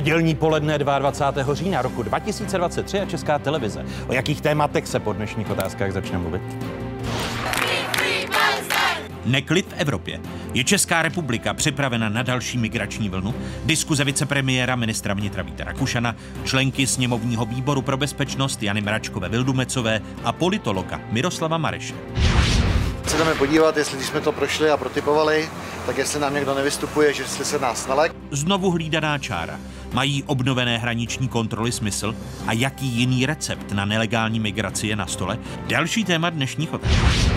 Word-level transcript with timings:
Nedělní 0.00 0.34
poledne 0.34 0.78
22. 0.78 1.54
října 1.54 1.82
roku 1.82 2.02
2023 2.02 3.00
a 3.00 3.06
Česká 3.06 3.38
televize. 3.38 3.84
O 4.08 4.12
jakých 4.12 4.40
tématech 4.40 4.86
se 4.86 5.00
po 5.00 5.12
dnešních 5.12 5.50
otázkách 5.50 5.92
začne 5.92 6.18
mluvit? 6.18 6.42
Neklid 9.24 9.66
v 9.66 9.74
Evropě. 9.76 10.20
Je 10.54 10.64
Česká 10.64 11.02
republika 11.02 11.54
připravena 11.54 12.08
na 12.08 12.22
další 12.22 12.58
migrační 12.58 13.08
vlnu? 13.08 13.34
Diskuze 13.64 14.04
vicepremiéra 14.04 14.76
ministra 14.76 15.14
vnitra 15.14 15.42
Víta 15.42 15.64
Rakušana, 15.64 16.16
členky 16.44 16.86
sněmovního 16.86 17.46
výboru 17.46 17.82
pro 17.82 17.96
bezpečnost 17.96 18.62
Jany 18.62 18.80
Mračkové 18.80 19.28
Vildumecové 19.28 20.00
a 20.24 20.32
politologa 20.32 21.00
Miroslava 21.10 21.58
Mareše. 21.58 21.94
Se 23.06 23.16
jdeme 23.18 23.34
podívat, 23.34 23.76
jestli 23.76 23.96
když 23.96 24.08
jsme 24.08 24.20
to 24.20 24.32
prošli 24.32 24.70
a 24.70 24.76
protypovali, 24.76 25.48
tak 25.86 25.98
jestli 25.98 26.20
nám 26.20 26.34
někdo 26.34 26.54
nevystupuje, 26.54 27.14
že 27.14 27.22
jestli 27.22 27.44
se 27.44 27.58
nás 27.58 27.86
nalek. 27.86 28.12
Znovu 28.30 28.70
hlídaná 28.70 29.18
čára. 29.18 29.58
Mají 29.92 30.22
obnovené 30.22 30.78
hraniční 30.78 31.28
kontroly 31.28 31.72
smysl? 31.72 32.14
A 32.46 32.52
jaký 32.52 32.86
jiný 32.86 33.26
recept 33.26 33.72
na 33.72 33.84
nelegální 33.84 34.40
migraci 34.40 34.86
je 34.86 34.96
na 34.96 35.06
stole? 35.06 35.38
Další 35.66 36.04
téma 36.04 36.30
dnešních 36.30 36.72
otázek. 36.72 37.32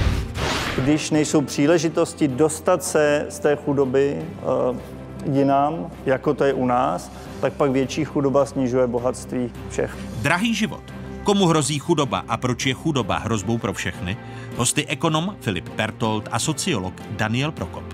Když 0.78 1.12
nejsou 1.12 1.42
příležitosti 1.42 2.28
dostat 2.28 2.84
se 2.84 3.26
z 3.30 3.40
té 3.40 3.56
chudoby 3.56 4.26
uh, 4.72 5.36
jinam, 5.36 5.92
jako 6.06 6.34
to 6.34 6.44
je 6.44 6.54
u 6.54 6.66
nás, 6.66 7.12
tak 7.42 7.54
pak 7.54 7.72
větší 7.72 8.06
chudoba 8.06 8.46
snižuje 8.46 8.88
bohatství 8.88 9.52
všech. 9.70 9.98
Drahý 10.22 10.56
život. 10.56 10.84
Komu 11.24 11.46
hrozí 11.46 11.80
chudoba 11.80 12.24
a 12.28 12.38
proč 12.38 12.66
je 12.66 12.74
chudoba 12.74 13.18
hrozbou 13.18 13.58
pro 13.58 13.74
všechny? 13.74 14.18
Hosty 14.56 14.86
ekonom 14.88 15.36
Filip 15.42 15.70
Pertold 15.70 16.30
a 16.32 16.40
sociolog 16.40 16.94
Daniel 17.12 17.52
Prokop. 17.52 17.93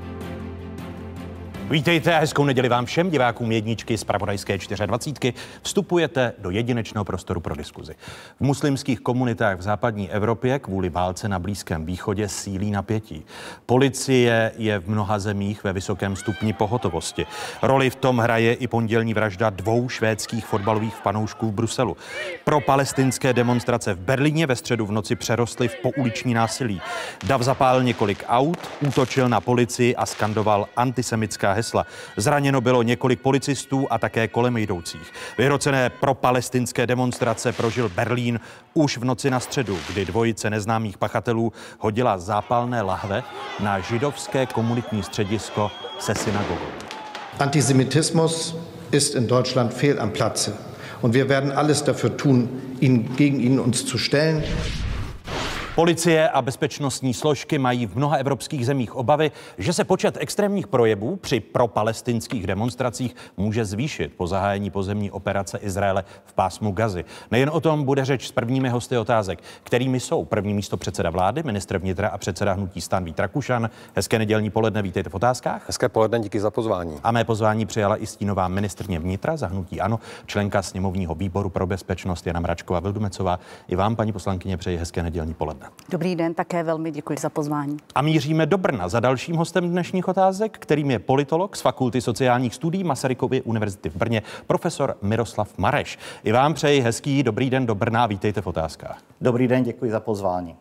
Vítejte 1.70 2.16
a 2.16 2.20
hezkou 2.20 2.46
neděli 2.46 2.70
vám 2.70 2.86
všem 2.86 3.10
divákům 3.10 3.52
jedničky 3.52 3.98
z 3.98 4.04
Pravodajské 4.04 4.58
24. 4.86 5.34
Vstupujete 5.62 6.34
do 6.38 6.50
jedinečného 6.50 7.06
prostoru 7.06 7.40
pro 7.40 7.56
diskuzi. 7.56 7.96
V 8.38 8.42
muslimských 8.42 9.00
komunitách 9.00 9.58
v 9.58 9.62
západní 9.62 10.12
Evropě 10.12 10.60
kvůli 10.60 10.90
válce 10.90 11.30
na 11.30 11.40
Blízkém 11.40 11.86
východě 11.86 12.30
sílí 12.30 12.72
napětí. 12.72 13.26
Policie 13.66 14.52
je 14.58 14.80
v 14.80 14.90
mnoha 14.90 15.20
zemích 15.20 15.64
ve 15.64 15.74
vysokém 15.74 16.16
stupni 16.16 16.54
pohotovosti. 16.54 17.26
Roli 17.62 17.90
v 17.90 17.96
tom 17.96 18.18
hraje 18.18 18.54
i 18.54 18.68
pondělní 18.68 19.14
vražda 19.14 19.50
dvou 19.50 19.90
švédských 19.90 20.46
fotbalových 20.46 20.96
fanoušků 20.96 21.48
v 21.48 21.54
Bruselu. 21.54 21.98
Pro 22.44 22.62
palestinské 22.62 23.34
demonstrace 23.34 23.94
v 23.94 24.00
Berlíně 24.00 24.48
ve 24.48 24.56
středu 24.56 24.86
v 24.86 24.92
noci 24.92 25.16
přerostly 25.16 25.68
v 25.68 25.76
pouliční 25.76 26.34
násilí. 26.34 26.82
Dav 27.24 27.42
zapálil 27.42 27.84
několik 27.84 28.24
aut, 28.28 28.70
útočil 28.88 29.30
na 29.30 29.42
policii 29.42 29.96
a 29.96 30.06
skandoval 30.06 30.68
antisemická 30.76 31.59
hesla. 31.60 31.86
Zraněno 32.18 32.62
bylo 32.62 32.84
několik 32.84 33.22
policistů 33.22 33.88
a 33.90 33.98
také 33.98 34.28
kolem 34.28 34.58
jdoucích. 34.58 35.14
Vyhrocené 35.38 35.90
pro 35.90 36.14
palestinské 36.14 36.88
demonstrace 36.88 37.52
prožil 37.52 37.90
Berlín 37.90 38.40
už 38.74 38.98
v 38.98 39.06
noci 39.06 39.30
na 39.30 39.40
středu, 39.40 39.78
kdy 39.90 40.06
dvojice 40.06 40.50
neznámých 40.50 40.98
pachatelů 40.98 41.54
hodila 41.80 42.18
zápalné 42.18 42.82
lahve 42.82 43.24
na 43.60 43.80
židovské 43.80 44.46
komunitní 44.46 45.04
středisko 45.04 45.72
se 46.00 46.16
synagogou. 46.16 46.68
Antisemitismus 47.40 48.56
ist 48.92 49.16
in 49.16 49.28
Deutschland 49.28 49.74
fehl 49.74 50.02
am 50.02 50.12
Platze. 50.12 50.54
Und 51.02 51.14
wir 51.14 51.30
werden 51.30 51.52
alles 51.52 51.82
dafür 51.82 52.18
tun, 52.18 52.50
ihn, 52.80 53.16
gegen 53.16 53.40
ihn 53.40 53.60
uns 53.60 53.86
zu 53.86 53.98
stellen. 53.98 54.44
Policie 55.80 56.30
a 56.30 56.42
bezpečnostní 56.42 57.14
složky 57.14 57.58
mají 57.58 57.86
v 57.86 57.96
mnoha 57.96 58.18
evropských 58.18 58.66
zemích 58.66 58.96
obavy, 58.96 59.32
že 59.58 59.74
se 59.74 59.84
počet 59.84 60.18
extrémních 60.20 60.68
projevů 60.68 61.16
při 61.16 61.40
propalestinských 61.40 62.48
demonstracích 62.48 63.16
může 63.38 63.66
zvýšit 63.66 64.14
po 64.18 64.28
zahájení 64.28 64.70
pozemní 64.70 65.12
operace 65.12 65.58
Izraele 65.58 66.04
v 66.26 66.34
pásmu 66.34 66.72
Gazy. 66.72 67.06
Nejen 67.32 67.50
o 67.54 67.60
tom 67.60 67.84
bude 67.84 68.06
řeč 68.06 68.28
s 68.28 68.32
prvními 68.32 68.70
hosty 68.70 68.98
otázek, 68.98 69.40
kterými 69.64 70.00
jsou 70.00 70.26
první 70.26 70.54
místo 70.54 70.78
předseda 70.78 71.10
vlády, 71.10 71.44
ministr 71.44 71.78
vnitra 71.78 72.10
a 72.10 72.18
předseda 72.18 72.54
hnutí 72.54 72.82
stan 72.82 73.04
Vít 73.04 73.20
Rakušan. 73.20 73.70
Hezké 73.96 74.20
nedělní 74.20 74.50
poledne, 74.50 74.82
vítejte 74.82 75.10
v 75.10 75.16
otázkách. 75.16 75.64
Hezké 75.68 75.90
poledne, 75.90 76.20
díky 76.20 76.40
za 76.40 76.52
pozvání. 76.52 76.98
A 77.04 77.12
mé 77.12 77.24
pozvání 77.24 77.66
přijala 77.66 77.98
i 77.98 78.06
stínová 78.06 78.48
ministrně 78.48 79.00
vnitra 79.00 79.38
za 79.38 79.48
hnutí 79.48 79.82
Ano, 79.82 80.00
členka 80.26 80.62
sněmovního 80.62 81.16
výboru 81.16 81.50
pro 81.50 81.68
bezpečnost 81.68 82.28
Jana 82.28 82.40
Mračková 82.40 82.80
Vildumecová. 82.80 83.40
I 83.68 83.76
vám, 83.76 83.96
paní 83.96 84.12
poslankyně, 84.12 84.58
přeji 84.58 84.78
hezké 84.78 85.04
nedělní 85.04 85.34
poledne. 85.34 85.69
Dobrý 85.90 86.16
den, 86.16 86.34
také 86.34 86.64
velmi 86.64 86.92
děkuji 86.92 87.20
za 87.20 87.30
pozvání. 87.30 87.78
A 87.96 88.02
míříme 88.02 88.46
do 88.46 88.58
Brna 88.58 88.90
za 88.90 89.00
dalším 89.00 89.36
hostem 89.36 89.70
dnešních 89.70 90.08
otázek, 90.08 90.58
kterým 90.58 90.92
je 90.92 91.00
politolog 91.00 91.56
z 91.56 91.62
Fakulty 91.62 92.02
sociálních 92.02 92.56
studií 92.56 92.84
Masarykovy 92.84 93.42
univerzity 93.42 93.90
v 93.90 93.96
Brně, 93.96 94.22
profesor 94.48 94.96
Miroslav 95.02 95.58
Mareš. 95.58 96.00
I 96.24 96.32
vám 96.32 96.54
přeji 96.54 96.82
hezký 96.82 97.24
dobrý 97.24 97.50
den 97.50 97.66
do 97.66 97.76
Brna, 97.76 98.08
vítejte 98.08 98.42
v 98.42 98.48
otázkách. 98.48 98.98
Dobrý 99.22 99.48
den, 99.48 99.64
děkuji 99.64 99.92
za 99.92 100.00
pozvání. 100.00 100.56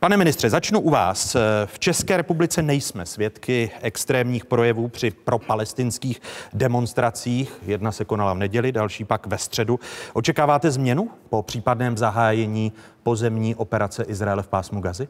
Pane 0.00 0.16
ministře, 0.16 0.50
začnu 0.50 0.80
u 0.80 0.90
vás. 0.90 1.36
V 1.66 1.78
České 1.78 2.16
republice 2.16 2.62
nejsme 2.62 3.06
svědky 3.06 3.70
extrémních 3.80 4.44
projevů 4.44 4.88
při 4.88 5.10
propalestinských 5.10 6.20
demonstracích. 6.52 7.52
Jedna 7.66 7.92
se 7.92 8.04
konala 8.04 8.32
v 8.32 8.38
neděli, 8.38 8.72
další 8.72 9.04
pak 9.04 9.26
ve 9.26 9.38
středu. 9.38 9.80
Očekáváte 10.12 10.70
změnu 10.70 11.08
po 11.28 11.42
případném 11.42 11.96
zahájení 11.96 12.72
pozemní 13.02 13.54
operace 13.54 14.02
Izraele 14.02 14.42
v 14.42 14.48
pásmu 14.48 14.80
Gazy? 14.80 15.08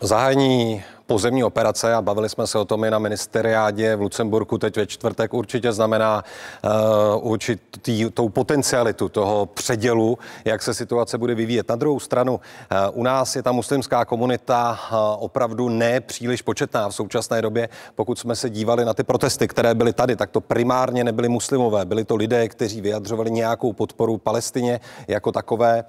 Zahájení 0.00 0.82
pozemní 1.12 1.44
operace 1.44 1.94
a 1.94 2.02
bavili 2.02 2.28
jsme 2.28 2.46
se 2.46 2.58
o 2.58 2.64
tom 2.64 2.84
i 2.84 2.90
na 2.90 2.98
ministeriádě 2.98 3.96
v 3.96 4.00
Lucemburku 4.00 4.58
teď 4.58 4.76
ve 4.76 4.86
čtvrtek 4.86 5.34
určitě 5.34 5.72
znamená 5.72 6.24
uh, 6.64 7.32
určitý 7.32 8.10
tou 8.10 8.28
potencialitu 8.28 9.08
toho 9.08 9.46
předělu, 9.46 10.18
jak 10.44 10.62
se 10.62 10.74
situace 10.74 11.18
bude 11.18 11.34
vyvíjet. 11.34 11.68
Na 11.68 11.76
druhou 11.76 12.00
stranu, 12.00 12.32
uh, 12.32 13.00
u 13.00 13.02
nás 13.02 13.36
je 13.36 13.42
ta 13.42 13.52
muslimská 13.52 14.04
komunita 14.04 14.70
uh, 14.72 14.98
opravdu 15.24 15.68
ne 15.68 16.00
příliš 16.00 16.42
početná 16.42 16.88
v 16.88 16.94
současné 16.94 17.42
době. 17.42 17.68
Pokud 17.94 18.18
jsme 18.18 18.36
se 18.36 18.50
dívali 18.50 18.84
na 18.84 18.94
ty 18.94 19.02
protesty, 19.02 19.48
které 19.48 19.74
byly 19.74 19.92
tady, 19.92 20.16
tak 20.16 20.30
to 20.30 20.40
primárně 20.40 21.04
nebyly 21.04 21.28
muslimové, 21.28 21.84
byli 21.84 22.04
to 22.04 22.16
lidé, 22.16 22.48
kteří 22.48 22.80
vyjadřovali 22.80 23.30
nějakou 23.30 23.72
podporu 23.72 24.18
Palestině 24.18 24.80
jako 25.08 25.32
takové. 25.32 25.84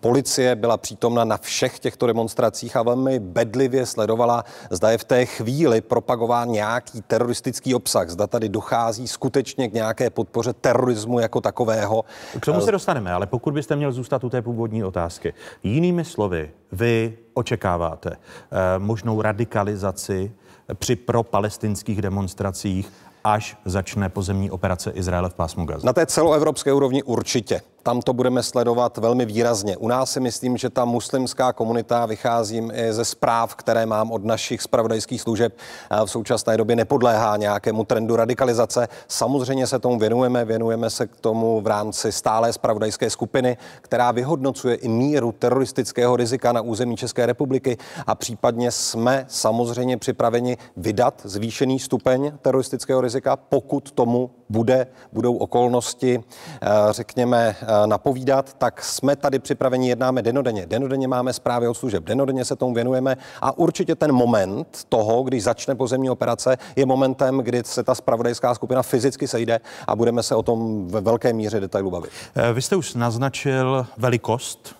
Policie 0.00 0.56
byla 0.56 0.76
přítomna 0.76 1.24
na 1.24 1.36
všech 1.36 1.78
těchto 1.78 2.06
demonstracích 2.06 2.76
a 2.76 2.82
velmi 2.82 3.18
bedlivě 3.18 3.86
sledovala, 3.86 4.44
zda 4.70 4.90
je 4.90 4.98
v 4.98 5.04
té 5.04 5.26
chvíli 5.26 5.80
propagován 5.80 6.48
nějaký 6.48 7.02
teroristický 7.02 7.74
obsah, 7.74 8.10
zda 8.10 8.26
tady 8.26 8.48
dochází 8.48 9.08
skutečně 9.08 9.68
k 9.68 9.72
nějaké 9.72 10.10
podpoře 10.10 10.52
terorismu 10.52 11.20
jako 11.20 11.40
takového. 11.40 12.04
K 12.40 12.44
tomu 12.44 12.60
se 12.60 12.72
dostaneme, 12.72 13.12
ale 13.12 13.26
pokud 13.26 13.54
byste 13.54 13.76
měl 13.76 13.92
zůstat 13.92 14.24
u 14.24 14.30
té 14.30 14.42
původní 14.42 14.84
otázky. 14.84 15.34
Jinými 15.62 16.04
slovy, 16.04 16.50
vy 16.72 17.18
očekáváte 17.34 18.10
eh, 18.10 18.78
možnou 18.78 19.22
radikalizaci 19.22 20.32
při 20.74 20.96
pro-palestinských 20.96 22.02
demonstracích, 22.02 22.92
až 23.24 23.56
začne 23.64 24.08
pozemní 24.08 24.50
operace 24.50 24.90
Izraele 24.90 25.30
v 25.30 25.34
pásmu 25.34 25.64
Gaza? 25.64 25.86
Na 25.86 25.92
té 25.92 26.06
celoevropské 26.06 26.72
úrovni 26.72 27.02
určitě 27.02 27.60
tam 27.84 28.02
to 28.02 28.12
budeme 28.12 28.42
sledovat 28.42 28.98
velmi 28.98 29.26
výrazně. 29.26 29.76
U 29.76 29.88
nás 29.88 30.12
si 30.12 30.20
myslím, 30.20 30.56
že 30.56 30.70
ta 30.70 30.84
muslimská 30.84 31.52
komunita, 31.52 32.06
vycházím 32.06 32.72
i 32.74 32.92
ze 32.92 33.04
zpráv, 33.04 33.54
které 33.54 33.86
mám 33.86 34.12
od 34.12 34.24
našich 34.24 34.62
spravodajských 34.62 35.20
služeb, 35.20 35.56
v 36.04 36.10
současné 36.10 36.56
době 36.56 36.76
nepodléhá 36.76 37.36
nějakému 37.36 37.84
trendu 37.84 38.16
radikalizace. 38.16 38.88
Samozřejmě 39.08 39.66
se 39.66 39.78
tomu 39.78 39.98
věnujeme, 39.98 40.44
věnujeme 40.44 40.90
se 40.90 41.06
k 41.06 41.16
tomu 41.16 41.60
v 41.60 41.66
rámci 41.66 42.12
stálé 42.12 42.52
spravodajské 42.52 43.10
skupiny, 43.10 43.56
která 43.80 44.10
vyhodnocuje 44.10 44.74
i 44.74 44.88
míru 44.88 45.32
teroristického 45.32 46.16
rizika 46.16 46.52
na 46.52 46.60
území 46.60 46.96
České 46.96 47.26
republiky 47.26 47.76
a 48.06 48.14
případně 48.14 48.70
jsme 48.70 49.26
samozřejmě 49.28 49.96
připraveni 49.96 50.56
vydat 50.76 51.22
zvýšený 51.24 51.78
stupeň 51.78 52.32
teroristického 52.42 53.00
rizika, 53.00 53.36
pokud 53.36 53.90
tomu 53.90 54.30
bude, 54.48 54.86
budou 55.12 55.36
okolnosti, 55.36 56.20
eh, 56.62 56.68
řekněme, 56.90 57.56
eh, 57.60 57.86
napovídat, 57.86 58.54
tak 58.54 58.84
jsme 58.84 59.16
tady 59.16 59.38
připraveni, 59.38 59.88
jednáme 59.88 60.22
denodenně. 60.22 60.66
Denodenně 60.66 61.08
máme 61.08 61.32
zprávy 61.32 61.68
od 61.68 61.74
služeb, 61.74 62.04
denodenně 62.04 62.44
se 62.44 62.56
tomu 62.56 62.74
věnujeme 62.74 63.16
a 63.40 63.58
určitě 63.58 63.94
ten 63.94 64.12
moment 64.12 64.84
toho, 64.88 65.22
když 65.22 65.42
začne 65.42 65.74
pozemní 65.74 66.10
operace, 66.10 66.56
je 66.76 66.86
momentem, 66.86 67.38
kdy 67.38 67.62
se 67.64 67.82
ta 67.82 67.94
spravodajská 67.94 68.54
skupina 68.54 68.82
fyzicky 68.82 69.28
sejde 69.28 69.60
a 69.86 69.96
budeme 69.96 70.22
se 70.22 70.34
o 70.34 70.42
tom 70.42 70.88
ve 70.88 71.00
velké 71.00 71.32
míře 71.32 71.60
detailu 71.60 71.90
bavit. 71.90 72.10
Eh, 72.34 72.52
vy 72.52 72.62
jste 72.62 72.76
už 72.76 72.94
naznačil 72.94 73.86
velikost 73.96 74.76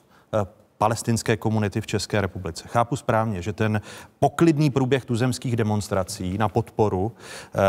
palestinské 0.79 1.37
komunity 1.37 1.81
v 1.81 1.87
České 1.87 2.21
republice. 2.21 2.65
Chápu 2.69 2.97
správně, 2.97 3.43
že 3.43 3.53
ten 3.53 3.81
poklidný 4.19 4.71
průběh 4.71 5.05
tuzemských 5.05 5.57
demonstrací 5.57 6.39
na 6.39 6.49
podporu 6.49 7.13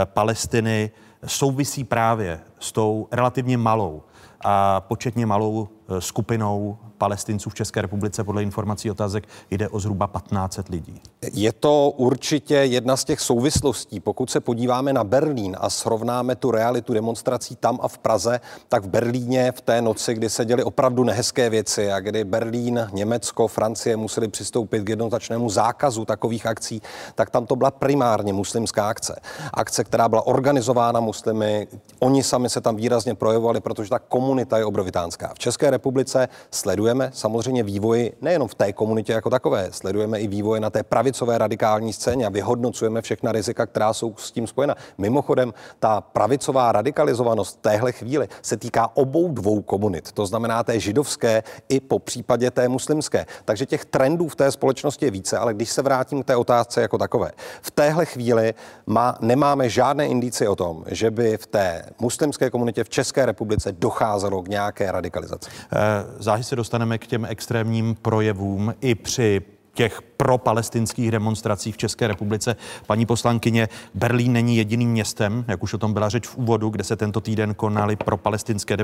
Palestiny 0.06 0.92
souvisí 1.28 1.84
právě 1.84 2.40
s 2.60 2.72
tou 2.72 3.08
relativně 3.12 3.58
malou 3.58 4.04
a 4.42 4.82
početně 4.82 5.26
malou 5.26 5.68
eh, 5.90 6.02
skupinou 6.02 6.78
palestinců 7.06 7.50
v 7.50 7.54
České 7.54 7.82
republice 7.82 8.24
podle 8.24 8.44
informací 8.44 8.92
otázek 8.92 9.28
jde 9.52 9.70
o 9.70 9.80
zhruba 9.80 10.08
1500 10.08 10.70
lidí. 10.70 11.02
Je 11.34 11.54
to 11.54 11.90
určitě 11.90 12.56
jedna 12.56 12.98
z 12.98 13.04
těch 13.04 13.20
souvislostí. 13.20 14.00
Pokud 14.00 14.30
se 14.30 14.40
podíváme 14.40 14.94
na 14.94 15.04
Berlín 15.04 15.58
a 15.60 15.70
srovnáme 15.70 16.36
tu 16.36 16.52
realitu 16.52 16.94
demonstrací 16.94 17.56
tam 17.56 17.80
a 17.82 17.88
v 17.88 17.98
Praze, 17.98 18.40
tak 18.70 18.84
v 18.84 18.88
Berlíně 18.88 19.52
v 19.52 19.62
té 19.62 19.82
noci, 19.82 20.14
kdy 20.14 20.30
se 20.30 20.46
děly 20.46 20.64
opravdu 20.64 21.04
nehezké 21.04 21.50
věci 21.50 21.92
a 21.92 22.00
kdy 22.00 22.24
Berlín, 22.24 22.88
Německo, 22.94 23.48
Francie 23.48 23.98
museli 23.98 24.28
přistoupit 24.28 24.84
k 24.84 24.90
jednotačnému 24.90 25.50
zákazu 25.50 26.06
takových 26.06 26.46
akcí, 26.46 26.82
tak 27.16 27.30
tam 27.30 27.46
to 27.46 27.56
byla 27.56 27.72
primárně 27.72 28.34
muslimská 28.34 28.88
akce. 28.88 29.20
Akce, 29.54 29.84
která 29.84 30.10
byla 30.10 30.28
organizována 30.28 31.00
muslimy, 31.00 31.68
oni 32.00 32.24
sami 32.24 32.50
se 32.50 32.62
tam 32.62 32.76
výrazně 32.76 33.16
projevovali, 33.16 33.62
protože 33.62 33.90
ta 33.90 34.00
komunita 34.00 34.58
je 34.58 34.66
obrovitánská. 34.66 35.34
V 35.34 35.40
České 35.40 35.70
republice 35.70 36.28
sleduje 36.52 36.95
sledujeme 36.96 37.12
samozřejmě 37.14 37.64
vývoj 37.64 38.12
nejenom 38.22 38.48
v 38.48 38.56
té 38.56 38.74
komunitě 38.74 39.14
jako 39.14 39.30
takové, 39.30 39.68
sledujeme 39.72 40.20
i 40.20 40.28
vývoj 40.28 40.60
na 40.60 40.70
té 40.70 40.84
pravicové 40.84 41.38
radikální 41.38 41.94
scéně 41.94 42.26
a 42.26 42.30
vyhodnocujeme 42.30 43.02
všechna 43.02 43.32
rizika, 43.32 43.66
která 43.66 43.94
jsou 43.94 44.16
s 44.18 44.32
tím 44.32 44.48
spojena. 44.48 44.76
Mimochodem, 44.98 45.54
ta 45.80 46.02
pravicová 46.02 46.72
radikalizovanost 46.72 47.58
v 47.58 47.62
téhle 47.62 47.92
chvíli 47.92 48.28
se 48.42 48.58
týká 48.58 48.90
obou 48.94 49.34
dvou 49.34 49.62
komunit, 49.62 50.12
to 50.12 50.26
znamená 50.26 50.64
té 50.64 50.80
židovské 50.80 51.44
i 51.70 51.80
po 51.80 52.00
případě 52.00 52.52
té 52.52 52.68
muslimské. 52.68 53.26
Takže 53.46 53.66
těch 53.66 53.86
trendů 53.86 54.28
v 54.28 54.36
té 54.36 54.52
společnosti 54.52 55.06
je 55.06 55.12
více, 55.12 55.38
ale 55.38 55.54
když 55.54 55.70
se 55.70 55.82
vrátím 55.82 56.24
k 56.24 56.26
té 56.26 56.36
otázce 56.36 56.82
jako 56.82 56.98
takové, 56.98 57.32
v 57.62 57.72
téhle 57.72 58.06
chvíli 58.06 58.54
má, 58.86 59.18
nemáme 59.22 59.70
žádné 59.70 60.08
indicie 60.08 60.50
o 60.50 60.56
tom, 60.56 60.84
že 60.88 61.12
by 61.12 61.38
v 61.38 61.48
té 61.48 61.86
muslimské 62.00 62.50
komunitě 62.50 62.84
v 62.84 62.90
České 62.90 63.26
republice 63.26 63.72
docházelo 63.72 64.42
k 64.42 64.48
nějaké 64.48 64.92
radikalizaci. 64.92 65.50
Eh, 65.50 65.78
záhy 66.20 66.44
se 66.44 66.56
dostane 66.56 66.75
dostaneme 66.76 66.98
k 66.98 67.08
těm 67.08 67.26
extrémním 67.26 67.96
projevům 67.96 68.74
i 68.82 68.96
při 68.96 69.42
těch 69.76 70.02
pro-palestinských 70.18 71.12
demonstrací 71.12 71.72
v 71.72 71.78
České 71.78 72.08
republice. 72.08 72.56
Paní 72.88 73.06
poslankyně, 73.06 73.70
Berlín 73.94 74.34
není 74.34 74.58
jediným 74.58 74.90
městem, 74.90 75.46
jak 75.48 75.64
už 75.64 75.74
o 75.74 75.78
tom 75.78 75.94
byla 75.94 76.10
řeč 76.10 76.28
v 76.28 76.38
úvodu, 76.38 76.70
kde 76.70 76.84
se 76.84 76.96
tento 76.96 77.22
týden 77.22 77.54
konaly 77.54 77.96
pro-palestinské 77.96 78.78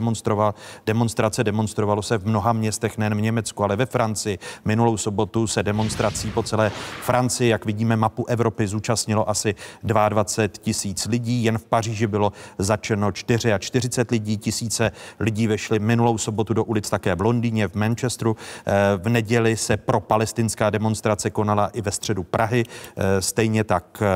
demonstrace. 0.86 1.44
Demonstrovalo 1.44 2.02
se 2.02 2.18
v 2.18 2.28
mnoha 2.28 2.54
městech, 2.54 2.98
nejen 2.98 3.16
v 3.16 3.22
Německu, 3.22 3.64
ale 3.64 3.76
ve 3.76 3.86
Francii. 3.86 4.40
Minulou 4.66 4.98
sobotu 4.98 5.48
se 5.48 5.64
demonstrací 5.64 6.32
po 6.32 6.44
celé 6.44 6.72
Francii, 7.02 7.50
jak 7.50 7.66
vidíme 7.66 7.96
mapu 7.96 8.26
Evropy, 8.26 8.68
zúčastnilo 8.68 9.30
asi 9.30 9.56
22 9.84 10.48
tisíc 10.48 11.06
lidí. 11.06 11.44
Jen 11.44 11.58
v 11.58 11.66
Paříži 11.66 12.08
bylo 12.08 12.32
začeno 12.58 13.12
44 13.12 14.08
lidí, 14.12 14.38
tisíce 14.38 14.92
lidí 15.20 15.48
vešly 15.48 15.80
minulou 15.80 16.18
sobotu 16.18 16.54
do 16.54 16.64
ulic 16.64 16.90
také 16.90 17.16
v 17.16 17.22
Londýně, 17.22 17.68
v 17.68 17.76
Manchesteru. 17.76 18.36
Eh, 18.66 18.72
v 18.98 19.10
neděli 19.10 19.58
se 19.58 19.78
pro 19.78 20.00
palestinská 20.00 20.70
demonstrace 20.81 21.30
konala 21.30 21.68
i 21.68 21.81
ve 21.81 21.92
středu 21.92 22.24
Prahy, 22.24 22.63
eh, 22.66 23.22
stejně 23.22 23.63
tak 23.63 24.01
eh, 24.01 24.07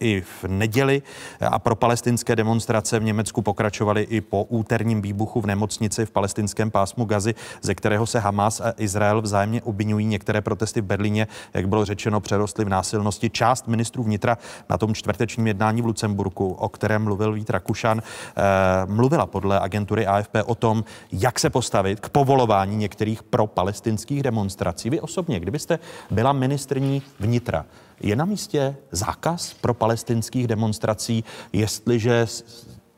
i 0.00 0.20
v 0.20 0.44
neděli 0.44 1.02
a 1.40 1.58
pro 1.58 1.76
palestinské 1.76 2.36
demonstrace 2.36 2.98
v 2.98 3.04
Německu 3.04 3.42
pokračovaly 3.42 4.02
i 4.02 4.20
po 4.20 4.44
úterním 4.44 5.02
výbuchu 5.02 5.40
v 5.40 5.46
nemocnici 5.46 6.06
v 6.06 6.10
palestinském 6.10 6.70
pásmu 6.70 7.04
Gazy, 7.04 7.34
ze 7.62 7.74
kterého 7.74 8.06
se 8.06 8.18
Hamas 8.18 8.60
a 8.60 8.74
Izrael 8.76 9.22
vzájemně 9.22 9.62
obvinují. 9.62 10.06
Některé 10.06 10.40
protesty 10.40 10.80
v 10.80 10.84
Berlíně, 10.84 11.26
jak 11.54 11.68
bylo 11.68 11.84
řečeno, 11.84 12.20
přerostly 12.20 12.64
v 12.64 12.68
násilnosti. 12.68 13.30
Část 13.30 13.68
ministrů 13.68 14.02
vnitra 14.02 14.38
na 14.70 14.78
tom 14.78 14.94
čtvrtečním 14.94 15.46
jednání 15.46 15.82
v 15.82 15.86
Lucemburku, 15.86 16.52
o 16.52 16.68
kterém 16.68 17.04
mluvil 17.04 17.32
Vít 17.32 17.50
Rakušan, 17.50 18.02
eh, 18.02 18.42
mluvila 18.86 19.26
podle 19.26 19.60
agentury 19.60 20.06
AFP 20.06 20.42
o 20.46 20.54
tom, 20.54 20.84
jak 21.12 21.38
se 21.38 21.50
postavit 21.50 22.00
k 22.00 22.08
povolování 22.08 22.76
některých 22.76 23.22
pro 23.22 23.46
palestinských 23.46 24.22
demonstrací. 24.22 24.90
Vy 24.90 25.00
osobně, 25.00 25.37
kdybyste 25.40 25.78
byla 26.10 26.32
ministrní 26.32 27.02
vnitra. 27.20 27.66
Je 28.00 28.16
na 28.16 28.24
místě 28.24 28.76
zákaz 28.90 29.54
pro 29.54 29.74
palestinských 29.74 30.46
demonstrací, 30.46 31.24
jestliže 31.52 32.26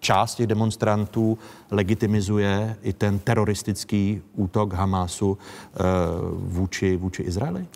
část 0.01 0.35
těch 0.35 0.47
demonstrantů 0.47 1.39
legitimizuje 1.71 2.77
i 2.83 2.93
ten 2.93 3.19
teroristický 3.19 4.23
útok 4.35 4.73
Hamásu 4.73 5.39
eh, 5.39 5.79
vůči, 6.35 6.97
vůči 6.97 7.23
Izraeli? 7.23 7.67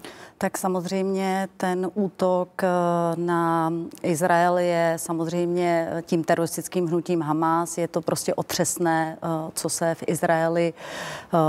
Tak 0.45 0.59
samozřejmě 0.59 1.49
ten 1.57 1.91
útok 1.95 2.63
eh, 2.63 2.69
na 3.17 3.73
Izrael 4.03 4.59
je 4.59 4.95
samozřejmě 4.97 5.91
tím 6.03 6.25
teroristickým 6.25 6.87
hnutím 6.87 7.21
Hamas. 7.23 7.79
Je 7.79 7.89
to 7.89 8.01
prostě 8.01 8.35
otřesné, 8.35 9.19
eh, 9.23 9.27
co 9.55 9.69
se 9.69 9.95
v 9.95 10.05
Izraeli 10.07 10.73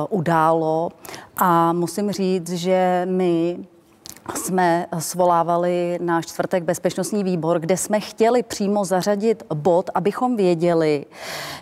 událo. 0.09 0.92
A 1.38 1.74
musím 1.74 2.12
říct, 2.12 2.50
že 2.50 3.07
my 3.09 3.57
jsme 4.33 4.86
svolávali 5.00 5.98
na 6.01 6.22
čtvrtek 6.22 6.63
bezpečnostní 6.63 7.24
výbor, 7.24 7.60
kde 7.60 7.77
jsme 7.77 8.00
chtěli 8.00 8.44
přímo 8.44 8.86
zařadit 8.86 9.44
bod, 9.54 9.89
abychom 9.94 10.36
věděli, 10.36 11.06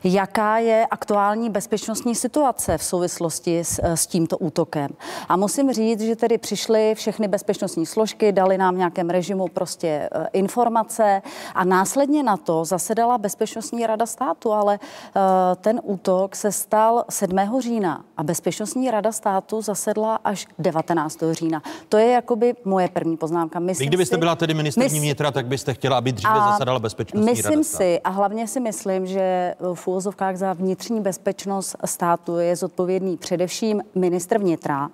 jaká 0.03 0.57
je 0.57 0.85
aktuální 0.91 1.49
bezpečnostní 1.49 2.15
situace 2.15 2.77
v 2.77 2.83
souvislosti 2.83 3.59
s, 3.59 3.79
s 3.83 4.07
tímto 4.07 4.37
útokem. 4.37 4.91
A 5.29 5.37
musím 5.37 5.73
říct, 5.73 6.01
že 6.01 6.15
tedy 6.15 6.37
přišly 6.37 6.95
všechny 6.95 7.27
bezpečnostní 7.27 7.85
složky, 7.85 8.31
dali 8.31 8.57
nám 8.57 8.75
v 8.75 8.77
nějakém 8.77 9.09
režimu 9.09 9.47
prostě 9.47 9.87
e, 9.87 10.09
informace 10.33 11.21
a 11.55 11.63
následně 11.63 12.23
na 12.23 12.37
to 12.37 12.65
zasedala 12.65 13.17
Bezpečnostní 13.17 13.87
rada 13.87 14.05
státu, 14.05 14.51
ale 14.53 14.75
e, 14.75 15.55
ten 15.55 15.81
útok 15.83 16.35
se 16.35 16.51
stal 16.51 17.05
7. 17.09 17.39
října 17.59 18.05
a 18.17 18.23
Bezpečnostní 18.23 18.91
rada 18.91 19.11
státu 19.11 19.61
zasedla 19.61 20.15
až 20.23 20.47
19. 20.59 21.19
října. 21.31 21.61
To 21.89 21.97
je 21.97 22.07
jakoby 22.07 22.52
moje 22.65 22.87
první 22.87 23.17
poznámka. 23.17 23.59
Myslím 23.59 23.85
Vy 23.85 23.87
kdybyste 23.87 24.15
si, 24.15 24.19
byla 24.19 24.35
tedy 24.35 24.53
ministrní 24.53 24.99
vnitra, 24.99 25.31
tak 25.31 25.45
byste 25.45 25.73
chtěla, 25.73 25.97
aby 25.97 26.11
dříve 26.11 26.39
zasedala 26.39 26.79
bezpečnostní 26.79 27.31
myslím 27.31 27.51
rada 27.51 27.63
si, 27.63 27.99
a 28.03 28.09
hlavně 28.09 28.47
si 28.47 28.59
myslím, 28.59 29.05
že 29.05 29.55
v 29.73 29.87
úvozovkách 29.87 30.37
za 30.37 30.53
vnitřní 30.53 31.01
bezpečnost 31.01 31.75
státu 31.85 32.37
je 32.37 32.55
zodpovědný 32.55 33.17
především 33.17 33.81
ministr 33.95 34.37
vnitra, 34.37 34.89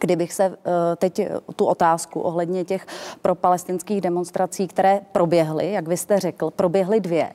Kdybych 0.00 0.32
se 0.32 0.44
eh, 0.44 0.96
teď 0.96 1.20
tu 1.56 1.64
otázku 1.64 2.20
ohledně 2.20 2.64
těch 2.64 2.86
propalestinských 3.22 4.00
demonstrací, 4.00 4.68
které 4.68 5.00
proběhly, 5.12 5.72
jak 5.72 5.88
vy 5.88 5.96
jste 5.96 6.20
řekl, 6.20 6.50
proběhly 6.50 7.00
dvě. 7.00 7.32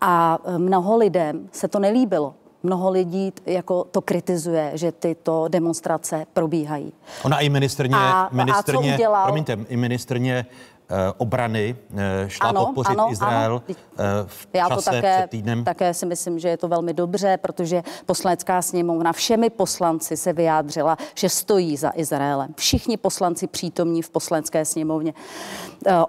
A 0.00 0.38
eh, 0.44 0.58
mnoho 0.58 0.96
lidem 0.96 1.48
se 1.52 1.68
to 1.68 1.78
nelíbilo 1.78 2.34
mnoho 2.64 2.90
lidí 2.90 3.32
jako 3.46 3.84
to 3.84 4.00
kritizuje, 4.00 4.70
že 4.74 4.92
tyto 4.92 5.48
demonstrace 5.48 6.26
probíhají. 6.32 6.92
Ona 7.24 7.38
i 7.40 7.48
ministrně, 7.48 7.96
a, 7.96 8.28
ministrně 8.32 8.78
a 8.78 8.90
co 8.90 8.94
udělal? 8.94 9.24
promiňte, 9.24 9.58
i 9.68 9.76
ministrně 9.76 10.46
obrany 11.16 11.76
eh, 11.96 12.24
šla 12.28 12.48
ano, 12.48 12.66
podpořit 12.66 12.98
ano, 12.98 13.08
Izrael 13.10 13.52
ano. 13.52 13.62
Eh, 13.68 14.04
v 14.26 14.48
Já 14.52 14.68
čase 14.68 14.84
to 14.84 14.90
také, 14.90 15.18
před 15.18 15.30
týdnem? 15.30 15.64
také 15.64 15.94
si 15.94 16.06
myslím, 16.06 16.38
že 16.38 16.48
je 16.48 16.56
to 16.56 16.68
velmi 16.68 16.94
dobře, 16.94 17.36
protože 17.36 17.82
poslanecká 18.06 18.62
sněmovna 18.62 19.12
všemi 19.12 19.50
poslanci 19.50 20.16
se 20.16 20.32
vyjádřila, 20.32 20.96
že 21.14 21.28
stojí 21.28 21.76
za 21.76 21.92
Izraelem. 21.94 22.54
Všichni 22.56 22.96
poslanci 22.96 23.46
přítomní 23.46 24.02
v 24.02 24.10
poslanecké 24.10 24.64
sněmovně 24.64 25.14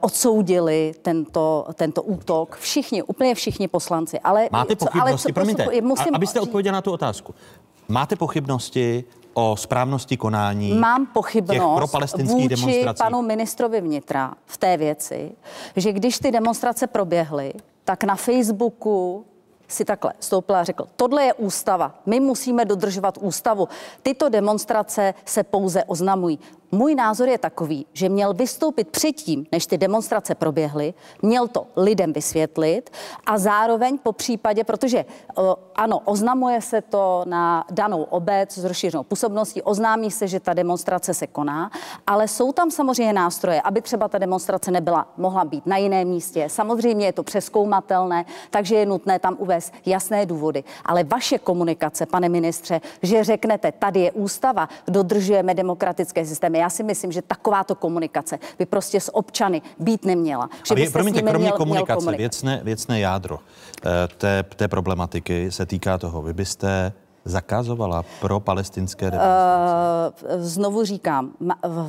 odsoudili 0.01 0.93
tento, 1.01 1.67
tento 1.73 2.03
útok. 2.03 2.55
Všichni, 2.55 3.03
úplně 3.03 3.35
všichni 3.35 3.67
poslanci. 3.67 4.19
Ale, 4.19 4.49
Máte 4.51 4.75
pochybnosti, 4.75 5.09
ale 5.11 5.17
co, 5.17 5.33
promiňte, 5.33 5.81
musím, 5.81 6.15
abyste 6.15 6.39
odpověděla 6.39 6.73
na 6.73 6.81
tu 6.81 6.91
otázku. 6.91 7.35
Máte 7.87 8.15
pochybnosti 8.15 9.03
o 9.37 9.55
správnosti 9.57 10.17
konání 10.17 10.73
Mám 10.73 11.05
pochybnost 11.05 12.13
vůči 12.23 12.47
demonstrací. 12.47 12.97
panu 12.97 13.21
ministrovi 13.21 13.81
vnitra 13.81 14.33
v 14.45 14.57
té 14.57 14.77
věci, 14.77 15.31
že 15.75 15.91
když 15.93 16.19
ty 16.19 16.31
demonstrace 16.31 16.87
proběhly, 16.87 17.53
tak 17.83 18.03
na 18.03 18.15
Facebooku 18.15 19.25
si 19.67 19.85
takhle 19.85 20.13
stoupila 20.19 20.59
a 20.59 20.63
řekl, 20.63 20.85
tohle 20.95 21.23
je 21.23 21.33
ústava, 21.33 21.95
my 22.05 22.19
musíme 22.19 22.65
dodržovat 22.65 23.17
ústavu. 23.21 23.67
Tyto 24.01 24.29
demonstrace 24.29 25.13
se 25.25 25.43
pouze 25.43 25.83
oznamují. 25.83 26.39
Můj 26.75 26.95
názor 26.95 27.29
je 27.29 27.37
takový, 27.37 27.85
že 27.93 28.09
měl 28.09 28.33
vystoupit 28.33 28.87
předtím, 28.87 29.45
než 29.51 29.67
ty 29.67 29.77
demonstrace 29.77 30.35
proběhly, 30.35 30.93
měl 31.21 31.47
to 31.47 31.67
lidem 31.75 32.13
vysvětlit 32.13 32.89
a 33.25 33.37
zároveň 33.37 33.97
po 33.97 34.11
případě, 34.11 34.63
protože 34.63 35.05
ano, 35.75 36.01
oznamuje 36.05 36.61
se 36.61 36.81
to 36.81 37.23
na 37.27 37.65
danou 37.71 38.03
obec 38.03 38.57
s 38.57 38.63
rozšířenou 38.63 39.03
působností, 39.03 39.61
oznámí 39.61 40.11
se, 40.11 40.27
že 40.27 40.39
ta 40.39 40.53
demonstrace 40.53 41.13
se 41.13 41.27
koná, 41.27 41.71
ale 42.07 42.27
jsou 42.27 42.51
tam 42.51 42.71
samozřejmě 42.71 43.13
nástroje, 43.13 43.61
aby 43.61 43.81
třeba 43.81 44.07
ta 44.07 44.17
demonstrace 44.17 44.71
nebyla, 44.71 45.07
mohla 45.17 45.45
být 45.45 45.65
na 45.65 45.77
jiném 45.77 46.07
místě. 46.07 46.47
Samozřejmě 46.49 47.05
je 47.05 47.13
to 47.13 47.23
přeskoumatelné, 47.23 48.25
takže 48.49 48.75
je 48.75 48.85
nutné 48.85 49.19
tam 49.19 49.35
uvést 49.39 49.73
jasné 49.85 50.25
důvody. 50.25 50.63
Ale 50.85 51.03
vaše 51.03 51.37
komunikace, 51.37 52.05
pane 52.05 52.29
ministře, 52.29 52.81
že 53.01 53.23
řeknete, 53.23 53.71
tady 53.71 53.99
je 53.99 54.11
ústava, 54.11 54.69
dodržujeme 54.87 55.53
demokratické 55.53 56.25
systémy, 56.25 56.64
já 56.65 56.69
si 56.69 56.83
myslím, 56.83 57.11
že 57.11 57.21
takováto 57.21 57.75
komunikace 57.75 58.39
by 58.59 58.65
prostě 58.65 58.99
s 58.99 59.15
občany 59.15 59.61
být 59.79 60.05
neměla. 60.05 60.49
Že 60.67 60.73
A 60.73 60.75
vy, 60.75 60.89
promiňte, 60.89 61.21
kromě 61.21 61.47
měl, 61.47 61.57
komunikace, 61.57 62.05
měl 62.05 62.17
věcné, 62.17 62.61
věcné 62.63 62.99
jádro 62.99 63.39
eh, 63.39 64.07
té, 64.17 64.43
té 64.55 64.67
problematiky 64.67 65.51
se 65.51 65.65
týká 65.65 65.97
toho, 65.97 66.21
vy 66.21 66.33
byste 66.33 66.93
zakazovala 67.25 68.03
pro 68.21 68.39
palestinské 68.39 69.11
demonstrace? 69.11 70.25
Eh, 70.27 70.43
Znovu 70.43 70.83
říkám, 70.85 71.31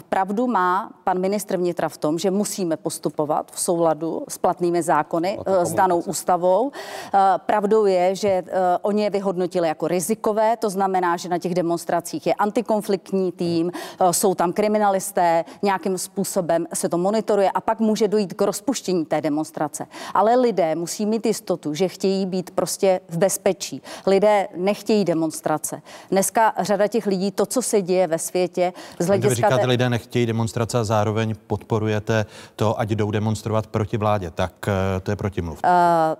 pravdu 0.08 0.46
má 0.46 0.90
pan 1.04 1.18
ministr 1.18 1.56
vnitra 1.56 1.88
v 1.88 1.96
tom, 1.96 2.18
že 2.18 2.30
musíme 2.30 2.76
postupovat 2.76 3.52
v 3.52 3.60
souladu 3.60 4.22
s 4.28 4.38
platnými 4.38 4.82
zákony, 4.82 5.38
eh, 5.46 5.66
s 5.66 5.72
danou 5.72 5.98
ústavou. 5.98 6.70
Eh, 7.14 7.18
Pravdou 7.46 7.84
je, 7.84 8.14
že 8.14 8.44
oni 8.82 9.02
je 9.02 9.10
vyhodnotili 9.10 9.68
jako 9.68 9.88
rizikové, 9.88 10.56
to 10.56 10.70
znamená, 10.70 11.16
že 11.16 11.28
na 11.28 11.38
těch 11.38 11.54
demonstracích 11.54 12.26
je 12.26 12.34
antikonfliktní 12.34 13.32
tým, 13.32 13.72
jsou 14.10 14.34
tam 14.34 14.52
kriminalisté, 14.52 15.44
nějakým 15.62 15.98
způsobem 15.98 16.66
se 16.74 16.88
to 16.88 16.98
monitoruje 16.98 17.50
a 17.50 17.60
pak 17.60 17.80
může 17.80 18.08
dojít 18.08 18.34
k 18.34 18.42
rozpuštění 18.42 19.04
té 19.04 19.20
demonstrace. 19.20 19.86
Ale 20.14 20.34
lidé 20.34 20.74
musí 20.74 21.06
mít 21.06 21.26
jistotu, 21.26 21.74
že 21.74 21.88
chtějí 21.88 22.26
být 22.26 22.50
prostě 22.50 23.00
v 23.08 23.18
bezpečí. 23.18 23.82
Lidé 24.06 24.48
nechtějí 24.56 25.04
demonstrace. 25.26 25.82
Dneska 26.10 26.52
řada 26.60 26.86
těch 26.88 27.06
lidí, 27.06 27.30
to, 27.30 27.46
co 27.46 27.62
se 27.62 27.82
děje 27.82 28.06
ve 28.06 28.18
světě, 28.18 28.72
z 28.98 28.98
Vy 28.98 29.06
hlediska... 29.06 29.34
říkáte, 29.34 29.58
té- 29.58 29.66
lidé 29.66 29.90
nechtějí 29.90 30.26
demonstrace 30.26 30.78
a 30.78 30.84
zároveň 30.84 31.34
podporujete 31.46 32.26
to, 32.56 32.80
ať 32.80 32.88
jdou 32.90 33.10
demonstrovat 33.10 33.66
proti 33.66 33.96
vládě. 33.96 34.30
Tak 34.30 34.52
eh, 34.68 35.00
to 35.00 35.10
je 35.10 35.16
protimluv. 35.16 35.58
Eh, 35.64 35.68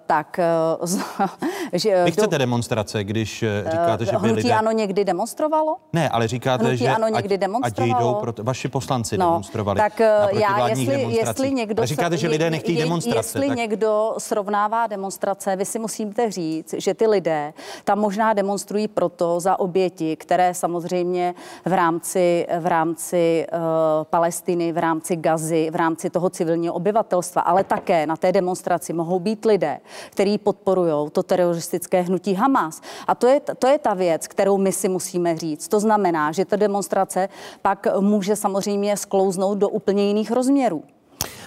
tak, 0.06 0.40
z- 0.82 0.98
že... 1.72 2.04
Vy 2.04 2.12
chcete 2.12 2.38
demonstrace, 2.38 3.04
když 3.04 3.44
říkáte, 3.70 4.04
že 4.04 4.16
by 4.18 4.30
lidé... 4.32 4.52
ano 4.54 4.70
někdy 4.70 5.04
demonstrovalo? 5.04 5.76
Ne, 5.92 6.08
ale 6.08 6.28
říkáte, 6.28 6.64
Hnutí 6.64 6.76
že 6.78 6.88
ANO 6.88 7.06
ať, 7.06 7.14
někdy 7.14 7.34
ať 7.34 7.40
demonstrovalo? 7.40 8.12
jdou, 8.14 8.20
proto, 8.20 8.44
vaši 8.44 8.68
poslanci 8.68 9.18
No, 9.18 9.26
demonstrovali 9.26 9.76
tak 9.80 10.00
na 10.00 10.06
já, 10.40 10.68
jestli, 10.68 11.02
jestli 11.14 11.50
někdo... 11.52 11.80
ale 11.80 11.86
říkáte, 11.86 12.16
se- 12.16 12.20
že 12.20 12.28
lidé 12.28 12.50
nechtějí 12.50 12.78
je- 12.78 12.84
demonstrace. 12.84 13.38
Jestli 13.38 13.48
tak... 13.48 13.56
někdo 13.58 14.14
srovnává 14.18 14.86
demonstrace, 14.86 15.56
vy 15.56 15.64
si 15.64 15.78
musíte 15.78 16.30
říct, 16.30 16.74
že 16.78 16.94
ty 16.94 17.06
lidé 17.06 17.52
tam 17.84 17.98
možná 17.98 18.32
demonstrují 18.32 18.88
proto 18.96 19.40
za 19.40 19.60
oběti, 19.60 20.16
které 20.16 20.54
samozřejmě 20.54 21.34
v 21.64 21.72
rámci, 21.72 22.46
v 22.60 22.66
rámci 22.66 23.46
uh, 23.52 23.58
Palestiny, 24.04 24.72
v 24.72 24.78
rámci 24.78 25.16
Gazy, 25.16 25.68
v 25.70 25.76
rámci 25.76 26.10
toho 26.10 26.30
civilního 26.30 26.74
obyvatelstva, 26.74 27.42
ale 27.42 27.64
také 27.64 28.06
na 28.06 28.16
té 28.16 28.32
demonstraci 28.32 28.92
mohou 28.92 29.20
být 29.20 29.44
lidé, 29.44 29.78
kteří 30.10 30.38
podporují 30.38 31.10
to 31.12 31.22
teroristické 31.22 32.00
hnutí 32.00 32.34
Hamas. 32.34 32.80
A 33.06 33.14
to 33.14 33.26
je, 33.26 33.40
to 33.40 33.66
je 33.66 33.78
ta 33.78 33.94
věc, 33.94 34.28
kterou 34.28 34.58
my 34.58 34.72
si 34.72 34.88
musíme 34.88 35.36
říct. 35.36 35.68
To 35.68 35.80
znamená, 35.80 36.32
že 36.32 36.44
ta 36.44 36.56
demonstrace 36.56 37.28
pak 37.62 37.86
může 38.00 38.36
samozřejmě 38.36 38.96
sklouznout 38.96 39.58
do 39.58 39.68
úplně 39.68 40.06
jiných 40.06 40.30
rozměrů. 40.30 40.84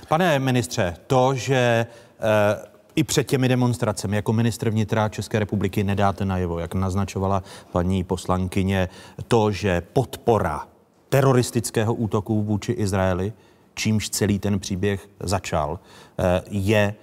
Pane 0.07 0.39
ministře, 0.39 0.95
to, 1.07 1.33
že 1.33 1.85
eh, 2.19 2.78
i 2.95 3.03
před 3.03 3.23
těmi 3.23 3.47
demonstracemi. 3.47 4.15
Jako 4.15 4.33
ministr 4.33 4.69
vnitra 4.69 5.09
České 5.09 5.39
republiky 5.39 5.83
nedáte 5.83 6.25
najevo, 6.25 6.59
jak 6.59 6.73
naznačovala 6.75 7.43
paní 7.71 8.03
poslankyně, 8.03 8.89
to, 9.27 9.51
že 9.51 9.81
podpora 9.93 10.67
teroristického 11.09 11.93
útoku 11.93 12.43
vůči 12.43 12.71
Izraeli, 12.71 13.33
čímž 13.73 14.09
celý 14.09 14.39
ten 14.39 14.59
příběh 14.59 15.09
začal, 15.19 15.79
eh, 16.19 16.41
je 16.49 16.95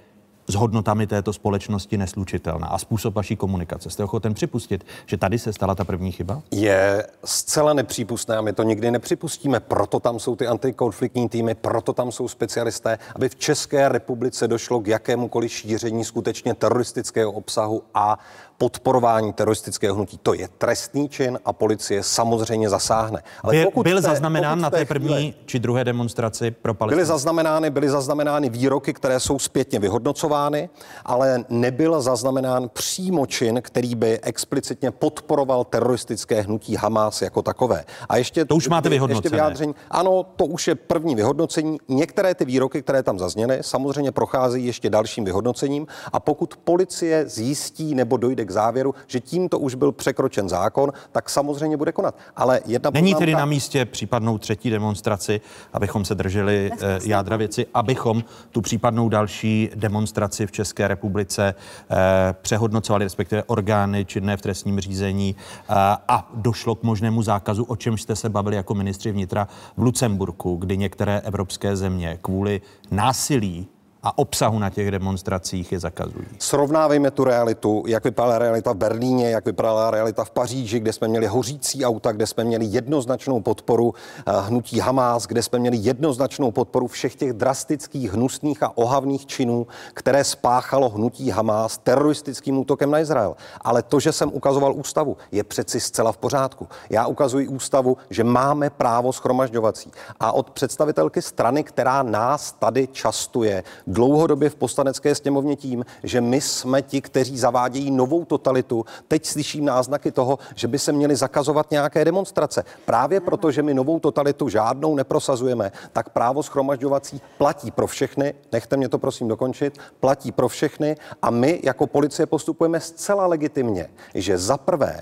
s 0.47 0.55
hodnotami 0.55 1.07
této 1.07 1.33
společnosti 1.33 1.97
neslučitelná. 1.97 2.67
A 2.67 2.77
způsob 2.77 3.15
vaší 3.15 3.35
komunikace. 3.35 3.89
Jste 3.89 4.03
ochoten 4.03 4.33
připustit, 4.33 4.85
že 5.05 5.17
tady 5.17 5.39
se 5.39 5.53
stala 5.53 5.75
ta 5.75 5.83
první 5.83 6.11
chyba? 6.11 6.41
je 6.51 7.07
zcela 7.25 7.73
nepřípustné 7.73 8.37
a 8.37 8.41
my 8.41 8.53
to 8.53 8.63
nikdy 8.63 8.91
nepřipustíme. 8.91 9.59
Proto 9.59 9.99
tam 9.99 10.19
jsou 10.19 10.35
ty 10.35 10.47
antikonfliktní 10.47 11.29
týmy, 11.29 11.55
proto 11.55 11.93
tam 11.93 12.11
jsou 12.11 12.27
specialisté, 12.27 12.99
aby 13.15 13.29
v 13.29 13.35
České 13.35 13.89
republice 13.89 14.47
došlo 14.47 14.79
k 14.79 14.87
jakémukoliv 14.87 15.51
šíření 15.51 16.05
skutečně 16.05 16.53
teroristického 16.53 17.31
obsahu 17.31 17.83
a 17.93 18.19
podporování 18.57 19.33
teroristického 19.33 19.95
hnutí. 19.95 20.19
To 20.23 20.33
je 20.33 20.47
trestný 20.57 21.09
čin 21.09 21.39
a 21.45 21.53
policie 21.53 22.03
samozřejmě 22.03 22.69
zasáhne. 22.69 23.23
Ale 23.43 23.53
Byl, 23.53 23.65
pokud 23.65 23.83
byl 23.83 23.95
té- 23.97 24.01
zaznamenán 24.01 24.57
pokud 24.57 24.61
na 24.61 24.69
té 24.69 24.85
první 24.85 25.33
či 25.45 25.59
druhé 25.59 25.83
demonstraci 25.83 26.51
pro 26.51 26.73
Byly 26.73 26.77
Palestinu? 26.77 27.05
zaznamenány, 27.05 27.69
byly 27.69 27.89
zaznamenány 27.89 28.49
výroky, 28.49 28.93
které 28.93 29.19
jsou 29.19 29.39
zpětně 29.39 29.79
vyhodnocovány, 29.79 30.69
ale 31.05 31.45
nebyl 31.49 32.01
zaznamenán 32.01 32.69
přímo 32.73 33.25
čin, 33.25 33.61
který 33.61 33.95
by 33.95 34.19
explicitně 34.21 34.91
podporoval 34.91 35.63
teroristické 35.63 36.41
hnutí 36.41 36.75
Hamas 36.75 37.21
jako 37.21 37.41
takové. 37.41 37.83
A 38.09 38.17
ještě 38.17 38.45
To 38.45 38.55
už 38.55 38.67
máte 38.69 38.87
ještě 38.87 38.89
vyhodnocené. 38.89 39.31
vyjádření. 39.35 39.75
Ano, 39.91 40.23
to 40.35 40.45
už 40.45 40.67
je 40.67 40.75
první 40.75 41.15
vyhodnocení. 41.15 41.77
Některé 41.87 42.35
ty 42.35 42.45
výroky, 42.45 42.81
které 42.81 43.03
tam 43.03 43.19
zazněly, 43.19 43.57
samozřejmě 43.61 44.11
procházejí 44.11 44.65
ještě 44.65 44.89
dalším 44.89 45.25
vyhodnocením. 45.25 45.87
A 46.13 46.19
pokud 46.19 46.57
policie 46.63 47.23
zjistí 47.29 47.95
nebo 47.95 48.17
dojde 48.17 48.46
k 48.47 48.51
závěru, 48.51 48.95
že 49.07 49.19
tímto 49.19 49.59
už 49.59 49.75
byl 49.75 49.91
překročen 49.91 50.49
zákon, 50.49 50.91
tak 51.11 51.29
samozřejmě 51.29 51.77
bude 51.77 51.91
konat. 51.91 52.15
Ale 52.35 52.61
jedna 52.65 52.89
Není 52.93 53.13
poznámka- 53.13 53.19
tedy 53.19 53.33
na 53.35 53.45
místě 53.45 53.85
případnou 53.85 54.37
třetí 54.37 54.69
demonstraci, 54.69 55.41
abychom 55.73 56.05
se 56.05 56.15
drželi 56.15 56.71
eh, 56.81 56.99
jádra 57.05 57.37
věci, 57.37 57.65
abychom 57.73 58.23
tu 58.51 58.61
případnou 58.61 59.09
další 59.09 59.69
demonstraci 59.75 60.47
v 60.47 60.51
České 60.51 60.87
republice 60.87 61.55
eh, 61.91 61.95
přehodnocovali, 62.41 63.05
respektive 63.05 63.43
orgány 63.43 64.05
činné 64.05 64.37
v 64.37 64.41
trestním 64.41 64.79
řízení 64.79 65.35
eh, 65.39 65.73
a 66.07 66.29
došlo 66.33 66.75
k 66.75 66.83
možnému 66.83 67.21
zákazu, 67.21 67.63
o 67.63 67.75
čemž 67.75 68.01
jste 68.01 68.15
se 68.15 68.29
bavili 68.29 68.55
jako 68.55 68.75
ministři 68.75 69.11
vnitra 69.11 69.47
v 69.77 69.81
Lucemburku, 69.81 70.55
kdy 70.55 70.77
některé 70.77 71.19
evropské 71.19 71.75
země 71.75 72.17
kvůli 72.21 72.61
násilí 72.91 73.67
a 74.03 74.17
obsahu 74.17 74.59
na 74.59 74.69
těch 74.69 74.91
demonstracích 74.91 75.71
je 75.71 75.79
zakazují. 75.79 76.25
Srovnávejme 76.39 77.11
tu 77.11 77.23
realitu, 77.23 77.83
jak 77.87 78.03
vypadala 78.03 78.39
realita 78.39 78.73
v 78.73 78.77
Berlíně, 78.77 79.29
jak 79.29 79.45
vypadala 79.45 79.91
realita 79.91 80.23
v 80.23 80.31
Paříži, 80.31 80.79
kde 80.79 80.93
jsme 80.93 81.07
měli 81.07 81.27
hořící 81.27 81.85
auta, 81.85 82.11
kde 82.11 82.27
jsme 82.27 82.43
měli 82.43 82.65
jednoznačnou 82.65 83.41
podporu 83.41 83.93
eh, 83.93 84.31
hnutí 84.41 84.79
Hamas, 84.79 85.27
kde 85.27 85.43
jsme 85.43 85.59
měli 85.59 85.77
jednoznačnou 85.77 86.51
podporu 86.51 86.87
všech 86.87 87.15
těch 87.15 87.33
drastických, 87.33 88.13
hnusných 88.13 88.63
a 88.63 88.77
ohavných 88.77 89.25
činů, 89.25 89.67
které 89.93 90.23
spáchalo 90.23 90.89
hnutí 90.89 91.29
Hamas 91.29 91.77
teroristickým 91.77 92.57
útokem 92.57 92.91
na 92.91 92.99
Izrael. 92.99 93.35
Ale 93.61 93.83
to, 93.83 93.99
že 93.99 94.11
jsem 94.11 94.29
ukazoval 94.33 94.73
ústavu, 94.73 95.17
je 95.31 95.43
přeci 95.43 95.79
zcela 95.79 96.11
v 96.11 96.17
pořádku. 96.17 96.67
Já 96.89 97.07
ukazuji 97.07 97.47
ústavu, 97.47 97.97
že 98.09 98.23
máme 98.23 98.69
právo 98.69 99.13
schromažďovací. 99.13 99.91
A 100.19 100.31
od 100.31 100.49
představitelky 100.49 101.21
strany, 101.21 101.63
která 101.63 102.03
nás 102.03 102.51
tady 102.51 102.87
častuje, 102.87 103.63
dlouhodobě 103.87 104.49
v 104.49 104.55
poslanecké 104.55 105.15
sněmovně 105.15 105.55
tím, 105.55 105.85
že 106.03 106.21
my 106.21 106.41
jsme 106.41 106.81
ti, 106.81 107.01
kteří 107.01 107.37
zavádějí 107.37 107.91
novou 107.91 108.25
totalitu. 108.25 108.85
Teď 109.07 109.25
slyším 109.25 109.65
náznaky 109.65 110.11
toho, 110.11 110.39
že 110.55 110.67
by 110.67 110.79
se 110.79 110.91
měly 110.91 111.15
zakazovat 111.15 111.71
nějaké 111.71 112.05
demonstrace. 112.05 112.63
Právě 112.85 113.19
proto, 113.19 113.51
že 113.51 113.63
my 113.63 113.73
novou 113.73 113.99
totalitu 113.99 114.49
žádnou 114.49 114.95
neprosazujeme, 114.95 115.71
tak 115.93 116.09
právo 116.09 116.43
schromažďovací 116.43 117.21
platí 117.37 117.71
pro 117.71 117.87
všechny. 117.87 118.33
Nechte 118.51 118.77
mě 118.77 118.89
to 118.89 118.97
prosím 118.97 119.27
dokončit. 119.27 119.77
Platí 119.99 120.31
pro 120.31 120.47
všechny 120.47 120.95
a 121.21 121.29
my 121.29 121.59
jako 121.63 121.87
policie 121.87 122.25
postupujeme 122.25 122.79
zcela 122.79 123.27
legitimně, 123.27 123.89
že 124.15 124.37
za 124.37 124.57
prvé 124.57 125.01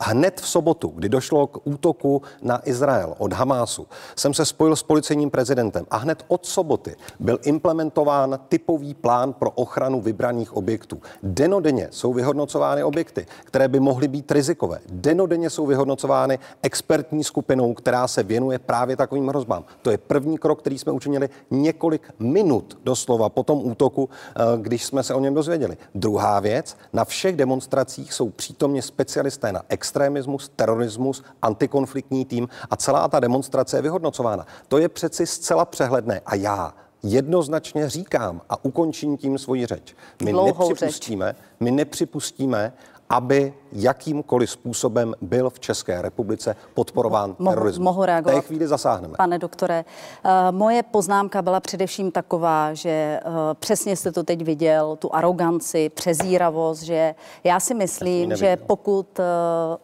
Hned 0.00 0.40
v 0.40 0.48
sobotu, 0.48 0.88
kdy 0.88 1.08
došlo 1.08 1.46
k 1.46 1.58
útoku 1.64 2.22
na 2.42 2.68
Izrael 2.68 3.14
od 3.18 3.32
Hamásu, 3.32 3.86
jsem 4.16 4.34
se 4.34 4.44
spojil 4.44 4.76
s 4.76 4.82
policejním 4.82 5.30
prezidentem 5.30 5.86
a 5.90 5.96
hned 5.96 6.24
od 6.28 6.46
soboty 6.46 6.96
byl 7.20 7.38
implementován 7.42 8.38
typový 8.48 8.94
plán 8.94 9.32
pro 9.32 9.50
ochranu 9.50 10.00
vybraných 10.00 10.56
objektů. 10.56 11.02
Denodenně 11.22 11.88
jsou 11.90 12.12
vyhodnocovány 12.12 12.82
objekty, 12.82 13.26
které 13.44 13.68
by 13.68 13.80
mohly 13.80 14.08
být 14.08 14.32
rizikové. 14.32 14.80
Denodenně 14.88 15.50
jsou 15.50 15.66
vyhodnocovány 15.66 16.38
expertní 16.62 17.24
skupinou, 17.24 17.74
která 17.74 18.08
se 18.08 18.22
věnuje 18.22 18.58
právě 18.58 18.96
takovým 18.96 19.28
hrozbám. 19.28 19.64
To 19.82 19.90
je 19.90 19.98
první 19.98 20.38
krok, 20.38 20.58
který 20.60 20.78
jsme 20.78 20.92
učinili 20.92 21.28
několik 21.50 22.14
minut 22.18 22.78
doslova 22.84 23.28
po 23.28 23.42
tom 23.42 23.66
útoku, 23.66 24.08
eh, 24.10 24.40
když 24.56 24.84
jsme 24.84 25.02
se 25.02 25.14
o 25.14 25.20
něm 25.20 25.34
dozvěděli. 25.34 25.76
Druhá 25.94 26.40
věc, 26.40 26.76
na 26.92 27.04
všech 27.04 27.36
demonstracích 27.36 28.12
jsou 28.12 28.30
přítomně 28.30 28.82
specialisté 28.82 29.52
na 29.52 29.62
extremismus, 29.84 30.48
terorismus, 30.56 31.22
antikonfliktní 31.42 32.24
tým 32.24 32.48
a 32.70 32.76
celá 32.76 33.08
ta 33.08 33.20
demonstrace 33.20 33.76
je 33.76 33.82
vyhodnocována. 33.82 34.46
To 34.68 34.78
je 34.78 34.88
přeci 34.88 35.26
zcela 35.26 35.64
přehledné 35.64 36.20
a 36.26 36.34
já 36.34 36.74
jednoznačně 37.02 37.88
říkám 37.90 38.40
a 38.48 38.64
ukončím 38.64 39.16
tím 39.16 39.38
svoji 39.38 39.66
řeč. 39.66 39.94
My 40.24 40.32
Dlouhou 40.32 40.68
nepřipustíme, 40.68 41.36
my 41.60 41.70
nepřipustíme, 41.70 42.72
aby 43.10 43.54
jakýmkoliv 43.74 44.50
způsobem 44.50 45.14
byl 45.20 45.50
v 45.50 45.60
České 45.60 46.02
republice 46.02 46.56
podporován 46.74 47.36
mohu, 47.38 47.54
terorismus. 47.54 47.84
Mohu 47.84 48.04
reagovat? 48.04 48.38
V 48.38 48.40
té 48.40 48.46
chvíli 48.46 48.66
zasáhneme. 48.66 49.14
Pane 49.16 49.38
doktore, 49.38 49.84
uh, 50.24 50.30
moje 50.50 50.82
poznámka 50.82 51.42
byla 51.42 51.60
především 51.60 52.10
taková, 52.10 52.74
že 52.74 53.20
uh, 53.26 53.32
přesně 53.54 53.96
jste 53.96 54.12
to 54.12 54.22
teď 54.22 54.44
viděl, 54.44 54.96
tu 54.96 55.14
aroganci, 55.14 55.88
přezíravost, 55.88 56.82
že 56.82 57.14
já 57.44 57.60
si 57.60 57.74
myslím, 57.74 58.36
že 58.36 58.56
pokud 58.56 59.18
uh, 59.18 59.24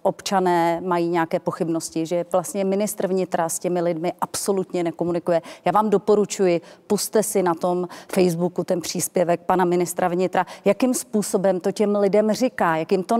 občané 0.03 0.81
mají 0.81 1.09
nějaké 1.09 1.41
pochybnosti, 1.41 2.07
že 2.07 2.25
vlastně 2.33 2.65
ministr 2.65 3.07
vnitra 3.07 3.49
s 3.49 3.59
těmi 3.59 3.81
lidmi 3.81 4.13
absolutně 4.21 4.85
nekomunikuje. 4.85 5.43
Já 5.65 5.73
vám 5.73 5.91
doporučuji, 5.91 6.61
puste 6.87 7.23
si 7.23 7.43
na 7.43 7.55
tom 7.55 7.89
Facebooku 8.13 8.65
ten 8.65 8.81
příspěvek 8.81 9.41
pana 9.41 9.65
ministra 9.65 10.09
vnitra, 10.09 10.47
jakým 10.65 10.95
způsobem 10.95 11.61
to 11.61 11.73
těm 11.73 11.97
lidem 11.97 12.33
říká, 12.33 12.77
jakým 12.77 13.05
to 13.05 13.17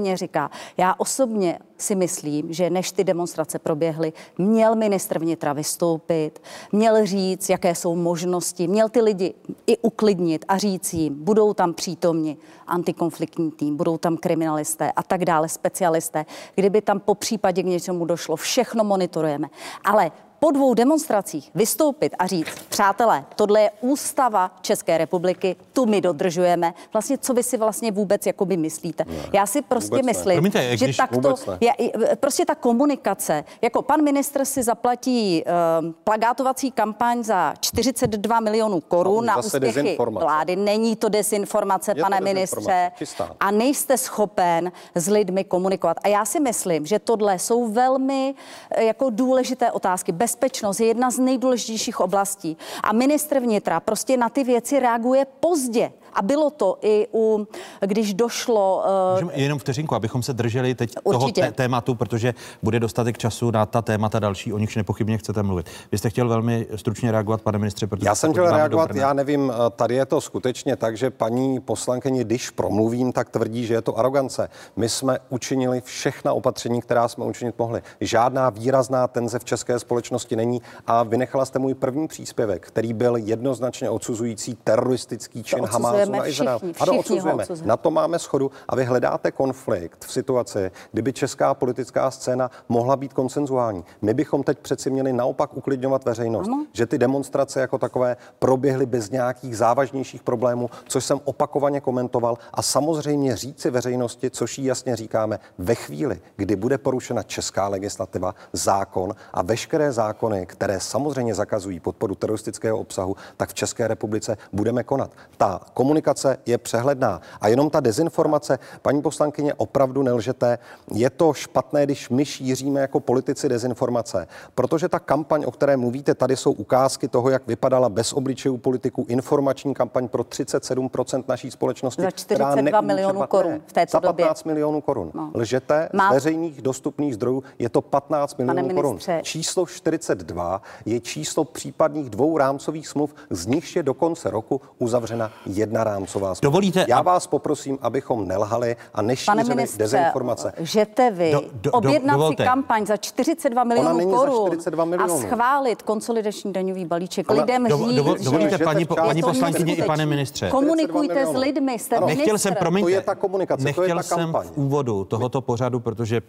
nadřazeně 0.00 0.16
říká. 0.16 0.50
Já 0.76 0.94
osobně 0.98 1.58
si 1.78 1.94
myslím, 1.94 2.52
že 2.52 2.70
než 2.70 2.92
ty 2.92 3.04
demonstrace 3.04 3.58
proběhly, 3.58 4.12
měl 4.38 4.74
ministr 4.74 5.18
vnitra 5.18 5.52
vystoupit, 5.52 6.42
měl 6.72 7.06
říct, 7.06 7.48
jaké 7.48 7.74
jsou 7.74 7.96
možnosti, 7.96 8.68
měl 8.68 8.88
ty 8.88 9.00
lidi 9.00 9.34
i 9.66 9.78
uklidnit 9.78 10.44
a 10.48 10.58
říct 10.58 10.94
jim, 10.94 11.14
budou 11.24 11.54
tam 11.54 11.74
přítomni 11.74 12.36
antikonfliktní 12.66 13.50
tým, 13.50 13.76
budou 13.76 13.98
tam 13.98 14.16
kriminalisté 14.16 14.92
a 14.92 15.02
tak 15.02 15.24
dále, 15.24 15.48
specialisté. 15.48 16.26
Kdyby 16.54 16.82
tam 16.82 17.00
po 17.00 17.14
případě 17.14 17.62
k 17.62 17.66
něčemu 17.66 18.04
došlo, 18.04 18.36
všechno 18.36 18.84
monitorujeme. 18.84 19.48
Ale 19.84 20.10
po 20.40 20.50
dvou 20.50 20.74
demonstracích 20.74 21.50
vystoupit 21.54 22.12
a 22.18 22.26
říct, 22.26 22.46
přátelé, 22.68 23.24
tohle 23.36 23.60
je 23.60 23.70
ústava 23.80 24.50
České 24.60 24.98
republiky, 24.98 25.56
tu 25.72 25.86
my 25.86 26.00
dodržujeme. 26.00 26.74
Vlastně, 26.92 27.18
co 27.18 27.34
vy 27.34 27.42
si 27.42 27.56
vlastně 27.56 27.92
vůbec 27.92 28.26
jakoby 28.26 28.56
myslíte? 28.56 29.04
Ne, 29.08 29.14
Já 29.32 29.46
si 29.46 29.62
prostě 29.62 30.02
myslím, 30.02 30.34
Promiňte, 30.36 30.76
že 30.76 30.84
když- 30.84 30.96
takto, 30.96 31.34
je, 31.60 31.72
prostě 32.20 32.44
ta 32.46 32.54
komunikace, 32.54 33.44
jako 33.62 33.82
pan 33.82 34.02
ministr 34.02 34.44
si 34.44 34.62
zaplatí 34.62 35.44
um, 35.80 35.94
plagátovací 36.04 36.70
kampaň 36.70 37.22
za 37.24 37.54
42 37.60 38.40
milionů 38.40 38.80
korun 38.80 39.24
na 39.26 39.36
úspěchy 39.36 39.96
vlády. 40.10 40.56
Není 40.56 40.96
to 40.96 41.08
dezinformace, 41.08 41.90
Je 41.90 41.94
to 41.94 42.00
pane 42.00 42.20
dezinformace, 42.20 42.34
ministře. 42.34 42.92
čistá. 42.98 43.36
A 43.40 43.50
nejste 43.50 43.98
schopen 43.98 44.72
s 44.94 45.08
lidmi 45.08 45.44
komunikovat. 45.44 45.96
A 46.04 46.08
já 46.08 46.24
si 46.24 46.40
myslím, 46.40 46.86
že 46.86 46.98
tohle 46.98 47.38
jsou 47.38 47.68
velmi 47.72 48.34
eh, 48.70 48.84
jako 48.84 49.10
důležité 49.10 49.72
otázky. 49.72 50.12
Bezpečnost 50.30 50.80
je 50.80 50.86
jedna 50.86 51.10
z 51.10 51.18
nejdůležitějších 51.18 52.00
oblastí. 52.00 52.56
A 52.82 52.92
ministr 52.92 53.40
vnitra 53.40 53.80
prostě 53.80 54.16
na 54.16 54.28
ty 54.28 54.44
věci 54.44 54.80
reaguje 54.80 55.26
pozdě. 55.40 55.92
A 56.14 56.22
bylo 56.22 56.50
to 56.50 56.76
i 56.82 57.06
u, 57.14 57.46
když 57.80 58.14
došlo... 58.14 58.84
eh, 58.86 59.12
Můžeme 59.14 59.32
jenom 59.42 59.58
vteřinku, 59.58 59.94
abychom 59.94 60.22
se 60.22 60.32
drželi 60.32 60.74
teď 60.74 60.94
toho 60.94 61.18
Určitě. 61.18 61.40
té- 61.42 61.52
tématu, 61.52 61.94
protože 61.94 62.34
bude 62.62 62.80
dostatek 62.80 63.18
času 63.18 63.50
na 63.50 63.66
ta 63.66 63.82
témata 63.82 64.18
další, 64.18 64.52
o 64.52 64.58
nichž 64.58 64.76
nepochybně 64.76 65.18
chcete 65.18 65.42
mluvit. 65.42 65.66
Vy 65.92 65.98
jste 65.98 66.10
chtěl 66.10 66.28
velmi 66.28 66.66
stručně 66.76 67.12
reagovat, 67.12 67.40
pane 67.42 67.58
ministře, 67.58 67.86
protože 67.86 68.06
Já 68.06 68.14
se 68.14 68.20
jsem 68.20 68.30
chtěl 68.32 68.50
reagovat, 68.50 68.94
já 68.94 69.12
nevím, 69.12 69.52
eh, 69.54 69.70
tady 69.76 69.94
je 69.94 70.06
to 70.06 70.20
skutečně 70.20 70.76
tak, 70.76 70.96
že 70.96 71.10
paní 71.10 71.60
poslankyni, 71.60 72.24
když 72.24 72.50
promluvím, 72.50 73.12
tak 73.12 73.28
tvrdí, 73.30 73.66
že 73.66 73.74
je 73.74 73.82
to 73.82 73.98
arogance. 73.98 74.48
My 74.76 74.88
jsme 74.88 75.18
učinili 75.28 75.80
všechna 75.80 76.32
opatření, 76.32 76.80
která 76.82 77.08
jsme 77.08 77.24
učinit 77.24 77.54
mohli. 77.58 77.82
Žádná 78.00 78.50
výrazná 78.50 79.08
tenze 79.08 79.38
v 79.38 79.44
české 79.44 79.78
společnosti 79.78 80.36
není 80.36 80.62
a 80.86 81.02
vynechala 81.02 81.44
jste 81.44 81.58
můj 81.58 81.74
první 81.74 82.08
příspěvek, 82.08 82.66
který 82.66 82.92
byl 82.92 83.16
jednoznačně 83.16 83.90
odsuzující 83.90 84.58
teroristický 84.64 85.42
čin 85.42 85.64
Hamásu 85.66 85.99
odsuzujeme 86.02 86.18
na 86.18 86.26
Izrael. 86.26 86.58
všichni, 86.58 86.74
ano, 86.80 86.92
všichni 86.92 86.96
ho 86.96 87.00
odsuzujeme. 87.00 87.42
odsuzujeme. 87.42 87.68
Na 87.68 87.76
to 87.76 87.90
máme 87.90 88.18
schodu 88.18 88.50
a 88.68 88.76
vy 88.76 88.84
hledáte 88.84 89.30
konflikt 89.30 90.04
v 90.04 90.12
situaci, 90.12 90.70
kdyby 90.92 91.12
česká 91.12 91.54
politická 91.54 92.10
scéna 92.10 92.50
mohla 92.68 92.96
být 92.96 93.12
konsenzuální. 93.12 93.84
My 94.02 94.14
bychom 94.14 94.42
teď 94.42 94.58
přeci 94.58 94.90
měli 94.90 95.12
naopak 95.12 95.56
uklidňovat 95.56 96.04
veřejnost, 96.04 96.48
Ano. 96.48 96.66
že 96.72 96.86
ty 96.86 96.98
demonstrace 96.98 97.60
jako 97.60 97.78
takové 97.78 98.16
proběhly 98.38 98.86
bez 98.86 99.10
nějakých 99.10 99.56
závažnějších 99.56 100.22
problémů, 100.22 100.70
což 100.88 101.04
jsem 101.04 101.20
opakovaně 101.24 101.80
komentoval 101.80 102.38
a 102.54 102.62
samozřejmě 102.62 103.36
říci 103.36 103.70
veřejnosti, 103.70 104.30
což 104.30 104.58
jí 104.58 104.64
jasně 104.64 104.96
říkáme, 104.96 105.38
ve 105.58 105.74
chvíli, 105.74 106.20
kdy 106.36 106.56
bude 106.56 106.78
porušena 106.78 107.22
česká 107.22 107.68
legislativa, 107.68 108.34
zákon 108.52 109.14
a 109.32 109.42
veškeré 109.42 109.92
zákony, 109.92 110.46
které 110.46 110.80
samozřejmě 110.80 111.34
zakazují 111.34 111.80
podporu 111.80 112.14
teroristického 112.14 112.78
obsahu, 112.78 113.16
tak 113.36 113.48
v 113.50 113.54
České 113.54 113.88
republice 113.88 114.36
budeme 114.52 114.82
konat. 114.84 115.10
Ta 115.36 115.60
komunikace 115.90 116.38
je 116.46 116.58
přehledná 116.58 117.20
a 117.40 117.48
jenom 117.48 117.70
ta 117.70 117.80
dezinformace, 117.80 118.58
paní 118.82 119.02
poslankyně, 119.02 119.54
opravdu 119.54 120.02
nelžete, 120.02 120.58
je 120.94 121.10
to 121.10 121.32
špatné, 121.34 121.84
když 121.86 122.08
my 122.10 122.24
šíříme 122.24 122.80
jako 122.80 123.00
politici 123.00 123.48
dezinformace, 123.48 124.26
protože 124.54 124.88
ta 124.88 124.98
kampaň, 124.98 125.44
o 125.46 125.50
které 125.50 125.76
mluvíte, 125.76 126.14
tady 126.14 126.36
jsou 126.36 126.52
ukázky 126.52 127.08
toho, 127.08 127.30
jak 127.30 127.46
vypadala 127.46 127.88
bez 127.88 128.12
obličejů 128.12 128.56
politiků 128.56 129.04
informační 129.08 129.74
kampaň 129.74 130.08
pro 130.08 130.22
37% 130.22 131.24
naší 131.28 131.50
společnosti. 131.50 132.02
Za 132.02 132.10
která 132.10 132.50
42 132.50 132.62
neumí 132.70 132.86
milionů 132.86 133.20
korun 133.26 133.62
v 133.66 133.72
této 133.72 133.90
Za 133.90 133.98
době. 133.98 134.24
15 134.24 134.44
milionů 134.44 134.80
korun. 134.80 135.10
No. 135.14 135.30
Lžete 135.34 135.88
Má- 135.92 136.10
z 136.10 136.14
veřejných 136.14 136.62
dostupných 136.62 137.14
zdrojů, 137.14 137.42
je 137.58 137.68
to 137.68 137.82
15 137.82 138.38
milionů 138.38 138.74
korun. 138.74 138.90
ministře. 138.90 139.20
Číslo 139.22 139.66
42 139.66 140.62
je 140.86 141.00
číslo 141.00 141.44
případných 141.44 142.10
dvou 142.10 142.38
rámcových 142.38 142.88
smluv, 142.88 143.14
z 143.30 143.46
nichž 143.46 143.76
je 143.76 143.82
do 143.82 143.94
konce 143.94 144.30
roku 144.30 144.60
uzavřena 144.78 145.32
jedna 145.46 145.79
rámcová 145.84 146.34
smlouva. 146.34 146.52
Dovolíte, 146.52 146.86
Já 146.88 147.02
vás 147.02 147.26
poprosím, 147.26 147.78
abychom 147.82 148.28
nelhali 148.28 148.76
a 148.94 148.96
Pane 148.96 149.06
nešířili 149.08 149.44
ministře, 149.44 149.78
dezinformace. 149.78 150.52
žete 150.58 151.10
vy 151.10 151.32
Do- 151.32 151.40
do- 151.40 151.48
do- 151.52 151.70
objednat 151.72 152.12
si 152.14 152.18
dovolte. 152.18 152.44
kampaň 152.44 152.86
za 152.86 152.96
42 152.96 153.64
milionů 153.64 154.10
korun 154.10 154.46
42 154.46 154.82
a 154.82 154.86
milionů. 154.86 155.20
schválit 155.20 155.82
konsolidační 155.82 156.52
daňový 156.52 156.84
balíček, 156.84 157.30
Ona- 157.30 157.40
lidem 157.40 157.66
Dovo- 157.66 157.88
říct, 157.88 158.18
že 158.18 158.24
dovolíte, 158.24 158.58
že 158.58 158.64
paní, 158.64 158.84
paní 158.84 159.20
to 159.22 159.28
poslankyně 159.28 159.74
i 159.74 159.82
pane 159.82 160.06
ministře. 160.06 160.50
Komunikujte 160.50 161.14
42 161.14 161.32
s 161.32 161.42
lidmi, 161.44 161.78
jste 161.78 161.96
Ano. 161.96 162.06
Nechtěl 162.06 162.38
jsem, 162.38 162.50
ministr. 162.50 162.58
promiňte, 162.64 162.84
To 162.84 162.88
je 162.94 163.00
ta 163.00 163.14
komunikace, 163.14 163.62
to 163.62 163.68
je 163.68 163.74
nechtěl 163.76 163.96
ta 163.96 164.02
jsem 164.02 164.32
v 164.32 164.52
úvodu 164.58 165.04
tohoto 165.04 165.40
pořadu, 165.40 165.80
protože 165.80 166.20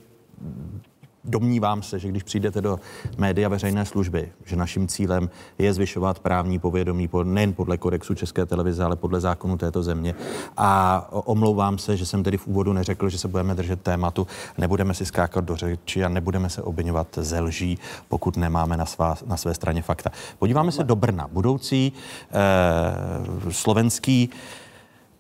domnívám 1.24 1.82
se, 1.84 2.00
že 2.00 2.08
když 2.08 2.24
přijdete 2.24 2.62
do 2.62 2.80
média 3.18 3.50
veřejné 3.50 3.86
služby, 3.86 4.32
že 4.46 4.56
naším 4.56 4.88
cílem 4.88 5.30
je 5.58 5.74
zvyšovat 5.74 6.20
právní 6.20 6.60
povědomí 6.60 7.08
po- 7.08 7.24
nejen 7.24 7.54
podle 7.54 7.78
kodexu 7.78 8.16
České 8.16 8.46
televize, 8.46 8.84
ale 8.84 8.96
podle 8.96 9.22
zákonu 9.22 9.58
této 9.58 9.84
země. 9.84 10.16
A 10.58 11.08
omlouvám 11.12 11.78
se, 11.78 11.98
že 11.98 12.06
jsem 12.06 12.24
tedy 12.24 12.38
v 12.38 12.48
úvodu 12.48 12.74
neřekl, 12.74 13.10
že 13.10 13.18
se 13.18 13.28
budeme 13.28 13.56
držet 13.56 13.82
tématu, 13.82 14.28
nebudeme 14.58 14.94
si 14.94 15.06
skákat 15.06 15.46
do 15.46 15.56
řeči 15.56 16.04
a 16.04 16.10
nebudeme 16.10 16.50
se 16.50 16.62
obvinovat 16.62 17.08
ze 17.18 17.40
lží, 17.40 17.78
pokud 18.10 18.38
nemáme 18.38 18.78
na, 18.78 18.86
svá, 18.86 19.16
na 19.26 19.38
své 19.38 19.54
straně 19.54 19.82
fakta. 19.82 20.12
Podíváme 20.40 20.72
se 20.72 20.84
do 20.84 20.96
Brna. 20.96 21.28
Budoucí 21.32 21.94
eh, 22.32 23.52
slovenský 23.52 24.30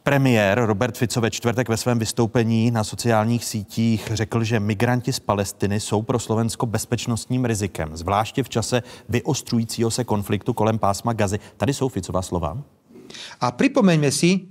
Premiér 0.04 0.66
Robert 0.66 0.98
Fico 0.98 1.22
ve 1.22 1.32
čtvrtek 1.32 1.70
ve 1.70 1.78
svém 1.78 2.00
vystoupení 2.00 2.72
na 2.72 2.84
sociálních 2.84 3.46
sítích 3.46 4.12
řekl, 4.14 4.44
že 4.44 4.60
migranti 4.60 5.14
z 5.14 5.20
Palestiny 5.20 5.80
jsou 5.80 6.02
pro 6.02 6.20
Slovensko 6.20 6.66
bezpečnostním 6.66 7.46
rizikem, 7.46 7.98
zvláště 7.98 8.44
v 8.44 8.50
čase 8.50 8.84
vyostrujícího 9.10 9.92
se 9.92 10.04
konfliktu 10.04 10.54
kolem 10.54 10.80
pásma 10.80 11.14
Gazy. 11.14 11.40
Tady 11.58 11.74
jsou 11.74 11.90
Ficová 11.90 12.22
slova. 12.22 12.58
A 13.42 13.52
pripomeňme 13.52 14.12
si, 14.12 14.50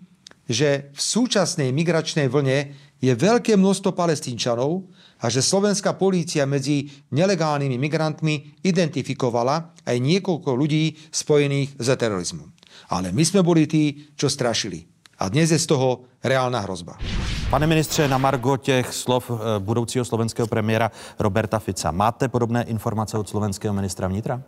že 0.48 0.94
v 0.94 1.00
súčasnej 1.02 1.74
migračnej 1.74 2.30
vlne 2.30 2.70
je 3.02 3.12
veľké 3.14 3.56
množstvo 3.56 3.90
palestínčanov 3.90 4.86
a 5.18 5.26
že 5.26 5.42
slovenská 5.42 5.98
polícia 5.98 6.46
medzi 6.46 6.90
nelegálnymi 7.10 7.74
migrantmi 7.74 8.62
identifikovala 8.62 9.74
aj 9.82 9.96
niekoľko 9.98 10.50
ľudí 10.54 11.10
spojených 11.10 11.74
s 11.74 11.88
terorizmom. 11.96 12.46
Ale 12.94 13.10
my 13.10 13.24
sme 13.26 13.42
boli 13.42 13.66
tí, 13.66 14.14
čo 14.14 14.30
strašili. 14.30 14.99
A 15.20 15.28
dnes 15.28 15.50
je 15.50 15.58
z 15.58 15.66
toho 15.66 16.00
reálna 16.24 16.60
hrozba. 16.60 16.92
Pane 17.50 17.66
ministře, 17.66 18.08
na 18.08 18.18
margo 18.18 18.56
těch 18.56 18.94
slov 18.94 19.30
eh, 19.30 19.36
budoucího 19.58 20.04
slovenského 20.04 20.46
premiéra 20.48 20.90
Roberta 21.18 21.58
Fica, 21.58 21.90
máte 21.90 22.28
podobné 22.28 22.62
informace 22.62 23.18
od 23.18 23.28
slovenského 23.28 23.74
ministra 23.74 24.08
vnitra? 24.08 24.42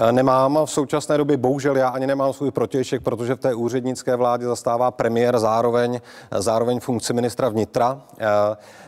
Eh, 0.00 0.12
Nemám 0.12 0.58
v 0.64 0.70
současné 0.70 1.18
době, 1.18 1.36
bohužel 1.36 1.76
já 1.76 1.88
ani 1.88 2.06
nemám 2.06 2.32
svůj 2.32 2.50
protějšek, 2.50 3.02
protože 3.02 3.34
v 3.34 3.38
té 3.38 3.54
úřednické 3.54 4.16
vládě 4.16 4.46
zastává 4.46 4.90
premiér 4.90 5.38
zároveň, 5.38 6.00
zároveň 6.38 6.80
funkci 6.80 7.12
ministra 7.12 7.48
vnitra. 7.48 8.02
Eh, 8.18 8.24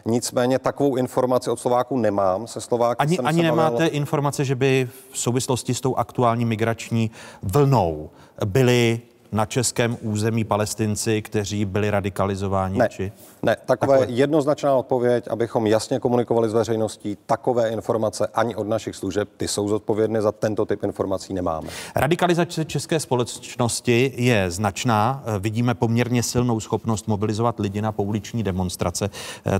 Nicméně 0.05 0.59
takovou 0.59 0.97
informaci 0.97 1.51
od 1.51 1.61
Slováků 1.61 1.99
nemám. 1.99 2.47
Se 2.47 2.61
Slováky 2.61 2.99
Ani, 2.99 3.17
jsem 3.17 3.27
ani 3.27 3.43
se 3.43 3.49
bavil- 3.49 3.57
nemáte 3.57 3.87
informace, 3.87 4.45
že 4.45 4.55
by 4.55 4.89
v 5.13 5.19
souvislosti 5.19 5.75
s 5.75 5.81
tou 5.81 5.95
aktuální 5.97 6.45
migrační 6.45 7.11
vlnou 7.43 8.11
byly 8.45 9.01
na 9.33 9.47
českém 9.47 9.97
území 10.01 10.45
palestinci, 10.45 11.23
kteří 11.23 11.65
byli 11.65 11.91
radikalizováni? 11.91 12.79
Ne, 12.79 12.89
či? 12.89 13.13
ne 13.43 13.57
takové, 13.67 13.99
takové 13.99 14.13
jednoznačná 14.13 14.75
odpověď, 14.75 15.25
abychom 15.31 15.67
jasně 15.67 16.01
komunikovali 16.01 16.49
s 16.49 16.53
veřejností, 16.53 17.19
takové 17.27 17.69
informace 17.69 18.27
ani 18.35 18.55
od 18.55 18.67
našich 18.67 18.97
služeb, 18.97 19.29
ty 19.37 19.49
jsou 19.49 19.69
zodpovědné 19.69 20.23
za 20.23 20.33
tento 20.33 20.65
typ 20.65 20.85
informací, 20.85 21.35
nemáme. 21.35 21.69
Radikalizace 21.97 22.65
české 22.65 23.01
společnosti 23.01 24.13
je 24.17 24.51
značná. 24.51 25.25
Vidíme 25.39 25.75
poměrně 25.75 26.23
silnou 26.23 26.61
schopnost 26.61 27.09
mobilizovat 27.09 27.61
lidi 27.61 27.83
na 27.83 27.93
pouliční 27.93 28.43
demonstrace. 28.43 29.11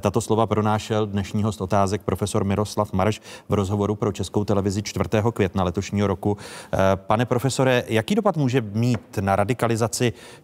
Tato 0.01 0.21
slova 0.21 0.47
pronášel 0.47 1.07
dnešní 1.07 1.43
host 1.43 1.61
otázek 1.61 2.03
profesor 2.03 2.45
Miroslav 2.45 2.93
Marš 2.93 3.21
v 3.49 3.55
rozhovoru 3.55 3.95
pro 3.95 4.13
Českou 4.13 4.45
televizi 4.45 4.83
4. 4.83 5.05
května 5.33 5.65
letošního 5.65 6.07
roku. 6.07 6.37
Pane 6.95 7.27
profesore, 7.27 7.85
jaký 7.89 8.15
dopad 8.15 8.37
může 8.37 8.61
mít 8.61 9.19
na 9.21 9.37
radikalizaci 9.37 9.56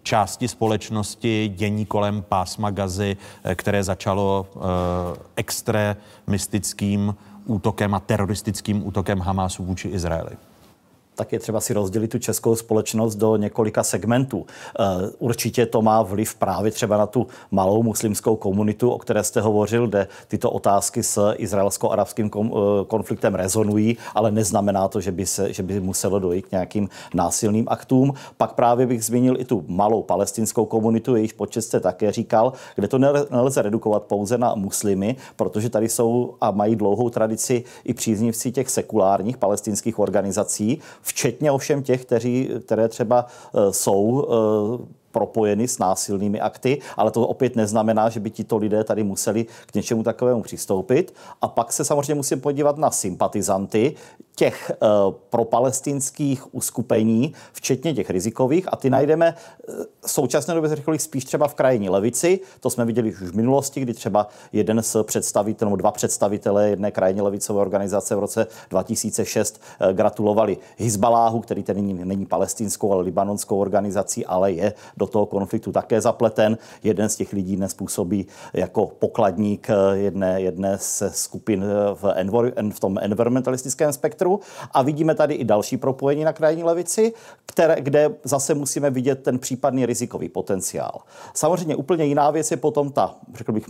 části 0.03 0.49
společnosti 0.49 1.53
dění 1.57 1.87
kolem 1.87 2.23
pásma 2.23 2.71
Gazy, 2.71 3.17
které 3.55 3.85
začalo 3.85 4.47
eh, 4.57 4.59
extremistickým 5.37 7.15
útokem 7.47 7.95
a 7.95 8.01
teroristickým 8.01 8.87
útokem 8.87 9.19
Hamásu 9.19 9.65
vůči 9.65 9.89
Izraeli? 9.89 10.37
Tak 11.15 11.33
je 11.33 11.39
třeba 11.39 11.61
si 11.61 11.73
rozdělit 11.75 12.09
tu 12.09 12.19
českou 12.19 12.57
společnost 12.57 13.15
do 13.15 13.37
několika 13.37 13.83
segmentů. 13.83 14.47
Eh, 14.47 14.85
určitě 15.19 15.67
to 15.67 15.83
má 15.83 16.03
vliv 16.03 16.35
právě 16.35 16.71
třeba 16.71 16.97
na 16.97 17.07
tu 17.07 17.27
malou 17.51 17.83
muslimskou 17.83 18.37
komunitu, 18.37 18.91
o 18.91 18.99
které 18.99 19.25
jste 19.25 19.41
hovořil, 19.41 19.89
kde 19.89 20.09
tyto 20.29 20.51
otázky 20.51 21.03
s 21.03 21.33
izraelsko-arabským 21.37 22.31
eh, 22.35 22.51
konfliktem 22.87 23.35
rezonují, 23.35 23.97
ale 24.15 24.31
neznamená 24.31 24.89
to, 24.89 25.01
že 25.01 25.13
by, 25.13 25.27
se, 25.27 25.53
že 25.53 25.63
by 25.63 25.81
muselo 25.81 26.19
dojít 26.19 26.47
k 26.47 26.53
nějakým 26.53 26.89
násilným 27.15 27.67
aktům. 27.69 28.15
Pak 28.37 28.53
právě 28.53 28.87
bych 28.87 29.05
zmínil 29.05 29.41
i 29.41 29.45
tu 29.45 29.65
malou 29.69 30.03
palestinskou 30.03 30.67
komunitu, 30.67 31.17
jejíž 31.17 31.33
počet 31.33 31.63
jste 31.63 31.81
také 31.81 32.13
říkal, 32.13 32.53
kde 32.75 32.89
to 32.89 32.99
nelze 33.31 33.63
redukovat 33.63 34.03
pouze 34.03 34.39
na 34.39 34.55
muslimy, 34.55 35.17
protože 35.37 35.71
tady 35.71 35.89
jsou 35.89 36.35
a 36.41 36.51
mají 36.51 36.77
dlouhou 36.77 37.11
tradici 37.11 37.65
i 37.85 37.95
příznivci 37.95 38.53
těch 38.53 38.71
sekulárních 38.71 39.37
palestinských 39.37 39.99
organizací, 39.99 40.79
včetně 41.03 41.51
ovšem 41.51 41.83
těch, 41.83 42.05
kteří, 42.05 42.49
které 42.67 42.89
třeba 42.89 43.27
eh, 43.55 43.73
jsou 43.73 44.27
eh, 44.83 45.03
propojeny 45.13 45.69
s 45.69 45.79
násilnými 45.79 46.41
akty, 46.41 46.81
ale 46.97 47.11
to 47.11 47.29
opět 47.29 47.57
neznamená, 47.57 48.09
že 48.09 48.21
by 48.21 48.31
tito 48.31 48.57
lidé 48.57 48.85
tady 48.85 49.03
museli 49.05 49.47
k 49.67 49.75
něčemu 49.75 50.03
takovému 50.03 50.43
přistoupit. 50.43 51.15
A 51.41 51.49
pak 51.49 51.73
se 51.73 51.85
samozřejmě 51.85 52.15
musím 52.15 52.41
podívat 52.41 52.79
na 52.79 52.91
sympatizanty 52.91 53.95
těch 54.35 54.73
uh, 54.83 55.15
propalestinských 55.31 56.55
uskupení, 56.55 57.35
včetně 57.53 57.95
těch 57.95 58.11
rizikových, 58.11 58.73
a 58.73 58.77
ty 58.77 58.91
najdeme 58.91 59.35
v 60.07 60.11
současné 60.11 60.55
době, 60.55 60.77
řekl 60.77 60.99
spíš 60.99 61.25
třeba 61.25 61.49
v 61.49 61.55
krajní 61.55 61.89
levici. 61.89 62.41
To 62.61 62.71
jsme 62.71 62.85
viděli 62.85 63.13
už 63.13 63.23
v 63.23 63.37
minulosti, 63.37 63.81
kdy 63.81 63.95
třeba 63.95 64.29
jeden 64.53 64.83
z 64.83 64.97
představitelů, 65.03 65.69
nebo 65.69 65.77
dva 65.77 65.91
představitelé 65.91 66.69
jedné 66.69 66.91
krajně 66.91 67.23
levicové 67.23 67.61
organizace 67.61 68.17
v 68.17 68.19
roce 68.19 68.47
2006 68.71 69.61
uh, 69.81 69.89
eh, 69.89 69.93
gratulovali 69.93 70.59
Hizbaláhu, 70.79 71.41
který 71.41 71.63
tedy 71.63 71.83
není, 71.83 72.05
není 72.05 72.27
palestinskou, 72.27 72.93
ale 72.93 73.03
libanonskou 73.03 73.59
organizací, 73.59 74.27
ale 74.27 74.53
je 74.53 74.73
do 74.97 75.07
toho 75.07 75.27
konfliktu 75.27 75.73
také 75.73 76.01
zapleten. 76.01 76.59
Jeden 76.83 77.09
z 77.09 77.17
těch 77.17 77.33
lidí 77.33 77.57
dnes 77.57 77.75
působí 77.75 78.27
jako 78.53 78.87
pokladník 78.87 79.69
jedné, 79.93 80.41
jedné 80.41 80.79
ze 80.81 81.11
skupin 81.11 81.65
v, 81.95 82.13
envor, 82.15 82.53
v 82.71 82.81
tom 82.81 82.99
environmentalistickém 83.03 83.93
spektru. 83.93 84.22
A 84.73 84.83
vidíme 84.83 85.15
tady 85.15 85.35
i 85.35 85.45
další 85.45 85.77
propojení 85.77 86.25
na 86.25 86.33
krajní 86.33 86.65
levici, 86.65 87.13
které, 87.47 87.77
kde 87.81 88.15
zase 88.25 88.55
musíme 88.55 88.91
vidět 88.91 89.23
ten 89.23 89.39
případný 89.39 89.87
rizikový 89.87 90.29
potenciál. 90.29 91.01
Samozřejmě 91.35 91.77
úplně 91.77 92.05
jiná 92.05 92.31
věc 92.31 92.51
je 92.51 92.57
potom 92.57 92.93
ta, 92.93 93.15
řekl 93.35 93.53
bych, 93.53 93.69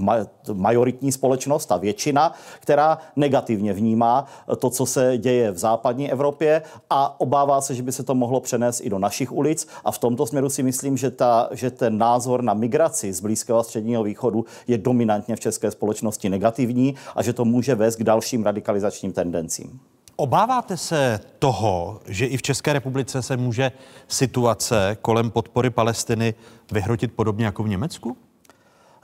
majoritní 0.53 1.13
společnost, 1.13 1.67
ta 1.67 1.77
většina, 1.77 2.33
která 2.61 2.99
negativně 3.17 3.73
vnímá 3.73 4.27
to, 4.59 4.71
co 4.71 4.87
se 4.87 5.19
děje 5.19 5.51
v 5.51 5.59
západní 5.59 6.13
Evropě 6.13 6.63
a 6.91 7.21
obává 7.21 7.61
se, 7.61 7.75
že 7.75 7.83
by 7.83 7.93
se 7.93 8.03
to 8.03 8.15
mohlo 8.15 8.41
přenést 8.41 8.81
i 8.81 8.91
do 8.91 8.99
našich 8.99 9.33
ulic. 9.33 9.67
A 9.85 9.93
v 9.93 9.99
tomto 9.99 10.27
směru 10.27 10.51
si 10.51 10.63
myslím, 10.63 10.97
že 10.97 11.11
ta, 11.11 11.49
že 11.53 11.71
ten 11.71 11.99
názor 11.99 12.43
na 12.43 12.55
migraci 12.55 13.13
z 13.13 13.21
Blízkého 13.21 13.59
a 13.59 13.63
Středního 13.63 14.03
východu 14.03 14.45
je 14.67 14.79
dominantně 14.79 15.37
v 15.37 15.41
české 15.41 15.71
společnosti 15.71 16.29
negativní 16.29 16.95
a 17.15 17.23
že 17.23 17.33
to 17.33 17.45
může 17.45 17.75
vést 17.75 17.97
k 17.97 18.05
dalším 18.05 18.45
radikalizačním 18.45 19.13
tendencím. 19.13 19.81
Obáváte 20.23 20.77
se 20.77 21.21
toho, 21.39 22.01
že 22.07 22.27
i 22.27 22.37
v 22.37 22.43
České 22.43 22.73
republice 22.73 23.23
se 23.23 23.37
může 23.37 23.73
situace 24.09 24.97
kolem 25.03 25.31
podpory 25.31 25.71
Palestiny 25.71 26.35
vyhrotit 26.73 27.13
podobně 27.13 27.45
jako 27.45 27.63
v 27.63 27.69
Německu? 27.69 28.17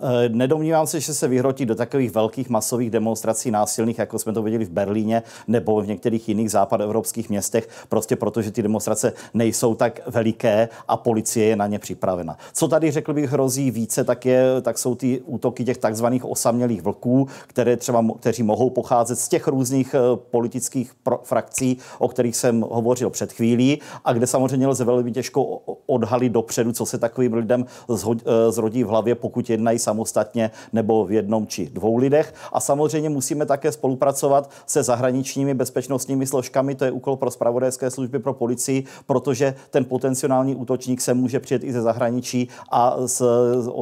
Eh, 0.00 0.28
nedomnívám 0.28 0.87
se, 0.87 1.00
že 1.00 1.14
se 1.14 1.28
vyhrotí 1.28 1.66
do 1.66 1.74
takových 1.74 2.11
velkých 2.11 2.48
masových 2.48 2.90
demonstrací 2.90 3.50
násilných, 3.50 3.98
jako 3.98 4.18
jsme 4.18 4.32
to 4.32 4.42
viděli 4.42 4.64
v 4.64 4.70
Berlíně 4.70 5.22
nebo 5.48 5.80
v 5.80 5.87
některých 5.87 6.28
jiných 6.28 6.50
západoevropských 6.50 7.30
městech, 7.30 7.68
prostě 7.88 8.16
protože 8.16 8.50
ty 8.50 8.62
demonstrace 8.62 9.12
nejsou 9.34 9.74
tak 9.74 10.00
veliké 10.06 10.68
a 10.88 10.96
policie 10.96 11.46
je 11.46 11.56
na 11.56 11.66
ně 11.66 11.78
připravena. 11.78 12.37
Co 12.52 12.68
tady 12.68 12.90
řekl 12.90 13.14
bych 13.14 13.30
hrozí 13.30 13.70
více, 13.70 14.04
tak, 14.04 14.26
je, 14.26 14.62
tak 14.62 14.78
jsou 14.78 14.94
ty 14.94 15.20
útoky 15.26 15.64
těch 15.64 15.78
takzvaných 15.78 16.24
osamělých 16.24 16.82
vlků, 16.82 17.28
které 17.46 17.76
třeba, 17.76 18.04
kteří 18.20 18.42
mohou 18.42 18.70
pocházet 18.70 19.18
z 19.18 19.28
těch 19.28 19.48
různých 19.48 19.94
eh, 19.94 19.98
politických 20.30 20.92
pro, 21.02 21.20
frakcí, 21.24 21.78
o 21.98 22.08
kterých 22.08 22.37
jsem 22.37 22.61
hovořil 22.61 23.11
před 23.11 23.32
chvílí 23.32 23.80
a 24.04 24.12
kde 24.12 24.26
samozřejmě 24.26 24.66
lze 24.66 24.84
velmi 24.84 25.12
těžko 25.12 25.44
odhalit 25.87 26.32
dopředu, 26.32 26.72
co 26.72 26.87
se 26.87 26.98
takovým 26.98 27.34
lidem 27.34 27.66
eh, 27.90 28.52
zrodí 28.52 28.84
v 28.84 28.88
hlavě, 28.88 29.14
pokud 29.14 29.50
jednají 29.50 29.78
samostatně 29.88 30.51
nebo 30.72 31.05
v 31.09 31.12
jednom 31.12 31.46
či 31.46 31.70
dvou 31.72 31.96
lidech. 31.96 32.35
A 32.53 32.61
samozřejmě 32.61 33.09
musíme 33.09 33.46
také 33.46 33.72
spolupracovat 33.72 34.51
se 34.66 34.83
zahraničními 34.83 35.55
bezpečnostními 35.55 36.27
složkami, 36.27 36.74
to 36.74 36.85
je 36.85 36.92
úkol 36.92 37.16
pro 37.16 37.31
spravodajské 37.31 37.90
služby, 37.90 38.18
pro 38.18 38.35
policii, 38.35 38.85
protože 39.07 39.55
ten 39.70 39.85
potenciální 39.85 40.55
útočník 40.55 41.01
se 41.01 41.14
může 41.14 41.40
přijet 41.40 41.64
i 41.64 41.72
ze 41.72 41.83
zahraničí 41.83 42.48
a 42.70 42.96
z, 43.07 43.22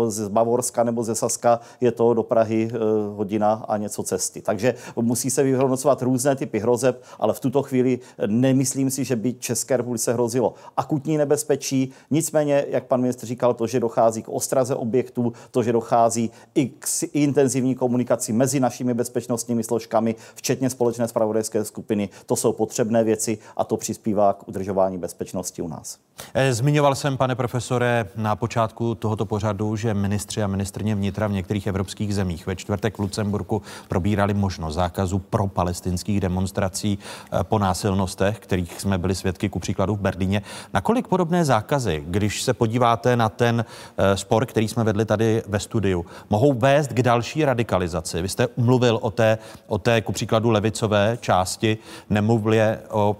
z 0.09 0.29
Bavorska 0.29 0.85
nebo 0.85 1.03
ze 1.03 1.15
Saska 1.15 1.61
je 1.81 1.91
to 1.91 2.15
do 2.15 2.23
Prahy 2.23 2.71
eh, 2.71 2.79
hodina 3.17 3.65
a 3.69 3.77
něco 3.77 4.03
cesty. 4.03 4.43
Takže 4.43 4.75
musí 4.95 5.31
se 5.31 5.43
vyhodnocovat 5.43 6.03
různé 6.03 6.37
typy 6.37 6.59
hrozeb, 6.59 7.03
ale 7.19 7.35
v 7.35 7.41
tuto 7.41 7.63
chvíli 7.63 7.99
nemyslím 8.27 8.91
si, 8.91 9.05
že 9.05 9.17
by 9.17 9.35
České 9.43 9.77
republice 9.77 10.13
hrozilo 10.13 10.55
akutní 10.77 11.17
nebezpečí. 11.17 11.91
Nicméně, 12.11 12.65
jak 12.69 12.87
pan 12.87 13.01
ministr 13.01 13.27
říkal, 13.27 13.55
to, 13.55 13.67
že 13.67 13.81
dochází 13.81 14.23
k 14.23 14.29
ostraze 14.29 14.75
objektů, 14.75 15.33
to, 15.51 15.63
že 15.63 15.73
dochází 15.73 15.96
dochází 15.97 16.31
i 16.55 16.67
k 16.67 16.87
intenzivní 17.13 17.75
komunikaci 17.75 18.33
mezi 18.33 18.61
našimi 18.61 18.95
bezpečnostními 18.95 19.65
složkami, 19.65 20.15
včetně 20.35 20.71
společné 20.71 21.09
spravodajské 21.09 21.65
skupiny. 21.65 22.09
To 22.27 22.37
jsou 22.37 22.53
potřebné 22.53 23.05
věci 23.05 23.39
a 23.57 23.65
to 23.65 23.77
přispívá 23.77 24.33
k 24.33 24.49
udržování 24.49 24.99
bezpečnosti 24.99 25.63
u 25.63 25.69
nás. 25.69 25.99
Eh, 26.35 26.55
zmiňoval 26.55 26.95
jsem, 26.95 27.17
pane 27.17 27.35
profesore, 27.35 28.09
na 28.17 28.37
počátku 28.37 28.95
tohoto 28.95 29.27
pořadu, 29.27 29.77
že 29.77 29.95
ministři 29.95 30.43
a 30.43 30.47
ministrně 30.47 30.95
vnitra 30.95 31.27
v 31.27 31.33
některých 31.33 31.67
evropských 31.67 32.15
zemích 32.15 32.47
ve 32.47 32.57
čtvrtek 32.57 32.99
v 32.99 33.01
Lucemburku 33.01 33.63
probírali 33.89 34.35
možnost 34.35 34.75
zákazu 34.75 35.19
pro 35.19 35.47
palestinských 35.47 36.21
demonstrací 36.21 36.99
eh, 36.99 37.45
po 37.45 37.59
násilnostech, 37.59 38.39
kterých 38.39 38.81
jsme 38.81 38.99
byli 38.99 39.15
svědky 39.15 39.49
ku 39.49 39.59
příkladu 39.59 39.97
v 39.97 40.01
Berlíně. 40.01 40.43
Nakolik 40.75 41.09
podobné 41.09 41.45
zákazy, 41.45 42.05
když 42.07 42.43
se 42.43 42.55
podíváte 42.55 43.17
na 43.17 43.29
ten 43.29 43.65
eh, 43.65 44.17
spor, 44.17 44.47
který 44.47 44.69
jsme 44.69 44.85
vedli 44.85 45.05
tady 45.05 45.43
ve 45.49 45.61
studiu, 45.61 45.86
studiu, 45.87 46.07
mohou 46.31 46.53
vést 46.53 46.93
k 46.93 47.03
další 47.03 47.45
radikalizaci. 47.45 48.23
Vy 48.23 48.29
jste 48.29 48.49
mluvil 48.57 48.99
o 49.03 49.11
té, 49.11 49.39
o 49.67 49.79
té 49.79 50.01
ku 50.01 50.13
příkladu 50.13 50.51
levicové 50.51 51.19
části, 51.21 51.79
nemluvili 52.11 52.61
o 52.91 53.17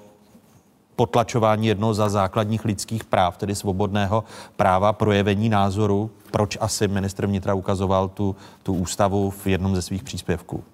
potlačování 0.97 1.67
jednoho 1.67 1.95
za 1.95 2.09
základních 2.09 2.65
lidských 2.65 3.05
práv, 3.05 3.37
tedy 3.37 3.55
svobodného 3.55 4.25
práva 4.57 4.93
projevení 4.93 5.49
názoru. 5.49 6.11
Proč 6.31 6.59
asi 6.61 6.89
ministr 6.89 7.27
vnitra 7.27 7.55
ukazoval 7.55 8.09
tu, 8.09 8.37
tu 8.63 8.75
ústavu 8.75 9.31
v 9.31 9.47
jednom 9.47 9.75
ze 9.75 9.83
svých 9.83 10.05
příspěvků? 10.05 10.65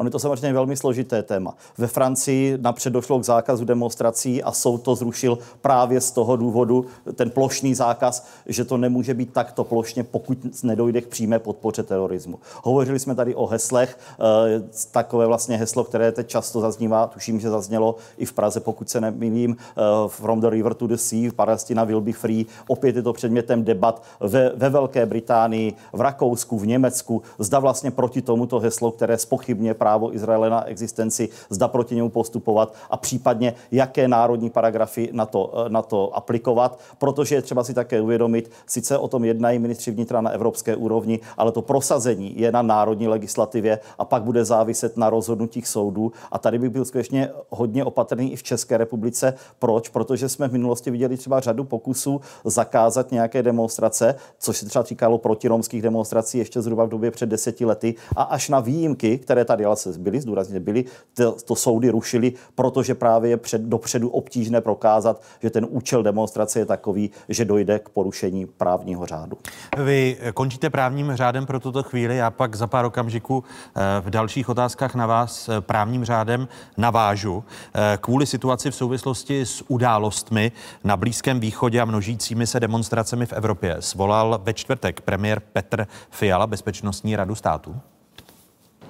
On 0.00 0.06
je 0.06 0.10
to 0.10 0.18
samozřejmě 0.18 0.52
velmi 0.52 0.76
složité 0.76 1.22
téma. 1.22 1.54
Ve 1.78 1.86
Francii 1.86 2.58
napřed 2.60 2.90
došlo 2.90 3.18
k 3.18 3.24
zákazu 3.24 3.64
demonstrací 3.64 4.42
a 4.42 4.52
soud 4.52 4.82
to 4.82 4.94
zrušil 4.94 5.38
právě 5.60 6.00
z 6.00 6.10
toho 6.10 6.36
důvodu, 6.36 6.86
ten 7.14 7.30
plošný 7.30 7.74
zákaz, 7.74 8.26
že 8.46 8.64
to 8.64 8.76
nemůže 8.76 9.14
být 9.14 9.32
takto 9.32 9.64
plošně, 9.64 10.04
pokud 10.04 10.38
nedojde 10.62 11.00
k 11.00 11.08
přímé 11.08 11.38
podpoře 11.38 11.82
terorismu. 11.82 12.38
Hovořili 12.62 12.98
jsme 12.98 13.14
tady 13.14 13.34
o 13.34 13.46
heslech, 13.46 13.98
eh, 14.20 14.62
takové 14.90 15.26
vlastně 15.26 15.56
heslo, 15.56 15.84
které 15.84 16.12
teď 16.12 16.28
často 16.28 16.60
zaznívá, 16.60 17.06
tuším, 17.06 17.40
že 17.40 17.50
zaznělo 17.50 17.96
i 18.18 18.26
v 18.26 18.32
Praze, 18.32 18.60
pokud 18.60 18.90
se 18.90 19.00
nemýlím, 19.00 19.56
eh, 19.60 19.82
From 20.08 20.40
the 20.40 20.50
River 20.50 20.74
to 20.74 20.86
the 20.86 20.96
Sea, 20.96 21.30
Palestina 21.36 21.84
will 21.84 22.00
be 22.00 22.12
free. 22.12 22.46
Opět 22.68 22.96
je 22.96 23.02
to 23.02 23.12
předmětem 23.12 23.64
debat 23.64 24.02
ve, 24.20 24.52
ve 24.56 24.68
Velké 24.68 25.06
Británii, 25.06 25.74
v 25.92 26.00
Rakousku, 26.00 26.58
v 26.58 26.66
Německu. 26.66 27.22
Zda 27.38 27.58
vlastně 27.58 27.90
proti 27.90 28.22
tomuto 28.22 28.58
heslo, 28.58 28.92
které 28.92 29.18
spochybně 29.18 29.74
právě 29.74 29.89
právo 29.90 30.14
Izraele 30.14 30.50
na 30.50 30.64
existenci, 30.66 31.28
zda 31.50 31.68
proti 31.68 31.94
němu 31.94 32.10
postupovat 32.10 32.74
a 32.90 32.96
případně 32.96 33.54
jaké 33.72 34.08
národní 34.08 34.50
paragrafy 34.50 35.10
na 35.12 35.26
to, 35.26 35.52
eh, 35.66 35.68
na 35.68 35.82
to 35.82 36.16
aplikovat, 36.16 36.78
protože 36.98 37.34
je 37.34 37.42
třeba 37.42 37.64
si 37.64 37.74
také 37.74 38.00
uvědomit, 38.00 38.50
sice 38.66 38.98
o 38.98 39.08
tom 39.08 39.24
jednají 39.24 39.58
ministři 39.58 39.90
vnitra 39.90 40.20
na 40.20 40.30
evropské 40.30 40.76
úrovni, 40.76 41.20
ale 41.36 41.52
to 41.52 41.62
prosazení 41.62 42.38
je 42.38 42.52
na 42.52 42.62
národní 42.62 43.08
legislativě 43.08 43.78
a 43.98 44.04
pak 44.04 44.22
bude 44.22 44.44
záviset 44.44 44.96
na 44.96 45.10
rozhodnutích 45.10 45.66
soudů. 45.66 46.12
A 46.30 46.38
tady 46.38 46.58
bych 46.58 46.70
byl 46.70 46.84
skutečně 46.84 47.30
hodně 47.50 47.84
opatrný 47.84 48.32
i 48.32 48.36
v 48.36 48.42
České 48.42 48.78
republice. 48.78 49.34
Proč? 49.58 49.88
Protože 49.88 50.28
jsme 50.28 50.48
v 50.48 50.52
minulosti 50.52 50.90
viděli 50.90 51.16
třeba 51.16 51.40
řadu 51.40 51.64
pokusů 51.64 52.20
zakázat 52.44 53.10
nějaké 53.10 53.42
demonstrace, 53.42 54.14
což 54.38 54.56
se 54.56 54.66
třeba 54.66 54.82
týkalo 54.82 55.18
protiromských 55.18 55.82
demonstrací 55.82 56.38
ještě 56.38 56.62
zhruba 56.62 56.84
v 56.84 56.88
době 56.88 57.10
před 57.10 57.26
deseti 57.26 57.64
lety. 57.64 57.94
A 58.16 58.22
až 58.22 58.48
na 58.48 58.60
výjimky, 58.60 59.18
které 59.18 59.44
tady 59.44 59.64
se 59.76 59.98
byly, 59.98 60.20
zdůrazně 60.20 60.60
byly, 60.60 60.84
to, 61.14 61.32
to 61.32 61.56
soudy 61.56 61.90
rušily, 61.90 62.32
protože 62.54 62.94
právě 62.94 63.30
je 63.30 63.36
před, 63.36 63.62
dopředu 63.62 64.08
obtížné 64.08 64.60
prokázat, 64.60 65.22
že 65.42 65.50
ten 65.50 65.66
účel 65.70 66.02
demonstrace 66.02 66.58
je 66.58 66.66
takový, 66.66 67.10
že 67.28 67.44
dojde 67.44 67.78
k 67.78 67.88
porušení 67.88 68.46
právního 68.46 69.06
řádu. 69.06 69.38
Vy 69.84 70.18
končíte 70.34 70.70
právním 70.70 71.16
řádem 71.16 71.46
pro 71.46 71.60
tuto 71.60 71.82
chvíli, 71.82 72.16
já 72.16 72.30
pak 72.30 72.56
za 72.56 72.66
pár 72.66 72.84
okamžiků 72.84 73.44
eh, 73.44 73.80
v 74.00 74.10
dalších 74.10 74.48
otázkách 74.48 74.94
na 74.94 75.06
vás 75.06 75.48
eh, 75.48 75.60
právním 75.60 76.04
řádem 76.04 76.48
navážu. 76.76 77.44
Eh, 77.74 77.98
kvůli 78.00 78.26
situaci 78.26 78.70
v 78.70 78.74
souvislosti 78.74 79.40
s 79.40 79.64
událostmi 79.68 80.52
na 80.84 80.96
Blízkém 80.96 81.40
východě 81.40 81.80
a 81.80 81.84
množícími 81.84 82.46
se 82.46 82.60
demonstracemi 82.60 83.26
v 83.26 83.32
Evropě 83.32 83.76
svolal 83.80 84.40
ve 84.42 84.54
čtvrtek 84.54 85.00
premiér 85.00 85.40
Petr 85.40 85.86
Fiala 86.10 86.46
Bezpečnostní 86.46 87.16
radu 87.16 87.34
státu. 87.34 87.76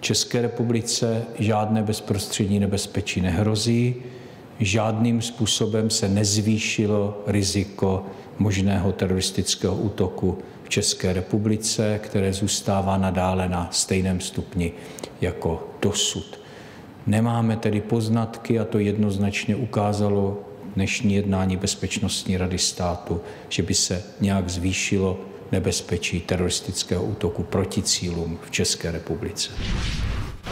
České 0.01 0.43
republice 0.43 1.23
žádné 1.39 1.83
bezprostřední 1.83 2.61
nebezpečí 2.61 3.21
nehrozí, 3.21 3.95
žádným 4.61 5.23
způsobem 5.23 5.91
se 5.91 6.09
nezvýšilo 6.09 7.23
riziko 7.27 8.07
možného 8.39 8.93
teroristického 8.93 9.77
útoku 9.77 10.39
v 10.65 10.69
České 10.69 11.13
republice, 11.13 12.01
které 12.03 12.33
zůstává 12.33 12.97
nadále 12.97 13.49
na 13.49 13.69
stejném 13.71 14.21
stupni 14.21 14.73
jako 15.21 15.69
dosud. 15.83 16.41
Nemáme 17.07 17.57
tedy 17.57 17.81
poznatky, 17.81 18.59
a 18.59 18.65
to 18.65 18.79
jednoznačně 18.79 19.57
ukázalo 19.57 20.39
dnešní 20.75 21.15
jednání 21.15 21.57
Bezpečnostní 21.57 22.37
rady 22.37 22.59
státu, 22.59 23.21
že 23.49 23.63
by 23.63 23.75
se 23.75 24.03
nějak 24.21 24.49
zvýšilo 24.49 25.19
nebezpečí 25.53 26.21
teroristického 26.21 27.03
útoku 27.03 27.43
proti 27.43 27.83
cílům 27.83 28.39
v 28.47 28.51
České 28.51 28.91
republice. 28.91 29.51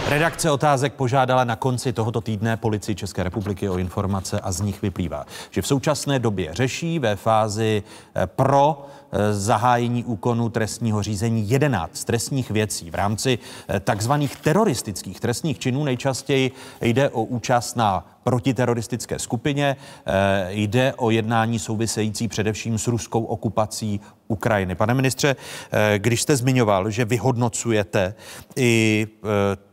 Redakce 0.08 0.50
otázek 0.50 0.92
požádala 0.92 1.44
na 1.44 1.56
konci 1.56 1.92
tohoto 1.92 2.20
týdne 2.20 2.56
policii 2.56 2.94
České 2.94 3.22
republiky 3.22 3.68
o 3.68 3.78
informace 3.78 4.40
a 4.40 4.52
z 4.52 4.60
nich 4.60 4.82
vyplývá, 4.82 5.24
že 5.50 5.62
v 5.62 5.66
současné 5.66 6.18
době 6.18 6.54
řeší 6.54 6.98
ve 6.98 7.16
fázi 7.16 7.82
eh, 8.14 8.26
pro 8.26 8.86
zahájení 9.32 10.04
úkonu 10.04 10.48
trestního 10.48 11.02
řízení 11.02 11.50
11 11.50 12.04
trestních 12.04 12.50
věcí 12.50 12.90
v 12.90 12.94
rámci 12.94 13.38
eh, 13.68 13.80
takzvaných 13.80 14.36
teroristických 14.36 15.20
trestních 15.20 15.58
činů. 15.58 15.84
Nejčastěji 15.84 16.50
jde 16.80 17.10
o 17.10 17.22
účast 17.22 17.76
na 17.76 18.06
protiteroristické 18.22 19.18
skupině. 19.18 19.76
Jde 20.48 20.94
o 20.96 21.10
jednání 21.10 21.58
související 21.58 22.28
především 22.28 22.78
s 22.78 22.86
ruskou 22.86 23.24
okupací 23.24 24.00
Ukrajiny. 24.28 24.74
Pane 24.74 24.94
ministře, 24.94 25.36
když 25.98 26.22
jste 26.22 26.36
zmiňoval, 26.36 26.90
že 26.90 27.04
vyhodnocujete 27.04 28.14
i 28.56 29.06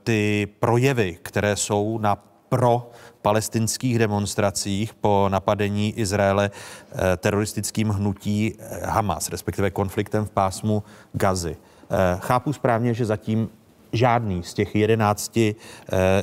ty 0.03 0.47
projevy, 0.59 1.17
které 1.21 1.55
jsou 1.55 1.97
na 1.97 2.17
pro 2.49 2.89
palestinských 3.25 3.99
demonstracích 3.99 4.93
po 4.93 5.25
napadení 5.33 5.97
Izraele 5.97 6.51
eh, 6.53 7.17
teroristickým 7.17 7.89
hnutí 7.89 8.53
eh, 8.53 8.85
Hamas, 8.85 9.29
respektive 9.29 9.73
konfliktem 9.73 10.25
v 10.25 10.29
pásmu 10.29 10.83
Gazy. 11.13 11.57
Eh, 11.57 12.17
chápu 12.21 12.53
správně, 12.53 12.93
že 12.93 13.05
zatím 13.05 13.49
žádný 13.91 14.43
z 14.43 14.53
těch 14.53 14.75
jedenácti, 14.75 15.55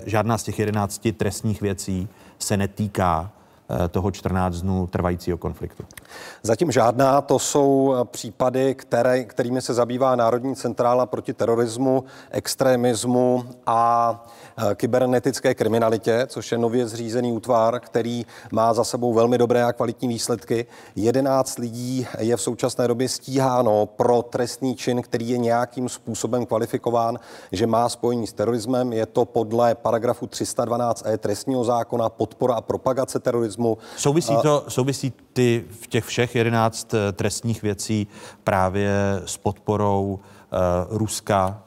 žádná 0.07 0.38
z 0.38 0.43
těch 0.43 0.59
jedenácti 0.59 1.12
trestních 1.12 1.61
věcí 1.61 2.09
se 2.38 2.57
netýká 2.57 3.33
toho 3.90 4.11
14 4.11 4.61
dnů 4.61 4.87
trvajícího 4.87 5.38
konfliktu? 5.38 5.85
Zatím 6.42 6.72
žádná. 6.72 7.20
To 7.20 7.38
jsou 7.38 7.94
eh, 7.94 8.05
případy, 8.05 8.75
které, 8.75 9.25
kterými 9.25 9.62
se 9.62 9.75
zabývá 9.75 10.16
Národní 10.16 10.57
centrála 10.57 11.07
proti 11.07 11.33
terorismu, 11.33 12.05
extremismu 12.31 13.44
a 13.66 14.25
eh, 14.59 14.75
kybernetické 14.75 15.55
kriminalitě, 15.55 16.27
což 16.27 16.53
je 16.53 16.59
nově 16.59 16.87
zřízený 16.87 17.33
útvar, 17.33 17.81
který 17.81 18.27
má 18.53 18.75
za 18.75 18.85
sebou 18.85 19.14
velmi 19.14 19.38
dobré 19.38 19.64
a 19.64 19.72
kvalitní 19.72 20.09
výsledky. 20.09 20.66
11 20.96 21.59
lidí 21.59 22.07
je 22.18 22.37
v 22.37 22.40
současné 22.40 22.88
době 22.88 23.09
stíháno 23.09 23.87
pro 23.87 24.22
trestný 24.22 24.77
čin, 24.77 25.03
který 25.03 25.29
je 25.29 25.38
nějakým 25.38 25.88
způsobem 25.88 26.46
kvalifikován, 26.46 27.18
že 27.53 27.66
má 27.66 27.88
spojení 27.88 28.27
s 28.27 28.33
terorismem. 28.33 28.92
Je 28.92 29.07
to 29.07 29.25
podle 29.25 29.75
paragrafu 29.75 30.27
312e 30.27 31.18
trestního 31.18 31.64
zákona 31.64 32.09
podpora 32.09 32.55
a 32.55 32.61
propagace 32.61 33.18
terorismu 33.18 33.52
terorismu. 33.53 33.79
Souvisí, 33.97 34.35
to, 34.43 34.65
souvisí 34.69 35.12
ty 35.33 35.65
v 35.81 35.87
těch 35.87 36.05
všech 36.05 36.35
11 36.35 36.95
eh, 36.95 37.12
trestních 37.12 37.62
věcí 37.62 38.07
právě 38.45 38.91
s 39.25 39.37
podporou 39.37 40.21
uh, 40.53 40.99
Ruska 40.99 41.62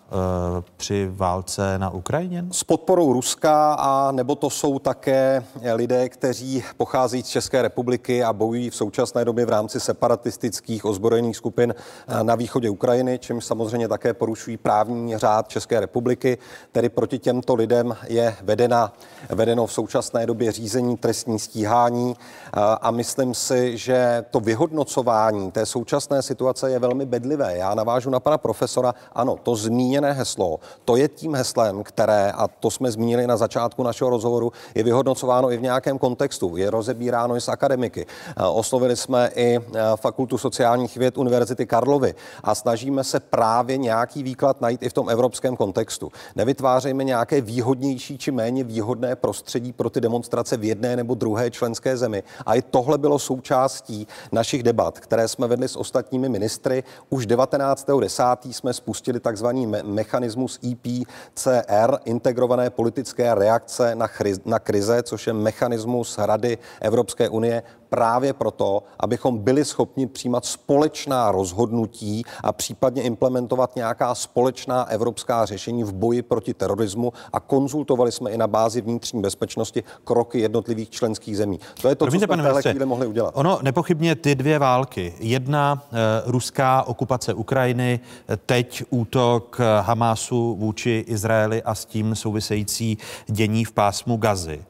při 0.77 1.09
válce 1.11 1.79
na 1.79 1.89
Ukrajině? 1.89 2.45
S 2.51 2.63
podporou 2.63 3.13
Ruska 3.13 3.73
a 3.73 4.11
nebo 4.11 4.35
to 4.35 4.49
jsou 4.49 4.79
také 4.79 5.43
lidé, 5.73 6.09
kteří 6.09 6.63
pochází 6.77 7.23
z 7.23 7.27
České 7.27 7.61
republiky 7.61 8.23
a 8.23 8.33
bojují 8.33 8.69
v 8.69 8.75
současné 8.75 9.25
době 9.25 9.45
v 9.45 9.49
rámci 9.49 9.79
separatistických 9.79 10.85
ozbrojených 10.85 11.37
skupin 11.37 11.75
eh, 11.77 12.23
na 12.23 12.35
východě 12.35 12.69
Ukrajiny, 12.69 13.19
čímž 13.19 13.45
samozřejmě 13.45 13.87
také 13.87 14.13
porušují 14.13 14.57
právní 14.57 15.17
řád 15.17 15.47
České 15.47 15.79
republiky. 15.79 16.37
Tedy 16.71 16.89
proti 16.89 17.19
těmto 17.19 17.55
lidem 17.55 17.95
je 18.07 18.35
vedena, 18.41 18.93
vedeno 19.29 19.65
v 19.65 19.73
současné 19.73 20.25
době 20.25 20.51
řízení 20.51 20.97
trestní 20.97 21.39
stíhání 21.39 22.15
eh, 22.17 22.59
a 22.81 22.91
myslím 22.91 23.33
si, 23.33 23.77
že 23.77 24.25
to 24.31 24.39
vyhodnocování 24.39 25.51
té 25.51 25.65
současné 25.65 26.21
situace 26.21 26.71
je 26.71 26.79
velmi 26.79 27.05
bedlivé. 27.05 27.57
Já 27.57 27.75
navážu 27.75 28.09
na 28.09 28.19
pana 28.19 28.37
profesora. 28.37 28.93
Ano, 29.13 29.37
to 29.43 29.55
zmíněné 29.55 30.04
zmíněné 30.05 30.13
heslo, 30.13 30.59
to 30.85 30.95
je 30.95 31.07
tím 31.07 31.35
heslem, 31.35 31.83
které, 31.83 32.31
a 32.31 32.47
to 32.47 32.71
jsme 32.71 32.91
zmínili 32.91 33.27
na 33.27 33.37
začátku 33.37 33.83
našeho 33.83 34.09
rozhovoru, 34.09 34.51
je 34.75 34.83
vyhodnocováno 34.83 35.51
i 35.51 35.57
v 35.57 35.61
nějakém 35.61 35.97
kontextu, 35.97 36.57
je 36.57 36.69
rozebíráno 36.69 37.35
i 37.35 37.41
s 37.41 37.49
akademiky. 37.49 38.05
Eh, 38.05 38.43
oslovili 38.43 38.95
jsme 38.95 39.31
i 39.35 39.57
eh, 39.57 39.81
Fakultu 39.95 40.37
sociálních 40.37 40.97
věd 40.97 41.17
Univerzity 41.17 41.65
Karlovy 41.65 42.15
a 42.43 42.55
snažíme 42.55 43.03
se 43.03 43.19
právě 43.19 43.77
nějaký 43.77 44.23
výklad 44.23 44.61
najít 44.61 44.83
i 44.83 44.89
v 44.89 44.93
tom 44.93 45.09
evropském 45.09 45.55
kontextu. 45.55 46.11
Nevytvářejme 46.35 47.03
nějaké 47.03 47.41
výhodnější 47.41 48.17
či 48.17 48.31
méně 48.31 48.63
výhodné 48.63 49.15
prostředí 49.15 49.73
pro 49.73 49.89
ty 49.89 50.01
demonstrace 50.01 50.57
v 50.57 50.63
jedné 50.63 50.95
nebo 50.95 51.15
druhé 51.15 51.51
členské 51.51 51.97
zemi. 51.97 52.23
A 52.45 52.55
i 52.55 52.61
tohle 52.61 52.97
bylo 52.97 53.19
součástí 53.19 54.07
našich 54.31 54.63
debat, 54.63 54.99
které 54.99 55.27
jsme 55.27 55.47
vedli 55.47 55.67
s 55.67 55.75
ostatními 55.75 56.29
ministry. 56.29 56.83
Už 57.09 57.27
19.10. 57.27 58.51
jsme 58.51 58.73
spustili 58.73 59.19
takzvaný 59.19 59.65
mechanismus 59.85 60.59
IPCR, 60.61 61.97
integrované 62.05 62.69
politické 62.69 63.35
reakce 63.35 63.95
na, 63.95 64.07
chry, 64.07 64.33
na 64.45 64.59
krize, 64.59 65.03
což 65.03 65.27
je 65.27 65.33
mechanismus 65.33 66.17
Rady 66.17 66.57
Evropské 66.81 67.29
unie 67.29 67.63
právě 67.95 68.33
proto, 68.33 68.83
abychom 68.99 69.37
byli 69.37 69.65
schopni 69.65 70.07
přijímat 70.07 70.45
společná 70.45 71.31
rozhodnutí 71.31 72.23
a 72.43 72.51
případně 72.51 73.01
implementovat 73.01 73.75
nějaká 73.75 74.15
společná 74.15 74.83
evropská 74.83 75.45
řešení 75.45 75.83
v 75.83 75.93
boji 75.93 76.21
proti 76.21 76.53
terorismu 76.53 77.13
a 77.33 77.39
konzultovali 77.39 78.11
jsme 78.11 78.31
i 78.31 78.37
na 78.37 78.47
bázi 78.47 78.81
vnitřní 78.81 79.21
bezpečnosti 79.21 79.83
kroky 80.03 80.39
jednotlivých 80.39 80.89
členských 80.89 81.37
zemí. 81.37 81.59
To 81.81 81.89
je 81.89 81.95
to, 81.95 82.05
Promiňte, 82.05 82.27
co 82.27 82.33
jsme 82.33 82.43
v 82.43 82.45
téhle 82.45 82.61
chvíli 82.61 82.85
mohli 82.85 83.07
udělat. 83.07 83.31
Ono 83.33 83.59
nepochybně 83.61 84.15
ty 84.15 84.35
dvě 84.35 84.59
války. 84.59 85.13
Jedna 85.19 85.83
e, 85.91 85.97
ruská 86.25 86.83
okupace 86.83 87.33
Ukrajiny, 87.33 87.99
teď 88.45 88.83
útok 88.89 89.59
Hamásu 89.81 90.55
vůči 90.55 91.05
Izraeli 91.07 91.63
a 91.63 91.75
s 91.75 91.85
tím 91.85 92.15
související 92.15 92.97
dění 93.27 93.65
v 93.65 93.71
pásmu 93.71 94.17
Gazy. 94.17 94.59
E, 94.59 94.65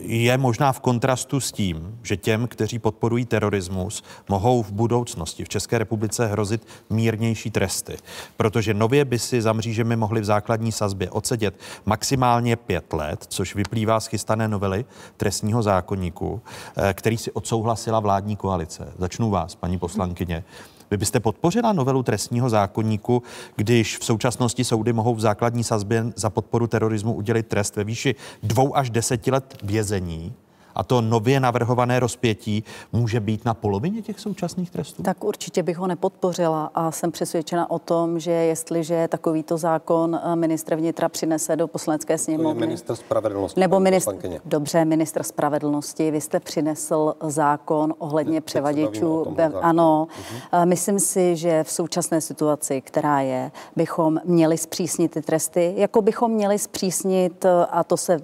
je 0.00 0.38
možná 0.38 0.72
v 0.72 0.80
kontrastu 0.80 1.40
s 1.40 1.52
tím, 1.52 1.77
tím, 1.78 1.98
že 2.02 2.16
těm, 2.16 2.48
kteří 2.48 2.78
podporují 2.78 3.24
terorismus, 3.24 4.02
mohou 4.28 4.62
v 4.62 4.72
budoucnosti 4.72 5.44
v 5.44 5.48
České 5.48 5.78
republice 5.78 6.26
hrozit 6.26 6.66
mírnější 6.90 7.50
tresty, 7.50 7.96
protože 8.36 8.74
nově 8.74 9.04
by 9.04 9.18
si 9.18 9.42
za 9.42 9.52
mřížemi 9.52 9.96
mohli 9.96 10.20
v 10.20 10.24
základní 10.24 10.72
sazbě 10.72 11.10
odsedět 11.10 11.54
maximálně 11.86 12.56
pět 12.56 12.92
let, 12.92 13.24
což 13.28 13.54
vyplývá 13.54 14.00
z 14.00 14.06
chystané 14.06 14.48
novely 14.48 14.84
trestního 15.16 15.62
zákonníku, 15.62 16.40
eh, 16.76 16.94
který 16.94 17.18
si 17.18 17.32
odsouhlasila 17.32 18.00
vládní 18.00 18.36
koalice. 18.36 18.92
Začnu 18.98 19.30
vás, 19.30 19.54
paní 19.54 19.78
poslankyně. 19.78 20.44
Vy 20.90 20.96
byste 20.96 21.20
podpořila 21.20 21.72
novelu 21.72 22.02
trestního 22.02 22.50
zákonníku, 22.50 23.22
když 23.56 23.98
v 23.98 24.04
současnosti 24.04 24.64
soudy 24.64 24.92
mohou 24.92 25.14
v 25.14 25.20
základní 25.20 25.64
sazbě 25.64 26.04
za 26.16 26.30
podporu 26.30 26.66
terorismu 26.66 27.14
udělit 27.14 27.46
trest 27.46 27.76
ve 27.76 27.84
výši 27.84 28.14
dvou 28.42 28.76
až 28.76 28.90
deseti 28.90 29.30
let 29.30 29.56
vězení? 29.62 30.34
A 30.78 30.84
to 30.84 31.00
nově 31.00 31.40
navrhované 31.40 32.00
rozpětí 32.00 32.64
může 32.92 33.20
být 33.20 33.44
na 33.44 33.54
polovině 33.54 34.02
těch 34.02 34.20
současných 34.20 34.70
trestů? 34.70 35.02
Tak 35.02 35.24
určitě 35.24 35.62
bych 35.62 35.76
ho 35.76 35.86
nepodpořila 35.86 36.70
a 36.74 36.90
jsem 36.90 37.12
přesvědčena 37.12 37.70
o 37.70 37.78
tom, 37.78 38.20
že 38.20 38.30
jestliže 38.30 39.08
takovýto 39.08 39.56
zákon 39.56 40.20
eh, 40.22 40.36
ministr 40.36 40.76
vnitra 40.76 41.08
přinese 41.08 41.56
do 41.56 41.68
poslanecké 41.68 42.18
sněmovny. 42.18 42.60
minister 42.60 42.96
spravedlnosti. 42.96 43.60
Nebo 43.60 43.80
ministr, 43.80 44.16
dobře, 44.44 44.84
ministr 44.84 45.22
spravedlnosti, 45.22 46.10
vy 46.10 46.20
jste 46.20 46.40
přinesl 46.40 47.14
zákon 47.22 47.94
ohledně 47.98 48.40
převaděčů. 48.40 49.36
Ano, 49.60 50.08
uh-huh. 50.10 50.66
myslím 50.66 51.00
si, 51.00 51.36
že 51.36 51.64
v 51.64 51.70
současné 51.70 52.20
situaci, 52.20 52.80
která 52.80 53.20
je, 53.20 53.50
bychom 53.76 54.20
měli 54.24 54.58
zpřísnit 54.58 55.10
ty 55.10 55.22
tresty, 55.22 55.74
jako 55.76 56.02
bychom 56.02 56.30
měli 56.30 56.58
zpřísnit, 56.58 57.44
eh, 57.44 57.66
a 57.70 57.84
to 57.84 57.96
se 57.96 58.18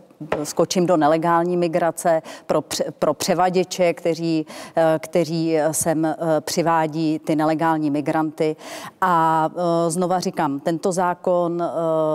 skočím 0.45 0.87
do 0.87 0.97
nelegální 0.97 1.57
migrace, 1.57 2.23
pro, 2.47 2.63
pro 2.99 3.15
převaděče, 3.15 3.95
kteří, 3.95 4.47
eh, 4.77 4.99
kteří 4.99 5.57
sem 5.71 6.05
eh, 6.05 6.17
přivádí 6.41 7.19
ty 7.19 7.37
nelegální 7.37 7.91
migranty. 7.91 8.57
A 9.01 9.49
eh, 9.57 9.91
znova 9.91 10.21
říkám, 10.21 10.61
tento 10.61 10.93
zákon 10.93 11.63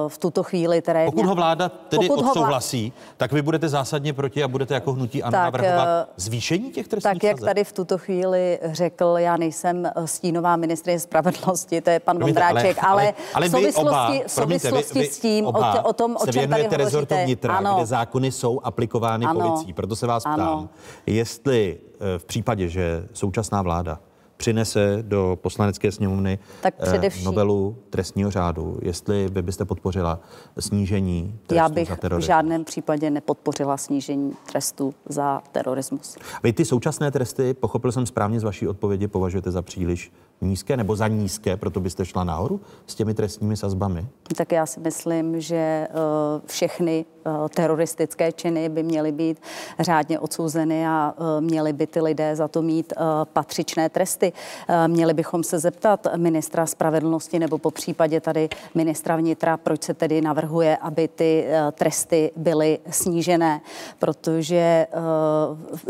v 0.07 0.17
tuto 0.17 0.43
chvíli, 0.43 0.81
které... 0.81 1.05
Pokud 1.05 1.25
ho 1.25 1.35
vláda 1.35 1.69
tedy 1.69 2.09
odsouhlasí, 2.09 2.85
ho 2.85 2.91
vlá... 2.91 3.13
tak 3.17 3.31
vy 3.31 3.41
budete 3.41 3.69
zásadně 3.69 4.13
proti 4.13 4.43
a 4.43 4.47
budete 4.47 4.73
jako 4.73 4.93
hnutí 4.93 5.23
ANO 5.23 5.37
navrhovat 5.37 6.09
zvýšení 6.15 6.71
těch 6.71 6.87
trestních 6.87 7.13
Tak, 7.13 7.23
jak 7.23 7.37
sazeb? 7.37 7.49
tady 7.49 7.63
v 7.63 7.71
tuto 7.71 7.97
chvíli 7.97 8.59
řekl, 8.63 9.15
já 9.17 9.37
nejsem 9.37 9.91
stínová 10.05 10.55
ministrině 10.55 10.99
spravedlnosti, 10.99 11.81
to 11.81 11.89
je 11.89 11.99
pan 11.99 12.19
Vondráček, 12.19 12.77
ale, 12.83 13.03
ale, 13.03 13.13
ale 13.33 13.47
v 13.47 13.51
souvislosti, 13.51 13.89
oba, 13.89 14.07
souvislosti 14.27 14.69
promiňte, 14.69 14.71
vy, 14.71 14.99
vy 14.99 15.07
s 15.07 15.19
tím, 15.19 15.45
o, 15.45 15.83
o 15.83 15.93
tom, 15.93 16.15
o 16.15 16.27
čem 16.27 16.49
tady 16.49 16.67
hovoříte. 16.83 17.25
Vnitra, 17.25 17.55
ano. 17.55 17.85
Zákony 17.99 18.31
jsou 18.31 18.59
aplikovány 18.63 19.25
ano. 19.25 19.39
policií. 19.39 19.73
Proto 19.73 19.95
se 19.95 20.07
vás 20.07 20.23
ptám, 20.23 20.41
ano. 20.41 20.69
jestli 21.05 21.77
eh, 21.79 22.19
v 22.19 22.25
případě, 22.25 22.69
že 22.69 23.07
současná 23.13 23.61
vláda 23.61 23.99
přinese 24.39 24.97
do 25.01 25.37
poslanecké 25.41 25.91
sněmovny 25.91 26.39
tak 26.61 26.73
eh, 26.79 26.85
především, 26.85 27.25
novelu 27.25 27.75
trestního 27.89 28.31
řádu, 28.31 28.79
jestli 28.81 29.27
vy 29.31 29.41
byste 29.41 29.65
podpořila 29.65 30.19
snížení 30.59 31.39
trestu 31.47 31.55
Já 31.55 31.69
bych 31.69 31.87
za 31.87 31.95
terorismus. 31.95 32.25
v 32.25 32.27
žádném 32.27 32.63
případě 32.63 33.09
nepodpořila 33.09 33.77
snížení 33.77 34.33
trestu 34.51 34.93
za 35.09 35.41
terorismus. 35.51 36.17
Vy 36.43 36.53
ty 36.53 36.65
současné 36.65 37.11
tresty, 37.11 37.53
pochopil 37.53 37.91
jsem 37.91 38.05
správně 38.05 38.39
z 38.39 38.43
vaší 38.43 38.67
odpovědi, 38.67 39.07
považujete 39.07 39.51
za 39.51 39.61
příliš 39.61 40.11
nízké 40.41 40.77
nebo 40.77 40.95
za 40.95 41.07
nízké, 41.07 41.57
proto 41.57 41.79
byste 41.79 42.05
šla 42.05 42.23
nahoru 42.23 42.61
s 42.87 42.95
těmi 42.95 43.13
trestními 43.13 43.57
sazbami? 43.57 44.07
Tak 44.37 44.51
já 44.51 44.65
si 44.65 44.79
myslím, 44.79 45.41
že 45.41 45.87
uh, 45.91 46.41
všechny 46.45 47.05
teroristické 47.55 48.31
činy 48.31 48.69
by 48.69 48.83
měly 48.83 49.11
být 49.11 49.41
řádně 49.79 50.19
odsouzeny 50.19 50.87
a 50.87 51.13
uh, 51.17 51.25
měly 51.41 51.73
by 51.73 51.87
ty 51.87 52.01
lidé 52.01 52.35
za 52.35 52.47
to 52.47 52.61
mít 52.61 52.93
patřičné 53.33 53.89
tresty. 53.89 54.33
Měli 54.87 55.13
bychom 55.13 55.43
se 55.43 55.59
zeptat 55.59 56.07
ministra 56.15 56.65
spravedlnosti 56.65 57.39
nebo 57.39 57.57
po 57.57 57.71
případě 57.71 58.21
tady 58.21 58.49
ministra 58.75 59.15
vnitra, 59.15 59.57
proč 59.57 59.83
se 59.83 59.93
tedy 59.93 60.21
navrhuje, 60.21 60.77
aby 60.77 61.07
ty 61.07 61.47
tresty 61.71 62.31
byly 62.35 62.79
snížené, 62.89 63.61
protože 63.99 64.87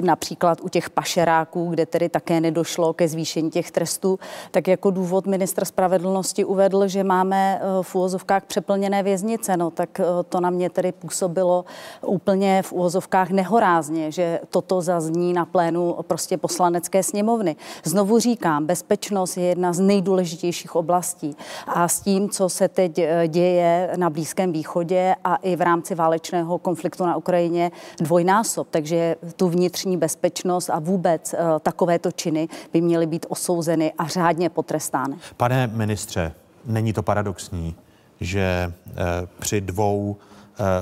například 0.01 0.61
u 0.61 0.69
těch 0.69 0.89
pašeráků, 0.89 1.69
kde 1.69 1.85
tedy 1.85 2.09
také 2.09 2.41
nedošlo 2.41 2.93
ke 2.93 3.07
zvýšení 3.07 3.49
těch 3.49 3.71
trestů, 3.71 4.19
tak 4.51 4.67
jako 4.67 4.91
důvod 4.91 5.27
ministr 5.27 5.65
spravedlnosti 5.65 6.45
uvedl, 6.45 6.87
že 6.87 7.03
máme 7.03 7.61
eh, 7.61 7.83
v 7.83 7.95
úvozovkách 7.95 8.45
přeplněné 8.45 9.03
věznice. 9.03 9.57
No 9.57 9.71
tak 9.71 9.99
eh, 9.99 10.03
to 10.29 10.39
na 10.39 10.49
mě 10.49 10.69
tedy 10.69 10.91
působilo 11.29 11.65
úplně 12.05 12.61
v 12.61 12.73
úvozovkách 12.73 13.29
nehorázně, 13.29 14.11
že 14.11 14.39
toto 14.49 14.81
zazní 14.81 15.33
na 15.33 15.45
plénu 15.45 15.95
prostě 16.07 16.37
poslanecké 16.37 17.03
sněmovny. 17.03 17.55
Znovu 17.83 18.19
říkám, 18.19 18.65
bezpečnost 18.65 19.37
je 19.37 19.43
jedna 19.43 19.73
z 19.73 19.79
nejdůležitějších 19.79 20.75
oblastí 20.75 21.35
a 21.67 21.87
s 21.87 22.01
tím, 22.01 22.29
co 22.29 22.49
se 22.49 22.67
teď 22.67 22.99
eh, 22.99 23.27
děje 23.27 23.93
na 23.97 24.09
Blízkém 24.09 24.51
východě 24.51 25.15
a 25.23 25.35
i 25.35 25.55
v 25.55 25.61
rámci 25.61 25.95
válečného 25.95 26.57
konfliktu 26.57 27.05
na 27.05 27.17
Ukrajině 27.17 27.71
dvojnásob. 28.01 28.67
Takže 28.71 29.15
tu 29.35 29.49
vnitřní 29.49 29.97
bezpečnost 29.97 30.69
a 30.69 30.79
vůbec 30.79 31.35
takovéto 31.61 32.11
činy 32.11 32.47
by 32.73 32.81
měly 32.81 33.05
být 33.05 33.25
osouzeny 33.29 33.93
a 33.97 34.07
řádně 34.07 34.49
potrestány. 34.49 35.15
Pane 35.37 35.67
ministře, 35.67 36.33
není 36.65 36.93
to 36.93 37.03
paradoxní, 37.03 37.75
že 38.21 38.73
eh, 38.87 38.93
při 39.39 39.61
dvou 39.61 40.17
eh, 40.19 40.28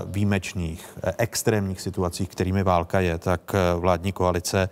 výjimečných, 0.05 0.97
eh, 1.03 1.13
extrémních 1.17 1.81
situacích, 1.81 2.29
kterými 2.29 2.63
válka 2.63 2.99
je, 2.99 3.17
tak 3.17 3.55
vládní 3.79 4.11
koalice 4.11 4.69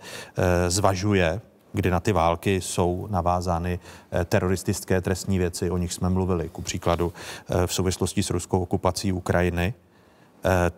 zvažuje, 0.68 1.40
kdy 1.72 1.90
na 1.90 2.00
ty 2.00 2.12
války 2.12 2.60
jsou 2.60 3.06
navázány 3.10 3.78
teroristické 4.24 5.00
trestní 5.00 5.38
věci, 5.38 5.70
o 5.70 5.76
nich 5.76 5.92
jsme 5.92 6.10
mluvili, 6.10 6.48
ku 6.48 6.62
příkladu 6.62 7.12
v 7.66 7.74
souvislosti 7.74 8.22
s 8.22 8.30
ruskou 8.30 8.60
okupací 8.60 9.12
Ukrajiny. 9.12 9.74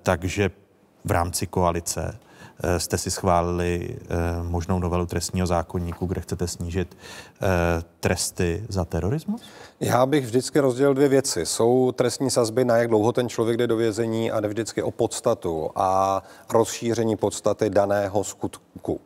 Takže 0.03 0.51
v 1.05 1.11
rámci 1.11 1.47
koalice 1.47 2.19
Eh, 2.63 2.81
jste 2.81 2.99
si 2.99 3.11
schválili 3.11 3.97
eh, 4.01 4.07
možnou 4.43 4.79
novelu 4.79 5.07
trestního 5.07 5.47
zákonníku, 5.47 6.07
kde 6.07 6.21
chcete 6.21 6.47
snížit 6.47 6.97
eh, 6.97 7.47
tresty 8.01 8.65
za 8.69 8.85
terorismus? 8.85 9.43
Já 9.81 10.07
bych 10.07 10.25
vždycky 10.25 10.61
rozdělil 10.61 10.95
dvě 10.95 11.09
věci. 11.09 11.47
Jsou 11.47 11.93
trestní 11.93 12.31
sazby, 12.31 12.65
na 12.65 12.77
jak 12.77 12.89
dlouho 12.89 13.13
ten 13.13 13.29
člověk 13.29 13.57
jde 13.57 13.67
do 13.67 13.77
vězení 13.77 14.31
a 14.31 14.41
jde 14.41 14.49
vždycky 14.49 14.83
o 14.83 14.91
podstatu 14.91 15.71
a 15.75 16.23
rozšíření 16.51 17.17
podstaty 17.17 17.71
daného 17.71 18.25
skutku. 18.25 19.01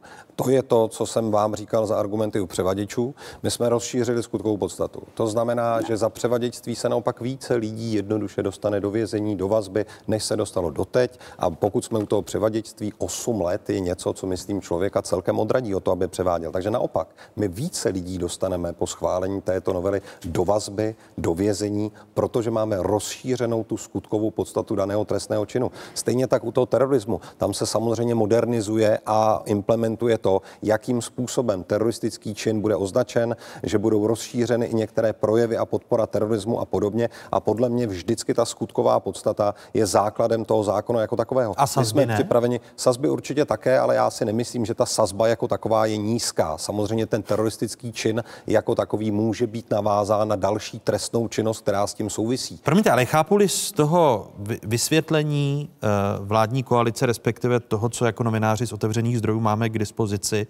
To 0.44 0.50
je 0.50 0.62
to, 0.62 0.88
co 0.88 1.06
jsem 1.06 1.30
vám 1.30 1.54
říkal 1.54 1.86
za 1.86 1.96
argumenty 1.96 2.40
u 2.40 2.46
převaděčů. 2.46 3.14
My 3.42 3.50
jsme 3.50 3.68
rozšířili 3.68 4.22
skutkovou 4.22 4.56
podstatu. 4.56 5.02
To 5.14 5.26
znamená, 5.26 5.80
že 5.80 5.96
za 5.96 6.08
převaděčství 6.08 6.74
se 6.74 6.88
naopak 6.88 7.20
více 7.20 7.54
lidí 7.54 7.92
jednoduše 7.92 8.42
dostane 8.42 8.80
do 8.80 8.90
vězení, 8.90 9.36
do 9.36 9.48
vazby, 9.48 9.86
než 10.08 10.24
se 10.24 10.36
dostalo 10.36 10.70
doteď. 10.70 11.18
A 11.38 11.50
pokud 11.50 11.84
jsme 11.84 11.98
u 11.98 12.06
toho 12.06 12.22
převaděčství 12.22 12.92
8 12.98 13.40
let, 13.40 13.70
je 13.70 13.80
něco, 13.80 14.12
co 14.12 14.26
myslím 14.26 14.60
člověka 14.60 15.02
celkem 15.02 15.38
odradí 15.38 15.74
o 15.74 15.80
to, 15.80 15.90
aby 15.90 16.08
převáděl. 16.08 16.52
Takže 16.52 16.70
naopak, 16.70 17.08
my 17.36 17.48
více 17.48 17.88
lidí 17.88 18.18
dostaneme 18.18 18.72
po 18.72 18.86
schválení 18.86 19.40
této 19.40 19.72
novely 19.72 20.02
do 20.24 20.44
vazby, 20.44 20.94
do 21.18 21.34
vězení, 21.34 21.92
protože 22.14 22.50
máme 22.50 22.76
rozšířenou 22.80 23.64
tu 23.64 23.76
skutkovou 23.76 24.30
podstatu 24.30 24.74
daného 24.74 25.04
trestného 25.04 25.46
činu. 25.46 25.70
Stejně 25.94 26.26
tak 26.26 26.44
u 26.44 26.52
toho 26.52 26.66
terorismu. 26.66 27.20
Tam 27.36 27.54
se 27.54 27.66
samozřejmě 27.66 28.14
modernizuje 28.14 28.98
a 29.06 29.42
implementuje 29.44 30.18
to, 30.18 30.31
jakým 30.62 31.02
způsobem 31.02 31.64
teroristický 31.64 32.34
čin 32.34 32.60
bude 32.60 32.76
označen, 32.76 33.36
že 33.62 33.78
budou 33.78 34.06
rozšířeny 34.06 34.66
i 34.66 34.74
některé 34.74 35.12
projevy 35.12 35.56
a 35.56 35.66
podpora 35.66 36.06
terorismu 36.06 36.60
a 36.60 36.64
podobně. 36.64 37.08
A 37.32 37.40
podle 37.40 37.68
mě 37.68 37.86
vždycky 37.86 38.34
ta 38.34 38.44
skutková 38.44 39.00
podstata 39.00 39.54
je 39.74 39.86
základem 39.86 40.44
toho 40.44 40.64
zákona 40.64 41.00
jako 41.00 41.16
takového. 41.16 41.54
A 41.56 41.66
sazby 41.66 41.90
jsme 41.90 42.06
ne? 42.06 42.14
připraveni. 42.14 42.60
Sazby 42.76 43.08
určitě 43.08 43.44
také, 43.44 43.78
ale 43.78 43.94
já 43.94 44.10
si 44.10 44.24
nemyslím, 44.24 44.64
že 44.64 44.74
ta 44.74 44.86
sazba 44.86 45.28
jako 45.28 45.48
taková 45.48 45.86
je 45.86 45.96
nízká. 45.96 46.58
Samozřejmě 46.58 47.06
ten 47.06 47.22
teroristický 47.22 47.92
čin 47.92 48.24
jako 48.46 48.74
takový 48.74 49.10
může 49.10 49.46
být 49.46 49.70
navázán 49.70 50.28
na 50.28 50.36
další 50.36 50.78
trestnou 50.78 51.28
činnost, 51.28 51.60
která 51.60 51.86
s 51.86 51.94
tím 51.94 52.10
souvisí. 52.10 52.60
Promiňte, 52.64 52.90
ale 52.90 53.04
chápu-li 53.04 53.48
z 53.48 53.72
toho 53.72 54.30
vysvětlení 54.62 55.70
eh, 55.72 55.88
vládní 56.20 56.62
koalice, 56.62 57.06
respektive 57.06 57.60
toho, 57.60 57.88
co 57.88 58.04
jako 58.06 58.22
novináři 58.22 58.66
z 58.66 58.72
otevřených 58.72 59.18
zdrojů 59.18 59.40
máme 59.40 59.68
k 59.68 59.78
dispozici, 59.78 60.11
dispozici, 60.12 60.46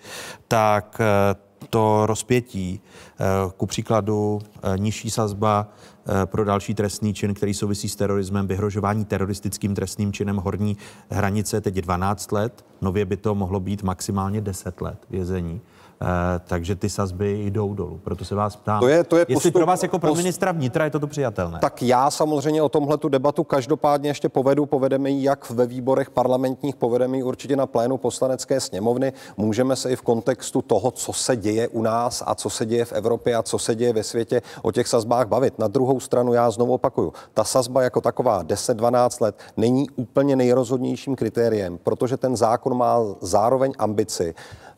tak 0.48 1.00
eh, 1.00 1.34
to 1.70 2.06
rozpětí, 2.06 2.80
eh, 2.80 3.24
ku 3.56 3.66
příkladu 3.66 4.40
eh, 4.62 4.78
nižší 4.78 5.10
sazba 5.10 5.68
pro 6.24 6.44
další 6.44 6.74
trestný 6.74 7.14
čin, 7.14 7.34
který 7.34 7.54
souvisí 7.54 7.88
s 7.88 7.96
terorismem, 7.96 8.46
vyhrožování 8.46 9.04
teroristickým 9.04 9.74
trestným 9.74 10.12
činem 10.12 10.36
horní 10.36 10.76
hranice 11.10 11.60
teď 11.60 11.74
12 11.74 12.32
let, 12.32 12.64
nově 12.80 13.04
by 13.04 13.16
to 13.16 13.34
mohlo 13.34 13.60
být 13.60 13.82
maximálně 13.82 14.40
10 14.40 14.80
let 14.80 14.98
vězení. 15.10 15.60
Eh, 16.02 16.40
takže 16.46 16.76
ty 16.76 16.90
sazby 16.90 17.46
jdou 17.46 17.74
dolů. 17.74 18.00
Proto 18.04 18.24
se 18.24 18.34
vás 18.34 18.56
ptám, 18.56 18.80
to 18.80 18.88
je, 18.88 19.04
to 19.04 19.16
je 19.16 19.20
jestli 19.20 19.34
postup, 19.34 19.52
pro 19.52 19.66
vás 19.66 19.82
jako 19.82 19.98
pro 19.98 20.14
ministra 20.14 20.52
vnitra 20.52 20.84
je 20.84 20.90
toto 20.90 21.06
přijatelné. 21.06 21.58
Tak 21.58 21.82
já 21.82 22.10
samozřejmě 22.10 22.62
o 22.62 22.68
tomhle 22.68 22.98
tu 22.98 23.08
debatu 23.08 23.44
každopádně 23.44 24.10
ještě 24.10 24.28
povedu. 24.28 24.66
Povedeme 24.66 25.10
ji 25.10 25.24
jak 25.24 25.50
ve 25.50 25.66
výborech 25.66 26.10
parlamentních, 26.10 26.76
povedeme 26.76 27.16
ji 27.16 27.22
určitě 27.22 27.56
na 27.56 27.66
plénu 27.66 27.96
poslanecké 27.96 28.60
sněmovny. 28.60 29.12
Můžeme 29.36 29.76
se 29.76 29.90
i 29.90 29.96
v 29.96 30.02
kontextu 30.02 30.62
toho, 30.62 30.90
co 30.90 31.12
se 31.12 31.36
děje 31.36 31.68
u 31.68 31.82
nás 31.82 32.22
a 32.26 32.34
co 32.34 32.50
se 32.50 32.66
děje 32.66 32.84
v 32.84 32.92
Evropě 32.92 33.36
a 33.36 33.42
co 33.42 33.58
se 33.58 33.74
děje 33.74 33.92
ve 33.92 34.02
světě, 34.02 34.42
o 34.62 34.72
těch 34.72 34.88
sazbách 34.88 35.28
bavit. 35.28 35.58
Na 35.58 35.68
druhou 35.68 36.00
stranu 36.00 36.32
já 36.32 36.50
znovu 36.50 36.74
opakuju, 36.74 37.12
ta 37.34 37.44
sazba 37.44 37.82
jako 37.82 38.00
taková 38.00 38.44
10-12 38.44 39.22
let 39.22 39.38
není 39.56 39.90
úplně 39.96 40.36
nejrozhodnějším 40.36 41.16
kritériem, 41.16 41.78
protože 41.82 42.16
ten 42.16 42.36
zákon 42.36 42.76
má 42.76 42.98
zároveň 43.20 43.72
ambici 43.78 44.34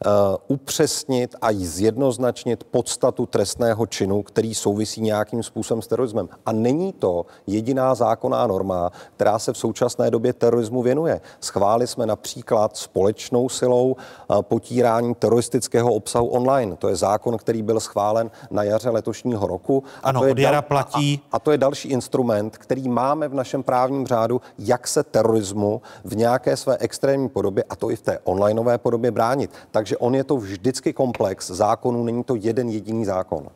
uh, 0.07 0.13
upřesnit 0.49 1.14
upřesnit 1.15 1.35
a 1.43 1.49
zjednoznačnit 1.53 2.65
podstatu 2.65 3.27
trestného 3.27 3.87
činu, 3.87 4.23
který 4.23 4.55
souvisí 4.55 5.01
nějakým 5.01 5.43
způsobem 5.43 5.83
s 5.83 5.87
terorismem. 5.87 6.29
A 6.47 6.53
není 6.53 6.93
to 6.93 7.27
jediná 7.47 7.95
zákonná 7.95 8.47
norma, 8.47 8.91
která 9.17 9.39
se 9.39 9.53
v 9.53 9.59
současné 9.59 10.11
době 10.11 10.33
terorismu 10.33 10.83
věnuje. 10.83 11.21
Schválili 11.41 11.87
jsme 11.87 12.07
například 12.07 12.77
společnou 12.77 13.49
silou 13.49 13.97
eh, 13.97 14.43
potírání 14.43 15.15
teroristického 15.15 15.95
obsahu 15.95 16.27
online. 16.27 16.77
To 16.77 16.89
je 16.89 16.97
zákon, 16.97 17.39
který 17.39 17.63
byl 17.63 17.81
schválen 17.81 18.31
na 18.51 18.63
jaře 18.63 18.91
letošního 18.91 19.47
roku. 19.47 19.85
Ano, 20.03 20.19
a 20.19 20.23
to 20.23 20.27
je 20.27 20.33
od 20.33 20.39
jara 20.39 20.63
platí. 20.63 21.21
A, 21.31 21.37
a 21.37 21.39
to 21.39 21.51
je 21.51 21.59
další 21.59 21.89
instrument, 21.89 22.59
který 22.59 22.89
máme 22.89 23.29
v 23.29 23.35
našem 23.35 23.63
právním 23.63 24.07
řádu, 24.07 24.41
jak 24.59 24.89
se 24.89 25.03
terorismu 25.03 25.83
v 26.05 26.17
nějaké 26.17 26.57
své 26.57 26.77
extrémní 26.81 27.29
podobě, 27.29 27.65
a 27.71 27.77
to 27.77 27.91
i 27.91 27.97
v 27.97 28.03
té 28.03 28.19
onlineové 28.25 28.79
podobě 28.79 29.11
bránit. 29.11 29.51
Takže 29.71 29.97
on 29.97 30.15
je 30.15 30.25
to 30.25 30.37
vždycky 30.37 30.93
komplex 30.95 31.51
zákonů, 31.51 32.05
není 32.05 32.25
to 32.25 32.35
jeden 32.35 32.69
jediný 32.69 33.05
zákon. 33.05 33.49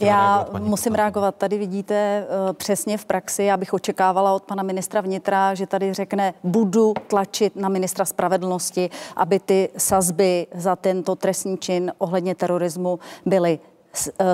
Já 0.00 0.36
reagovat, 0.36 0.62
musím 0.62 0.94
reagovat. 0.94 1.34
Tady 1.34 1.58
vidíte 1.58 2.26
uh, 2.26 2.52
přesně 2.52 2.98
v 2.98 3.04
praxi, 3.04 3.44
já 3.44 3.56
bych 3.56 3.72
očekávala 3.72 4.32
od 4.34 4.42
pana 4.42 4.62
ministra 4.62 5.00
vnitra, 5.00 5.54
že 5.54 5.66
tady 5.66 5.94
řekne, 5.94 6.34
budu 6.44 6.94
tlačit 7.06 7.56
na 7.56 7.68
ministra 7.68 8.04
spravedlnosti, 8.04 8.90
aby 9.16 9.40
ty 9.40 9.68
sazby 9.76 10.46
za 10.54 10.76
tento 10.76 11.16
trestní 11.16 11.58
čin 11.58 11.92
ohledně 11.98 12.34
terorismu 12.34 12.98
byly 13.26 13.58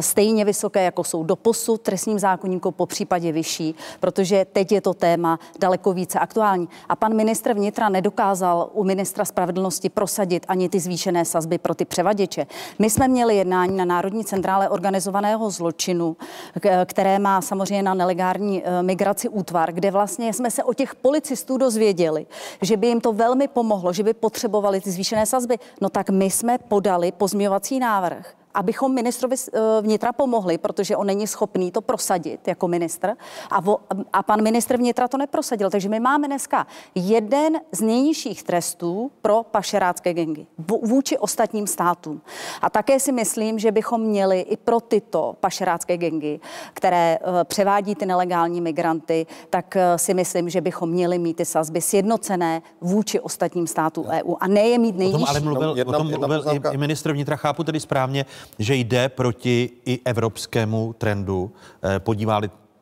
stejně 0.00 0.44
vysoké, 0.44 0.84
jako 0.84 1.04
jsou 1.04 1.24
do 1.24 1.36
posud 1.36 1.80
trestním 1.80 2.18
zákonníku, 2.18 2.70
po 2.70 2.86
případě 2.86 3.32
vyšší, 3.32 3.74
protože 4.00 4.46
teď 4.52 4.72
je 4.72 4.80
to 4.80 4.94
téma 4.94 5.38
daleko 5.61 5.92
více 5.92 6.18
aktuální. 6.18 6.68
A 6.88 6.96
pan 6.96 7.14
ministr 7.14 7.54
vnitra 7.54 7.88
nedokázal 7.88 8.70
u 8.72 8.84
ministra 8.84 9.24
spravedlnosti 9.24 9.88
prosadit 9.88 10.46
ani 10.48 10.68
ty 10.68 10.80
zvýšené 10.80 11.24
sazby 11.24 11.59
pro 11.59 11.74
ty 11.74 11.84
převaděče. 11.84 12.46
My 12.78 12.90
jsme 12.90 13.09
měli 13.09 13.36
jednání 13.36 13.76
na 13.76 13.84
Národní 13.84 14.24
centrále 14.24 14.68
organizovaného 14.68 15.50
zločinu, 15.50 16.16
které 16.84 17.18
má 17.18 17.40
samozřejmě 17.40 17.82
na 17.82 17.94
nelegální 17.94 18.62
eh, 18.64 18.82
migraci 18.82 19.28
útvar, 19.28 19.72
kde 19.72 19.90
vlastně 19.90 20.32
jsme 20.32 20.50
se 20.50 20.64
o 20.64 20.74
těch 20.74 20.94
policistů 20.94 21.59
dozvěděli, 21.59 22.26
že 22.62 22.76
by 22.76 22.86
jim 22.86 23.00
to 23.00 23.12
velmi 23.12 23.48
pomohlo, 23.48 23.92
že 23.92 24.02
by 24.02 24.14
potřebovali 24.14 24.80
ty 24.80 24.90
zvýšené 24.90 25.26
sazby. 25.26 25.59
No 25.80 25.88
tak 25.88 26.11
my 26.11 26.30
jsme 26.30 26.59
podali 26.59 27.12
pozměňovací 27.12 27.78
návrh 27.78 28.45
abychom 28.57 28.94
ministrovi 28.94 29.36
eh, 29.36 29.61
vnitra 29.80 30.12
pomohli, 30.12 30.59
protože 30.59 30.96
on 30.96 31.07
není 31.07 31.26
schopný 31.26 31.70
to 31.70 31.80
prosadit 31.80 32.48
jako 32.48 32.68
ministr 32.68 33.12
a, 33.50 33.61
vo, 33.61 33.78
a 34.12 34.22
pan 34.22 34.42
ministr 34.42 34.76
vnitra 34.76 35.09
to 35.09 35.18
neprosadil. 35.18 35.70
Takže 35.70 35.88
my 35.88 36.00
máme 36.00 36.26
dneska 36.26 36.66
jeden 36.94 37.61
z 37.72 37.80
nejnižších 37.80 38.42
trestů 38.42 39.11
pro 39.22 39.42
pašerácké 39.42 40.14
gengy 40.14 40.46
vůči 40.82 41.18
ostatním 41.18 41.66
státům. 41.66 42.20
A 42.62 42.70
také 42.70 43.00
si 43.00 43.12
myslím, 43.12 43.59
že 43.59 43.72
bychom 43.72 44.00
měli 44.00 44.40
i 44.40 44.57
pro 44.57 44.80
tyto 44.80 45.36
pašerácké 45.40 45.96
gengy, 45.96 46.40
které 46.72 47.18
uh, 47.18 47.44
převádí 47.44 47.94
ty 47.94 48.07
nelegální 48.07 48.61
migranty, 48.61 49.26
tak 49.50 49.76
uh, 49.76 49.96
si 49.96 50.14
myslím, 50.14 50.48
že 50.48 50.61
bychom 50.61 50.90
měli 50.90 51.18
mít 51.18 51.36
ty 51.36 51.44
sazby 51.44 51.80
sjednocené 51.80 52.62
vůči 52.80 53.20
ostatním 53.20 53.66
státům 53.66 54.07
EU 54.07 54.34
a 54.40 54.48
ne 54.48 54.61
je 54.61 54.78
mít 54.78 54.96
nejnižší. 54.96 55.22
O 55.22 55.26
tom 55.26 55.28
ale 55.28 55.40
mluvil, 55.40 55.74
jedna, 55.76 55.98
o 55.98 55.98
tom 55.98 56.11
mluvil 56.11 56.44
i, 56.52 56.74
i 56.74 56.76
ministr 56.76 57.12
vnitra, 57.12 57.36
chápu 57.36 57.64
tedy 57.64 57.80
správně, 57.80 58.24
že 58.59 58.74
jde 58.74 59.09
proti 59.09 59.70
i 59.86 60.01
evropskému 60.05 60.92
trendu. 60.99 61.53
Eh, 61.82 61.99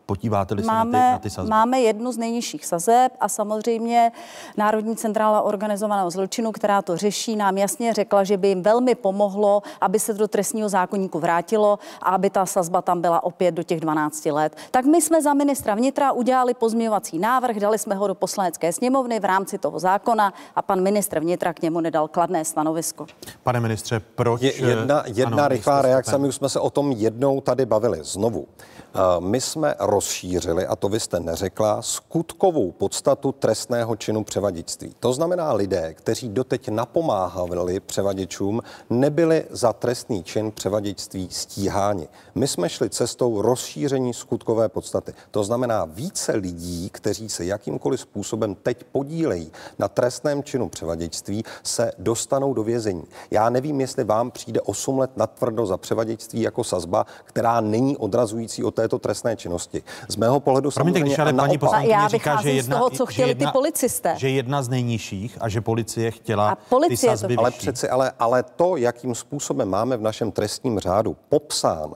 podívali 0.06 0.34
Podíváte-li 0.34 0.62
máme, 0.62 0.98
se 0.98 1.02
na 1.02 1.08
ty, 1.08 1.12
na 1.12 1.18
ty 1.18 1.30
sazby? 1.30 1.50
Máme 1.50 1.80
jednu 1.80 2.12
z 2.12 2.16
nejnižších 2.16 2.66
sazeb 2.66 3.12
a 3.20 3.28
samozřejmě 3.28 4.12
Národní 4.56 4.96
centrála 4.96 5.42
organizovaného 5.42 6.10
zločinu, 6.10 6.52
která 6.52 6.82
to 6.82 6.96
řeší, 6.96 7.36
nám 7.36 7.58
jasně 7.58 7.94
řekla, 7.94 8.24
že 8.24 8.36
by 8.36 8.48
jim 8.48 8.62
velmi 8.62 8.94
pomohlo, 8.94 9.62
aby 9.80 9.98
se 9.98 10.14
do 10.14 10.28
trestního 10.28 10.68
zákonníku 10.68 11.18
vrátilo 11.18 11.78
a 12.02 12.10
aby 12.10 12.30
ta 12.30 12.46
sazba 12.46 12.82
tam 12.82 13.00
byla 13.00 13.24
opět 13.24 13.52
do 13.52 13.62
těch 13.62 13.80
12 13.80 14.26
let. 14.26 14.56
Tak 14.70 14.84
my 14.84 15.02
jsme 15.02 15.22
za 15.22 15.34
ministra 15.34 15.74
vnitra 15.74 16.12
udělali 16.12 16.54
pozměňovací 16.54 17.18
návrh, 17.18 17.56
dali 17.56 17.78
jsme 17.78 17.94
ho 17.94 18.06
do 18.06 18.14
poslanecké 18.14 18.72
sněmovny 18.72 19.20
v 19.20 19.24
rámci 19.24 19.58
toho 19.58 19.78
zákona 19.78 20.32
a 20.56 20.62
pan 20.62 20.80
ministr 20.80 21.20
vnitra 21.20 21.52
k 21.52 21.62
němu 21.62 21.80
nedal 21.80 22.08
kladné 22.08 22.44
stanovisko. 22.44 23.06
Pane 23.42 23.60
ministře, 23.60 24.00
proč? 24.14 24.42
Je, 24.42 24.52
jedna 24.54 25.04
jedna 25.06 25.44
ano, 25.44 25.48
rychlá 25.48 25.82
reakce, 25.82 26.18
my 26.18 26.28
už 26.28 26.34
jsme 26.34 26.48
se 26.48 26.60
o 26.60 26.70
tom 26.70 26.92
jednou 26.92 27.40
tady 27.40 27.66
bavili. 27.66 27.98
Znovu. 28.02 28.46
Eh, 28.94 29.20
my 29.20 29.40
jsme 29.40 29.74
rozšířili, 29.94 30.66
a 30.66 30.76
to 30.76 30.88
vy 30.88 31.00
jste 31.00 31.20
neřekla, 31.20 31.82
skutkovou 31.82 32.72
podstatu 32.72 33.32
trestného 33.32 33.96
činu 33.96 34.24
převaděčství. 34.24 34.94
To 35.00 35.12
znamená 35.12 35.52
lidé, 35.52 35.94
kteří 35.94 36.28
doteď 36.28 36.68
napomáhali 36.68 37.80
převaděčům, 37.80 38.62
nebyli 38.90 39.44
za 39.50 39.72
trestný 39.72 40.24
čin 40.24 40.52
převaděčství 40.52 41.28
stíháni. 41.30 42.08
My 42.34 42.48
jsme 42.48 42.68
šli 42.68 42.90
cestou 42.90 43.42
rozšíření 43.42 44.14
skutkové 44.14 44.68
podstaty. 44.68 45.14
To 45.30 45.44
znamená 45.44 45.84
více 45.84 46.32
lidí, 46.32 46.90
kteří 46.90 47.28
se 47.28 47.44
jakýmkoliv 47.44 48.00
způsobem 48.00 48.54
teď 48.54 48.84
podílejí 48.92 49.52
na 49.78 49.88
trestném 49.88 50.42
činu 50.42 50.68
převaděčství, 50.68 51.44
se 51.62 51.92
dostanou 51.98 52.54
do 52.54 52.62
vězení. 52.62 53.04
Já 53.30 53.50
nevím, 53.50 53.80
jestli 53.80 54.04
vám 54.04 54.30
přijde 54.30 54.60
8 54.60 54.98
let 54.98 55.10
natvrdo 55.16 55.66
za 55.66 55.76
převaděčství 55.76 56.40
jako 56.40 56.64
sazba, 56.64 57.06
která 57.24 57.60
není 57.60 57.96
odrazující 57.96 58.64
od 58.64 58.74
této 58.74 58.98
trestné 58.98 59.36
činnosti. 59.36 59.83
Z 60.08 60.16
mého 60.16 60.40
pohledu 60.40 60.70
Promiňte, 60.70 61.00
když 61.00 61.18
ale 61.18 61.32
paní 61.32 61.58
poslankyně 61.58 61.98
říká, 62.06 62.42
že 62.42 62.50
jedna, 62.50 62.76
z 62.76 62.78
toho, 62.78 62.90
co 62.90 63.06
chtěli 63.06 63.30
jedna, 63.30 63.50
ty 63.50 63.52
policisté. 63.52 64.14
Že 64.18 64.28
jedna 64.28 64.62
z 64.62 64.68
nejnižších 64.68 65.38
a 65.40 65.48
že 65.48 65.60
policie 65.60 66.10
chtěla 66.10 66.50
a 66.50 66.54
policie 66.54 67.12
ty 67.12 67.18
sazby 67.18 67.34
to... 67.34 67.40
Ale 67.40 67.50
přeci, 67.50 67.88
ale, 67.88 68.12
ale 68.18 68.42
to, 68.42 68.76
jakým 68.76 69.14
způsobem 69.14 69.68
máme 69.68 69.96
v 69.96 70.02
našem 70.02 70.32
trestním 70.32 70.78
řádu 70.78 71.16
popsán 71.28 71.94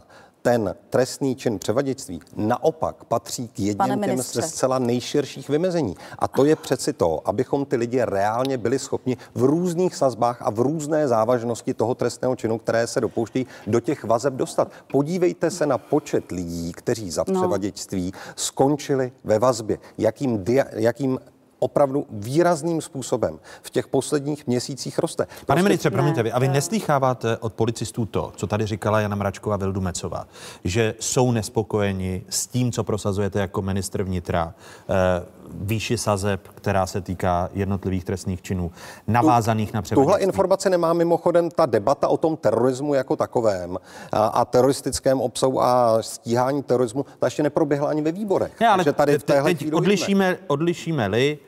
ten 0.49 0.75
trestný 0.91 1.37
čin 1.37 1.59
převaděčství 1.59 2.21
naopak 2.37 3.05
patří 3.05 3.49
k 3.49 3.61
jedním 3.61 4.01
těm 4.03 4.23
ze 4.23 4.43
zcela 4.43 4.79
nejširších 4.79 5.49
vymezení. 5.49 5.97
A 6.19 6.29
to 6.29 6.45
je 6.45 6.57
přeci 6.57 6.93
to, 6.93 7.29
abychom 7.29 7.65
ty 7.65 7.77
lidi 7.77 8.01
reálně 8.03 8.59
byli 8.59 8.79
schopni 8.79 9.17
v 9.35 9.43
různých 9.43 9.97
sazbách 9.97 10.43
a 10.43 10.51
v 10.51 10.59
různé 10.61 11.09
závažnosti 11.09 11.75
toho 11.75 11.95
trestného 11.95 12.37
činu, 12.37 12.59
které 12.59 12.87
se 12.87 13.01
dopouští, 13.01 13.47
do 13.67 13.81
těch 13.81 14.05
vazeb 14.05 14.35
dostat. 14.35 14.73
Podívejte 14.93 15.51
se 15.51 15.67
na 15.67 15.79
počet 15.79 16.31
lidí, 16.31 16.73
kteří 16.73 17.11
za 17.11 17.25
no. 17.29 17.41
převaděčství 17.41 18.13
skončili 18.37 19.13
ve 19.25 19.39
vazbě. 19.39 19.79
Jakým, 19.99 20.45
dia, 20.45 20.65
jakým 20.73 21.19
opravdu 21.59 22.07
výrazným 22.11 22.81
způsobem 22.81 23.39
v 23.63 23.71
těch 23.71 23.87
posledních 23.87 24.47
měsících 24.47 24.99
roste. 24.99 25.25
Pane 25.25 25.37
prostě... 25.47 25.63
ministře, 25.63 25.91
promiňte, 25.91 26.23
vy, 26.23 26.33
a 26.33 26.39
vy 26.39 26.49
neslýcháváte 26.49 27.37
od 27.37 27.53
policistů 27.53 28.07
to, 28.07 28.33
co 28.37 28.47
tady 28.47 28.67
říkala 28.67 29.01
Jana 29.01 29.17
Mračková 29.17 29.57
Vildumecová, 29.57 30.27
že 30.65 30.95
jsou 31.01 31.33
nespokojeni 31.33 32.25
s 32.29 32.47
tím, 32.47 32.73
co 32.73 32.85
prosazujete 32.85 33.41
jako 33.41 33.63
ministr 33.63 34.03
vnitra, 34.03 34.55
eh, 34.89 35.39
výši 35.55 35.99
sazeb, 35.99 36.49
která 36.55 36.87
se 36.87 37.01
týká 37.01 37.49
jednotlivých 37.53 38.05
trestných 38.05 38.43
činů, 38.43 38.71
navázaných 39.07 39.73
na 39.73 39.83
převaděčství. 39.83 40.05
Tuhle 40.05 40.21
informace 40.21 40.71
nemá 40.71 40.93
mimochodem 40.93 41.51
ta 41.51 41.67
debata 41.67 42.09
o 42.09 42.17
tom 42.17 42.37
terorismu 42.37 42.95
jako 42.95 43.17
takovém 43.17 43.79
a, 44.13 44.27
a 44.27 44.45
teroristickém 44.45 45.21
obsahu 45.21 45.63
a 45.63 46.03
stíhání 46.03 46.63
terorismu, 46.63 47.07
ta 47.19 47.27
ještě 47.27 47.43
neproběhla 47.43 47.89
ani 47.89 48.03
ve 48.03 48.13
výborech. 48.13 48.61
Ne, 48.61 48.69
ale 48.69 48.85
Takže 48.85 48.93
tady 48.93 49.19
v 49.19 49.23
teď 49.23 49.73
odlišíme, 49.73 50.39
odlišíme-li 50.47 51.39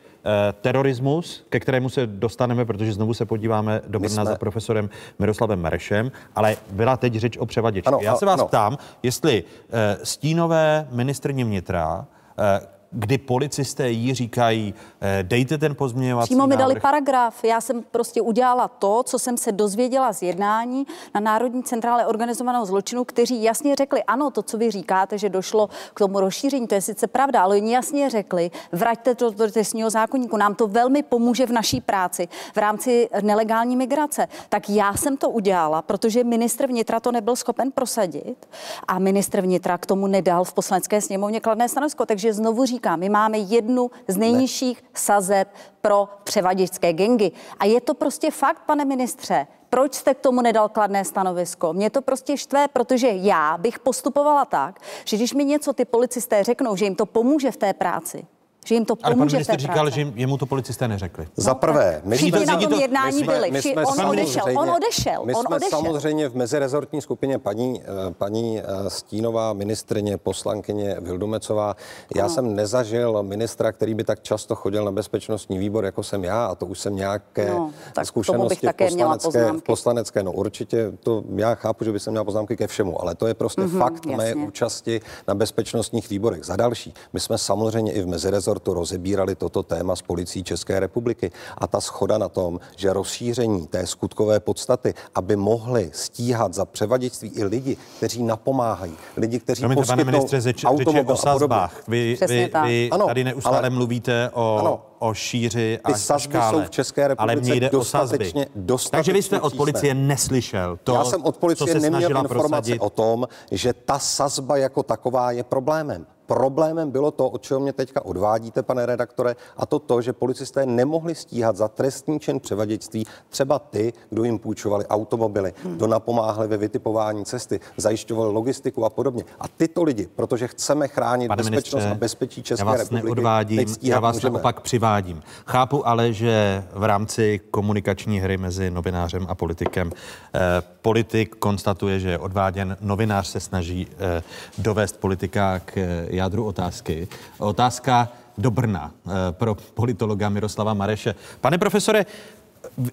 terorismus, 0.61 1.47
ke 1.49 1.61
kterému 1.61 1.89
se 1.89 2.07
dostaneme, 2.07 2.65
protože 2.65 2.93
znovu 2.93 3.15
se 3.15 3.27
podíváme 3.27 3.81
do 3.89 4.01
Brna 4.01 4.15
jsme... 4.15 4.25
za 4.25 4.37
profesorem 4.37 4.91
Miroslavem 5.19 5.63
Marešem, 5.63 6.13
ale 6.37 6.57
byla 6.71 6.97
teď 6.97 7.15
řeč 7.15 7.37
o 7.37 7.47
převaděči. 7.47 7.91
Já 8.01 8.17
se 8.17 8.27
vás 8.27 8.41
ano. 8.41 8.49
ptám, 8.49 8.79
jestli 9.03 9.45
eh, 9.71 9.99
stínové 10.03 10.89
ministrně 10.91 11.45
vnitra 11.45 12.07
eh, 12.39 12.80
kdy 12.93 13.19
policisté 13.19 13.91
jí 13.91 14.15
říkají, 14.15 14.75
eh, 15.01 15.23
dejte 15.23 15.59
ten 15.59 15.75
pozměňovací 15.75 16.29
Přímo 16.29 16.47
mi 16.47 16.57
dali 16.57 16.75
návrh. 16.75 16.83
paragraf. 16.83 17.45
Já 17.45 17.61
jsem 17.61 17.83
prostě 17.91 18.23
udělala 18.23 18.69
to, 18.69 19.03
co 19.03 19.19
jsem 19.19 19.37
se 19.37 19.53
dozvěděla 19.53 20.13
z 20.13 20.23
jednání 20.23 20.87
na 21.15 21.21
Národní 21.21 21.63
centrále 21.63 22.07
organizovaného 22.07 22.67
zločinu, 22.67 23.05
kteří 23.05 23.43
jasně 23.43 23.77
řekli, 23.77 24.03
ano, 24.03 24.31
to, 24.31 24.43
co 24.43 24.59
vy 24.59 24.71
říkáte, 24.71 25.19
že 25.19 25.29
došlo 25.29 25.69
k 25.95 25.99
tomu 25.99 26.21
rozšíření, 26.21 26.67
to 26.67 26.75
je 26.75 26.81
sice 26.81 27.07
pravda, 27.07 27.43
ale 27.43 27.57
oni 27.57 27.73
jasně 27.75 28.11
řekli, 28.11 28.51
vraťte 28.73 29.15
to 29.15 29.31
do 29.31 29.51
trestního 29.51 29.91
zákonníku, 29.91 30.37
nám 30.37 30.55
to 30.55 30.67
velmi 30.67 31.03
pomůže 31.03 31.47
v 31.47 31.53
naší 31.53 31.81
práci 31.81 32.29
v 32.55 32.57
rámci 32.57 33.09
nelegální 33.23 33.77
migrace. 33.77 34.29
Tak 34.49 34.71
já 34.71 34.95
jsem 34.95 35.17
to 35.17 35.31
udělala, 35.31 35.83
protože 35.83 36.25
ministr 36.25 36.67
vnitra 36.67 37.01
to 37.01 37.13
nebyl 37.13 37.37
schopen 37.37 37.73
prosadit 37.73 38.49
a 38.89 38.99
ministr 38.99 39.41
vnitra 39.41 39.79
k 39.79 39.87
tomu 39.87 40.07
nedal 40.07 40.45
v 40.45 40.53
poslanecké 40.53 41.01
sněmovně 41.01 41.41
kladné 41.41 41.69
stanovisko. 41.69 42.07
Takže 42.07 42.33
znovu 42.33 42.65
říkám, 42.67 42.80
my 42.97 43.09
máme 43.09 43.39
jednu 43.39 43.91
z 44.09 44.17
nejnižších 44.17 44.85
sazeb 44.95 45.49
pro 45.81 46.09
převaděčské 46.25 46.93
gengy. 46.93 47.33
A 47.59 47.65
je 47.65 47.81
to 47.81 47.95
prostě 47.95 48.31
fakt, 48.31 48.63
pane 48.67 48.85
ministře. 48.85 49.47
Proč 49.71 49.95
jste 49.95 50.15
k 50.15 50.21
tomu 50.21 50.41
nedal 50.43 50.69
kladné 50.69 51.05
stanovisko? 51.05 51.73
Mě 51.73 51.91
to 51.91 52.03
prostě 52.03 52.37
štve, 52.37 52.69
protože 52.69 53.09
já 53.09 53.59
bych 53.59 53.79
postupovala 53.79 54.45
tak, 54.45 54.81
že 55.05 55.17
když 55.17 55.35
mi 55.35 55.45
něco 55.45 55.73
ty 55.73 55.85
policisté 55.85 56.45
řeknou, 56.45 56.77
že 56.77 56.85
jim 56.85 56.95
to 56.95 57.07
pomůže 57.07 57.51
v 57.51 57.57
té 57.57 57.73
práci, 57.73 58.27
že 58.67 58.75
jim 58.75 58.85
to 58.85 58.95
Ale 59.03 59.15
pan 59.15 59.19
pomůže 59.19 59.37
minister 59.37 59.55
práci. 59.57 59.67
říkal, 59.67 59.91
že 59.91 60.13
jemu 60.15 60.37
to 60.37 60.47
policisté 60.47 60.89
neřekli. 60.89 61.29
Za 61.37 61.55
prvé, 61.55 62.01
my 62.05 62.17
Všichni 62.17 62.39
jsme, 62.45 62.47
na 62.47 62.61
tom 62.61 62.71
to- 62.73 62.81
jednání 62.81 63.17
my 63.19 63.25
jsme- 63.25 63.35
byli. 63.35 63.51
my 63.51 63.63
jsme 63.63 63.87
on 63.87 64.07
odešel, 64.07 64.33
samozřejmě- 64.33 64.61
on 64.61 64.71
odešel, 64.71 65.25
My 65.25 65.35
on 65.35 65.45
jsme 65.47 65.57
odešel. 65.57 65.79
samozřejmě 65.79 66.29
v 66.29 66.37
mezirezortní 66.37 67.01
skupině 67.03 67.39
paní, 67.39 67.83
eh, 67.83 67.87
paní 68.19 68.61
eh, 68.61 68.65
Stínová, 68.91 69.53
ministrině, 69.53 70.17
poslankyně 70.17 70.97
Vildumecová. 71.01 71.77
Já 72.17 72.29
jsem 72.29 72.55
nezažil 72.55 73.23
ministra, 73.23 73.73
který 73.73 73.95
by 73.95 74.05
tak 74.05 74.23
často 74.23 74.55
chodil 74.55 74.85
na 74.85 74.93
bezpečnostní 74.93 75.59
výbor, 75.59 75.85
jako 75.85 76.03
jsem 76.03 76.25
já, 76.25 76.47
a 76.47 76.55
to 76.55 76.67
už 76.67 76.79
jsem 76.81 76.97
nějaké 76.97 77.51
No, 77.51 77.71
tak 77.93 77.93
k 77.93 77.95
tomu 77.95 78.03
bych 78.03 78.07
zkušenosti 78.07 78.57
v 78.57 78.61
také 78.61 78.91
měla 78.91 79.15
poslanecké, 79.15 79.39
v 79.41 79.43
poznámky. 79.45 79.67
poslanecké. 79.67 80.23
No 80.23 80.33
určitě, 80.33 80.93
to 81.03 81.23
já 81.37 81.55
chápu, 81.55 81.85
že 81.85 81.93
by 81.93 82.01
jsem 82.01 82.11
měl 82.13 82.25
poznámky 82.25 82.57
ke 82.57 82.67
všemu, 82.67 83.03
ale 83.03 83.15
to 83.15 83.27
je 83.27 83.35
prostě 83.35 83.61
Mhm, 83.61 83.79
fakt 83.79 84.07
mé 84.07 84.29
jasně. 84.29 84.45
účasti 84.47 85.01
na 85.29 85.35
bezpečnostních 85.35 86.11
výborech. 86.11 86.45
Za 86.45 86.57
další, 86.57 86.95
my 87.13 87.21
jsme 87.21 87.39
samozřejmě 87.39 87.93
i 87.93 88.03
v 88.03 88.07
mezirezortu 88.51 88.75
rozebírali 88.75 89.35
toto 89.35 89.63
téma 89.63 89.97
s 89.97 90.03
policií 90.03 90.45
České 90.45 90.81
republiky 90.81 91.31
a 91.59 91.67
ta 91.67 91.81
schoda 91.81 92.19
na 92.19 92.29
tom, 92.29 92.61
že 92.77 92.93
rozšíření 92.93 93.67
té 93.67 93.87
skutkové 93.87 94.41
podstaty, 94.41 94.95
aby 95.15 95.37
mohli 95.37 95.91
stíhat 95.95 96.55
za 96.55 96.65
převaděčství 96.65 97.29
i 97.29 97.45
lidi, 97.45 97.77
kteří 97.97 98.23
napomáhají, 98.23 98.93
lidi, 99.17 99.39
kteří 99.41 99.61
Promiňte, 99.63 99.87
pane 99.87 99.97
poskytnou 100.05 100.13
ministře, 100.19 100.41
řeč, 100.41 100.57
řeč 100.57 100.63
je 100.63 100.69
automobil 100.69 101.01
o 101.01 101.03
a 101.03 101.17
podobně. 101.17 101.23
sazbách. 101.39 101.83
Vy, 101.89 102.19
vy, 102.29 102.49
tak. 102.53 102.65
vy 102.67 102.89
Ano, 102.93 103.07
tady 103.07 103.25
neustále 103.25 103.59
ale- 103.59 103.71
mluvíte 103.71 104.31
o, 104.35 104.57
Ano. 104.59 104.83
o 104.99 105.15
šíři 105.15 105.79
a 105.85 105.93
Ty 105.93 105.99
sazby 105.99 106.23
škále, 106.33 106.53
jsou 106.59 106.67
v 106.67 106.71
České 106.71 107.09
republice 107.09 107.33
ale 107.33 107.41
mně 107.41 107.55
jde 107.55 107.71
o 107.71 107.85
sazby. 107.85 108.19
dostatečně- 108.19 108.47
dostatečně 108.57 108.99
Takže 108.99 109.13
vy 109.13 109.23
jste 109.23 109.41
od 109.41 109.55
policie 109.57 109.95
neslyšel 109.95 110.79
to, 110.85 110.95
Já 110.95 111.05
jsem 111.05 111.23
od 111.25 111.35
co 111.35 111.41
policie 111.41 111.73
se 111.73 111.81
neměl 111.81 112.11
informace 112.11 112.35
prosadit. 112.35 112.79
o 112.83 112.91
tom, 112.91 113.29
že 113.51 113.73
ta 113.73 113.99
sazba 113.99 114.57
jako 114.57 114.83
taková 114.83 115.31
je 115.31 115.45
problémem. 115.45 116.07
Problémem 116.31 116.91
bylo 116.91 117.11
to, 117.11 117.29
od 117.29 117.43
čeho 117.43 117.61
mě 117.61 117.73
teďka 117.73 118.05
odvádíte, 118.05 118.63
pane 118.63 118.87
redaktore, 118.87 119.37
a 119.57 119.67
to 119.67 119.79
to, 119.79 120.03
že 120.03 120.13
policisté 120.13 120.67
nemohli 120.67 121.15
stíhat 121.15 121.57
za 121.57 121.69
trestní 121.69 122.21
čin 122.21 122.41
převaděčství 122.41 123.07
třeba 123.29 123.59
ty, 123.59 123.93
kdo 124.11 124.25
jim 124.25 124.39
půjčovali 124.39 124.87
automobily, 124.87 125.53
Hmm. 125.65 125.77
kdo 125.77 125.87
napomáhali 125.87 126.49
ve 126.49 126.57
vytipování 126.57 127.25
cesty, 127.25 127.61
zajišťovali 127.77 128.33
logistiku 128.33 128.85
a 128.85 128.91
podobně. 128.91 129.25
A 129.41 129.49
tyto 129.49 129.83
lidi, 129.83 130.09
protože 130.17 130.49
chceme 130.49 130.89
chránit 130.89 131.29
Pane 131.29 131.37
bezpečnost 131.43 131.75
ministře, 131.75 131.91
a 131.91 131.95
bezpečí 131.95 132.43
České 132.43 132.61
já 132.63 132.71
vás 132.71 132.79
republiky, 132.79 133.07
neodvádím, 133.07 133.67
já 133.83 134.01
vás 134.01 134.17
můžeme. 134.17 134.33
naopak 134.33 134.61
přivádím. 134.61 135.23
Chápu 135.47 135.89
ale, 135.89 136.13
že 136.13 136.65
v 136.73 136.85
rámci 136.85 137.41
komunikační 137.51 138.21
hry 138.21 138.37
mezi 138.37 138.71
novinářem 138.71 139.27
a 139.29 139.35
politikem 139.35 139.93
eh, 140.35 140.41
politik 140.83 141.37
konstatuje, 141.37 142.01
že 142.01 142.11
je 142.11 142.19
odváděn, 142.19 142.77
novinář 142.81 143.27
se 143.27 143.41
snaží 143.41 143.87
eh, 143.99 144.23
dovést 144.59 144.97
politika 145.01 145.59
k 145.65 145.77
eh, 145.77 146.07
jádru 146.21 146.45
otázky. 146.45 147.09
Otázka 147.39 148.09
do 148.39 148.51
Brna 148.51 148.93
eh, 148.93 149.11
pro 149.31 149.55
politologa 149.55 150.29
Miroslava 150.29 150.75
Mareše. 150.75 151.15
Pane 151.41 151.59
profesore, 151.59 152.07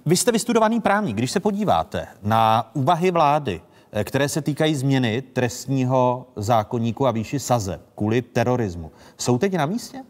vy 0.05 0.17
jste 0.17 0.31
vystudovaný 0.31 0.81
právník. 0.81 1.17
Když 1.17 1.31
se 1.31 1.39
podíváte 1.39 2.07
na 2.23 2.71
úvahy 2.73 3.11
vlády, 3.11 3.61
eh, 3.91 4.03
které 4.03 4.29
se 4.29 4.41
týkají 4.41 4.75
změny 4.75 5.21
trestního 5.21 6.27
zákonníku 6.35 7.07
a 7.07 7.11
výši 7.11 7.39
sazeb 7.39 7.81
kvůli 7.95 8.21
terorismu, 8.21 8.91
jsou 9.17 9.37
teď 9.37 9.53
na 9.53 9.65
místě? 9.65 10.03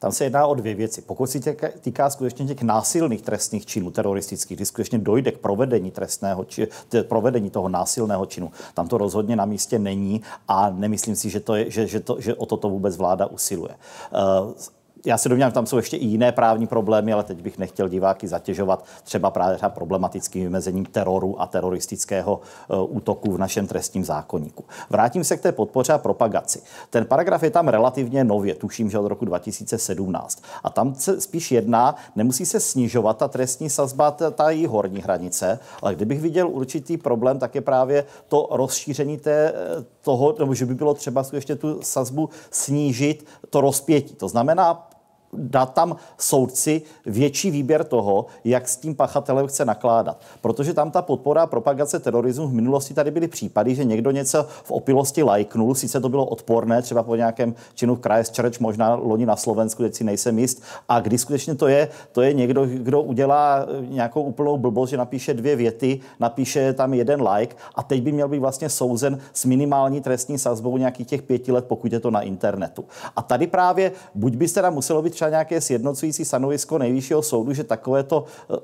Tam 0.00 0.12
se 0.12 0.24
jedná 0.24 0.46
o 0.46 0.54
dvě 0.54 0.74
věci. 0.74 1.02
Pokud 1.02 1.30
se 1.30 1.40
týká, 1.80 2.10
skutečně 2.10 2.46
těch 2.46 2.62
násilných 2.62 3.22
trestných 3.22 3.66
činů 3.66 3.90
teroristických, 3.90 4.56
kdy 4.56 4.66
skutečně 4.66 4.98
dojde 4.98 5.32
k 5.32 5.38
provedení 5.38 5.90
trestného, 5.90 6.44
či, 6.44 6.68
provedení 7.02 7.50
toho 7.50 7.68
násilného 7.68 8.26
činu, 8.26 8.52
tam 8.74 8.88
to 8.88 8.98
rozhodně 8.98 9.36
na 9.36 9.44
místě 9.44 9.78
není 9.78 10.22
a 10.48 10.70
nemyslím 10.70 11.16
si, 11.16 11.30
že, 11.30 11.40
to 11.40 11.54
je, 11.54 11.70
že, 11.70 11.86
že, 11.86 12.00
to, 12.00 12.20
že 12.20 12.34
o 12.34 12.46
toto 12.46 12.70
vůbec 12.70 12.96
vláda 12.96 13.26
usiluje. 13.26 13.74
Uh, 14.44 14.52
já 15.06 15.18
se 15.18 15.28
domnívám, 15.28 15.52
tam 15.52 15.66
jsou 15.66 15.76
ještě 15.76 15.96
i 15.96 16.06
jiné 16.06 16.32
právní 16.32 16.66
problémy, 16.66 17.12
ale 17.12 17.24
teď 17.24 17.42
bych 17.42 17.58
nechtěl 17.58 17.88
diváky 17.88 18.28
zatěžovat 18.28 18.84
třeba 19.04 19.30
právě 19.30 19.56
třeba 19.56 19.68
problematickým 19.68 20.42
vymezením 20.42 20.84
teroru 20.84 21.40
a 21.40 21.46
teroristického 21.46 22.40
uh, 22.68 22.96
útoku 22.96 23.32
v 23.32 23.38
našem 23.38 23.66
trestním 23.66 24.04
zákonníku. 24.04 24.64
Vrátím 24.90 25.24
se 25.24 25.36
k 25.36 25.40
té 25.40 25.52
podpoře 25.52 25.92
a 25.92 25.98
propagaci. 25.98 26.62
Ten 26.90 27.04
paragraf 27.06 27.42
je 27.42 27.50
tam 27.50 27.68
relativně 27.68 28.24
nově, 28.24 28.54
tuším, 28.54 28.90
že 28.90 28.98
od 28.98 29.08
roku 29.08 29.24
2017. 29.24 30.42
A 30.64 30.70
tam 30.70 30.94
se 30.94 31.20
spíš 31.20 31.52
jedná, 31.52 31.94
nemusí 32.16 32.46
se 32.46 32.60
snižovat 32.60 33.16
ta 33.16 33.28
trestní 33.28 33.70
sazba, 33.70 34.10
ta, 34.10 34.50
její 34.50 34.66
horní 34.66 35.02
hranice, 35.02 35.58
ale 35.82 35.94
kdybych 35.94 36.20
viděl 36.20 36.48
určitý 36.48 36.96
problém, 36.96 37.38
tak 37.38 37.54
je 37.54 37.60
právě 37.60 38.04
to 38.28 38.48
rozšíření 38.50 39.18
té, 39.18 39.52
toho, 40.02 40.34
nebo 40.38 40.54
že 40.54 40.66
by 40.66 40.74
bylo 40.74 40.94
třeba 40.94 41.24
ještě 41.32 41.56
tu 41.56 41.82
sazbu 41.82 42.28
snížit, 42.50 43.26
to 43.50 43.60
rozpětí. 43.60 44.14
To 44.14 44.28
znamená, 44.28 44.89
dát 45.32 45.74
tam 45.74 45.96
soudci 46.18 46.82
větší 47.06 47.50
výběr 47.50 47.84
toho, 47.84 48.26
jak 48.44 48.68
s 48.68 48.76
tím 48.76 48.94
pachatelem 48.94 49.46
chce 49.46 49.64
nakládat. 49.64 50.20
Protože 50.40 50.74
tam 50.74 50.90
ta 50.90 51.02
podpora 51.02 51.42
a 51.42 51.46
propagace 51.46 51.98
terorismu 51.98 52.48
v 52.48 52.52
minulosti 52.52 52.94
tady 52.94 53.10
byly 53.10 53.28
případy, 53.28 53.74
že 53.74 53.84
někdo 53.84 54.10
něco 54.10 54.46
v 54.64 54.70
opilosti 54.70 55.22
lajknul, 55.22 55.74
sice 55.74 56.00
to 56.00 56.08
bylo 56.08 56.26
odporné, 56.26 56.82
třeba 56.82 57.02
po 57.02 57.16
nějakém 57.16 57.54
činu 57.74 57.94
v 57.96 58.00
Christchurch, 58.00 58.60
možná 58.60 58.94
loni 58.94 59.26
na 59.26 59.36
Slovensku, 59.36 59.82
teď 59.82 59.94
si 59.94 60.04
nejsem 60.04 60.38
jist, 60.38 60.62
a 60.88 61.00
kdy 61.00 61.18
skutečně 61.18 61.54
to 61.54 61.68
je, 61.68 61.88
to 62.12 62.22
je 62.22 62.32
někdo, 62.32 62.66
kdo 62.66 63.02
udělá 63.02 63.66
nějakou 63.88 64.22
úplnou 64.22 64.58
blbost, 64.58 64.90
že 64.90 64.96
napíše 64.96 65.34
dvě 65.34 65.56
věty, 65.56 66.00
napíše 66.20 66.72
tam 66.72 66.94
jeden 66.94 67.28
like 67.28 67.56
a 67.74 67.82
teď 67.82 68.02
by 68.02 68.12
měl 68.12 68.28
být 68.28 68.38
vlastně 68.38 68.68
souzen 68.68 69.18
s 69.32 69.44
minimální 69.44 70.00
trestní 70.00 70.38
sazbou 70.38 70.76
nějakých 70.76 71.06
těch 71.06 71.22
pěti 71.22 71.52
let, 71.52 71.64
pokud 71.64 71.92
je 71.92 72.00
to 72.00 72.10
na 72.10 72.20
internetu. 72.20 72.84
A 73.16 73.22
tady 73.22 73.46
právě 73.46 73.92
buď 74.14 74.34
by 74.34 74.48
teda 74.48 74.70
muselo 74.70 75.02
být 75.02 75.14
třeba 75.20 75.30
nějaké 75.30 75.60
sjednocující 75.60 76.24
stanovisko 76.24 76.78
nejvyššího 76.78 77.22
soudu, 77.22 77.52
že 77.52 77.64
takovéto 77.64 78.24
eh, 78.24 78.56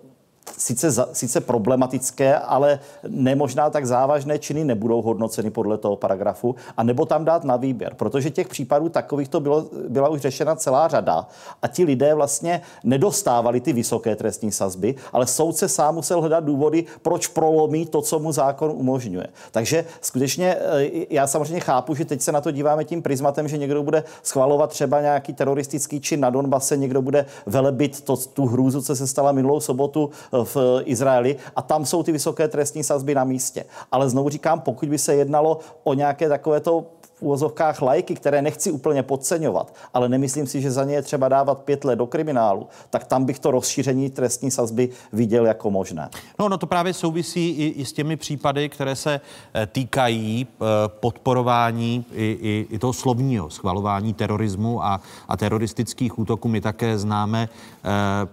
sice, 0.58 1.06
sice 1.12 1.40
problematické, 1.40 2.38
ale 2.38 2.78
nemožná 3.08 3.70
tak 3.70 3.86
závažné 3.86 4.38
činy 4.38 4.64
nebudou 4.64 5.02
hodnoceny 5.02 5.50
podle 5.50 5.78
toho 5.78 5.96
paragrafu, 5.96 6.54
a 6.76 6.82
nebo 6.82 7.06
tam 7.06 7.24
dát 7.24 7.44
na 7.44 7.56
výběr, 7.56 7.94
protože 7.94 8.30
těch 8.30 8.48
případů 8.48 8.88
takových 8.88 9.28
to 9.28 9.40
bylo, 9.40 9.66
byla 9.88 10.08
už 10.08 10.20
řešena 10.20 10.56
celá 10.56 10.88
řada 10.88 11.26
a 11.62 11.68
ti 11.68 11.84
lidé 11.84 12.14
vlastně 12.14 12.60
nedostávali 12.84 13.60
ty 13.60 13.72
vysoké 13.72 14.16
trestní 14.16 14.52
sazby, 14.52 14.94
ale 15.12 15.26
soudce 15.26 15.68
sám 15.68 15.94
musel 15.94 16.20
hledat 16.20 16.44
důvody, 16.44 16.84
proč 17.02 17.26
prolomí 17.26 17.86
to, 17.86 18.02
co 18.02 18.18
mu 18.18 18.32
zákon 18.32 18.70
umožňuje. 18.74 19.26
Takže 19.50 19.84
skutečně 20.00 20.56
eh, 20.56 21.06
já 21.10 21.26
samozřejmě 21.26 21.60
chápu, 21.60 21.94
že 21.94 22.04
teď 22.04 22.20
se 22.20 22.32
na 22.32 22.40
to 22.40 22.50
díváme 22.50 22.84
tím 22.84 23.02
prismatem, 23.02 23.48
že 23.48 23.58
někdo 23.58 23.82
bude 23.82 24.04
schvalovat 24.22 24.70
třeba 24.70 25.00
nějaký 25.00 25.32
teroristický 25.32 26.00
čin 26.00 26.20
na 26.20 26.30
Donbase, 26.30 26.76
někdo 26.76 27.02
bude 27.02 27.26
velebit 27.46 28.00
to, 28.00 28.16
tu 28.16 28.46
hrůzu, 28.46 28.82
co 28.82 28.96
se 28.96 29.06
stala 29.06 29.32
minulou 29.32 29.60
sobotu 29.60 30.10
v 30.44 30.82
Izraeli 30.84 31.36
a 31.56 31.62
tam 31.62 31.86
jsou 31.86 32.02
ty 32.02 32.12
vysoké 32.12 32.48
trestní 32.48 32.84
sazby 32.84 33.14
na 33.14 33.24
místě. 33.24 33.64
Ale 33.92 34.08
znovu 34.10 34.28
říkám, 34.28 34.60
pokud 34.60 34.88
by 34.88 34.98
se 34.98 35.14
jednalo 35.14 35.58
o 35.84 35.94
nějaké 35.94 36.28
takovéto 36.28 36.84
v 37.16 37.22
úvozovkách 37.22 37.82
lajky, 37.82 38.14
které 38.14 38.42
nechci 38.42 38.70
úplně 38.70 39.02
podceňovat, 39.02 39.74
ale 39.94 40.08
nemyslím 40.08 40.46
si, 40.46 40.60
že 40.60 40.70
za 40.70 40.84
ně 40.84 40.94
je 40.94 41.02
třeba 41.02 41.28
dávat 41.28 41.62
pět 41.62 41.84
let 41.84 41.96
do 41.96 42.06
kriminálu, 42.06 42.66
tak 42.90 43.04
tam 43.04 43.24
bych 43.24 43.38
to 43.38 43.50
rozšíření 43.50 44.10
trestní 44.10 44.50
sazby 44.50 44.88
viděl 45.12 45.46
jako 45.46 45.70
možné. 45.70 46.08
No, 46.38 46.48
no 46.48 46.58
to 46.58 46.66
právě 46.66 46.94
souvisí 46.94 47.50
i, 47.50 47.68
i 47.68 47.84
s 47.84 47.92
těmi 47.92 48.16
případy, 48.16 48.68
které 48.68 48.96
se 48.96 49.20
eh, 49.54 49.66
týkají 49.66 50.46
eh, 50.46 50.64
podporování 50.88 52.04
i, 52.12 52.38
i, 52.40 52.66
i 52.70 52.78
toho 52.78 52.92
slovního 52.92 53.50
schvalování 53.50 54.14
terorismu 54.14 54.84
a, 54.84 55.00
a 55.28 55.36
teroristických 55.36 56.18
útoků. 56.18 56.48
My 56.48 56.60
také 56.60 56.98
známe 56.98 57.48
eh, 57.48 57.75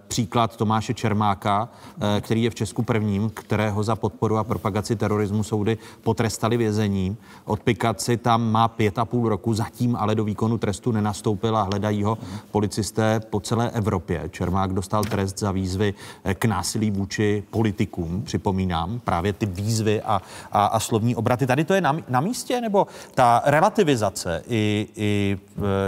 příklad 0.08 0.58
Tomáše 0.58 0.94
Čermáka, 0.94 1.70
eh, 2.18 2.22
který 2.22 2.44
je 2.44 2.50
v 2.50 2.56
Česku 2.56 2.84
prvním, 2.84 3.30
kterého 3.30 3.84
za 3.84 3.96
podporu 3.96 4.38
a 4.38 4.44
propagaci 4.44 4.96
terorismu 4.96 5.44
soudy 5.44 5.78
potrestali 6.02 6.58
vězením. 6.58 7.18
Odpikat 7.46 8.02
si 8.02 8.18
tam 8.18 8.52
má 8.52 8.68
pět 8.68 9.00
a 9.00 9.06
půl 9.06 9.30
roku, 9.30 9.54
zatím 9.54 9.96
ale 9.96 10.16
do 10.16 10.24
výkonu 10.24 10.58
trestu 10.58 10.92
nenastoupil 10.92 11.58
a 11.58 11.62
hledají 11.62 12.04
ho 12.04 12.18
policisté 12.52 13.20
po 13.20 13.40
celé 13.40 13.70
Evropě. 13.72 14.30
Čermák 14.30 14.74
dostal 14.74 15.04
trest 15.04 15.40
za 15.40 15.52
výzvy 15.52 15.94
k 16.34 16.46
násilí 16.46 16.92
vůči 16.92 17.44
politikům, 17.50 18.22
připomínám, 18.22 19.00
právě 19.00 19.34
ty 19.34 19.46
výzvy 19.46 20.02
a, 20.02 20.22
a, 20.52 20.66
a 20.66 20.80
slovní 20.80 21.16
obraty. 21.16 21.48
Tady 21.48 21.64
to 21.64 21.74
je 21.74 21.82
na, 21.82 21.98
na 22.10 22.22
místě, 22.22 22.62
nebo 22.62 22.88
ta 23.16 23.42
relativizace 23.46 24.44
i, 24.48 24.88
i 24.96 25.38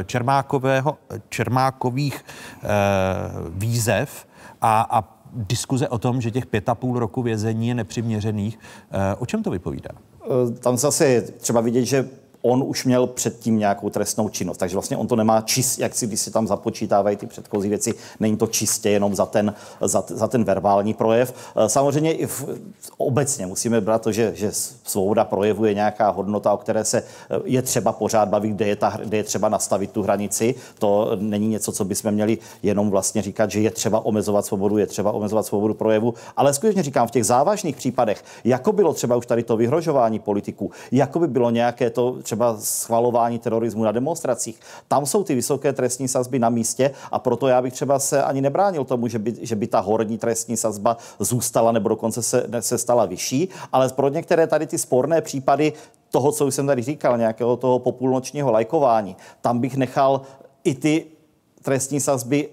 Čermákového, 0.05 0.97
Čermákových 1.29 2.25
eh, 2.63 2.67
výzev 3.55 4.27
a, 4.61 4.87
a 4.89 5.15
diskuze 5.35 5.87
o 5.87 5.97
tom, 5.97 6.21
že 6.21 6.31
těch 6.31 6.45
pět 6.45 6.69
a 6.69 6.75
půl 6.75 6.99
roku 6.99 7.21
vězení 7.21 7.67
je 7.67 7.75
nepřiměřených. 7.75 8.59
Eh, 8.91 9.15
o 9.15 9.25
čem 9.25 9.43
to 9.43 9.49
vypovídá? 9.49 9.89
Eh, 10.23 10.51
tam 10.59 10.77
zase 10.77 11.21
třeba 11.21 11.61
vidět, 11.61 11.85
že 11.85 12.09
on 12.45 12.63
už 12.67 12.85
měl 12.85 13.07
předtím 13.07 13.57
nějakou 13.57 13.89
trestnou 13.89 14.29
činnost. 14.29 14.57
Takže 14.57 14.75
vlastně 14.75 14.97
on 14.97 15.07
to 15.07 15.15
nemá 15.15 15.41
čist, 15.41 15.79
jak 15.79 15.95
si, 15.95 16.07
když 16.07 16.19
si 16.19 16.31
tam 16.31 16.47
započítávají 16.47 17.17
ty 17.17 17.27
předchozí 17.27 17.69
věci, 17.69 17.93
není 18.19 18.37
to 18.37 18.47
čistě 18.47 18.89
jenom 18.89 19.15
za 19.15 19.25
ten, 19.25 19.53
za, 19.81 20.03
za 20.07 20.27
ten 20.27 20.43
verbální 20.43 20.93
projev. 20.93 21.33
Eh, 21.55 21.69
samozřejmě 21.69 22.13
i 22.13 22.25
v, 22.25 22.45
obecně 22.97 23.47
musíme 23.47 23.81
brát 23.81 24.01
to, 24.01 24.11
že, 24.11 24.31
že 24.35 24.49
svoboda 24.83 25.25
projevu 25.25 25.65
je 25.65 25.73
nějaká 25.73 26.09
hodnota, 26.09 26.53
o 26.53 26.57
které 26.57 26.85
se 26.85 26.97
eh, 26.97 27.39
je 27.45 27.61
třeba 27.61 27.91
pořád 27.91 28.29
bavit, 28.29 28.49
kde 28.49 28.67
je, 28.67 28.75
ta, 28.75 28.97
kde 29.03 29.17
je 29.17 29.23
třeba 29.23 29.49
nastavit 29.49 29.91
tu 29.91 30.03
hranici. 30.03 30.55
To 30.79 31.11
není 31.19 31.47
něco, 31.47 31.71
co 31.71 31.85
bychom 31.85 32.11
měli 32.11 32.37
jenom 32.63 32.89
vlastně 32.89 33.21
říkat, 33.21 33.51
že 33.51 33.59
je 33.59 33.71
třeba 33.71 34.05
omezovat 34.05 34.45
svobodu, 34.45 34.77
je 34.77 34.87
třeba 34.87 35.11
omezovat 35.11 35.45
svobodu 35.45 35.73
projevu. 35.73 36.13
Ale 36.37 36.53
skutečně 36.53 36.83
říkám, 36.83 37.07
v 37.07 37.11
těch 37.11 37.25
závažných 37.25 37.75
případech, 37.75 38.23
jako 38.43 38.71
bylo 38.71 38.93
třeba 38.93 39.15
už 39.15 39.25
tady 39.25 39.43
to 39.43 39.57
vyhrožování 39.57 40.19
politiků, 40.19 40.71
jako 40.91 41.19
by 41.19 41.27
bylo 41.27 41.49
nějaké 41.49 41.89
to 41.89 42.17
třeba 42.23 42.34
třeba 42.35 42.57
schvalování 42.59 43.39
terorismu 43.39 43.83
na 43.83 43.91
demonstracích. 43.91 44.59
Tam 44.87 45.05
jsou 45.05 45.23
ty 45.23 45.35
vysoké 45.35 45.73
trestní 45.73 46.07
sazby 46.07 46.39
na 46.39 46.49
místě 46.49 46.91
a 47.11 47.19
proto 47.19 47.47
já 47.47 47.61
bych 47.61 47.73
třeba 47.73 47.99
se 47.99 48.23
ani 48.23 48.41
nebránil 48.41 48.83
tomu, 48.83 49.07
že 49.07 49.19
by, 49.19 49.35
že 49.41 49.55
by 49.55 49.67
ta 49.67 49.79
horní 49.79 50.17
trestní 50.17 50.57
sazba 50.57 50.97
zůstala 51.19 51.71
nebo 51.71 51.89
dokonce 51.89 52.23
se, 52.23 52.47
se 52.59 52.77
stala 52.77 53.05
vyšší, 53.05 53.49
ale 53.71 53.89
pro 53.89 54.09
některé 54.09 54.47
tady 54.47 54.67
ty 54.67 54.77
sporné 54.77 55.21
případy 55.21 55.73
toho, 56.11 56.31
co 56.31 56.47
už 56.47 56.55
jsem 56.55 56.67
tady 56.67 56.81
říkal, 56.81 57.17
nějakého 57.17 57.57
toho 57.57 57.79
populnočního 57.79 58.51
lajkování, 58.51 59.15
tam 59.41 59.59
bych 59.59 59.77
nechal 59.77 60.21
i 60.63 60.75
ty 60.75 61.05
trestní 61.61 61.99
sazby 61.99 62.49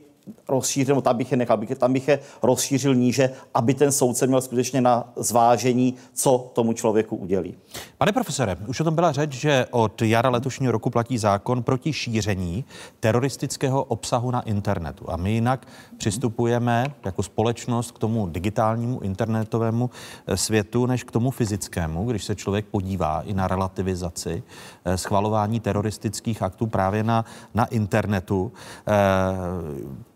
rozšířil, 0.49 1.01
tam 1.01 1.17
bych 1.17 1.31
je 1.31 1.37
nechal, 1.37 1.57
bych, 1.57 1.79
tam 1.79 1.93
bych 1.93 2.09
je 2.09 2.19
rozšířil 2.43 2.95
níže, 2.95 3.31
aby 3.55 3.75
ten 3.75 3.93
soudce 3.93 4.27
měl 4.27 4.41
skutečně 4.41 4.81
na 4.81 5.13
zvážení, 5.17 5.95
co 6.15 6.51
tomu 6.53 6.73
člověku 6.73 7.17
udělí. 7.17 7.55
Pane 7.99 8.13
profesore, 8.13 8.57
už 8.67 8.81
o 8.81 8.85
tom 8.85 8.95
byla 8.95 9.13
řeč, 9.13 9.33
že 9.33 9.67
od 9.71 10.03
jara 10.03 10.31
letošního 10.31 10.73
roku 10.73 10.91
platí 10.91 11.19
zákon 11.19 11.63
proti 11.63 11.93
šíření 11.93 12.65
teroristického 13.01 13.85
obsahu 13.85 14.31
na 14.31 14.41
internetu. 14.41 15.11
A 15.11 15.17
my 15.17 15.33
jinak 15.33 15.67
přistupujeme 15.99 16.87
jako 17.05 17.23
společnost 17.23 17.93
k 17.93 17.99
tomu 17.99 18.27
digitálnímu 18.27 19.01
internetovému 19.01 19.91
eh, 20.27 20.37
světu, 20.37 20.87
než 20.87 21.05
k 21.05 21.11
tomu 21.11 21.31
fyzickému, 21.31 22.05
když 22.05 22.25
se 22.25 22.35
člověk 22.35 22.67
podívá 22.67 23.23
i 23.23 23.35
na 23.35 23.49
relativizaci 23.49 24.43
eh, 24.85 24.99
schvalování 24.99 25.61
teroristických 25.61 26.43
aktů 26.43 26.67
právě 26.67 27.05
na, 27.05 27.25
na 27.55 27.65
internetu. 27.65 28.53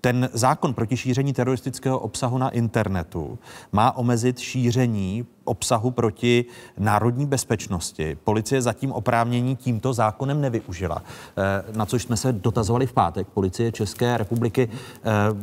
Ten 0.07 0.28
zákon 0.32 0.74
proti 0.74 0.96
šíření 0.96 1.32
teroristického 1.32 1.98
obsahu 1.98 2.38
na 2.38 2.48
internetu 2.48 3.38
má 3.72 3.96
omezit 3.96 4.38
šíření 4.38 5.26
obsahu 5.44 5.90
proti 5.90 6.44
národní 6.78 7.26
bezpečnosti. 7.26 8.18
Policie 8.24 8.62
zatím 8.62 8.92
oprávnění 8.92 9.57
tímto 9.57 9.92
zákonem 9.92 10.40
nevyužila, 10.40 11.02
eh, 11.36 11.76
na 11.76 11.86
což 11.86 12.02
jsme 12.02 12.16
se 12.16 12.32
dotazovali 12.32 12.86
v 12.86 12.92
pátek. 12.92 13.28
Policie 13.28 13.72
České 13.72 14.18
republiky 14.18 14.68
eh, 14.70 15.00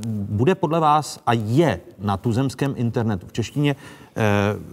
bude 0.08 0.56
podle 0.56 0.80
vás 0.80 1.20
a 1.26 1.34
je 1.34 1.80
na 2.00 2.18
tuzemském 2.18 2.74
internetu 2.78 3.28
v 3.28 3.34
češtině, 3.34 3.76
eh, 3.76 4.22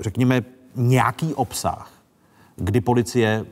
řekněme, 0.01 0.43
nějaký 0.77 1.35
obsah, 1.35 1.91
kdy 2.57 2.81
policie 2.81 3.47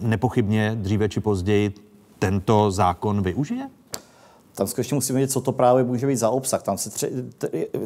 nepochybně 0.00 0.74
dříve 0.74 1.08
či 1.08 1.20
později 1.20 1.74
tento 2.18 2.70
zákon 2.70 3.22
využije? 3.22 3.68
Tam 4.56 4.66
skutečně 4.66 4.94
musíme 4.94 5.16
vědět, 5.16 5.32
co 5.32 5.40
to 5.40 5.52
právě 5.52 5.84
může 5.84 6.06
být 6.06 6.16
za 6.16 6.30
obsah. 6.30 6.62
Tam 6.62 6.78
se 6.78 6.90
tře- 6.90 7.26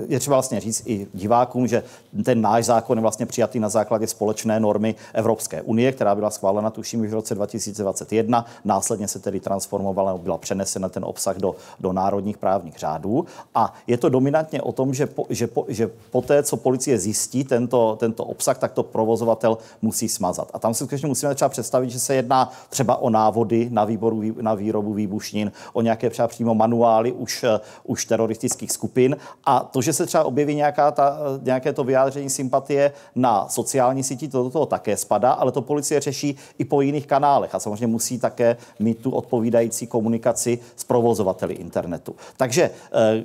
je 0.09 0.19
třeba 0.19 0.37
vlastně 0.37 0.61
říct 0.61 0.83
i 0.87 1.07
divákům, 1.15 1.67
že 1.67 1.83
ten 2.25 2.41
náš 2.41 2.65
zákon 2.65 2.99
je 2.99 3.03
vlastně 3.03 3.27
přijatý 3.27 3.61
na 3.61 3.69
základě 3.69 4.07
společné 4.07 4.61
normy 4.61 4.95
Evropské 5.13 5.63
unie, 5.63 5.93
která 5.93 6.15
byla 6.15 6.31
schválena 6.31 6.71
tuším 6.71 7.01
už 7.01 7.11
v 7.11 7.15
roce 7.15 7.35
2021. 7.35 8.45
Následně 8.65 9.09
se 9.09 9.19
tedy 9.19 9.41
transformovala, 9.41 10.19
byla 10.19 10.39
přenesena 10.39 10.89
ten 10.89 11.05
obsah 11.05 11.37
do, 11.37 11.55
do 11.81 11.93
národních 11.93 12.39
právních 12.39 12.79
řádů. 12.79 13.27
A 13.55 13.75
je 13.87 13.97
to 13.97 14.09
dominantně 14.09 14.63
o 14.63 14.73
tom, 14.73 14.95
že, 14.95 15.07
po, 15.07 15.27
že, 15.31 15.47
po, 15.47 15.65
že 15.69 15.91
po 16.11 16.23
té, 16.23 16.43
co 16.43 16.57
policie 16.57 16.99
zjistí 16.99 17.45
tento, 17.45 17.97
tento 18.01 18.25
obsah, 18.25 18.59
tak 18.59 18.73
to 18.73 18.83
provozovatel 18.83 19.59
musí 19.83 20.09
smazat. 20.09 20.51
A 20.55 20.59
tam 20.59 20.75
si 20.75 20.79
skutečně 20.79 21.09
musíme 21.09 21.35
třeba 21.35 21.49
představit, 21.49 21.91
že 21.91 22.01
se 22.01 22.15
jedná 22.15 22.53
třeba 22.69 22.97
o 22.97 23.11
návody 23.11 23.69
na, 23.71 23.85
výboru, 23.85 24.23
na 24.41 24.55
výrobu 24.55 24.93
výbušnin, 24.93 25.53
o 25.73 25.83
nějaké 25.83 26.11
třeba 26.11 26.29
přímo 26.29 26.60
manuály 26.61 27.13
už, 27.13 27.45
eh, 27.45 27.61
už 27.89 28.05
teroristických 28.05 28.73
skupin. 28.73 29.17
A 29.45 29.65
to, 29.73 29.81
že 29.81 29.93
se 29.93 30.07
třeba 30.07 30.25
objeví 30.25 30.55
nějaká 30.55 30.91
ta, 30.93 31.07
eh, 31.17 31.41
nějaké 31.43 31.73
to 31.73 31.85
vyjádření 31.85 32.31
sympatie 32.31 32.93
na 33.17 33.49
sociální 33.49 34.05
síti, 34.05 34.29
to 34.29 34.45
do 34.45 34.51
toho 34.51 34.67
také 34.67 34.97
spadá, 34.97 35.33
ale 35.33 35.53
to 35.53 35.63
policie 35.63 36.01
řeší 36.01 36.37
i 36.59 36.65
po 36.65 36.81
jiných 36.85 37.07
kanálech 37.07 37.55
a 37.55 37.59
samozřejmě 37.59 37.87
musí 37.87 38.19
také 38.21 38.57
mít 38.79 38.99
tu 39.01 39.11
odpovídající 39.11 39.87
komunikaci 39.87 40.59
s 40.77 40.85
provozovateli 40.85 41.55
internetu. 41.55 42.13
Takže 42.37 42.71
eh, 42.93 43.25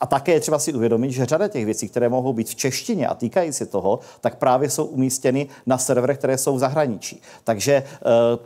a 0.00 0.06
také 0.06 0.32
je 0.32 0.40
třeba 0.40 0.58
si 0.58 0.72
uvědomit, 0.72 1.10
že 1.10 1.26
řada 1.26 1.48
těch 1.48 1.64
věcí, 1.64 1.88
které 1.88 2.08
mohou 2.08 2.32
být 2.32 2.48
v 2.48 2.54
češtině 2.54 3.06
a 3.06 3.14
týkají 3.14 3.52
se 3.52 3.66
toho, 3.66 3.98
tak 4.20 4.36
právě 4.36 4.70
jsou 4.70 4.84
umístěny 4.84 5.48
na 5.66 5.78
serverech, 5.78 6.18
které 6.18 6.38
jsou 6.38 6.56
v 6.56 6.58
zahraničí. 6.58 7.22
Takže 7.44 7.72
eh, 7.72 7.84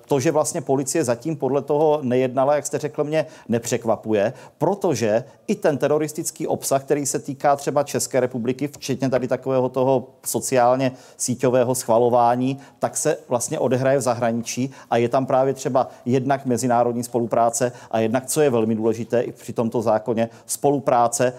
to, 0.08 0.20
že 0.20 0.30
vlastně 0.30 0.60
policie 0.60 1.04
zatím 1.04 1.36
podle 1.36 1.62
toho 1.62 1.98
nejednala, 2.02 2.54
jak 2.54 2.66
jste 2.66 2.78
řekl, 2.78 3.04
mě 3.04 3.26
nepřekvapuje, 3.48 4.32
protože 4.58 5.24
i 5.46 5.54
ten 5.54 5.78
teroristický 5.78 6.46
obsah, 6.46 6.82
který 6.82 7.06
se 7.06 7.18
týká 7.18 7.56
třeba 7.56 7.82
České 7.82 8.20
republiky, 8.20 8.68
včetně 8.68 9.08
tady 9.08 9.28
takového 9.28 9.68
toho 9.68 10.08
sociálně 10.26 10.92
síťového 11.16 11.74
schvalování, 11.74 12.58
tak 12.78 12.96
se 12.96 13.16
vlastně 13.28 13.58
odehraje 13.58 13.98
v 13.98 14.02
zahraničí 14.02 14.70
a 14.90 14.96
je 14.96 15.08
tam 15.08 15.26
právě 15.26 15.54
třeba 15.54 15.88
jednak 16.04 16.46
mezinárodní 16.46 17.04
spolupráce 17.04 17.72
a 17.90 17.98
jednak, 17.98 18.26
co 18.26 18.40
je 18.40 18.50
velmi 18.50 18.74
důležité 18.74 19.20
i 19.20 19.32
při 19.32 19.52
tomto 19.52 19.82
zákoně, 19.82 20.28
spolupráce 20.46 20.97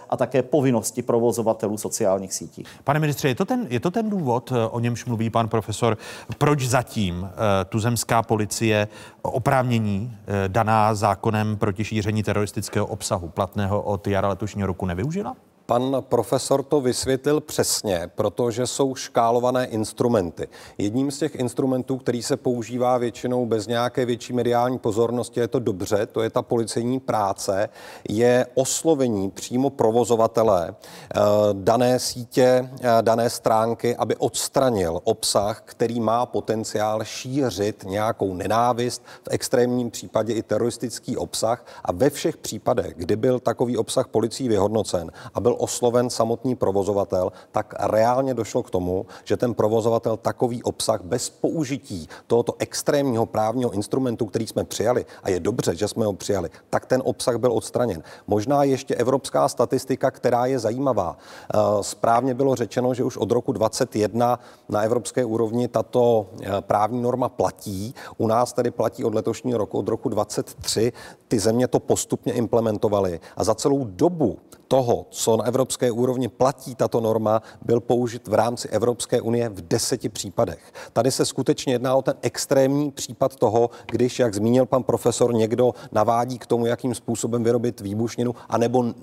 a 0.10 0.18
také 0.18 0.43
povinnosti 0.43 1.01
provozovatelů 1.01 1.78
sociálních 1.78 2.34
sítí. 2.34 2.64
Pane 2.84 2.99
ministře, 2.99 3.28
je 3.28 3.36
to 3.36 3.45
ten, 3.45 3.68
je 3.70 3.80
to 3.80 3.91
ten 3.91 4.10
důvod, 4.10 4.51
eh, 4.51 4.68
o 4.68 4.80
němž 4.80 5.05
mluví 5.05 5.30
pan 5.30 5.47
profesor, 5.47 5.97
proč 6.38 6.68
zatím 6.68 7.22
uh, 7.22 7.30
tuzemská 7.70 8.24
policie 8.24 8.88
oprávnění 9.22 10.01
uh, 10.01 10.34
daná 10.47 10.93
zákonem 10.95 11.57
proti 11.57 11.84
šíření 11.84 12.24
teroristického 12.24 12.86
obsahu 12.86 13.30
platného 13.30 13.82
od 13.82 14.07
jara 14.07 14.28
letošního 14.28 14.68
roku 14.68 14.86
nevyužila? 14.86 15.36
Pan 15.70 15.97
profesor 15.99 16.63
to 16.63 16.82
vysvětlil 16.82 17.41
přesně, 17.41 18.11
protože 18.15 18.67
jsou 18.67 18.95
škálované 18.95 19.65
instrumenty. 19.65 20.47
Jedním 20.78 21.11
z 21.11 21.20
těch 21.20 21.36
instrumentů, 21.36 21.97
který 21.97 22.24
se 22.24 22.38
používá 22.38 22.97
většinou 22.97 23.45
bez 23.45 23.67
nějaké 23.67 24.05
větší 24.05 24.34
mediální 24.34 24.80
pozornosti, 24.80 25.39
je 25.39 25.47
to 25.47 25.59
dobře, 25.59 26.05
to 26.05 26.22
je 26.22 26.30
ta 26.30 26.41
policejní 26.41 26.99
práce, 26.99 27.70
je 28.09 28.47
oslovení 28.53 29.32
přímo 29.32 29.70
provozovatele 29.70 30.76
eh, 30.76 31.20
dané 31.53 31.99
sítě, 31.99 32.70
eh, 32.82 32.88
dané 33.01 33.30
stránky, 33.30 33.95
aby 33.95 34.15
odstranil 34.15 35.01
obsah, 35.03 35.61
který 35.65 35.99
má 35.99 36.26
potenciál 36.26 37.03
šířit 37.03 37.84
nějakou 37.84 38.34
nenávist, 38.34 39.01
v 39.05 39.28
extrémním 39.30 39.91
případě 39.91 40.34
i 40.34 40.43
teroristický 40.43 41.17
obsah. 41.17 41.65
A 41.86 41.91
ve 41.91 42.09
všech 42.09 42.38
případech, 42.38 42.93
kdy 42.95 43.15
byl 43.15 43.39
takový 43.39 43.78
obsah 43.78 44.07
policií 44.07 44.49
vyhodnocen 44.49 45.11
a 45.34 45.39
byl 45.39 45.59
osloven 45.60 46.10
samotný 46.10 46.55
provozovatel, 46.55 47.32
tak 47.51 47.74
reálně 47.80 48.34
došlo 48.34 48.64
k 48.64 48.70
tomu, 48.70 49.05
že 49.24 49.38
ten 49.38 49.53
provozovatel 49.53 50.18
takový 50.18 50.64
obsah 50.64 51.01
bez 51.01 51.30
použití 51.30 52.10
tohoto 52.28 52.53
extrémního 52.60 53.26
právního 53.26 53.72
instrumentu, 53.72 54.26
který 54.26 54.47
jsme 54.47 54.64
přijali, 54.64 55.05
a 55.24 55.30
je 55.30 55.39
dobře, 55.39 55.76
že 55.76 55.88
jsme 55.88 56.05
ho 56.05 56.14
přijali, 56.14 56.49
tak 56.70 56.86
ten 56.86 57.01
obsah 57.05 57.38
byl 57.38 57.53
odstraněn. 57.53 58.03
Možná 58.28 58.64
ještě 58.64 58.95
evropská 58.95 59.47
statistika, 59.47 60.12
která 60.12 60.45
je 60.45 60.60
zajímavá. 60.60 61.18
Eh, 61.53 61.57
správně 61.82 62.34
bylo 62.34 62.55
řečeno, 62.55 62.93
že 62.93 63.03
už 63.03 63.18
od 63.18 63.32
roku 63.32 63.51
2021 63.51 64.39
na 64.70 64.82
evropské 64.82 65.26
úrovni 65.26 65.68
tato 65.68 66.28
eh, 66.41 66.49
právní 66.62 67.01
norma 67.01 67.30
platí. 67.30 67.93
U 68.18 68.28
nás 68.28 68.53
tedy 68.53 68.72
platí 68.72 69.03
od 69.03 69.16
letošního 69.16 69.57
roku, 69.57 69.78
od 69.80 69.88
roku 69.88 70.10
2023. 70.10 70.93
Ty 71.28 71.39
země 71.39 71.68
to 71.68 71.80
postupně 71.80 72.34
implementovaly 72.34 73.20
a 73.38 73.43
za 73.43 73.55
celou 73.55 73.86
dobu 73.86 74.38
toho, 74.68 75.05
co 75.10 75.41
evropské 75.50 75.91
úrovni 75.91 76.28
platí 76.28 76.76
tato 76.76 77.02
norma, 77.02 77.41
byl 77.62 77.80
použit 77.80 78.28
v 78.28 78.34
rámci 78.34 78.70
Evropské 78.70 79.22
unie 79.22 79.50
v 79.50 79.62
deseti 79.62 80.10
případech. 80.10 80.74
Tady 80.93 81.12
se 81.12 81.26
skutečně 81.26 81.74
jedná 81.74 81.95
o 81.95 82.02
ten 82.02 82.14
extrémní 82.22 82.91
případ 82.91 83.36
toho, 83.36 83.70
když, 83.91 84.20
jak 84.20 84.34
zmínil 84.34 84.66
pan 84.66 84.84
profesor, 84.84 85.34
někdo 85.34 85.74
navádí 85.91 86.39
k 86.39 86.45
tomu, 86.45 86.66
jakým 86.66 86.95
způsobem 86.95 87.43
vyrobit 87.43 87.82
výbušninu, 87.82 88.36
anebo 88.50 88.93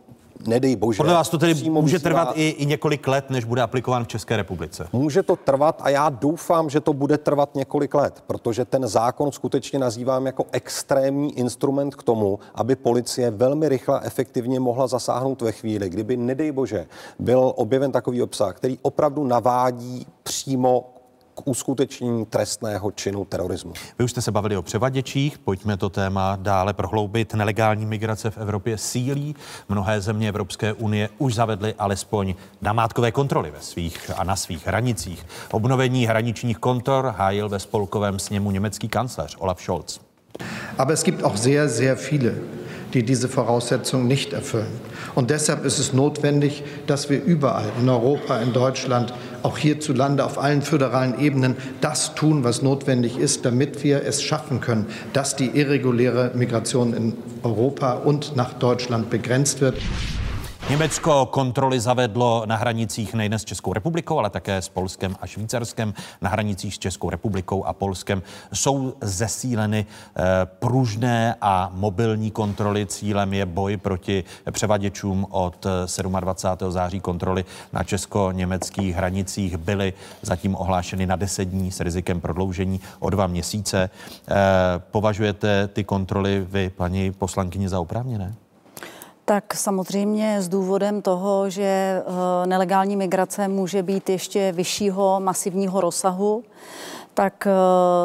nedej 0.46 0.76
bože. 0.76 0.96
Podle 0.96 1.14
vás 1.14 1.28
to 1.28 1.38
tedy 1.38 1.70
může 1.70 1.98
trvat 1.98 2.32
i, 2.34 2.48
i 2.48 2.66
několik 2.66 3.08
let, 3.08 3.30
než 3.30 3.44
bude 3.44 3.62
aplikován 3.62 4.04
v 4.04 4.08
České 4.08 4.36
republice? 4.36 4.88
Může 4.92 5.22
to 5.22 5.36
trvat 5.36 5.80
a 5.84 5.88
já 5.88 6.08
doufám, 6.08 6.70
že 6.70 6.80
to 6.80 6.92
bude 6.92 7.18
trvat 7.18 7.54
několik 7.54 7.94
let, 7.94 8.24
protože 8.26 8.64
ten 8.64 8.86
zákon 8.86 9.32
skutečně 9.32 9.78
nazývám 9.78 10.26
jako 10.26 10.44
extrémní 10.52 11.38
instrument 11.38 11.94
k 11.94 12.02
tomu, 12.02 12.38
aby 12.54 12.76
policie 12.76 13.30
velmi 13.30 13.68
rychle 13.68 14.00
a 14.00 14.04
efektivně 14.04 14.60
mohla 14.60 14.86
zasáhnout 14.86 15.42
ve 15.42 15.52
chvíli, 15.52 15.90
kdyby, 15.90 16.16
nedej 16.16 16.52
bože, 16.52 16.86
byl 17.18 17.52
objeven 17.56 17.92
takový 17.92 18.22
obsah, 18.22 18.56
který 18.56 18.78
opravdu 18.82 19.24
navádí 19.24 20.06
přímo 20.22 20.95
k 21.36 21.48
uskutečnění 21.48 22.26
trestného 22.26 22.90
činu 22.90 23.24
terorismu. 23.24 23.72
Vy 23.98 24.04
už 24.04 24.10
jste 24.10 24.22
se 24.22 24.32
bavili 24.32 24.56
o 24.56 24.62
převaděčích, 24.62 25.38
pojďme 25.38 25.76
to 25.76 25.90
téma 25.90 26.38
dále 26.40 26.72
prohloubit. 26.72 27.34
Nelegální 27.34 27.86
migrace 27.86 28.30
v 28.30 28.38
Evropě 28.38 28.78
sílí. 28.78 29.36
Mnohé 29.68 30.00
země 30.00 30.28
Evropské 30.28 30.72
unie 30.72 31.08
už 31.18 31.34
zavedly 31.34 31.74
alespoň 31.78 32.34
namátkové 32.60 33.12
kontroly 33.12 33.50
ve 33.50 33.60
svých 33.60 34.10
a 34.16 34.24
na 34.24 34.36
svých 34.36 34.66
hranicích. 34.66 35.26
Obnovení 35.50 36.06
hraničních 36.06 36.58
kontor 36.58 37.14
hájil 37.16 37.48
ve 37.48 37.58
spolkovém 37.58 38.18
sněmu 38.18 38.50
německý 38.50 38.88
kancléř 38.88 39.36
Olaf 39.38 39.62
Scholz. 39.62 40.00
Aber 40.78 40.94
es 40.94 41.02
gibt 41.02 41.24
auch 41.24 41.36
sehr, 41.36 41.68
sehr 41.68 41.96
viele, 41.96 42.34
die 42.92 43.02
diese 43.02 43.28
Voraussetzungen 43.28 44.06
nicht 44.08 44.32
erfüllen. 44.32 44.80
Und 45.14 45.30
deshalb 45.30 45.64
ist 45.64 45.78
es 45.78 45.92
notwendig, 45.92 46.62
dass 46.86 47.08
wir 47.08 47.22
überall 47.24 47.72
in 47.80 47.88
Europa, 47.88 48.38
in 48.38 48.52
Deutschland, 48.52 49.12
auch 49.46 49.58
hierzulande 49.58 50.24
auf 50.24 50.38
allen 50.38 50.60
föderalen 50.60 51.20
Ebenen 51.20 51.56
das 51.80 52.16
tun, 52.16 52.42
was 52.42 52.62
notwendig 52.62 53.16
ist, 53.16 53.44
damit 53.44 53.84
wir 53.84 54.02
es 54.04 54.20
schaffen 54.20 54.60
können, 54.60 54.86
dass 55.12 55.36
die 55.36 55.46
irreguläre 55.46 56.32
Migration 56.34 56.92
in 56.92 57.12
Europa 57.44 57.92
und 57.92 58.34
nach 58.34 58.54
Deutschland 58.54 59.08
begrenzt 59.08 59.60
wird. 59.60 59.78
Německo 60.70 61.26
kontroly 61.26 61.80
zavedlo 61.80 62.42
na 62.46 62.56
hranicích 62.56 63.14
nejen 63.14 63.34
s 63.34 63.44
Českou 63.44 63.72
republikou, 63.72 64.18
ale 64.18 64.30
také 64.30 64.56
s 64.56 64.68
Polskem 64.68 65.16
a 65.20 65.26
Švýcarskem. 65.26 65.94
Na 66.20 66.30
hranicích 66.30 66.74
s 66.74 66.78
Českou 66.78 67.10
republikou 67.10 67.64
a 67.64 67.72
Polskem 67.72 68.22
jsou 68.52 68.94
zesíleny 69.00 69.86
eh, 69.86 70.22
pružné 70.46 71.34
a 71.40 71.70
mobilní 71.74 72.30
kontroly. 72.30 72.86
Cílem 72.86 73.34
je 73.34 73.46
boj 73.46 73.76
proti 73.76 74.24
převaděčům 74.50 75.26
od 75.30 75.66
27. 76.20 76.72
září 76.72 77.00
kontroly 77.00 77.44
na 77.72 77.84
česko-německých 77.84 78.96
hranicích 78.96 79.56
byly 79.56 79.92
zatím 80.22 80.56
ohlášeny 80.56 81.06
na 81.06 81.16
10 81.16 81.44
dní 81.44 81.72
s 81.72 81.80
rizikem 81.80 82.20
prodloužení 82.20 82.80
o 82.98 83.10
dva 83.10 83.26
měsíce. 83.26 83.90
Eh, 84.28 84.34
považujete 84.90 85.68
ty 85.68 85.84
kontroly 85.84 86.46
vy, 86.48 86.70
paní 86.70 87.12
poslankyni, 87.12 87.68
za 87.68 87.80
oprávněné? 87.80 88.34
Tak 89.28 89.54
samozřejmě 89.54 90.42
s 90.42 90.48
důvodem 90.48 91.02
toho, 91.02 91.50
že 91.50 91.62
eh, 91.62 92.46
nelegální 92.46 92.96
migrace 92.96 93.48
může 93.48 93.82
být 93.82 94.08
ještě 94.08 94.52
vyššího 94.52 95.20
masivního 95.20 95.80
rozsahu, 95.80 96.44
tak 97.16 97.46
eh, 97.46 97.50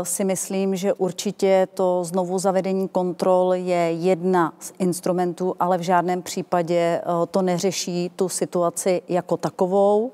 si 0.06 0.24
myslím, 0.24 0.76
že 0.76 0.94
určitě 0.94 1.68
to 1.74 2.04
znovu 2.04 2.40
zavedení 2.40 2.88
kontrol 2.88 3.54
je 3.54 3.92
jedna 3.92 4.54
z 4.60 4.74
instrumentů, 4.80 5.56
ale 5.60 5.78
v 5.78 5.82
žádném 5.82 6.22
případě 6.22 6.76
eh, 6.76 7.04
to 7.32 7.42
neřeší 7.42 8.12
tu 8.16 8.30
situaci 8.30 9.02
jako 9.10 9.38
takovou. 9.38 10.12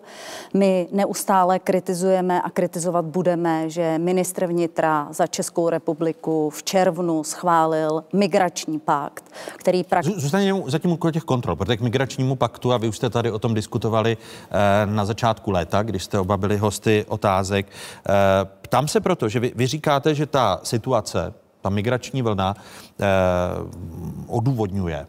My 0.53 0.87
neustále 0.91 1.59
kritizujeme 1.59 2.41
a 2.41 2.49
kritizovat 2.49 3.05
budeme, 3.05 3.69
že 3.69 3.97
ministr 3.97 4.45
vnitra 4.45 5.07
za 5.11 5.27
Českou 5.27 5.69
republiku 5.69 6.49
v 6.49 6.63
červnu 6.63 7.23
schválil 7.23 8.03
migrační 8.13 8.79
pakt, 8.79 9.23
který 9.57 9.83
prakticky... 9.83 10.21
Zůstane 10.21 10.61
zatím 10.65 10.91
u 10.91 11.11
těch 11.11 11.23
kontrol, 11.23 11.55
protože 11.55 11.77
k 11.77 11.81
migračnímu 11.81 12.35
paktu, 12.35 12.73
a 12.73 12.77
vy 12.77 12.87
už 12.87 12.97
jste 12.97 13.09
tady 13.09 13.31
o 13.31 13.39
tom 13.39 13.53
diskutovali 13.53 14.17
eh, 14.17 14.85
na 14.85 15.05
začátku 15.05 15.51
léta, 15.51 15.83
když 15.83 16.03
jste 16.03 16.19
oba 16.19 16.37
byli 16.37 16.57
hosty 16.57 17.05
otázek, 17.07 17.67
Ptám 18.68 18.88
se 18.88 18.99
proto, 18.99 19.30
že 19.30 19.39
vy, 19.39 19.51
vy 19.55 19.68
říkáte, 19.68 20.15
že 20.15 20.26
ta 20.26 20.59
situace, 20.63 21.34
ta 21.61 21.70
migrační 21.70 22.22
vlna 22.22 22.55
eh, 22.55 23.05
odůvodňuje 24.28 25.07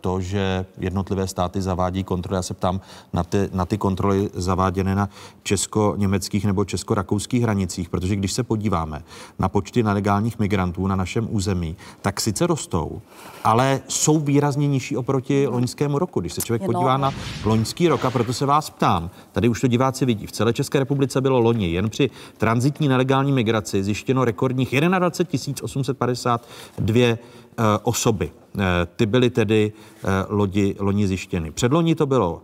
to, 0.00 0.20
že 0.20 0.66
jednotlivé 0.78 1.26
státy 1.26 1.62
zavádí 1.62 2.04
kontroly. 2.04 2.38
Já 2.38 2.42
se 2.42 2.54
ptám 2.54 2.80
na 3.12 3.24
ty, 3.24 3.48
na 3.52 3.66
ty 3.66 3.78
kontroly 3.78 4.30
zaváděné 4.34 4.94
na 4.94 5.08
česko-německých 5.42 6.44
nebo 6.44 6.64
česko-rakouských 6.64 7.42
hranicích, 7.42 7.88
protože 7.88 8.16
když 8.16 8.32
se 8.32 8.42
podíváme 8.42 9.02
na 9.38 9.48
počty 9.48 9.82
nelegálních 9.82 10.38
migrantů 10.38 10.86
na 10.86 10.96
našem 10.96 11.28
území, 11.30 11.76
tak 12.02 12.20
sice 12.20 12.46
rostou, 12.46 13.00
ale 13.44 13.80
jsou 13.88 14.18
výrazně 14.18 14.68
nižší 14.68 14.96
oproti 14.96 15.46
loňskému 15.46 15.98
roku. 15.98 16.20
Když 16.20 16.32
se 16.32 16.40
člověk 16.40 16.62
podívá 16.66 16.96
na 16.96 17.12
loňský 17.44 17.88
rok, 17.88 18.04
a 18.04 18.10
proto 18.10 18.32
se 18.32 18.46
vás 18.46 18.70
ptám, 18.70 19.10
tady 19.32 19.48
už 19.48 19.60
to 19.60 19.66
diváci 19.66 20.06
vidí, 20.06 20.26
v 20.26 20.32
celé 20.32 20.52
České 20.52 20.78
republice 20.78 21.20
bylo 21.20 21.40
loni 21.40 21.70
jen 21.70 21.90
při 21.90 22.10
transitní 22.38 22.88
nelegální 22.88 23.32
migraci 23.32 23.84
zjištěno 23.84 24.24
rekordních 24.24 24.80
21 24.80 25.54
852 25.62 27.02
Eh, 27.02 27.18
osoby. 27.82 28.30
Eh, 28.58 28.62
ty 28.96 29.06
byly 29.06 29.30
tedy 29.30 29.72
eh, 30.04 30.08
lodi, 30.28 30.76
loni 30.78 31.06
zjištěny. 31.06 31.50
Předloni 31.50 31.94
to 31.94 32.06
bylo 32.06 32.42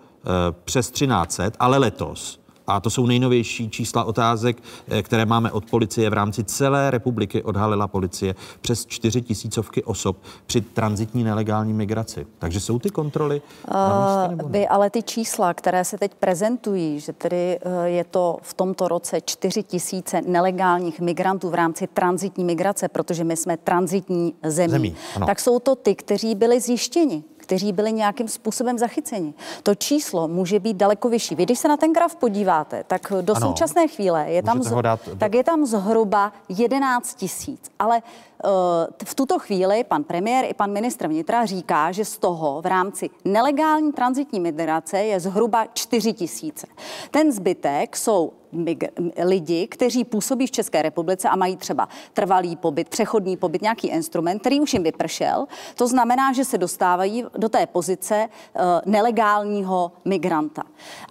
přes 0.64 0.90
1300, 0.90 1.56
ale 1.60 1.78
letos 1.78 2.40
a 2.68 2.80
to 2.80 2.90
jsou 2.90 3.06
nejnovější 3.06 3.70
čísla 3.70 4.04
otázek, 4.04 4.62
které 5.02 5.26
máme 5.26 5.52
od 5.52 5.70
policie 5.70 6.10
v 6.10 6.12
rámci 6.12 6.44
celé 6.44 6.90
republiky, 6.90 7.42
odhalila 7.42 7.88
policie 7.88 8.34
přes 8.60 8.86
4 8.86 9.22
tisícovky 9.22 9.84
osob 9.84 10.16
při 10.46 10.60
transitní 10.60 11.24
nelegální 11.24 11.72
migraci. 11.72 12.26
Takže 12.38 12.60
jsou 12.60 12.78
ty 12.78 12.90
kontroly 12.90 13.42
uh, 13.68 14.50
By 14.50 14.68
ale 14.68 14.90
ty 14.90 15.02
čísla, 15.02 15.54
které 15.54 15.84
se 15.84 15.98
teď 15.98 16.14
prezentují, 16.14 17.00
že 17.00 17.12
tedy 17.12 17.58
uh, 17.66 17.82
je 17.84 18.04
to 18.04 18.36
v 18.42 18.54
tomto 18.54 18.88
roce 18.88 19.20
4 19.20 19.62
tisíce 19.62 20.20
nelegálních 20.26 21.00
migrantů 21.00 21.50
v 21.50 21.54
rámci 21.54 21.86
transitní 21.86 22.44
migrace, 22.44 22.88
protože 22.88 23.24
my 23.24 23.36
jsme 23.36 23.56
transitní 23.56 24.34
zemí, 24.46 24.70
zemí 24.70 24.96
tak 25.26 25.40
jsou 25.40 25.58
to 25.58 25.74
ty, 25.74 25.94
kteří 25.94 26.34
byli 26.34 26.60
zjištěni 26.60 27.24
kteří 27.48 27.72
byli 27.72 27.92
nějakým 27.92 28.28
způsobem 28.28 28.78
zachyceni. 28.78 29.34
To 29.62 29.74
číslo 29.74 30.28
může 30.28 30.60
být 30.60 30.76
daleko 30.76 31.08
vyšší. 31.08 31.34
Vy, 31.34 31.44
když 31.44 31.58
se 31.58 31.68
na 31.68 31.76
ten 31.76 31.92
graf 31.92 32.16
podíváte, 32.16 32.84
tak 32.84 33.12
do 33.20 33.36
ano. 33.36 33.46
současné 33.46 33.88
chvíle 33.88 34.30
je 34.30 34.42
tam, 34.42 34.62
z, 34.62 34.72
tak 35.18 35.34
je 35.34 35.44
tam 35.44 35.66
zhruba 35.66 36.32
11 36.48 37.14
tisíc. 37.14 37.70
Ale 37.78 38.02
v 39.04 39.14
tuto 39.14 39.38
chvíli 39.38 39.84
pan 39.84 40.04
premiér 40.04 40.44
i 40.48 40.54
pan 40.54 40.72
ministr 40.72 41.08
vnitra 41.08 41.46
říká, 41.46 41.92
že 41.92 42.04
z 42.04 42.18
toho 42.18 42.62
v 42.62 42.66
rámci 42.66 43.10
nelegální 43.24 43.92
transitní 43.92 44.40
migrace 44.40 44.98
je 44.98 45.20
zhruba 45.20 45.66
4 45.74 46.12
tisíce. 46.12 46.66
Ten 47.10 47.32
zbytek 47.32 47.96
jsou 47.96 48.32
lidi, 49.24 49.66
kteří 49.66 50.04
působí 50.04 50.46
v 50.46 50.50
České 50.50 50.82
republice 50.82 51.28
a 51.28 51.36
mají 51.36 51.56
třeba 51.56 51.88
trvalý 52.12 52.56
pobyt, 52.56 52.88
přechodný 52.88 53.36
pobyt, 53.36 53.62
nějaký 53.62 53.88
instrument, 53.88 54.38
který 54.38 54.60
už 54.60 54.72
jim 54.72 54.82
vypršel. 54.82 55.46
To 55.74 55.88
znamená, 55.88 56.32
že 56.32 56.44
se 56.44 56.58
dostávají 56.58 57.24
do 57.38 57.48
té 57.48 57.66
pozice 57.66 58.28
uh, 58.28 58.62
nelegálního 58.92 59.92
migranta. 60.04 60.62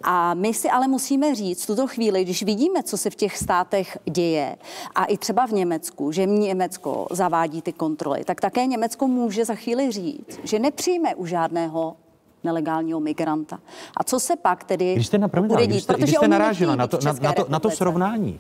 A 0.03 0.33
my 0.33 0.53
si 0.53 0.69
ale 0.69 0.87
musíme 0.87 1.35
říct 1.35 1.63
v 1.63 1.67
tuto 1.67 1.87
chvíli, 1.87 2.23
když 2.23 2.43
vidíme, 2.43 2.83
co 2.83 2.97
se 2.97 3.09
v 3.09 3.15
těch 3.15 3.37
státech 3.37 3.97
děje, 4.05 4.57
a 4.95 5.05
i 5.05 5.17
třeba 5.17 5.47
v 5.47 5.51
Německu, 5.51 6.11
že 6.11 6.25
Německo 6.25 7.07
zavádí 7.17 7.61
ty 7.61 7.73
kontroly, 7.73 8.23
tak 8.25 8.41
také 8.41 8.65
Německo 8.65 9.07
může 9.07 9.45
za 9.45 9.55
chvíli 9.55 9.91
říct, 9.91 10.39
že 10.43 10.59
nepřijme 10.59 11.15
u 11.15 11.25
žádného 11.25 11.95
nelegálního 12.43 12.99
migranta. 12.99 13.59
A 13.97 14.03
co 14.03 14.19
se 14.19 14.35
pak 14.35 14.63
tedy 14.63 14.95
když 14.95 15.07
jste, 15.07 15.17
napromiňte, 15.17 15.55
bude 15.55 15.67
dít? 15.67 15.73
Když 15.73 15.83
jste, 15.83 15.93
Protože 15.93 16.03
když 16.03 16.15
jste 16.15 16.27
narážela 16.27 16.75
na 16.75 16.87
to, 16.87 16.97
na, 17.05 17.13
na, 17.21 17.33
to, 17.33 17.45
na 17.49 17.59
to 17.59 17.69
srovnání, 17.69 18.39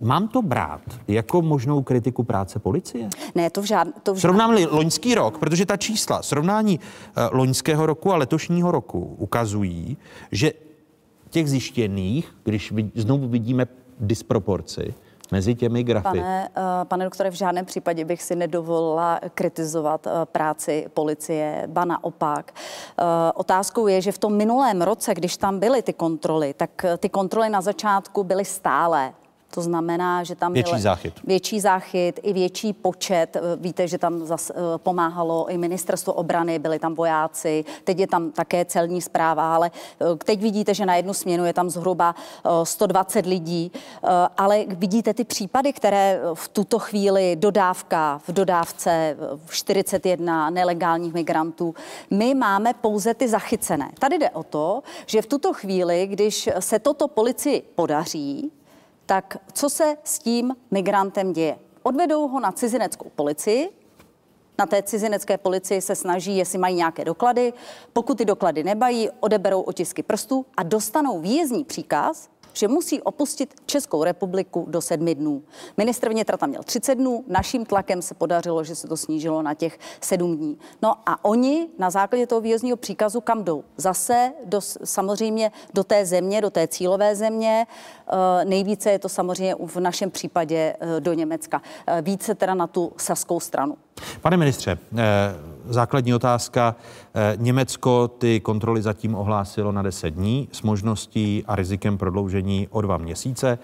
Uh, 0.00 0.08
mám 0.08 0.28
to 0.28 0.42
brát 0.42 0.80
jako 1.08 1.42
možnou 1.42 1.82
kritiku 1.82 2.22
práce 2.22 2.58
policie? 2.58 3.08
Ne, 3.34 3.50
to 3.50 3.62
v 3.62 3.64
žádném. 3.64 3.94
Žád... 4.06 4.18
Srovnám-li 4.18 4.66
loňský 4.66 5.14
rok, 5.14 5.38
protože 5.38 5.66
ta 5.66 5.76
čísla 5.76 6.22
srovnání 6.22 6.80
uh, 6.80 7.38
loňského 7.38 7.86
roku 7.86 8.12
a 8.12 8.16
letošního 8.16 8.70
roku 8.70 9.16
ukazují, 9.18 9.96
že 10.32 10.52
těch 11.30 11.50
zjištěných, 11.50 12.36
když 12.44 12.72
vid, 12.72 12.86
znovu 12.94 13.28
vidíme 13.28 13.66
disproporci, 14.00 14.94
mezi 15.32 15.54
těmi 15.54 15.82
grafy. 15.82 16.02
Pane, 16.02 16.48
uh, 16.56 16.62
pane 16.84 17.04
doktore, 17.04 17.30
v 17.30 17.34
žádném 17.34 17.64
případě 17.64 18.04
bych 18.04 18.22
si 18.22 18.36
nedovolila 18.36 19.20
kritizovat 19.34 20.06
uh, 20.06 20.12
práci 20.24 20.86
policie, 20.94 21.62
ba 21.66 21.84
naopak. 21.84 22.52
Uh, 22.54 23.04
otázkou 23.34 23.86
je, 23.86 24.00
že 24.00 24.12
v 24.12 24.18
tom 24.18 24.36
minulém 24.36 24.82
roce, 24.82 25.14
když 25.14 25.36
tam 25.36 25.58
byly 25.58 25.82
ty 25.82 25.92
kontroly, 25.92 26.54
tak 26.54 26.70
ty 26.98 27.08
kontroly 27.08 27.48
na 27.48 27.60
začátku 27.60 28.24
byly 28.24 28.44
stále 28.44 29.12
To 29.56 29.62
znamená, 29.62 30.24
že 30.24 30.34
tam 30.34 30.52
větší 30.52 30.70
byl 30.70 30.80
záchyt. 30.80 31.14
větší 31.24 31.60
záchyt 31.60 32.20
i 32.22 32.32
větší 32.32 32.72
počet. 32.72 33.36
Víte, 33.56 33.88
že 33.88 33.98
tam 33.98 34.26
zas, 34.26 34.52
pomáhalo 34.76 35.48
i 35.48 35.58
ministerstvo 35.58 36.12
obrany, 36.12 36.58
byli 36.58 36.78
tam 36.78 36.94
vojáci, 36.94 37.64
teď 37.84 37.98
je 37.98 38.06
tam 38.06 38.30
také 38.30 38.64
celní 38.64 39.00
zpráva, 39.00 39.54
ale 39.54 39.70
teď 40.24 40.40
vidíte, 40.40 40.74
že 40.74 40.86
na 40.86 40.94
jednu 40.94 41.14
směnu 41.14 41.44
je 41.44 41.52
tam 41.52 41.70
zhruba 41.70 42.14
120 42.64 43.26
lidí, 43.26 43.72
ale 44.36 44.64
vidíte 44.68 45.14
ty 45.14 45.24
případy, 45.24 45.72
které 45.72 46.20
v 46.34 46.48
tuto 46.48 46.78
chvíli 46.78 47.36
dodávka, 47.36 48.20
v 48.28 48.32
dodávce 48.32 49.16
41 49.48 50.50
nelegálních 50.50 51.14
migrantů, 51.14 51.74
my 52.10 52.34
máme 52.34 52.74
pouze 52.74 53.14
ty 53.14 53.28
zachycené. 53.28 53.90
Tady 53.98 54.18
jde 54.18 54.30
o 54.30 54.42
to, 54.42 54.82
že 55.06 55.22
v 55.22 55.26
tuto 55.26 55.52
chvíli, 55.52 56.06
když 56.06 56.48
se 56.58 56.78
toto 56.78 57.08
policii 57.08 57.62
podaří, 57.74 58.50
tak 59.06 59.36
co 59.52 59.70
se 59.70 59.96
s 60.04 60.18
tím 60.18 60.56
migrantem 60.70 61.32
děje? 61.32 61.58
Odvedou 61.82 62.28
ho 62.28 62.40
na 62.40 62.52
cizineckou 62.52 63.10
policii, 63.16 63.70
na 64.58 64.66
té 64.66 64.82
cizinecké 64.82 65.38
policii 65.38 65.80
se 65.80 65.94
snaží, 65.94 66.36
jestli 66.36 66.58
mají 66.58 66.76
nějaké 66.76 67.04
doklady. 67.04 67.52
Pokud 67.92 68.18
ty 68.18 68.24
doklady 68.24 68.64
nemají, 68.64 69.10
odeberou 69.20 69.60
otisky 69.60 70.02
prstů 70.02 70.46
a 70.56 70.62
dostanou 70.62 71.20
výjezdní 71.20 71.64
příkaz, 71.64 72.28
že 72.56 72.68
musí 72.68 73.02
opustit 73.02 73.54
Českou 73.66 74.04
republiku 74.04 74.66
do 74.68 74.80
sedmi 74.80 75.14
dnů. 75.14 75.42
Ministr 75.76 76.08
vnitra 76.08 76.36
tam 76.36 76.48
měl 76.48 76.62
30 76.62 76.94
dnů, 76.94 77.24
naším 77.28 77.66
tlakem 77.66 78.02
se 78.02 78.14
podařilo, 78.14 78.64
že 78.64 78.74
se 78.74 78.88
to 78.88 78.96
snížilo 78.96 79.42
na 79.42 79.54
těch 79.54 79.78
sedm 80.00 80.36
dní. 80.36 80.58
No 80.82 80.94
a 81.06 81.24
oni 81.24 81.68
na 81.78 81.90
základě 81.90 82.26
toho 82.26 82.40
výjezdního 82.40 82.76
příkazu 82.76 83.20
kam 83.20 83.44
jdou? 83.44 83.64
Zase 83.76 84.32
do, 84.44 84.60
samozřejmě 84.84 85.52
do 85.74 85.84
té 85.84 86.06
země, 86.06 86.40
do 86.40 86.50
té 86.50 86.68
cílové 86.68 87.16
země. 87.16 87.66
E, 88.40 88.44
nejvíce 88.44 88.90
je 88.90 88.98
to 88.98 89.08
samozřejmě 89.08 89.54
v 89.66 89.80
našem 89.80 90.10
případě 90.10 90.76
e, 90.80 91.00
do 91.00 91.12
Německa. 91.12 91.62
E, 91.86 92.02
více 92.02 92.34
teda 92.34 92.54
na 92.54 92.66
tu 92.66 92.92
saskou 92.96 93.40
stranu. 93.40 93.76
Pane 94.20 94.36
ministře, 94.36 94.78
základní 95.68 96.14
otázka. 96.14 96.76
Německo 97.36 98.08
ty 98.08 98.40
kontroly 98.40 98.82
zatím 98.82 99.14
ohlásilo 99.14 99.72
na 99.72 99.82
10 99.82 100.10
dní 100.10 100.48
s 100.52 100.62
možností 100.62 101.44
a 101.46 101.56
rizikem 101.56 101.98
prodloužení 101.98 102.68
o 102.70 102.80
dva 102.80 102.96
měsíce. 102.96 103.58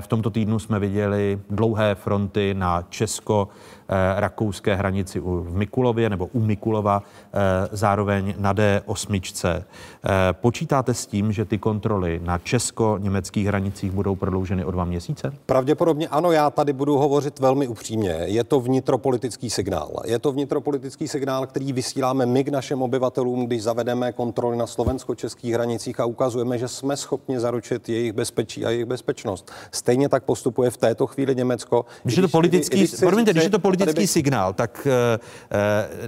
V 0.00 0.06
tomto 0.06 0.30
týdnu 0.30 0.58
jsme 0.58 0.78
viděli 0.78 1.40
dlouhé 1.50 1.94
fronty 1.94 2.54
na 2.54 2.82
Česko 2.88 3.48
Eh, 3.92 4.20
rakouské 4.20 4.74
hranici 4.74 5.20
v 5.20 5.56
Mikulově 5.56 6.10
nebo 6.10 6.26
u 6.26 6.40
Mikulova, 6.40 7.02
eh, 7.02 7.68
zároveň 7.72 8.34
na 8.38 8.52
D8. 8.54 9.64
Eh, 10.04 10.08
počítáte 10.32 10.94
s 10.94 11.06
tím, 11.06 11.32
že 11.32 11.44
ty 11.44 11.58
kontroly 11.58 12.20
na 12.24 12.38
česko-německých 12.38 13.46
hranicích 13.46 13.90
budou 13.90 14.16
prodlouženy 14.16 14.64
o 14.64 14.70
dva 14.70 14.84
měsíce? 14.84 15.32
Pravděpodobně 15.46 16.08
ano, 16.08 16.32
já 16.32 16.50
tady 16.50 16.72
budu 16.72 16.98
hovořit 16.98 17.38
velmi 17.38 17.68
upřímně. 17.68 18.10
Je 18.24 18.44
to 18.44 18.60
vnitropolitický 18.60 19.50
signál. 19.50 20.02
Je 20.04 20.18
to 20.18 20.32
vnitropolitický 20.32 21.08
signál, 21.08 21.46
který 21.46 21.72
vysíláme 21.72 22.26
my 22.26 22.44
k 22.44 22.48
našim 22.48 22.82
obyvatelům, 22.92 23.46
když 23.46 23.62
zavedeme 23.62 24.12
kontroly 24.12 24.56
na 24.56 24.66
slovensko-českých 24.66 25.54
hranicích 25.54 26.00
a 26.00 26.04
ukazujeme, 26.04 26.58
že 26.58 26.68
jsme 26.68 26.96
schopni 26.96 27.40
zaručit 27.40 27.88
jejich 27.88 28.12
bezpečí 28.12 28.64
a 28.64 28.70
jejich 28.70 28.84
bezpečnost. 28.84 29.50
Stejně 29.72 30.08
tak 30.08 30.24
postupuje 30.24 30.70
v 30.70 30.76
této 30.76 31.06
chvíli 31.06 31.34
Německo. 31.34 31.84
Když 32.02 32.16
je 32.16 32.22
to 32.22 32.28
politický, 32.28 32.76
když, 32.76 32.90
když, 32.90 33.00
promiňte, 33.00 33.30
když 33.32 33.44
je 33.44 33.50
to 33.50 33.58
politický 33.58 33.92
politický 33.92 34.02
by... 34.02 34.06
signál, 34.06 34.52
tak 34.52 34.86
e, 34.86 35.18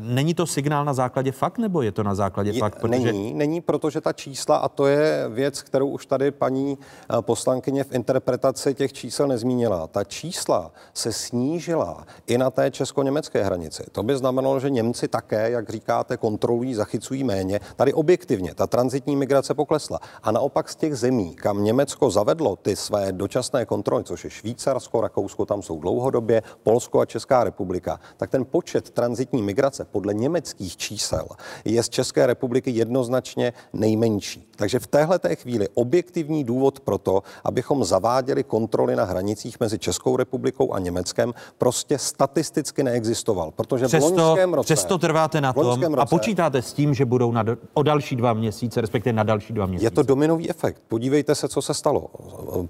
není 0.00 0.34
to 0.34 0.46
signál 0.46 0.84
na 0.84 0.94
základě 0.94 1.32
fakt, 1.32 1.58
nebo 1.58 1.82
je 1.82 1.92
to 1.92 2.02
na 2.02 2.14
základě 2.14 2.50
je, 2.50 2.60
fakt? 2.60 2.80
Protože... 2.80 3.12
Není, 3.12 3.34
není, 3.34 3.60
protože 3.60 4.00
ta 4.00 4.12
čísla, 4.12 4.56
a 4.56 4.68
to 4.68 4.86
je 4.86 5.28
věc, 5.28 5.62
kterou 5.62 5.88
už 5.88 6.06
tady 6.06 6.30
paní 6.30 6.78
eh, 6.78 7.22
poslankyně 7.22 7.84
v 7.84 7.92
interpretaci 7.92 8.74
těch 8.74 8.92
čísel 8.92 9.28
nezmínila, 9.28 9.86
ta 9.86 10.04
čísla 10.04 10.72
se 10.94 11.12
snížila 11.12 12.06
i 12.26 12.38
na 12.38 12.50
té 12.50 12.70
česko-německé 12.70 13.44
hranici. 13.44 13.82
To 13.92 14.02
by 14.02 14.16
znamenalo, 14.16 14.60
že 14.60 14.70
Němci 14.70 15.08
také, 15.08 15.50
jak 15.50 15.70
říkáte, 15.70 16.16
kontrolují, 16.16 16.73
zachycují 16.74 17.24
méně. 17.24 17.60
Tady 17.76 17.92
objektivně 17.92 18.54
ta 18.54 18.66
transitní 18.66 19.16
migrace 19.16 19.54
poklesla. 19.54 20.00
A 20.22 20.32
naopak 20.32 20.68
z 20.68 20.76
těch 20.76 20.96
zemí, 20.96 21.34
kam 21.34 21.64
Německo 21.64 22.10
zavedlo 22.10 22.56
ty 22.56 22.76
své 22.76 23.12
dočasné 23.12 23.66
kontroly, 23.66 24.04
což 24.04 24.24
je 24.24 24.30
Švýcarsko, 24.30 25.00
Rakousko, 25.00 25.46
tam 25.46 25.62
jsou 25.62 25.80
dlouhodobě, 25.80 26.42
Polsko 26.62 27.00
a 27.00 27.06
Česká 27.06 27.44
republika, 27.44 27.64
republika, 27.84 28.00
tak 28.16 28.30
ten 28.30 28.44
počet 28.44 28.90
transitní 28.90 29.42
migrace 29.42 29.84
podle 29.84 30.14
německých 30.14 30.76
čísel 30.76 31.26
je 31.64 31.82
z 31.82 31.88
České 31.88 32.26
republiky 32.26 32.70
jednoznačně 32.70 33.52
nejmenší. 33.72 34.50
Takže 34.56 34.78
v 34.78 34.86
téhle 34.86 35.18
té 35.18 35.36
chvíli 35.36 35.68
objektivní 35.74 36.44
důvod 36.44 36.80
pro 36.80 36.98
to, 36.98 37.22
abychom 37.44 37.84
zaváděli 37.84 38.44
kontroly 38.44 38.96
na 38.96 39.04
hranicích 39.04 39.60
mezi 39.60 39.78
Českou 39.78 40.16
republikou 40.16 40.72
a 40.72 40.78
Německem, 40.78 41.34
prostě 41.58 41.98
statisticky 41.98 42.82
neexistoval. 42.82 43.50
Protože 43.50 43.86
přesto, 43.86 44.10
v 44.10 44.18
loňském 44.18 44.54
roce, 44.54 44.66
přesto 44.66 44.98
trváte 44.98 45.40
na 45.40 45.52
tom 45.52 45.80
roce, 45.80 45.86
a 45.96 46.06
počítáte 46.06 46.62
s 46.64 46.72
tím, 46.72 46.94
že 46.94 47.04
budou 47.04 47.32
na, 47.32 47.44
o 47.74 47.82
další 47.82 48.16
dva 48.16 48.32
měsíce, 48.32 48.80
respektive 48.80 49.12
na 49.12 49.22
další 49.22 49.52
dva 49.52 49.66
měsíce. 49.66 49.86
Je 49.86 49.90
to 49.90 50.02
dominový 50.02 50.50
efekt. 50.50 50.82
Podívejte 50.88 51.34
se, 51.34 51.48
co 51.48 51.62
se 51.62 51.74
stalo. 51.74 52.06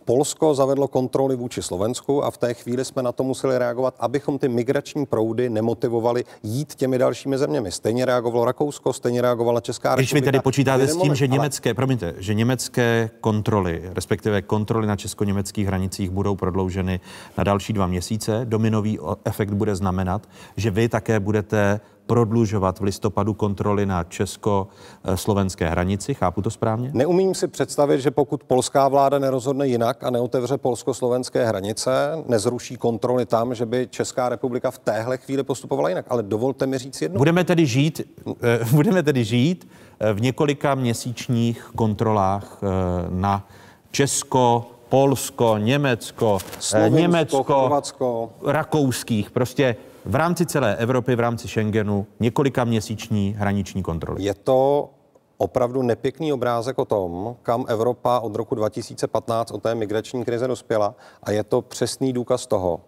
Polsko 0.04 0.54
zavedlo 0.54 0.88
kontroly 0.88 1.36
vůči 1.36 1.62
Slovensku 1.62 2.24
a 2.24 2.30
v 2.30 2.38
té 2.38 2.54
chvíli 2.54 2.84
jsme 2.84 3.02
na 3.02 3.12
to 3.12 3.24
museli 3.24 3.58
reagovat, 3.58 3.94
abychom 3.98 4.38
ty 4.38 4.48
migrační 4.48 5.06
proudy 5.06 5.50
nemotivovaly 5.50 6.24
jít 6.42 6.74
těmi 6.74 6.98
dalšími 6.98 7.38
zeměmi. 7.38 7.72
Stejně 7.72 8.04
reagovalo 8.04 8.44
Rakousko, 8.44 8.92
stejně 8.92 9.22
reagovala 9.22 9.60
Česká 9.60 9.88
republika. 9.88 10.02
Když 10.02 10.14
vy 10.14 10.22
tedy 10.22 10.40
počítáte 10.40 10.86
s 10.86 10.96
tím, 10.96 11.14
že 11.14 11.26
německé, 11.26 11.70
ale... 11.70 11.74
promiňte, 11.74 12.14
že 12.18 12.34
německé 12.34 13.10
kontroly, 13.20 13.90
respektive 13.94 14.42
kontroly 14.42 14.86
na 14.86 14.96
česko-německých 14.96 15.66
hranicích 15.66 16.10
budou 16.10 16.36
prodlouženy 16.36 17.00
na 17.38 17.44
další 17.44 17.72
dva 17.72 17.86
měsíce, 17.86 18.40
dominový 18.44 18.98
efekt 19.24 19.52
bude 19.52 19.76
znamenat, 19.76 20.28
že 20.56 20.70
vy 20.70 20.88
také 20.88 21.20
budete 21.20 21.80
prodlužovat 22.06 22.80
v 22.80 22.82
listopadu 22.82 23.34
kontroly 23.34 23.86
na 23.86 24.04
česko-slovenské 24.04 25.68
hranici. 25.68 26.14
Chápu 26.14 26.42
to 26.42 26.50
správně? 26.50 26.90
Neumím 26.92 27.34
si 27.34 27.48
představit, 27.48 28.00
že 28.00 28.10
pokud 28.10 28.44
polská 28.44 28.88
vláda 28.88 29.18
nerozhodne 29.18 29.66
jinak 29.66 30.04
a 30.04 30.10
neotevře 30.10 30.58
polsko-slovenské 30.58 31.46
hranice, 31.46 31.90
nezruší 32.26 32.76
kontroly 32.76 33.26
tam, 33.26 33.54
že 33.54 33.66
by 33.66 33.88
Česká 33.90 34.28
republika 34.28 34.70
v 34.70 34.78
téhle 34.78 35.16
chvíli 35.16 35.42
postupovala 35.42 35.88
jinak. 35.88 36.06
Ale 36.08 36.22
dovolte 36.22 36.66
mi 36.66 36.78
říct 36.78 37.02
jedno. 37.02 37.18
Budeme 37.18 37.44
tedy 37.44 37.66
žít, 37.66 38.00
eh, 38.42 38.60
budeme 38.72 39.02
tedy 39.02 39.24
žít 39.24 39.68
eh, 40.00 40.12
v 40.12 40.20
několika 40.20 40.74
měsíčních 40.74 41.70
kontrolách 41.76 42.58
eh, 42.62 42.66
na 43.10 43.48
Česko, 43.90 44.66
Polsko, 44.88 45.58
Německo, 45.58 46.38
Slovensko, 46.58 46.98
Německo, 46.98 47.42
Chorvatsko. 47.42 48.32
rakouských, 48.46 49.30
prostě 49.30 49.76
v 50.04 50.14
rámci 50.14 50.46
celé 50.46 50.76
Evropy, 50.76 51.16
v 51.16 51.20
rámci 51.20 51.48
Schengenu 51.48 52.06
několika 52.20 52.64
měsíční 52.64 53.36
hraniční 53.38 53.82
kontroly. 53.82 54.22
Je 54.22 54.34
to 54.34 54.90
opravdu 55.36 55.82
nepěkný 55.82 56.32
obrázek 56.32 56.78
o 56.78 56.84
tom, 56.84 57.36
kam 57.42 57.64
Evropa 57.68 58.18
od 58.18 58.34
roku 58.36 58.54
2015 58.54 59.50
o 59.50 59.58
té 59.58 59.74
migrační 59.74 60.24
krize 60.24 60.48
dospěla 60.48 60.94
a 61.22 61.30
je 61.30 61.44
to 61.44 61.62
přesný 61.62 62.12
důkaz 62.12 62.46
toho, 62.46 62.80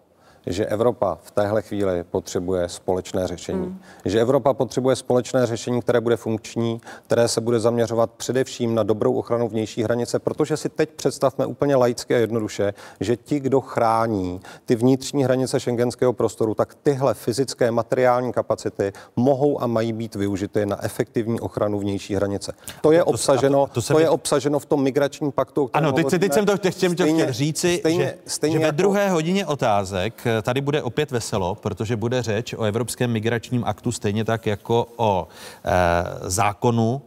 že 0.46 0.66
Evropa 0.66 1.18
v 1.22 1.30
téhle 1.30 1.62
chvíli 1.62 2.04
potřebuje 2.04 2.68
společné 2.68 3.26
řešení. 3.26 3.66
Hmm. 3.66 3.80
Že 4.04 4.20
Evropa 4.20 4.54
potřebuje 4.54 4.96
společné 4.96 5.46
řešení, 5.46 5.82
které 5.82 6.00
bude 6.00 6.16
funkční, 6.16 6.80
které 7.06 7.28
se 7.28 7.40
bude 7.40 7.60
zaměřovat 7.60 8.10
především 8.10 8.74
na 8.74 8.82
dobrou 8.82 9.14
ochranu 9.14 9.48
vnější 9.48 9.82
hranice, 9.82 10.18
protože 10.18 10.56
si 10.56 10.68
teď 10.68 10.90
představme 10.90 11.46
úplně 11.46 11.76
laicky 11.76 12.14
a 12.14 12.18
jednoduše, 12.18 12.74
že 13.00 13.16
ti, 13.16 13.40
kdo 13.40 13.60
chrání 13.60 14.40
ty 14.64 14.76
vnitřní 14.76 15.24
hranice 15.24 15.60
šengenského 15.60 16.12
prostoru, 16.12 16.54
tak 16.54 16.74
tyhle 16.82 17.14
fyzické 17.14 17.70
materiální 17.70 18.32
kapacity 18.32 18.92
mohou 19.16 19.62
a 19.62 19.66
mají 19.66 19.92
být 19.92 20.14
využity 20.14 20.66
na 20.66 20.84
efektivní 20.84 21.40
ochranu 21.40 21.78
vnější 21.78 22.14
hranice. 22.14 22.52
To 22.82 22.92
je 22.92 22.98
to, 22.98 23.04
obsaženo, 23.04 23.66
to, 23.66 23.80
to, 23.80 23.86
to, 23.86 23.92
to 23.92 24.00
je 24.00 24.08
obsaženo 24.08 24.58
v 24.58 24.66
tom 24.66 24.82
migračním 24.82 25.32
paktu. 25.32 25.70
Ano, 25.72 25.92
teď, 25.92 26.06
teď 26.06 26.32
jsem 26.32 26.46
to 26.46 26.56
chtěl, 26.56 26.92
chtěl 26.92 27.32
říci, 27.32 27.76
stejně, 27.80 28.04
že, 28.04 28.14
stejně 28.26 28.54
že 28.54 28.58
ve 28.58 28.66
jako... 28.66 28.76
druhé 28.76 29.10
hodině 29.10 29.46
otázek 29.46 30.26
tady 30.42 30.60
bude 30.60 30.82
opět 30.82 31.10
veselo, 31.10 31.54
protože 31.54 31.96
bude 31.96 32.22
řeč 32.22 32.54
o 32.54 32.62
Evropském 32.62 33.10
migračním 33.10 33.64
aktu 33.64 33.92
stejně 33.92 34.24
tak 34.24 34.46
jako 34.46 34.86
o 34.96 35.28
e, 35.64 36.30
zákonu 36.30 37.02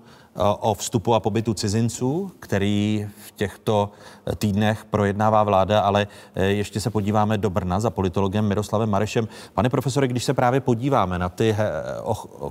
o 0.59 0.73
vstupu 0.73 1.13
a 1.13 1.19
pobytu 1.19 1.53
cizinců, 1.53 2.31
který 2.39 3.07
v 3.25 3.31
těchto 3.31 3.89
týdnech 4.35 4.85
projednává 4.85 5.43
vláda, 5.43 5.81
ale 5.81 6.07
e, 6.35 6.45
ještě 6.45 6.79
se 6.79 6.89
podíváme 6.89 7.37
do 7.37 7.49
Brna 7.49 7.79
za 7.79 7.89
politologem 7.89 8.47
Miroslavem 8.47 8.89
Marešem. 8.89 9.27
Pane 9.53 9.69
profesore, 9.69 10.07
když 10.07 10.23
se 10.23 10.33
právě 10.33 10.59
podíváme 10.59 11.19
na 11.19 11.29
ty 11.29 11.55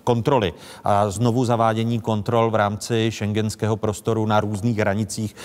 kontroly 0.04 0.52
a 0.84 1.10
znovu 1.10 1.44
zavádění 1.44 2.00
kontrol 2.00 2.50
v 2.50 2.54
rámci 2.54 3.10
šengenského 3.10 3.76
prostoru 3.76 4.26
na 4.26 4.40
různých 4.40 4.78
hranicích 4.78 5.36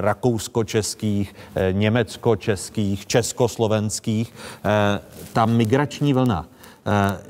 rakousko-českých, 0.00 1.34
německo-českých, 1.72 3.06
československých, 3.06 4.34
ta 5.32 5.46
migrační 5.46 6.12
vlna 6.12 6.46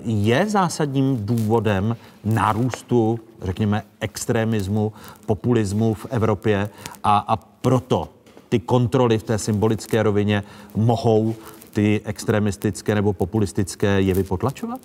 je 0.04 0.48
zásadním 0.48 1.26
důvodem 1.26 1.96
nárůstu, 2.28 3.20
řekněme, 3.42 3.82
extremismu, 4.00 4.92
populismu 5.26 5.94
v 5.94 6.06
Evropě 6.10 6.70
a, 7.04 7.18
a 7.18 7.36
proto 7.36 8.08
ty 8.48 8.58
kontroly 8.58 9.18
v 9.18 9.22
té 9.22 9.38
symbolické 9.38 10.02
rovině 10.02 10.42
mohou 10.76 11.34
ty 11.72 12.00
extremistické 12.04 12.94
nebo 12.94 13.12
populistické 13.12 14.00
jevy 14.00 14.22
potlačovat? 14.24 14.80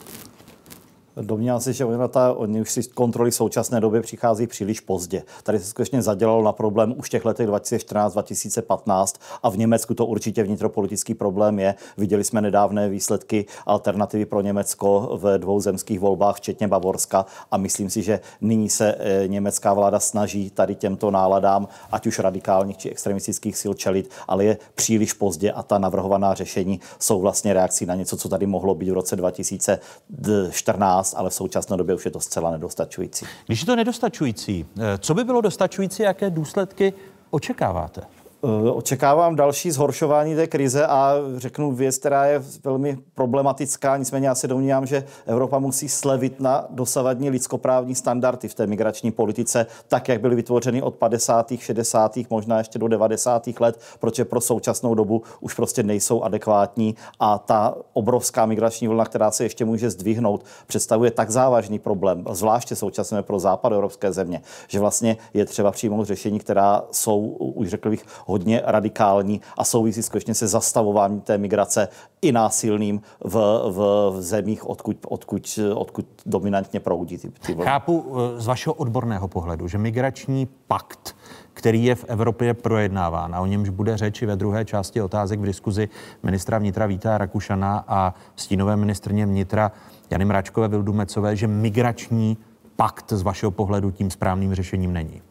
Domnívám 1.21 1.61
se, 1.61 1.73
že 1.73 1.85
ta, 2.09 2.33
oni 2.33 2.61
už 2.61 2.71
si 2.71 2.83
kontroly 2.83 3.31
v 3.31 3.35
současné 3.35 3.79
době 3.79 4.01
přichází 4.01 4.47
příliš 4.47 4.79
pozdě. 4.79 5.23
Tady 5.43 5.59
se 5.59 5.65
skutečně 5.65 6.01
zadělalo 6.01 6.43
na 6.43 6.51
problém 6.51 6.93
už 6.97 7.09
těch 7.09 7.25
letech 7.25 7.49
2014-2015 7.49 9.15
a 9.43 9.49
v 9.49 9.57
Německu 9.57 9.93
to 9.93 10.05
určitě 10.05 10.43
vnitropolitický 10.43 11.13
problém 11.13 11.59
je. 11.59 11.75
Viděli 11.97 12.23
jsme 12.23 12.41
nedávné 12.41 12.89
výsledky 12.89 13.45
alternativy 13.65 14.25
pro 14.25 14.41
Německo 14.41 15.17
v 15.21 15.37
dvou 15.37 15.59
zemských 15.59 15.99
volbách, 15.99 16.35
včetně 16.35 16.67
Bavorska 16.67 17.25
a 17.51 17.57
myslím 17.57 17.89
si, 17.89 18.01
že 18.01 18.19
nyní 18.41 18.69
se 18.69 18.95
e, 18.99 19.27
německá 19.27 19.73
vláda 19.73 19.99
snaží 19.99 20.49
tady 20.49 20.75
těmto 20.75 21.11
náladám, 21.11 21.67
ať 21.91 22.07
už 22.07 22.19
radikálních 22.19 22.77
či 22.77 22.89
extremistických 22.89 23.57
sil 23.61 23.73
čelit, 23.73 24.09
ale 24.27 24.45
je 24.45 24.57
příliš 24.75 25.13
pozdě 25.13 25.51
a 25.51 25.63
ta 25.63 25.77
navrhovaná 25.77 26.33
řešení 26.33 26.79
jsou 26.99 27.21
vlastně 27.21 27.53
reakcí 27.53 27.85
na 27.85 27.95
něco, 27.95 28.17
co 28.17 28.29
tady 28.29 28.45
mohlo 28.45 28.75
být 28.75 28.89
v 28.89 28.93
roce 28.93 29.15
2014 29.15 31.02
nás, 31.03 31.13
ale 31.17 31.29
v 31.29 31.33
současné 31.33 31.77
době 31.77 31.95
už 31.95 32.05
je 32.05 32.11
to 32.11 32.19
zcela 32.19 32.51
nedostačující. 32.51 33.25
Když 33.45 33.59
je 33.59 33.65
to 33.65 33.75
nedostačující, 33.75 34.65
eh, 34.79 34.97
co 34.97 35.13
by 35.13 35.23
bylo 35.23 35.41
dostačující, 35.41 36.03
jaké 36.03 36.29
důsledky 36.29 36.93
očekáváte? 37.29 38.01
Eh, 38.45 38.71
očekávám 38.71 39.35
další 39.35 39.71
zhoršování 39.71 40.35
té 40.35 40.47
krize 40.47 40.87
a 40.87 41.15
řeknu 41.37 41.71
věc, 41.71 41.97
která 41.97 42.25
je 42.25 42.43
velmi 42.63 42.97
problematická. 43.15 43.97
Nicméně 43.97 44.27
já 44.27 44.35
se 44.35 44.47
domnívám, 44.47 44.85
že 44.85 45.03
Evropa 45.25 45.59
musí 45.59 45.89
slevit 45.89 46.39
na 46.39 46.67
dosavadní 46.69 47.29
lidskoprávní 47.29 47.95
standardy 47.95 48.47
v 48.47 48.53
té 48.53 48.67
migrační 48.67 49.11
politice, 49.11 49.65
tak, 49.87 50.09
jak 50.09 50.21
byly 50.21 50.35
vytvořeny 50.35 50.81
od 50.81 50.95
50., 50.95 51.53
60., 51.57 52.17
možná 52.29 52.57
ještě 52.57 52.79
do 52.79 52.87
90. 52.87 53.47
let, 53.59 53.79
protože 53.99 54.25
pro 54.25 54.41
současnou 54.41 54.95
dobu 54.95 55.23
už 55.39 55.53
prostě 55.53 55.83
nejsou 55.83 56.23
adekvátní 56.23 56.95
a 57.19 57.37
ta 57.37 57.75
obrovská 57.93 58.45
migrační 58.45 58.87
vlna, 58.87 59.05
která 59.05 59.31
se 59.31 59.43
ještě 59.43 59.65
může 59.65 59.89
zdvihnout, 59.89 60.45
představuje 60.67 61.11
tak 61.11 61.29
závažný 61.29 61.79
problém, 61.79 62.25
zvláště 62.31 62.75
současně 62.75 63.21
pro 63.21 63.39
evropské 63.71 64.11
země, 64.11 64.41
že 64.67 64.79
vlastně 64.79 65.17
je 65.33 65.45
třeba 65.45 65.71
přijmout 65.71 66.05
řešení, 66.05 66.39
která 66.39 66.83
jsou, 66.91 67.19
už 67.27 67.69
řekl 67.69 67.89
bych, 67.89 68.05
hodně 68.33 68.61
radikální 68.65 69.41
a 69.57 69.63
souvisí 69.63 70.03
skutečně 70.03 70.33
se 70.33 70.47
zastavováním 70.47 71.21
té 71.21 71.37
migrace 71.37 71.87
i 72.21 72.31
násilným 72.31 73.01
v, 73.23 73.35
v, 73.69 73.77
v 74.17 74.21
zemích, 74.21 74.69
odkud, 74.69 74.97
odkud, 75.07 75.59
odkud 75.75 76.05
dominantně 76.25 76.79
proudí 76.79 77.17
ty, 77.17 77.31
ty 77.45 77.53
vlny. 77.53 77.65
Chápu 77.65 78.05
eh, 78.05 78.41
z 78.41 78.47
vašeho 78.47 78.73
odborného 78.73 79.27
pohledu, 79.27 79.67
že 79.67 79.77
migrační 79.77 80.47
pakt 80.67 81.15
který 81.53 81.85
je 81.85 81.95
v 81.95 82.05
Evropě 82.07 82.53
projednáván 82.53 83.35
a 83.35 83.41
o 83.41 83.45
němž 83.45 83.69
bude 83.69 83.97
řeči 83.97 84.25
ve 84.25 84.35
druhé 84.35 84.65
části 84.65 85.01
otázek 85.01 85.39
v 85.39 85.45
diskuzi 85.45 85.89
ministra 86.23 86.57
vnitra 86.57 86.85
Víta 86.85 87.17
Rakušana 87.17 87.85
a 87.87 88.13
stínové 88.35 88.77
ministrně 88.77 89.25
vnitra 89.25 89.71
Jany 90.09 90.25
Mráčkové 90.25 90.67
Vildumecové, 90.67 91.35
že 91.35 91.47
migrační 91.47 92.37
pakt 92.75 93.13
z 93.13 93.21
vašeho 93.21 93.51
pohledu 93.51 93.91
tím 93.91 94.11
správným 94.11 94.55
řešením 94.55 94.93
není? 94.93 95.21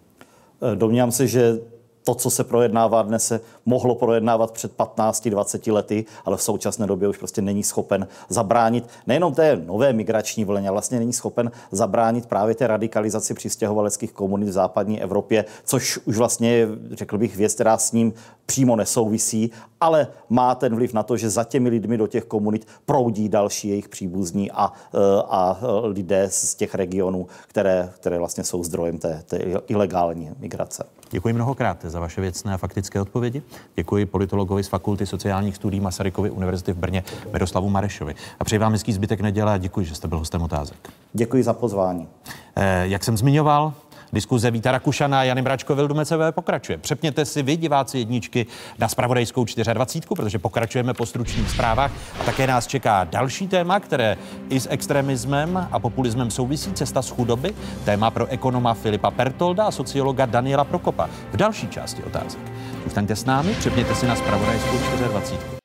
Eh, 0.63 0.77
domnívám 0.77 1.13
se, 1.13 1.27
že 1.27 1.59
to, 2.05 2.15
co 2.15 2.31
se 2.31 2.45
projednává 2.45 3.03
dnes, 3.03 3.27
se 3.27 3.41
mohlo 3.67 3.95
projednávat 3.95 4.51
před 4.51 4.77
15-20 4.77 5.73
lety, 5.73 6.05
ale 6.25 6.37
v 6.37 6.43
současné 6.43 6.87
době 6.87 7.09
už 7.09 7.19
prostě 7.19 7.43
není 7.43 7.63
schopen 7.63 8.09
zabránit 8.29 8.89
nejenom 9.07 9.35
té 9.35 9.57
nové 9.57 9.93
migrační 9.93 10.45
vlně, 10.45 10.69
ale 10.69 10.75
vlastně 10.75 10.99
není 10.99 11.13
schopen 11.13 11.51
zabránit 11.71 12.27
právě 12.27 12.55
té 12.55 12.67
radikalizaci 12.67 13.35
přistěhovaleckých 13.35 14.13
komunit 14.13 14.49
v 14.49 14.53
západní 14.53 15.03
Evropě, 15.03 15.45
což 15.65 15.99
už 16.05 16.17
vlastně 16.17 16.69
řekl 16.91 17.19
bych, 17.19 17.37
věc, 17.37 17.55
která 17.55 17.79
s 17.79 17.93
ním 17.93 18.13
přímo 18.47 18.77
nesouvisí, 18.77 19.51
ale 19.81 20.07
má 20.29 20.55
ten 20.55 20.75
vliv 20.75 20.95
na 20.95 21.03
to, 21.03 21.17
že 21.17 21.31
za 21.31 21.45
těmi 21.45 21.69
lidmi 21.69 21.97
do 21.97 22.07
těch 22.07 22.25
komunit 22.25 22.67
proudí 22.87 23.29
další 23.29 23.69
jejich 23.69 23.89
příbuzní 23.89 24.51
a, 24.51 24.73
e, 24.95 24.99
a 25.29 25.59
lidé 25.83 26.29
z 26.31 26.55
těch 26.55 26.75
regionů, 26.75 27.27
které, 27.49 27.91
které 27.95 28.19
vlastně 28.19 28.45
jsou 28.45 28.65
zdrojem 28.65 28.99
té, 28.99 29.23
té 29.27 29.37
ilegální 29.69 30.31
migrace. 30.39 30.85
Děkuji 31.11 31.35
mnohokrát 31.35 31.85
za 31.85 32.01
vaše 32.01 32.21
věcné 32.21 32.55
a 32.55 32.57
faktické 32.57 33.01
odpovědi. 33.01 33.43
Děkuji 33.75 34.07
politologovi 34.07 34.65
z 34.65 34.69
Fakulty 34.69 35.07
sociálních 35.07 35.57
studií 35.57 35.81
Masarykovy 35.81 36.31
univerzity 36.31 36.73
v 36.73 36.77
Brně 36.77 37.05
Miroslavu 37.33 37.71
Marešovi. 37.71 38.15
A 38.41 38.45
přeji 38.45 38.59
vám 38.59 38.73
hezký 38.73 38.93
zbytek 38.93 39.21
neděle 39.21 39.53
a 39.53 39.59
děkuji, 39.59 39.87
že 39.87 39.95
jste 39.95 40.09
byl 40.09 40.19
hostem 40.19 40.43
otázek. 40.43 40.77
Děkuji 41.13 41.43
za 41.43 41.53
pozvání. 41.53 42.09
Eh, 42.57 42.85
jak 42.87 43.05
jsem 43.05 43.17
zmiňoval, 43.17 43.73
Diskuze 44.13 44.51
Víta 44.51 44.73
Rakušana 44.73 45.21
a 45.21 45.23
Jany 45.23 45.43
Bračko 45.43 45.75
Vildumecové 45.75 46.33
pokračuje. 46.33 46.79
Přepněte 46.79 47.25
si 47.25 47.43
vy, 47.43 47.57
diváci 47.57 47.99
jedničky, 47.99 48.47
na 48.79 48.89
spravodajskou 48.89 49.45
24, 49.73 50.07
protože 50.17 50.39
pokračujeme 50.39 50.95
po 50.95 51.07
stručných 51.07 51.51
zprávách 51.51 51.93
a 52.21 52.25
také 52.25 52.47
nás 52.47 52.67
čeká 52.67 53.05
další 53.05 53.49
téma, 53.49 53.81
které 53.81 54.17
i 54.49 54.61
s 54.61 54.69
extremismem 54.71 55.69
a 55.73 55.79
populismem 55.79 56.31
souvisí 56.31 56.73
cesta 56.73 57.03
z 57.03 57.11
chudoby, 57.11 57.55
téma 57.85 58.11
pro 58.11 58.27
ekonoma 58.27 58.75
Filipa 58.75 59.11
Pertolda 59.11 59.65
a 59.65 59.71
sociologa 59.71 60.27
Daniela 60.27 60.65
Prokopa. 60.65 61.09
V 61.33 61.37
další 61.37 61.69
části 61.69 62.03
otázek. 62.03 62.41
Zůstaňte 62.85 63.16
s 63.16 63.24
námi, 63.24 63.55
přepněte 63.55 63.95
si 63.95 64.07
na 64.07 64.16
spravodajskou 64.16 64.78
24. 65.09 65.62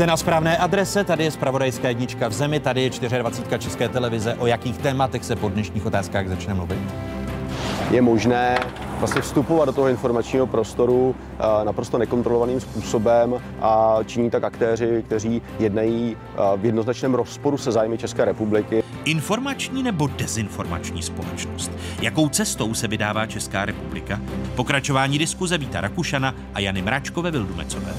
Jste 0.00 0.06
na 0.06 0.16
správné 0.16 0.56
adrese, 0.56 1.04
tady 1.04 1.24
je 1.24 1.30
Spravodajská 1.30 1.88
jednička 1.88 2.28
v 2.28 2.32
zemi, 2.32 2.60
tady 2.60 2.82
je 2.82 2.90
24 3.18 3.58
České 3.58 3.88
televize. 3.88 4.34
O 4.34 4.46
jakých 4.46 4.78
tématech 4.78 5.24
se 5.24 5.36
po 5.36 5.48
dnešních 5.48 5.86
otázkách 5.86 6.28
začne 6.28 6.54
mluvit? 6.54 6.78
Je 7.90 8.02
možné 8.02 8.58
vlastně 8.98 9.22
vstupovat 9.22 9.64
do 9.64 9.72
toho 9.72 9.88
informačního 9.88 10.46
prostoru 10.46 11.14
eh, 11.38 11.64
naprosto 11.64 11.98
nekontrolovaným 11.98 12.60
způsobem 12.60 13.34
a 13.60 13.98
činí 14.06 14.30
tak 14.30 14.44
aktéři, 14.44 15.02
kteří 15.06 15.42
jednají 15.58 16.16
eh, 16.16 16.36
v 16.56 16.64
jednoznačném 16.64 17.14
rozporu 17.14 17.58
se 17.58 17.72
zájmy 17.72 17.98
České 17.98 18.24
republiky. 18.24 18.82
Informační 19.04 19.82
nebo 19.82 20.06
dezinformační 20.06 21.02
společnost? 21.02 21.70
Jakou 22.02 22.28
cestou 22.28 22.74
se 22.74 22.88
vydává 22.88 23.26
Česká 23.26 23.64
republika? 23.64 24.20
Pokračování 24.54 25.18
diskuze 25.18 25.58
Víta 25.58 25.80
Rakušana 25.80 26.34
a 26.54 26.60
Jany 26.60 26.82
Mračkové 26.82 27.30
Vildumecové. 27.30 27.94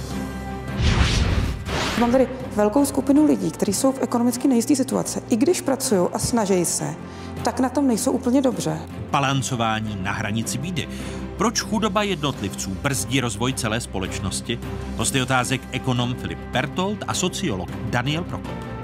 Mám 2.02 2.12
tady 2.12 2.30
velkou 2.56 2.86
skupinu 2.86 3.26
lidí, 3.26 3.52
kteří 3.52 3.74
jsou 3.74 3.92
v 3.92 4.02
ekonomicky 4.02 4.48
nejisté 4.48 4.76
situaci. 4.76 5.22
I 5.30 5.36
když 5.36 5.62
pracují 5.62 6.08
a 6.14 6.20
snaží 6.20 6.66
se, 6.66 6.96
tak 7.44 7.60
na 7.60 7.70
tom 7.70 7.88
nejsou 7.88 8.12
úplně 8.12 8.42
dobře. 8.42 8.80
Balancování 9.12 9.98
na 10.02 10.12
hranici 10.12 10.58
bídy. 10.58 10.88
Proč 11.38 11.62
chudoba 11.62 12.04
jednotlivců 12.04 12.70
brzdí 12.82 13.22
rozvoj 13.22 13.54
celé 13.54 13.82
společnosti? 13.82 14.60
Hosty 14.98 15.22
otázek 15.22 15.62
ekonom 15.72 16.16
Filip 16.16 16.40
Bertold 16.40 17.04
a 17.08 17.14
sociolog 17.14 17.70
Daniel 17.90 18.24
Prokop. 18.24 18.81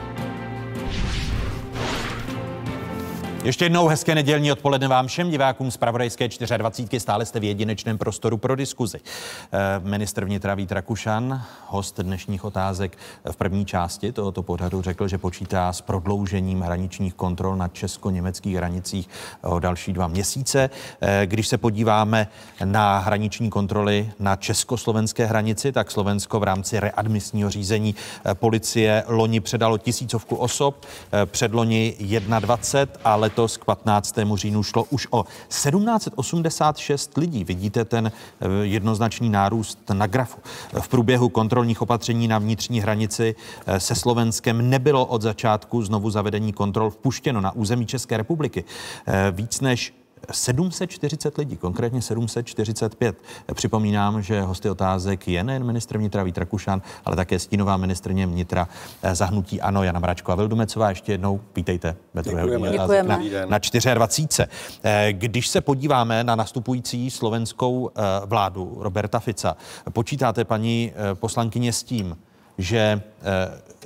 Ještě 3.44 3.66
jednou 3.66 3.88
hezké 3.88 4.16
nedělní 4.16 4.52
odpoledne 4.52 4.88
vám 4.88 5.08
všem 5.08 5.30
divákům 5.30 5.72
z 5.72 5.78
Pravodajské 5.78 6.30
24. 6.58 7.00
Stále 7.00 7.26
jste 7.26 7.40
v 7.40 7.44
jedinečném 7.44 7.98
prostoru 7.98 8.38
pro 8.38 8.56
diskuzi. 8.56 9.00
Eh, 9.00 9.80
ministr 9.80 10.26
vnitra 10.26 10.56
Vít 10.56 10.72
Rakušan, 10.72 11.42
host 11.68 12.00
dnešních 12.00 12.44
otázek 12.44 12.98
v 13.32 13.36
první 13.36 13.66
části 13.66 14.12
tohoto 14.12 14.44
pořadu, 14.44 14.82
řekl, 14.82 15.08
že 15.08 15.18
počítá 15.18 15.74
s 15.74 15.82
prodloužením 15.82 16.62
hraničních 16.62 17.14
kontrol 17.14 17.56
na 17.56 17.68
česko-německých 17.68 18.56
hranicích 18.56 19.10
o 19.42 19.60
další 19.60 19.94
dva 19.94 20.08
měsíce. 20.08 20.70
Eh, 21.02 21.26
když 21.26 21.48
se 21.48 21.58
podíváme 21.58 22.28
na 22.64 23.00
hraniční 23.00 23.50
kontroly 23.50 24.12
na 24.20 24.36
československé 24.36 25.26
hranici, 25.26 25.72
tak 25.72 25.92
Slovensko 25.92 26.40
v 26.40 26.44
rámci 26.44 26.80
readmisního 26.80 27.50
řízení 27.50 27.96
eh, 28.26 28.36
policie 28.36 29.04
loni 29.08 29.40
předalo 29.40 29.78
tisícovku 29.78 30.36
osob, 30.36 30.86
předloni 31.26 31.96
21 32.00 33.02
a 33.04 33.16
letos 33.38 33.58
k 33.58 33.66
15. 33.66 34.16
říjnu 34.36 34.64
šlo 34.64 34.84
už 34.84 35.08
o 35.12 35.24
1786 35.24 37.18
lidí. 37.18 37.44
Vidíte 37.44 37.86
ten 37.86 38.12
eh, 38.12 38.48
jednoznačný 38.62 39.30
nárůst 39.30 39.80
na 39.94 40.08
grafu. 40.08 40.42
V 40.80 40.88
průběhu 40.88 41.30
kontrolních 41.30 41.82
opatření 41.82 42.28
na 42.28 42.40
vnitřní 42.40 42.82
hranici 42.82 43.36
eh, 43.66 43.80
se 43.80 43.96
Slovenskem 43.96 44.70
nebylo 44.70 45.06
od 45.06 45.22
začátku 45.22 45.84
znovu 45.84 46.10
zavedení 46.10 46.54
kontrol 46.54 46.90
vpuštěno 46.90 47.42
na 47.42 47.52
území 47.52 47.86
České 47.86 48.18
republiky. 48.18 48.64
Eh, 49.08 49.32
víc 49.32 49.62
než 49.62 49.94
740 50.32 51.38
lidí, 51.38 51.58
konkrétně 51.58 52.02
745. 52.02 53.16
Připomínám, 53.54 54.22
že 54.22 54.42
hosty 54.42 54.70
otázek 54.70 55.28
je 55.28 55.44
nejen 55.44 55.64
ministr 55.64 55.98
vnitra 55.98 56.24
Vít 56.24 56.38
Rakušan, 56.38 56.82
ale 57.06 57.16
také 57.16 57.40
stínová 57.40 57.78
ministrně 57.78 58.28
vnitra 58.28 58.68
eh, 59.02 59.16
zahnutí 59.16 59.62
Ano 59.62 59.84
Jana 59.84 60.00
Mračková 60.00 60.36
Vildumecová. 60.36 60.90
Ještě 60.90 61.12
jednou 61.12 61.42
vítejte 61.56 61.96
ve 62.14 62.22
druhé 62.22 62.44
Děkujeme. 62.72 63.08
na, 63.10 63.18
na 63.46 63.94
24. 63.94 64.50
Eh, 64.84 65.14
když 65.14 65.48
se 65.48 65.62
podíváme 65.62 66.24
na 66.24 66.36
nastupující 66.36 67.10
slovenskou 67.10 67.90
eh, 67.90 68.02
vládu 68.26 68.78
Roberta 68.80 69.20
Fica, 69.20 69.58
počítáte 69.90 70.46
paní 70.46 70.92
poslankyně 71.14 71.74
s 71.74 71.84
tím, 71.84 72.18
že 72.58 73.02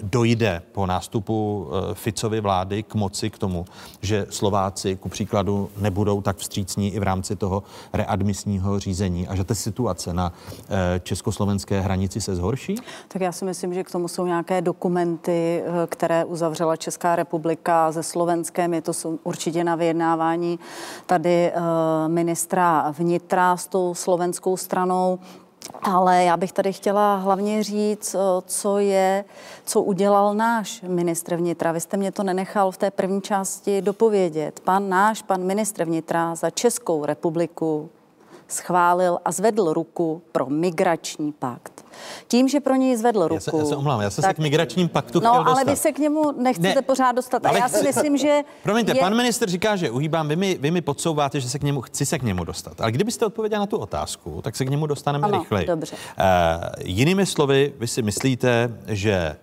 dojde 0.04 0.62
po 0.72 0.86
nástupu 0.86 1.68
eh, 1.68 1.96
Ficovy 1.96 2.42
vlády 2.42 2.84
k 2.84 2.96
moci 2.96 3.30
k 3.30 3.38
tomu, 3.38 3.66
že 4.02 4.26
Slováci 4.30 4.96
ku 4.96 5.10
příkladu 5.10 5.70
nebudou 5.78 6.22
tak 6.22 6.38
vstřícní 6.38 6.94
i 6.94 7.00
v 7.00 7.04
rámci 7.04 7.36
toho 7.36 7.64
readmisního 7.94 8.80
řízení 8.80 9.28
a 9.28 9.36
že 9.36 9.44
ta 9.44 9.56
situace 9.56 10.14
na 10.14 10.34
eh, 10.70 11.00
československé 11.00 11.82
hranici 11.82 12.22
se 12.22 12.36
zhorší? 12.36 12.76
Tak 13.08 13.22
já 13.22 13.32
si 13.32 13.46
myslím, 13.46 13.74
že 13.74 13.84
k 13.84 13.92
tomu 13.92 14.08
jsou 14.08 14.26
nějaké 14.26 14.62
dokumenty, 14.62 15.64
eh, 15.66 15.88
které 15.88 16.26
uzavřela 16.26 16.76
Česká 16.76 17.16
republika 17.16 17.92
se 17.92 18.04
Slovenskem. 18.04 18.74
Je 18.74 18.82
to 18.82 18.92
určitě 19.24 19.64
na 19.64 19.76
vyjednávání 19.76 20.60
tady 21.06 21.52
ministra 22.08 22.94
vnitra 22.98 23.58
s 23.58 23.68
tou 23.68 23.96
slovenskou 23.96 24.58
stranou. 24.58 25.20
Ale 25.82 26.24
já 26.24 26.38
bych 26.38 26.51
tady 26.51 26.74
chtěla 26.74 27.16
hlavně 27.16 27.64
říct, 27.64 28.16
co 28.45 28.78
je, 28.78 29.26
co 29.66 29.82
udělal 29.82 30.34
náš 30.34 30.82
ministr 30.82 31.36
vnitra. 31.36 31.72
Vy 31.72 31.80
jste 31.80 31.97
mě 31.97 32.12
to 32.12 32.24
nenechal 32.24 32.72
v 32.72 32.78
té 32.78 32.91
první 32.91 33.22
části 33.22 33.82
dopovědět. 33.82 34.59
Pan 34.59 34.89
náš, 34.89 35.22
pan 35.22 35.43
ministr 35.43 35.84
vnitra 35.84 36.36
za 36.36 36.49
Českou 36.49 37.05
republiku 37.05 37.89
schválil 38.52 39.20
a 39.26 39.32
zvedl 39.32 39.74
ruku 39.74 40.22
pro 40.32 40.45
migrační 40.45 41.32
pakt. 41.32 41.86
Tím, 42.28 42.47
že 42.47 42.60
pro 42.60 42.76
něj 42.76 42.97
zvedl 42.97 43.28
ruku. 43.28 43.34
Já 43.34 43.39
se, 43.39 43.58
já 43.58 43.66
se 43.66 43.76
omlám, 43.76 44.02
já 44.02 44.10
jsem 44.10 44.22
tak, 44.22 44.30
se 44.30 44.34
k 44.34 44.39
migračním 44.39 44.89
paktu 44.89 45.20
No, 45.20 45.32
chtěl 45.32 45.54
ale 45.54 45.66
vy 45.66 45.76
se 45.76 45.91
k 45.91 45.99
němu 45.99 46.32
nechcete 46.32 46.76
ne, 46.76 46.82
pořád 46.82 47.12
dostat. 47.12 47.45
A 47.45 47.58
já 47.58 47.70
si 47.70 47.84
myslím, 47.84 48.18
že. 48.18 48.41
Promiňte, 48.64 48.91
je... 48.91 48.99
pan 48.99 49.16
minister 49.16 49.49
říká, 49.49 49.76
že 49.76 49.91
uhýbám, 49.91 50.28
vy 50.28 50.36
mi, 50.36 50.58
vy 50.62 50.72
mi 50.72 50.82
podsouváte, 50.82 51.39
že 51.39 51.49
se 51.49 51.60
k 51.60 51.64
němu 51.64 51.82
chci 51.82 52.06
se 52.06 52.20
k 52.20 52.24
němu 52.24 52.43
dostat. 52.43 52.82
Ale 52.82 52.91
kdybyste 52.91 53.26
odpověděl 53.26 53.60
na 53.60 53.66
tu 53.66 53.78
otázku, 53.78 54.41
tak 54.41 54.56
se 54.56 54.66
k 54.66 54.70
němu 54.70 54.88
dostaneme 54.88 55.28
ano, 55.28 55.39
rychleji. 55.39 55.68
Dobře. 55.68 55.95
Uh, 55.95 56.24
jinými 56.86 57.26
slovy, 57.26 57.74
vy 57.80 57.88
si 57.88 58.02
myslíte, 58.02 58.78
že 58.88 59.36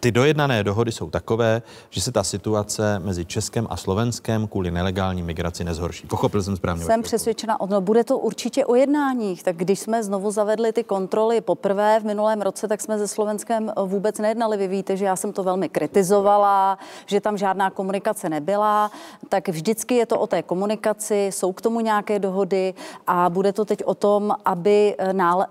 ty 0.00 0.12
dojednané 0.12 0.64
dohody 0.64 0.92
jsou 0.92 1.10
takové, 1.10 1.62
že 1.90 2.00
se 2.00 2.12
ta 2.12 2.22
situace 2.22 2.98
mezi 2.98 3.24
Českem 3.24 3.66
a 3.70 3.76
Slovenskem 3.76 4.48
kvůli 4.48 4.70
nelegální 4.70 5.22
migraci 5.22 5.64
nezhorší. 5.64 6.06
Pochopil 6.06 6.42
jsem 6.42 6.56
správně. 6.56 6.84
Jsem 6.84 7.02
přesvědčena, 7.02 7.56
no 7.68 7.80
bude 7.80 8.04
to 8.04 8.18
určitě 8.18 8.66
o 8.66 8.74
jednáních. 8.74 9.42
Tak 9.42 9.56
když 9.56 9.80
jsme 9.80 10.02
znovu 10.02 10.30
zavedli 10.30 10.72
ty 10.72 10.84
kontroly 10.84 11.40
poprvé 11.40 12.00
v 12.00 12.04
minulém 12.04 12.42
roce, 12.42 12.68
tak 12.68 12.80
jsme 12.80 12.98
se 12.98 13.08
Slovenskem 13.08 13.72
vůbec 13.84 14.18
nejednali. 14.18 14.56
Vy 14.56 14.68
víte, 14.68 14.96
že 14.96 15.04
já 15.04 15.16
jsem 15.16 15.32
to 15.32 15.42
velmi 15.42 15.68
kritizovala, 15.68 16.78
že 17.06 17.20
tam 17.20 17.36
žádná 17.36 17.70
komunikace 17.70 18.28
nebyla. 18.28 18.90
Tak 19.28 19.48
vždycky 19.48 19.94
je 19.94 20.06
to 20.06 20.20
o 20.20 20.26
té 20.26 20.42
komunikaci, 20.42 21.30
jsou 21.32 21.52
k 21.52 21.60
tomu 21.60 21.80
nějaké 21.80 22.18
dohody 22.18 22.74
a 23.06 23.30
bude 23.30 23.52
to 23.52 23.64
teď 23.64 23.84
o 23.84 23.94
tom, 23.94 24.36
aby 24.44 24.96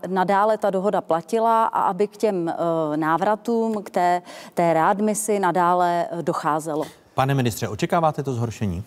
nadále 0.08 0.58
ta 0.58 0.70
dohoda 0.70 1.02
platila 1.02 1.66
a 1.66 1.82
aby 1.82 2.08
k 2.08 2.18
těm 2.18 2.50
eh, 2.50 2.98
návratům, 2.98 3.84
k 3.84 3.90
té 3.90 4.22
té 4.54 4.74
readmisi 4.74 5.40
nadále 5.40 6.08
eh, 6.12 6.24
docházelo. 6.24 6.84
Pane 7.14 7.34
ministře, 7.34 7.68
očekáváte 7.68 8.24
to 8.24 8.34
zhoršení? 8.34 8.84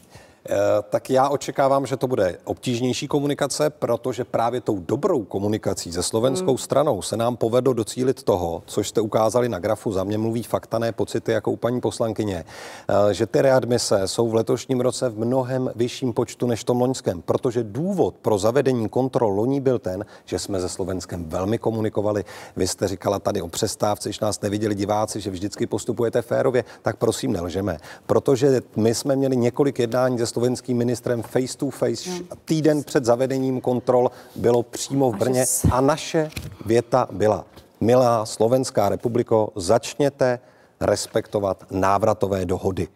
Eh, 0.50 0.56
tak 0.90 1.10
já 1.10 1.28
očekávám, 1.28 1.86
že 1.86 1.96
to 1.96 2.06
bude 2.06 2.38
obtížnější 2.44 3.08
komunikace, 3.08 3.70
protože 3.70 4.24
právě 4.24 4.60
tou 4.60 4.78
dobrou 4.78 5.24
komunikací 5.24 5.92
se 5.92 6.02
slovenskou 6.02 6.50
hmm. 6.50 6.58
stranou 6.58 7.02
se 7.02 7.16
nám 7.16 7.36
povedlo 7.36 7.72
docílit 7.72 8.22
toho, 8.22 8.62
což 8.66 8.88
jste 8.88 9.00
ukázali 9.00 9.48
na 9.48 9.58
grafu, 9.58 9.92
za 9.92 10.04
mě 10.04 10.18
mluví 10.18 10.42
faktané 10.42 10.92
pocity 10.92 11.32
jako 11.32 11.50
u 11.50 11.56
paní 11.56 11.80
poslankyně, 11.80 12.44
eh, 12.88 13.14
že 13.14 13.26
ty 13.26 13.42
readmise 13.42 14.08
jsou 14.08 14.28
v 14.28 14.34
letošním 14.34 14.80
roce 14.80 15.08
v 15.08 15.18
mnohem 15.18 15.70
vyšším 15.74 16.12
počtu 16.12 16.46
než 16.46 16.60
v 16.60 16.64
tom 16.64 16.80
loňském, 16.80 17.22
protože 17.22 17.64
důvod 17.64 18.14
pro 18.22 18.38
zavedení 18.38 18.88
kontrol 18.88 19.32
loní 19.32 19.60
byl 19.60 19.78
ten, 19.78 20.04
že 20.24 20.38
jsme 20.38 20.60
se 20.60 20.68
Slovenskem 20.68 21.24
velmi 21.24 21.58
komunikovali. 21.58 22.24
Vy 22.56 22.66
jste 22.66 22.88
říkala 22.88 23.18
tady 23.18 23.42
o 23.42 23.48
přestávce, 23.48 24.08
když 24.08 24.20
nás 24.20 24.40
neviděli 24.40 24.74
diváci, 24.74 25.20
že 25.20 25.30
vždycky 25.30 25.66
postupujete 25.66 26.22
férově, 26.22 26.64
tak 26.82 26.96
prosím 26.96 27.32
nelžeme, 27.32 27.78
protože 28.06 28.60
my 28.76 28.94
jsme 28.94 29.16
měli 29.16 29.36
několik 29.36 29.78
jednání 29.78 30.18
se 30.18 30.37
slovenským 30.38 30.76
ministrem 30.76 31.22
face 31.22 31.58
to 31.58 31.70
face. 31.70 32.10
No. 32.10 32.36
Týden 32.44 32.82
před 32.82 33.04
zavedením 33.04 33.60
kontrol 33.60 34.10
bylo 34.36 34.62
přímo 34.62 35.10
v 35.12 35.16
Brně 35.16 35.44
a 35.70 35.80
naše 35.80 36.30
věta 36.66 37.08
byla, 37.12 37.44
milá 37.80 38.26
Slovenská 38.26 38.88
republiko, 38.88 39.52
začněte 39.56 40.38
respektovat 40.80 41.64
návratové 41.70 42.44
dohody. 42.44 42.88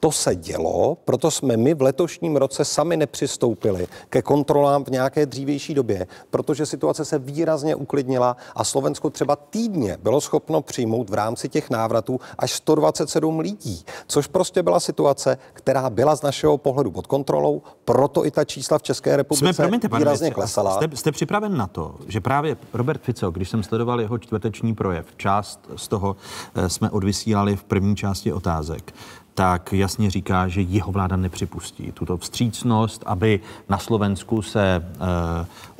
To 0.00 0.12
se 0.12 0.36
dělo, 0.36 0.96
proto 1.04 1.30
jsme 1.30 1.56
my 1.56 1.74
v 1.74 1.82
letošním 1.82 2.36
roce 2.36 2.64
sami 2.64 2.96
nepřistoupili 2.96 3.86
ke 4.08 4.22
kontrolám 4.22 4.84
v 4.84 4.88
nějaké 4.88 5.26
dřívější 5.26 5.74
době, 5.74 6.06
protože 6.30 6.66
situace 6.66 7.04
se 7.04 7.18
výrazně 7.18 7.74
uklidnila 7.74 8.36
a 8.54 8.64
Slovensko 8.64 9.10
třeba 9.10 9.36
týdně 9.36 9.98
bylo 10.02 10.20
schopno 10.20 10.62
přijmout 10.62 11.10
v 11.10 11.14
rámci 11.14 11.48
těch 11.48 11.70
návratů 11.70 12.20
až 12.38 12.52
127 12.52 13.38
lidí, 13.40 13.84
což 14.06 14.26
prostě 14.26 14.62
byla 14.62 14.80
situace, 14.80 15.38
která 15.52 15.90
byla 15.90 16.16
z 16.16 16.22
našeho 16.22 16.58
pohledu 16.58 16.90
pod 16.90 17.06
kontrolou, 17.06 17.62
proto 17.84 18.26
i 18.26 18.30
ta 18.30 18.44
čísla 18.44 18.78
v 18.78 18.82
České 18.82 19.16
republice 19.16 19.54
jsme, 19.54 19.64
promiňte, 19.64 19.88
výrazně 19.88 20.24
věci, 20.24 20.34
klesala. 20.34 20.76
Jste, 20.76 20.96
jste 20.96 21.12
připraven 21.12 21.56
na 21.56 21.66
to, 21.66 21.94
že 22.08 22.20
právě 22.20 22.56
Robert 22.72 23.02
Fico, 23.02 23.30
když 23.30 23.48
jsem 23.50 23.62
sledoval 23.62 24.00
jeho 24.00 24.18
čtvrteční 24.18 24.74
projev, 24.74 25.06
část 25.16 25.60
z 25.76 25.88
toho 25.88 26.16
eh, 26.54 26.68
jsme 26.68 26.90
odvysílali 26.90 27.56
v 27.56 27.64
první 27.64 27.96
části 27.96 28.32
otázek, 28.32 28.94
tak 29.40 29.72
jasně 29.72 30.10
říká, 30.10 30.48
že 30.48 30.60
jeho 30.60 30.92
vláda 30.92 31.16
nepřipustí 31.16 31.92
tuto 31.92 32.16
vstřícnost, 32.16 33.02
aby 33.06 33.40
na 33.68 33.78
Slovensku 33.78 34.42
se 34.42 34.62
e, 34.76 34.82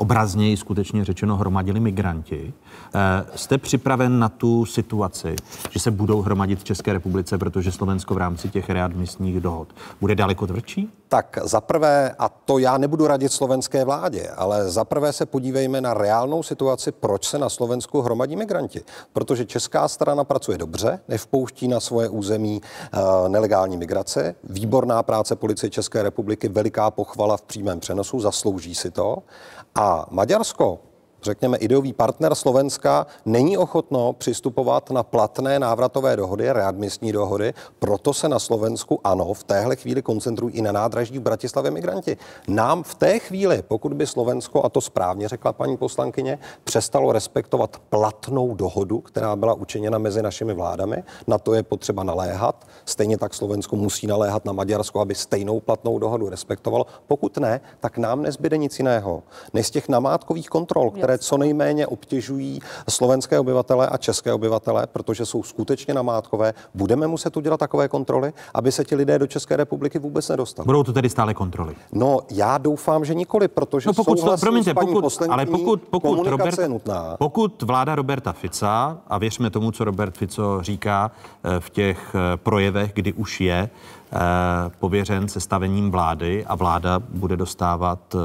obrazněji 0.00 0.56
skutečně 0.56 1.04
řečeno 1.04 1.36
hromadili 1.36 1.80
migranti. 1.80 2.52
E, 2.94 3.38
jste 3.38 3.58
připraven 3.58 4.18
na 4.18 4.28
tu 4.28 4.64
situaci, 4.64 5.36
že 5.70 5.80
se 5.80 5.90
budou 5.90 6.22
hromadit 6.22 6.58
v 6.58 6.64
České 6.64 6.92
republice, 6.92 7.38
protože 7.38 7.72
Slovensko 7.72 8.14
v 8.14 8.18
rámci 8.18 8.48
těch 8.48 8.70
readmisních 8.70 9.40
dohod 9.40 9.68
bude 10.00 10.14
daleko 10.14 10.46
tvrdší? 10.46 10.92
Tak 11.08 11.38
za 11.42 11.60
prvé, 11.60 12.14
a 12.18 12.28
to 12.28 12.58
já 12.58 12.78
nebudu 12.78 13.06
radit 13.06 13.32
slovenské 13.32 13.84
vládě, 13.84 14.28
ale 14.36 14.70
za 14.70 14.84
prvé 14.84 15.12
se 15.12 15.26
podívejme 15.26 15.80
na 15.80 15.94
reálnou 15.94 16.42
situaci, 16.42 16.92
proč 16.92 17.28
se 17.28 17.38
na 17.38 17.48
Slovensku 17.48 18.00
hromadí 18.00 18.36
migranti. 18.36 18.80
Protože 19.12 19.44
česká 19.44 19.88
strana 19.88 20.24
pracuje 20.24 20.58
dobře, 20.58 21.00
nevpouští 21.08 21.68
na 21.68 21.80
svoje 21.80 22.08
území 22.08 22.60
uh, 22.60 23.28
nelegální 23.28 23.76
migrace. 23.76 24.34
Výborná 24.44 25.02
práce 25.02 25.36
policie 25.36 25.70
České 25.70 26.02
republiky, 26.02 26.48
veliká 26.48 26.90
pochvala 26.90 27.36
v 27.36 27.42
přímém 27.42 27.80
přenosu, 27.80 28.20
zaslouží 28.20 28.74
si 28.74 28.90
to. 28.90 29.22
A 29.74 30.06
Maďarsko 30.10 30.89
řekněme, 31.22 31.58
ideový 31.58 31.92
partner 31.92 32.34
Slovenska 32.34 33.06
není 33.24 33.58
ochotno 33.58 34.12
přistupovat 34.12 34.90
na 34.90 35.02
platné 35.02 35.58
návratové 35.58 36.16
dohody, 36.16 36.52
readmisní 36.52 37.12
dohody, 37.12 37.54
proto 37.78 38.14
se 38.14 38.28
na 38.28 38.38
Slovensku 38.38 39.00
ano, 39.04 39.34
v 39.34 39.44
téhle 39.44 39.76
chvíli 39.76 40.02
koncentrují 40.02 40.54
i 40.54 40.62
na 40.62 40.72
nádraží 40.72 41.18
v 41.18 41.22
Bratislavě 41.22 41.70
migranti. 41.70 42.16
Nám 42.48 42.82
v 42.82 42.94
té 42.94 43.18
chvíli, 43.18 43.62
pokud 43.68 43.94
by 43.94 44.06
Slovensko, 44.06 44.64
a 44.64 44.68
to 44.68 44.80
správně 44.80 45.28
řekla 45.28 45.52
paní 45.52 45.76
poslankyně, 45.76 46.38
přestalo 46.64 47.12
respektovat 47.12 47.76
platnou 47.90 48.54
dohodu, 48.54 49.00
která 49.00 49.36
byla 49.36 49.54
učiněna 49.54 49.98
mezi 49.98 50.22
našimi 50.22 50.54
vládami, 50.54 51.02
na 51.26 51.38
to 51.38 51.54
je 51.54 51.62
potřeba 51.62 52.02
naléhat. 52.02 52.66
Stejně 52.84 53.18
tak 53.18 53.34
Slovensko 53.34 53.76
musí 53.76 54.06
naléhat 54.06 54.44
na 54.44 54.52
Maďarsko, 54.52 55.00
aby 55.00 55.14
stejnou 55.14 55.60
platnou 55.60 55.98
dohodu 55.98 56.28
respektovalo. 56.28 56.86
Pokud 57.06 57.38
ne, 57.38 57.60
tak 57.80 57.98
nám 57.98 58.22
nezbyde 58.22 58.56
nic 58.58 58.78
jiného, 58.78 59.22
než 59.54 59.66
z 59.66 59.70
těch 59.70 59.88
namátkových 59.88 60.48
kontrol, 60.48 60.90
které 60.90 61.09
které 61.10 61.18
co 61.18 61.38
nejméně 61.38 61.86
obtěžují 61.86 62.60
slovenské 62.88 63.40
obyvatele 63.40 63.88
a 63.88 63.96
české 63.96 64.32
obyvatele, 64.32 64.86
protože 64.86 65.26
jsou 65.26 65.42
skutečně 65.42 65.94
namátkové. 65.94 66.54
Budeme 66.74 67.06
muset 67.06 67.36
udělat 67.36 67.60
takové 67.60 67.88
kontroly, 67.88 68.32
aby 68.54 68.72
se 68.72 68.84
ti 68.84 68.94
lidé 68.94 69.18
do 69.18 69.26
České 69.26 69.56
republiky 69.56 69.98
vůbec 69.98 70.28
nedostali. 70.28 70.66
Budou 70.66 70.82
to 70.82 70.92
tedy 70.92 71.10
stále 71.10 71.34
kontroly? 71.34 71.74
No, 71.92 72.20
já 72.30 72.58
doufám, 72.58 73.04
že 73.04 73.14
nikoli, 73.14 73.48
protože 73.48 73.88
no 73.88 73.92
pokud, 73.94 74.40
promiňte, 74.40 74.74
pokud, 74.74 75.22
ale 75.28 75.46
pokud, 75.46 75.82
pokud, 75.90 76.26
Robert, 76.26 76.58
je 76.58 76.68
nutná. 76.68 77.16
pokud 77.18 77.62
vláda 77.62 77.94
Roberta 77.94 78.32
Fica, 78.32 78.98
a 79.08 79.18
věřme 79.18 79.50
tomu, 79.50 79.70
co 79.70 79.84
Robert 79.84 80.16
Fico 80.16 80.62
říká 80.62 81.10
eh, 81.10 81.60
v 81.60 81.70
těch 81.70 82.14
eh, 82.14 82.36
projevech, 82.36 82.90
kdy 82.94 83.12
už 83.12 83.40
je 83.40 83.70
pověřen 84.78 85.28
sestavením 85.28 85.90
vlády 85.90 86.44
a 86.46 86.54
vláda 86.54 86.98
bude 86.98 87.36
dostávat 87.36 88.14
eh, 88.14 88.18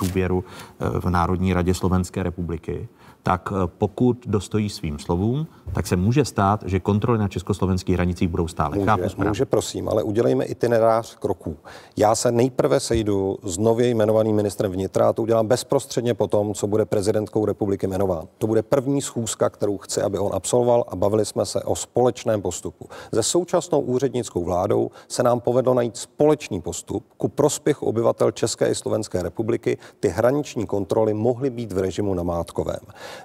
důvěru 0.00 0.44
eh, 0.44 1.00
v 1.00 1.10
Národní 1.10 1.52
radě 1.52 1.74
Slovenské 1.74 2.22
republiky, 2.22 2.88
tak 3.24 3.52
eh, 3.52 3.66
pokud 3.78 4.26
dostojí 4.26 4.70
svým 4.70 4.98
slovům, 4.98 5.46
tak 5.72 5.86
se 5.86 5.96
může 5.96 6.24
stát, 6.24 6.62
že 6.66 6.80
kontroly 6.80 7.18
na 7.18 7.28
československých 7.28 7.94
hranicích 7.94 8.28
budou 8.28 8.48
stále. 8.48 8.76
Může, 8.76 8.86
Chápu 8.86 9.24
může, 9.24 9.44
prosím, 9.44 9.88
ale 9.88 10.02
udělejme 10.02 10.44
itinerář 10.44 11.16
kroků. 11.16 11.56
Já 11.96 12.14
se 12.14 12.32
nejprve 12.32 12.80
sejdu 12.80 13.38
s 13.42 13.58
nově 13.58 13.88
jmenovaným 13.88 14.36
ministrem 14.36 14.72
vnitra 14.72 15.08
a 15.08 15.12
to 15.12 15.22
udělám 15.22 15.46
bezprostředně 15.46 16.14
po 16.14 16.26
tom, 16.26 16.54
co 16.54 16.66
bude 16.66 16.84
prezidentkou 16.84 17.44
republiky 17.46 17.86
jmenován. 17.86 18.28
To 18.38 18.46
bude 18.46 18.62
první 18.62 19.02
schůzka, 19.02 19.50
kterou 19.50 19.78
chci, 19.78 20.02
aby 20.02 20.18
on 20.18 20.30
absolvoval 20.34 20.84
a 20.88 20.96
bavili 20.96 21.24
jsme 21.24 21.46
se 21.46 21.62
o 21.62 21.76
společném 21.76 22.42
postupu. 22.42 22.88
Se 23.14 23.22
současnou 23.22 23.80
úřednickou 23.80 24.44
vládou 24.44 24.90
se 25.08 25.22
nám 25.22 25.40
povedlo 25.40 25.74
najít 25.74 25.96
společný 25.96 26.60
postup 26.60 27.04
ku 27.16 27.28
prospěchu 27.28 27.86
obyvatel 27.86 28.30
České 28.30 28.68
i 28.68 28.74
Slovenské 28.74 29.22
republiky. 29.22 29.78
Ty 30.00 30.08
hraniční 30.08 30.66
kontroly 30.66 31.14
mohly 31.14 31.50
být 31.50 31.72
v 31.72 31.78
režimu 31.78 32.14
namátkovém. 32.14 32.80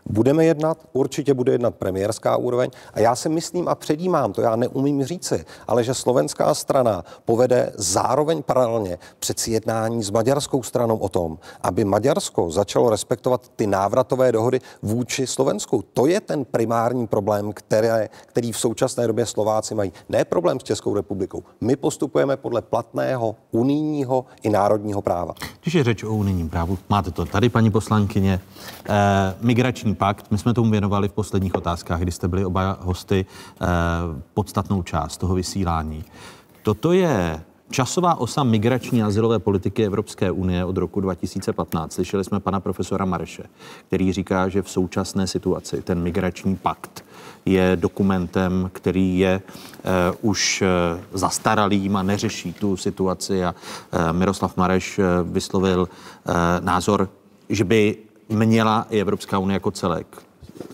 Budeme 0.06 0.46
jednat, 0.46 0.78
určitě 0.94 1.34
bude 1.34 1.52
jednat 1.52 1.76
premiérská 1.76 2.38
úroveň 2.38 2.70
a 2.94 3.00
já 3.00 3.16
si 3.16 3.30
myslím 3.30 3.68
a 3.68 3.76
předjímám, 3.76 4.34
to 4.34 4.42
já 4.42 4.56
neumím 4.56 5.04
říci, 5.04 5.46
ale 5.68 5.84
že 5.84 5.94
slovenská 5.94 6.54
strana 6.54 7.04
povede 7.26 7.72
zároveň 7.76 8.44
paralelně 8.44 8.98
přeci 9.20 9.52
jednání 9.52 10.04
s 10.04 10.10
maďarskou 10.10 10.64
stranou 10.64 10.98
o 10.98 11.10
tom, 11.10 11.38
aby 11.62 11.86
Maďarsko 11.86 12.52
začalo 12.52 12.90
respektovat 12.90 13.52
ty 13.56 13.68
návratové 13.68 14.32
dohody 14.32 14.60
vůči 14.82 15.28
Slovensku. 15.28 15.84
To 15.94 16.08
je 16.08 16.22
ten 16.22 16.46
primární 16.46 17.08
problém, 17.08 17.54
které, 17.54 18.10
který 18.26 18.52
v 18.52 18.60
současné 18.60 19.08
době 19.08 19.26
Slováci 19.26 19.76
mají. 19.76 19.94
Ne 20.10 20.26
problém 20.26 20.60
s 20.60 20.64
Českou 20.64 20.96
republikou. 20.96 21.44
My 21.61 21.76
postupujeme 21.76 22.38
podle 22.38 22.61
platného 22.61 23.36
unijního 23.52 24.26
i 24.44 24.49
národního 24.49 25.02
práva. 25.02 25.34
Když 25.61 25.74
je 25.74 25.84
řeč 25.84 26.03
o 26.03 26.14
unijním 26.14 26.49
právu, 26.49 26.78
máte 26.90 27.11
to 27.11 27.26
tady, 27.26 27.49
paní 27.49 27.72
poslankyně, 27.72 28.40
eh, 28.86 29.36
migrační 29.41 29.78
pakt, 29.95 30.31
my 30.31 30.38
jsme 30.38 30.53
tomu 30.53 30.72
věnovali 30.72 31.07
v 31.07 31.14
posledních 31.14 31.56
otázkách, 31.56 31.99
kdy 31.99 32.11
jste 32.11 32.27
byli 32.27 32.45
oba 32.45 32.77
hosty, 32.81 33.26
eh, 33.61 33.65
podstatnou 34.34 34.84
část 34.84 35.18
toho 35.18 35.35
vysílání. 35.35 36.03
Toto 36.64 36.93
je 36.93 37.41
Časová 37.72 38.15
osa 38.15 38.43
migrační 38.43 39.03
azylové 39.03 39.39
politiky 39.39 39.85
Evropské 39.85 40.31
unie 40.31 40.65
od 40.65 40.77
roku 40.77 41.01
2015. 41.01 41.93
Slyšeli 41.93 42.23
jsme 42.23 42.39
pana 42.39 42.60
profesora 42.60 43.06
Mareše, 43.06 43.43
který 43.88 44.14
říká, 44.14 44.49
že 44.49 44.61
v 44.61 44.69
současné 44.69 45.27
situaci 45.27 45.81
ten 45.81 46.01
migrační 46.01 46.56
pakt 46.56 47.06
je 47.45 47.72
dokumentem, 47.76 48.69
který 48.73 49.19
je 49.19 49.41
uh, 50.22 50.30
už 50.30 50.61
uh, 50.61 51.01
zastaralým 51.14 51.95
a 51.95 52.03
neřeší 52.03 52.53
tu 52.53 52.77
situaci. 52.77 53.45
A 53.45 53.56
uh, 53.93 53.99
Miroslav 54.18 54.57
Mareš 54.57 54.99
uh, 54.99 55.06
vyslovil 55.23 55.81
uh, 55.81 56.34
názor, 56.60 57.10
že 57.49 57.64
by 57.64 57.97
měla 58.30 58.88
i 58.89 59.01
Evropská 59.01 59.38
unie 59.38 59.56
jako 59.56 59.72
celek 59.72 60.07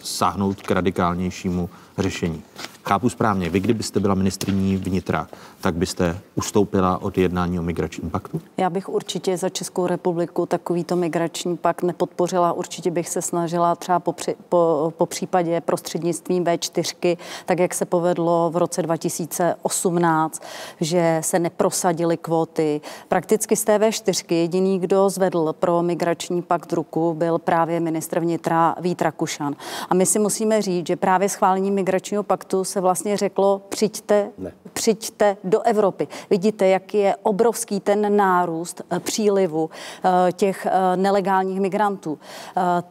sáhnout 0.04 0.62
k 0.62 0.72
radikálnějšímu 0.72 1.70
řešení. 1.98 2.44
Chápu 2.88 3.10
správně, 3.10 3.50
vy 3.50 3.60
kdybyste 3.60 4.00
byla 4.00 4.16
ministriní 4.16 4.78
vnitra, 4.78 5.28
tak 5.62 5.76
byste 5.76 6.18
ustoupila 6.36 7.02
od 7.02 7.18
jednání 7.18 7.60
o 7.60 7.62
migračním 7.62 8.10
paktu? 8.10 8.42
Já 8.58 8.70
bych 8.70 8.90
určitě 8.90 9.38
za 9.38 9.50
Českou 9.50 9.88
republiku 9.88 10.46
takovýto 10.46 10.96
migrační 10.96 11.58
pakt 11.58 11.84
nepodpořila. 11.84 12.54
Určitě 12.54 12.92
bych 12.92 13.10
se 13.10 13.22
snažila 13.22 13.76
třeba 13.76 14.00
po, 14.00 14.14
při, 14.14 14.36
po, 14.50 14.94
po 14.98 15.06
případě 15.06 15.62
prostřednictvím 15.62 16.44
V4, 16.44 17.18
tak 17.46 17.60
jak 17.60 17.74
se 17.74 17.86
povedlo 17.86 18.50
v 18.54 18.58
roce 18.58 18.82
2018, 18.82 20.44
že 20.82 21.18
se 21.24 21.40
neprosadily 21.40 22.18
kvóty. 22.18 22.82
Prakticky 23.08 23.56
z 23.56 23.64
té 23.64 23.78
V4 23.78 24.36
jediný, 24.36 24.80
kdo 24.80 25.10
zvedl 25.10 25.54
pro 25.60 25.84
migrační 25.84 26.42
pakt 26.42 26.74
ruku, 26.74 27.14
byl 27.14 27.40
právě 27.40 27.80
ministr 27.80 28.20
vnitra 28.20 28.76
Vít 28.80 29.02
Rakušan. 29.02 29.56
A 29.90 29.94
my 29.94 30.06
si 30.06 30.20
musíme 30.20 30.62
říct, 30.62 30.88
že 30.88 30.96
právě 30.96 31.30
schválení 31.30 31.72
migračního 31.72 32.24
paktu 32.24 32.64
vlastně 32.82 33.18
řeklo, 33.18 33.62
přijďte, 33.70 34.32
ne. 34.38 34.52
přijďte 34.74 35.38
do 35.44 35.62
Evropy. 35.62 36.08
Vidíte, 36.30 36.68
jak 36.68 36.94
je 36.94 37.16
obrovský 37.24 37.80
ten 37.80 38.16
nárůst 38.16 38.82
eh, 38.90 39.00
přílivu 39.00 39.70
eh, 40.04 40.32
těch 40.32 40.66
eh, 40.66 40.98
nelegálních 40.98 41.60
migrantů. 41.60 42.20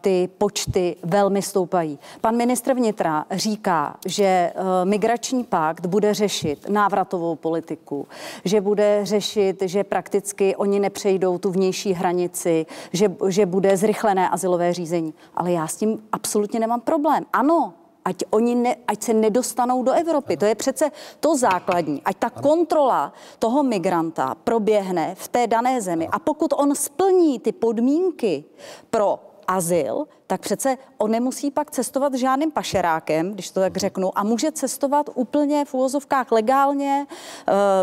Ty 0.00 0.28
počty 0.38 0.96
velmi 1.02 1.42
stoupají. 1.42 1.98
Pan 2.20 2.36
ministr 2.36 2.74
vnitra 2.74 3.24
říká, 3.30 3.96
že 4.06 4.52
migrační 4.84 5.44
pakt 5.44 5.86
bude 5.86 6.14
řešit 6.14 6.68
návratovou 6.68 7.36
politiku, 7.36 8.08
že 8.44 8.60
bude 8.60 9.00
řešit, 9.02 9.62
že 9.62 9.84
prakticky 9.84 10.56
oni 10.56 10.80
nepřejdou 10.80 11.38
tu 11.38 11.50
vnější 11.50 11.92
hranici, 11.92 12.66
že, 12.92 13.12
že 13.28 13.46
bude 13.46 13.76
zrychlené 13.76 14.28
asilové 14.28 14.72
řízení. 14.72 15.14
Ale 15.34 15.52
já 15.52 15.66
s 15.66 15.76
tím 15.76 16.02
absolutně 16.12 16.60
nemám 16.60 16.80
problém. 16.80 17.24
Ano, 17.32 17.72
ať, 18.04 18.16
oni 18.30 18.54
ne, 18.54 18.76
ať 18.86 19.02
se 19.02 19.12
nedostanou 19.14 19.82
do 19.82 19.92
Evropy. 19.92 20.36
To 20.36 20.44
je 20.44 20.54
přece 20.54 20.90
to 21.20 21.36
základní. 21.36 22.02
Ať 22.04 22.16
ta 22.16 22.30
kontrola 22.30 23.12
toho 23.38 23.62
migranta 23.62 24.34
proběhne 24.44 25.14
v 25.14 25.28
té 25.28 25.46
dané 25.46 25.80
zemi. 25.80 26.08
A 26.08 26.18
pokud 26.18 26.52
on 26.56 26.74
splní 26.74 27.38
ty 27.38 27.52
podmínky 27.52 28.44
pro 28.90 29.18
azyl, 29.48 30.04
tak 30.26 30.40
přece 30.40 30.78
on 30.98 31.10
nemusí 31.10 31.50
pak 31.50 31.70
cestovat 31.70 32.14
žádným 32.14 32.50
pašerákem, 32.50 33.32
když 33.32 33.50
to 33.50 33.60
tak 33.60 33.76
řeknu, 33.76 34.18
a 34.18 34.24
může 34.24 34.52
cestovat 34.52 35.10
úplně 35.14 35.64
v 35.64 35.74
úvozovkách 35.74 36.32
legálně 36.32 37.06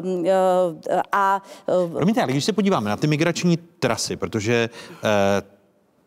uh, 0.04 0.10
uh, 0.10 0.26
a... 1.12 1.42
Uh, 1.86 1.92
Promiňte, 1.92 2.22
ale 2.22 2.32
když 2.32 2.46
se 2.46 2.54
podíváme 2.54 2.90
na 2.90 2.98
ty 2.98 3.08
migrační 3.08 3.58
trasy, 3.58 4.16
protože 4.16 4.70
uh, 4.90 5.10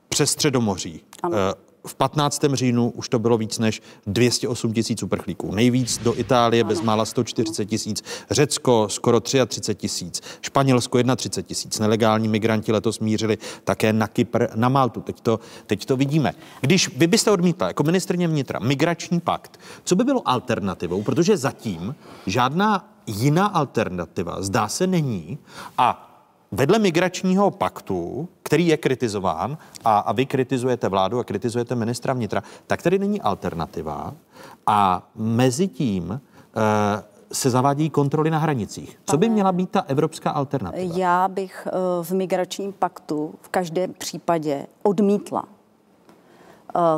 přes 0.09 0.31
Středomoří, 0.31 1.05
ano. 1.23 1.37
V 1.87 1.95
15. 1.95 2.45
říjnu 2.53 2.91
už 2.91 3.09
to 3.09 3.19
bylo 3.19 3.39
víc 3.39 3.59
než 3.59 3.83
208 4.07 4.73
tisíc 4.73 5.03
uprchlíků. 5.03 5.55
Nejvíc 5.55 5.99
do 5.99 6.19
Itálie 6.19 6.65
bezmála 6.65 7.05
140 7.05 7.65
tisíc, 7.65 8.03
Řecko 8.31 8.87
skoro 8.91 9.21
33 9.21 9.75
tisíc, 9.75 10.23
Španělsko 10.41 10.99
31 11.17 11.49
tisíc. 11.49 11.79
Nelegální 11.79 12.29
migranti 12.29 12.73
letos 12.73 13.01
mířili 13.01 13.39
také 13.65 13.93
na 13.93 14.07
Kypr, 14.07 14.47
na 14.55 14.69
Maltu. 14.69 15.01
Teď 15.01 15.21
to, 15.21 15.41
teď 15.67 15.85
to 15.85 15.97
vidíme. 15.97 16.33
Když 16.61 16.97
vy 16.97 17.07
byste 17.07 17.31
odmítla 17.31 17.67
jako 17.67 17.83
ministrně 17.83 18.29
vnitra 18.29 18.59
migrační 18.59 19.21
pakt, 19.21 19.61
co 19.85 19.97
by 19.97 20.05
bylo 20.05 20.29
alternativou? 20.29 21.03
Protože 21.03 21.37
zatím 21.37 21.95
žádná 22.27 22.95
jiná 23.07 23.47
alternativa 23.47 24.43
zdá 24.43 24.69
se 24.69 24.87
není 24.87 25.39
a 25.79 26.14
vedle 26.53 26.79
migračního 26.79 27.51
paktu, 27.51 28.29
který 28.43 28.67
je 28.67 28.77
kritizován, 28.77 29.59
a, 29.85 29.99
a 29.99 30.13
vy 30.13 30.27
kritizujete 30.27 30.89
vládu 30.89 31.19
a 31.19 31.25
kritizujete 31.25 31.75
ministra 31.75 32.13
vnitra, 32.13 32.43
tak 32.67 32.83
tady 32.83 32.99
není 32.99 33.21
alternativa. 33.21 34.15
A 34.67 35.09
mezi 35.15 35.69
tím 35.69 36.11
uh, 36.11 36.21
se 37.33 37.51
zavádí 37.51 37.91
kontroly 37.91 38.31
na 38.31 38.39
hranicích. 38.39 38.99
Co 39.07 39.17
by 39.17 39.29
měla 39.29 39.53
být 39.53 39.71
ta 39.71 39.81
evropská 39.81 40.31
alternativa? 40.31 40.95
Já 40.97 41.29
bych 41.29 41.69
uh, 41.99 42.05
v 42.05 42.11
migračním 42.11 42.73
paktu 42.73 43.35
v 43.41 43.49
každém 43.49 43.93
případě 43.93 44.67
odmítla 44.83 45.45
Eh, 45.45 45.64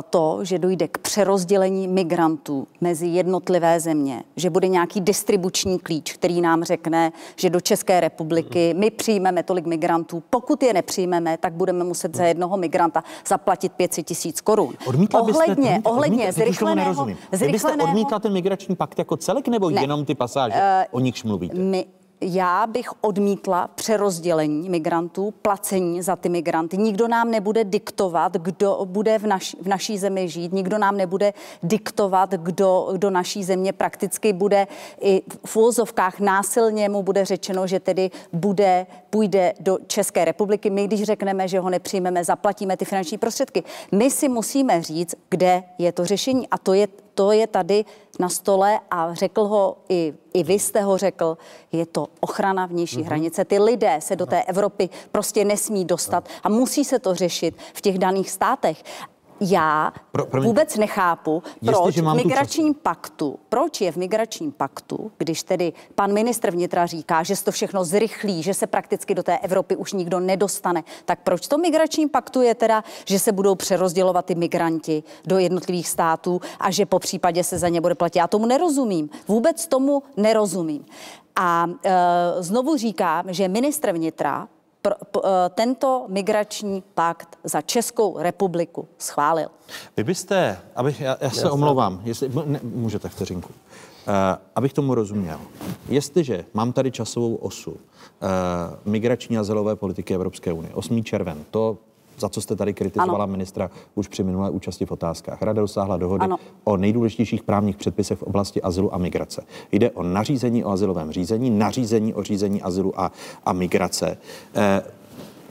to, 0.09 0.39
že 0.41 0.59
dojde 0.59 0.87
k 0.87 0.97
přerozdělení 0.97 1.87
migrantů 1.87 2.67
mezi 2.81 3.07
jednotlivé 3.07 3.79
země, 3.79 4.23
že 4.35 4.49
bude 4.49 4.67
nějaký 4.67 5.01
distribuční 5.01 5.79
klíč, 5.79 6.13
který 6.13 6.41
nám 6.41 6.63
řekne, 6.63 7.11
že 7.35 7.49
do 7.49 7.61
České 7.61 7.99
republiky 7.99 8.73
my 8.77 8.91
přijmeme 8.91 9.43
tolik 9.43 9.65
migrantů. 9.65 10.23
Pokud 10.29 10.63
je 10.63 10.73
nepřijmeme, 10.73 11.37
tak 11.37 11.53
budeme 11.53 11.83
muset 11.83 12.15
za 12.15 12.25
jednoho 12.25 12.57
migranta 12.57 13.03
zaplatit 13.27 13.71
500 13.71 14.05
tisíc 14.05 14.41
korun. 14.41 14.73
Odmítla 14.85 15.23
byste, 15.23 15.43
ohledně, 15.43 15.69
odmítla, 15.69 15.91
ohledně 15.91 16.23
odmítla, 16.23 16.31
zrychleného, 16.45 17.07
zrychleného... 17.31 17.51
byste 17.51 17.83
odmítla 17.83 18.19
ten 18.19 18.33
migrační 18.33 18.75
pakt 18.75 18.99
jako 18.99 19.17
celek 19.17 19.47
nebo 19.47 19.69
ne. 19.69 19.81
jenom 19.81 20.05
ty 20.05 20.15
pasáže, 20.15 20.55
uh, 20.55 20.61
o 20.91 20.99
nichž 20.99 21.23
mluvíte? 21.23 21.57
My, 21.57 21.85
já 22.21 22.67
bych 22.67 22.89
odmítla 23.01 23.67
přerozdělení 23.67 24.69
migrantů, 24.69 25.33
placení 25.41 26.01
za 26.01 26.15
ty 26.15 26.29
migranty. 26.29 26.77
Nikdo 26.77 27.07
nám 27.07 27.31
nebude 27.31 27.63
diktovat, 27.63 28.33
kdo 28.33 28.81
bude 28.85 29.19
v, 29.19 29.27
naš, 29.27 29.55
v 29.61 29.67
naší 29.67 29.97
zemi 29.97 30.29
žít, 30.29 30.53
nikdo 30.53 30.77
nám 30.77 30.97
nebude 30.97 31.33
diktovat, 31.63 32.31
kdo 32.31 32.89
do 32.97 33.09
naší 33.09 33.43
země 33.43 33.73
prakticky 33.73 34.33
bude 34.33 34.67
i 35.01 35.21
v 35.45 35.57
úzovkách 35.57 36.19
násilně 36.19 36.89
mu 36.89 37.03
bude 37.03 37.25
řečeno, 37.25 37.67
že 37.67 37.79
tedy 37.79 38.11
bude, 38.33 38.85
půjde 39.09 39.53
do 39.59 39.77
České 39.87 40.25
republiky. 40.25 40.69
My, 40.69 40.87
když 40.87 41.03
řekneme, 41.03 41.47
že 41.47 41.59
ho 41.59 41.69
nepřijmeme, 41.69 42.23
zaplatíme 42.23 42.77
ty 42.77 42.85
finanční 42.85 43.17
prostředky. 43.17 43.63
My 43.91 44.11
si 44.11 44.29
musíme 44.29 44.81
říct, 44.81 45.15
kde 45.29 45.63
je 45.77 45.91
to 45.91 46.05
řešení 46.05 46.47
a 46.47 46.57
to 46.57 46.73
je 46.73 46.87
to 47.17 47.31
je 47.31 47.47
tady 47.47 47.85
na 48.19 48.29
stole 48.29 48.79
a 48.91 49.13
řekl 49.13 49.43
ho 49.43 49.77
i, 49.89 50.13
i 50.33 50.43
vy 50.43 50.53
jste 50.53 50.81
ho 50.81 50.97
řekl, 50.97 51.37
je 51.71 51.85
to 51.85 52.07
ochrana 52.19 52.65
vnější 52.65 52.97
mm-hmm. 52.97 53.05
hranice. 53.05 53.45
Ty 53.45 53.59
lidé 53.59 53.97
se 54.01 54.15
do 54.15 54.25
té 54.25 54.43
Evropy 54.43 54.89
prostě 55.11 55.45
nesmí 55.45 55.85
dostat 55.85 56.29
a 56.43 56.49
musí 56.49 56.85
se 56.85 56.99
to 56.99 57.15
řešit 57.15 57.57
v 57.73 57.81
těch 57.81 57.97
daných 57.97 58.31
státech. 58.31 58.83
Já 59.39 59.93
pro, 60.11 60.25
pro 60.25 60.41
vůbec 60.41 60.77
nechápu, 60.77 61.43
proč 61.65 61.97
v 61.97 62.15
migračním 62.15 62.73
paktu, 62.73 63.39
proč 63.49 63.81
je 63.81 63.91
v 63.91 63.95
migračním 63.95 64.51
paktu, 64.51 65.11
když 65.17 65.43
tedy 65.43 65.73
pan 65.95 66.13
ministr 66.13 66.51
vnitra 66.51 66.85
říká, 66.85 67.23
že 67.23 67.35
se 67.35 67.45
to 67.45 67.51
všechno 67.51 67.83
zrychlí, 67.83 68.43
že 68.43 68.53
se 68.53 68.67
prakticky 68.67 69.15
do 69.15 69.23
té 69.23 69.37
Evropy 69.37 69.75
už 69.75 69.93
nikdo 69.93 70.19
nedostane, 70.19 70.83
tak 71.05 71.19
proč 71.23 71.47
to 71.47 71.57
migračním 71.57 72.09
paktu 72.09 72.41
je 72.41 72.55
teda, 72.55 72.83
že 73.05 73.19
se 73.19 73.31
budou 73.31 73.55
přerozdělovat 73.55 74.25
ty 74.25 74.35
migranti 74.35 75.03
do 75.25 75.37
jednotlivých 75.37 75.87
států 75.87 76.41
a 76.59 76.71
že 76.71 76.85
po 76.85 76.99
případě 76.99 77.43
se 77.43 77.57
za 77.57 77.69
ně 77.69 77.81
bude 77.81 77.95
platit. 77.95 78.19
Já 78.19 78.27
tomu 78.27 78.45
nerozumím. 78.45 79.09
Vůbec 79.27 79.67
tomu 79.67 80.03
nerozumím. 80.17 80.85
A 81.35 81.67
e, 81.83 81.93
znovu 82.43 82.77
říkám, 82.77 83.33
že 83.33 83.47
ministr 83.47 83.91
vnitra 83.91 84.47
pro, 84.87 84.95
pro, 85.11 85.25
e, 85.25 85.49
tento 85.49 86.05
migrační 86.07 86.83
pakt 86.93 87.37
za 87.43 87.61
Českou 87.61 88.17
republiku 88.19 88.87
schválil. 88.97 89.49
Vy 89.97 90.03
byste, 90.03 90.59
abych, 90.75 91.01
já, 91.01 91.17
já 91.21 91.29
se 91.29 91.45
já 91.45 91.51
omlouvám, 91.51 92.01
jestli, 92.03 92.31
ne, 92.45 92.59
můžete 92.63 93.09
vteřinku, 93.09 93.49
uh, 93.49 94.13
abych 94.55 94.73
tomu 94.73 94.95
rozuměl. 94.95 95.39
Jestliže 95.89 96.45
mám 96.53 96.73
tady 96.73 96.91
časovou 96.91 97.35
osu 97.35 97.71
uh, 97.71 97.77
migrační 98.85 99.37
a 99.37 99.43
zelové 99.43 99.75
politiky 99.75 100.13
Evropské 100.13 100.53
unie, 100.53 100.73
8. 100.73 101.03
červen, 101.03 101.45
to 101.51 101.77
za 102.17 102.29
co 102.29 102.41
jste 102.41 102.55
tady 102.55 102.73
kritizovala 102.73 103.23
ano. 103.23 103.31
ministra 103.31 103.69
už 103.95 104.07
při 104.07 104.23
minulé 104.23 104.49
účasti 104.49 104.85
v 104.85 104.91
otázkách. 104.91 105.41
Rada 105.41 105.61
dosáhla 105.61 105.97
dohody 105.97 106.23
ano. 106.23 106.37
o 106.63 106.77
nejdůležitějších 106.77 107.43
právních 107.43 107.77
předpisech 107.77 108.17
v 108.17 108.23
oblasti 108.23 108.61
azylu 108.61 108.93
a 108.93 108.97
migrace. 108.97 109.43
Jde 109.71 109.91
o 109.91 110.03
nařízení 110.03 110.63
o 110.63 110.69
azylovém 110.69 111.11
řízení, 111.11 111.49
nařízení 111.49 112.13
o 112.13 112.23
řízení 112.23 112.61
azylu 112.61 112.99
a, 112.99 113.11
a 113.45 113.53
migrace. 113.53 114.17
Eh, 114.55 114.83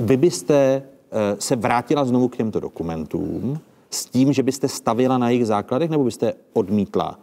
vy 0.00 0.16
byste 0.16 0.54
eh, 0.54 1.36
se 1.38 1.56
vrátila 1.56 2.04
znovu 2.04 2.28
k 2.28 2.36
těmto 2.36 2.60
dokumentům 2.60 3.58
s 3.90 4.06
tím, 4.06 4.32
že 4.32 4.42
byste 4.42 4.68
stavila 4.68 5.18
na 5.18 5.28
jejich 5.28 5.46
základech, 5.46 5.90
nebo 5.90 6.04
byste 6.04 6.34
odmítla 6.52 7.18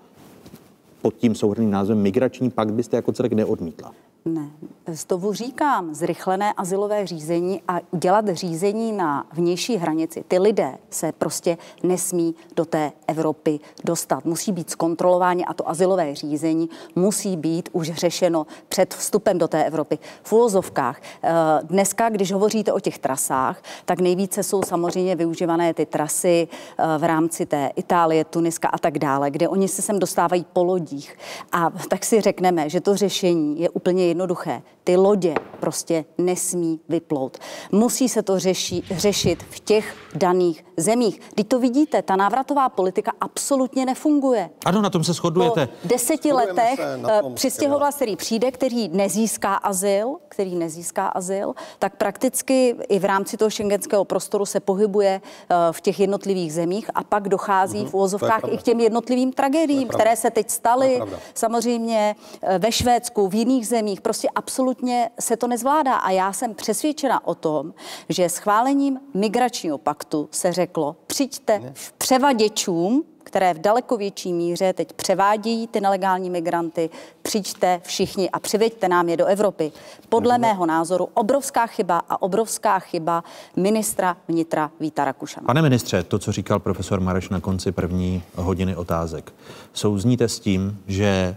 pod 1.02 1.14
tím 1.14 1.36
souhrným 1.36 1.72
názvem 1.72 2.02
migrační 2.02 2.50
pakt 2.50 2.72
byste 2.72 2.96
jako 2.96 3.12
celek 3.12 3.34
neodmítla? 3.34 3.92
Ne, 4.26 4.50
znovu 4.88 5.34
říkám, 5.34 5.96
zrychlené 5.96 6.54
asilové 6.54 7.08
řízení 7.08 7.62
a 7.68 7.80
dělat 7.92 8.30
řízení 8.30 8.92
na 8.92 9.26
vnější 9.34 9.78
hranici. 9.78 10.24
Ty 10.28 10.40
lidé 10.40 10.78
se 10.90 11.12
prostě 11.12 11.58
nesmí 11.84 12.36
do 12.56 12.66
té 12.66 12.92
Evropy 13.08 13.60
dostat. 13.84 14.26
Musí 14.26 14.52
být 14.52 14.70
zkontrolováni 14.70 15.46
a 15.46 15.54
to 15.54 15.70
asilové 15.70 16.16
řízení 16.16 16.70
musí 16.96 17.38
být 17.38 17.70
už 17.72 17.92
řešeno 17.92 18.48
před 18.68 18.94
vstupem 18.94 19.38
do 19.38 19.48
té 19.48 19.64
Evropy. 19.64 20.00
V 20.24 20.34
úvozovkách. 20.34 21.02
Eh, 21.24 21.32
dneska, 21.64 22.10
když 22.10 22.32
hovoříte 22.32 22.74
o 22.74 22.80
těch 22.80 23.00
trasách, 23.00 23.62
tak 23.86 24.00
nejvíce 24.00 24.44
jsou 24.44 24.64
samozřejmě 24.64 25.16
využívané 25.16 25.74
ty 25.74 25.86
trasy 25.86 26.48
eh, 26.78 26.98
v 26.98 27.04
rámci 27.04 27.46
té 27.46 27.72
Itálie, 27.76 28.26
Tuniska 28.26 28.68
a 28.68 28.78
tak 28.78 29.00
dále, 29.00 29.32
kde 29.32 29.48
oni 29.48 29.68
se 29.68 29.82
sem 29.82 30.00
dostávají 30.00 30.46
po 30.54 30.64
lodích. 30.64 31.18
A 31.52 31.70
tak 31.90 32.06
si 32.06 32.22
řekneme, 32.22 32.70
že 32.70 32.82
to 32.82 32.96
řešení 32.96 33.60
je 33.60 33.70
úplně 33.70 34.13
jednoduché. 34.14 34.62
Ty 34.84 34.96
lodě 34.98 35.36
prostě 35.60 36.06
nesmí 36.18 36.80
vyplout. 36.90 37.38
Musí 37.72 38.10
se 38.10 38.22
to 38.24 38.40
řeši, 38.40 38.84
řešit 38.92 39.44
v 39.50 39.60
těch 39.60 39.96
daných 40.16 40.66
zemích. 40.78 41.22
Když 41.34 41.46
to 41.48 41.60
vidíte, 41.60 42.02
ta 42.02 42.16
návratová 42.16 42.70
politika 42.70 43.12
absolutně 43.22 43.86
nefunguje. 43.86 44.50
Ano, 44.66 44.82
na 44.82 44.90
tom 44.90 45.04
se 45.04 45.14
shodujete. 45.14 45.68
Po 45.68 45.88
deseti 45.88 46.30
Shodujeme 46.30 46.54
letech 46.54 46.80
eh, 46.80 47.22
přistěhovalec, 47.34 47.96
který 47.96 48.16
přijde, 48.16 48.52
který 48.52 48.90
nezíská 48.90 49.56
azyl, 49.56 50.16
který 50.30 50.56
nezíská 50.56 51.08
azyl, 51.08 51.54
tak 51.80 51.96
prakticky 51.96 52.76
i 52.90 53.00
v 53.00 53.06
rámci 53.06 53.38
toho 53.38 53.50
šengenského 53.50 54.06
prostoru 54.06 54.46
se 54.46 54.60
pohybuje 54.60 55.22
eh, 55.22 55.56
v 55.72 55.82
těch 55.82 56.00
jednotlivých 56.00 56.54
zemích 56.54 56.90
a 56.96 57.04
pak 57.04 57.30
dochází 57.30 57.80
mm-hmm, 57.80 57.90
v 57.90 57.94
úvozovkách 57.94 58.42
i 58.52 58.58
k 58.58 58.64
těm 58.64 58.80
jednotlivým 58.80 59.34
tragédiím, 59.34 59.88
které 59.88 60.16
se 60.16 60.32
teď 60.32 60.50
staly. 60.50 61.02
Samozřejmě 61.34 62.16
eh, 62.42 62.60
ve 62.60 62.72
Švédsku, 62.72 63.28
v 63.28 63.36
jiných 63.36 63.68
zemích. 63.68 64.02
Prostě 64.04 64.30
absolutně 64.36 65.10
se 65.20 65.38
to 65.38 65.48
nezvládá. 65.48 65.96
A 65.96 66.12
já 66.12 66.34
jsem 66.34 66.56
přesvědčena 66.56 67.28
o 67.28 67.36
tom, 67.36 67.74
že 68.10 68.30
schválením 68.30 69.00
migračního 69.14 69.78
paktu 69.78 70.30
se 70.32 70.54
řeklo, 70.54 70.96
přijďte 71.08 71.74
převaděčům, 71.98 73.04
které 73.24 73.54
v 73.54 73.60
daleko 73.60 73.98
větší 73.98 74.34
míře 74.34 74.74
teď 74.74 74.94
převádějí 74.94 75.68
ty 75.68 75.82
nelegální 75.82 76.30
migranty, 76.30 76.90
přijďte 77.22 77.82
všichni 77.84 78.30
a 78.30 78.40
přiveďte 78.40 78.88
nám 78.88 79.10
je 79.10 79.18
do 79.18 79.26
Evropy. 79.26 79.72
Podle 80.10 80.38
mého 80.38 80.66
názoru 80.66 81.10
obrovská 81.14 81.68
chyba 81.68 82.02
a 82.10 82.22
obrovská 82.22 82.80
chyba 82.80 83.24
ministra 83.56 84.18
vnitra 84.28 84.72
Víta 84.80 85.06
Rakušana. 85.06 85.46
Pane 85.46 85.62
ministře, 85.62 86.04
to, 86.04 86.20
co 86.20 86.32
říkal 86.32 86.60
profesor 86.60 87.00
Mareš 87.00 87.30
na 87.30 87.40
konci 87.40 87.72
první 87.72 88.24
hodiny 88.36 88.76
otázek, 88.76 89.34
souzníte 89.74 90.28
s 90.28 90.40
tím, 90.40 90.80
že 90.88 91.36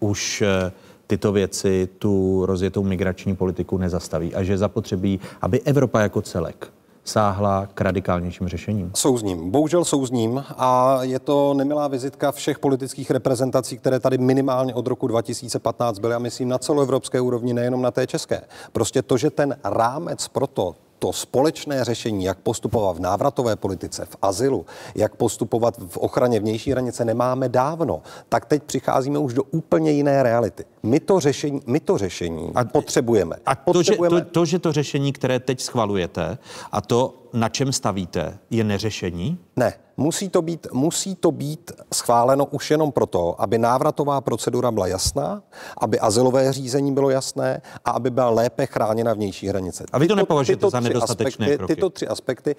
už 0.00 0.42
eh, 0.42 0.72
tyto 1.06 1.32
věci 1.32 1.88
tu 1.98 2.46
rozjetou 2.46 2.82
migrační 2.82 3.36
politiku 3.36 3.78
nezastaví 3.78 4.34
a 4.34 4.42
že 4.42 4.58
zapotřebí, 4.58 5.20
aby 5.42 5.60
Evropa 5.60 6.00
jako 6.00 6.22
celek 6.22 6.72
sáhla 7.04 7.68
k 7.74 7.80
radikálnějším 7.80 8.48
řešením? 8.48 8.90
Souzním. 8.94 9.50
Bohužel 9.50 9.84
souzním 9.84 10.44
a 10.56 10.98
je 11.02 11.18
to 11.18 11.54
nemilá 11.54 11.88
vizitka 11.88 12.32
všech 12.32 12.58
politických 12.58 13.10
reprezentací, 13.10 13.78
které 13.78 14.00
tady 14.00 14.18
minimálně 14.18 14.74
od 14.74 14.86
roku 14.86 15.06
2015 15.06 15.98
byly 15.98 16.14
a 16.14 16.18
myslím 16.18 16.48
na 16.48 16.58
celoevropské 16.58 17.20
úrovni, 17.20 17.54
nejenom 17.54 17.82
na 17.82 17.90
té 17.90 18.06
české. 18.06 18.40
Prostě 18.72 19.02
to, 19.02 19.16
že 19.16 19.30
ten 19.30 19.56
rámec 19.64 20.28
pro 20.28 20.46
to, 20.46 20.74
to 21.04 21.12
společné 21.12 21.84
řešení, 21.84 22.24
jak 22.24 22.38
postupovat 22.38 22.96
v 22.96 23.00
návratové 23.00 23.56
politice, 23.56 24.04
v 24.04 24.16
azylu, 24.22 24.66
jak 24.94 25.16
postupovat 25.16 25.74
v 25.86 25.96
ochraně 25.96 26.40
vnější 26.40 26.70
hranice, 26.70 27.04
nemáme 27.04 27.48
dávno, 27.48 28.02
tak 28.28 28.44
teď 28.44 28.62
přicházíme 28.62 29.18
už 29.18 29.34
do 29.34 29.42
úplně 29.42 29.90
jiné 29.90 30.22
reality. 30.22 30.64
My 30.82 31.00
to 31.00 31.20
řešení, 31.20 31.60
my 31.66 31.80
to 31.80 31.98
řešení 31.98 32.52
a, 32.54 32.64
potřebujeme. 32.64 33.36
A 33.46 33.54
to, 33.54 33.72
potřebujeme... 33.72 34.16
Že, 34.16 34.24
to, 34.24 34.30
to, 34.30 34.44
že 34.44 34.58
to 34.58 34.72
řešení, 34.72 35.12
které 35.12 35.40
teď 35.40 35.60
schvalujete, 35.60 36.38
a 36.72 36.80
to, 36.80 37.14
na 37.34 37.48
čem 37.48 37.72
stavíte, 37.72 38.38
je 38.50 38.64
neřešení? 38.64 39.38
Ne. 39.56 39.72
Musí 39.96 40.28
to, 40.28 40.42
být, 40.42 40.66
musí 40.72 41.14
to 41.14 41.30
být 41.30 41.72
schváleno 41.94 42.46
už 42.46 42.70
jenom 42.70 42.92
proto, 42.92 43.42
aby 43.42 43.58
návratová 43.58 44.20
procedura 44.20 44.70
byla 44.70 44.86
jasná, 44.86 45.42
aby 45.78 46.00
azylové 46.00 46.52
řízení 46.52 46.94
bylo 46.94 47.10
jasné 47.10 47.62
a 47.84 47.90
aby 47.90 48.10
byla 48.10 48.30
lépe 48.30 48.66
chráněna 48.66 49.14
vnější 49.14 49.48
hranice. 49.48 49.84
A 49.92 49.98
vy 49.98 50.08
to 50.08 50.14
nepovažujete 50.14 50.70
za 50.70 50.80
nedostatečné 50.80 51.46
aspekty, 51.46 51.58
kroky? 51.58 51.74
Tyto 51.74 51.90
tři 51.90 52.08
aspekty 52.08 52.56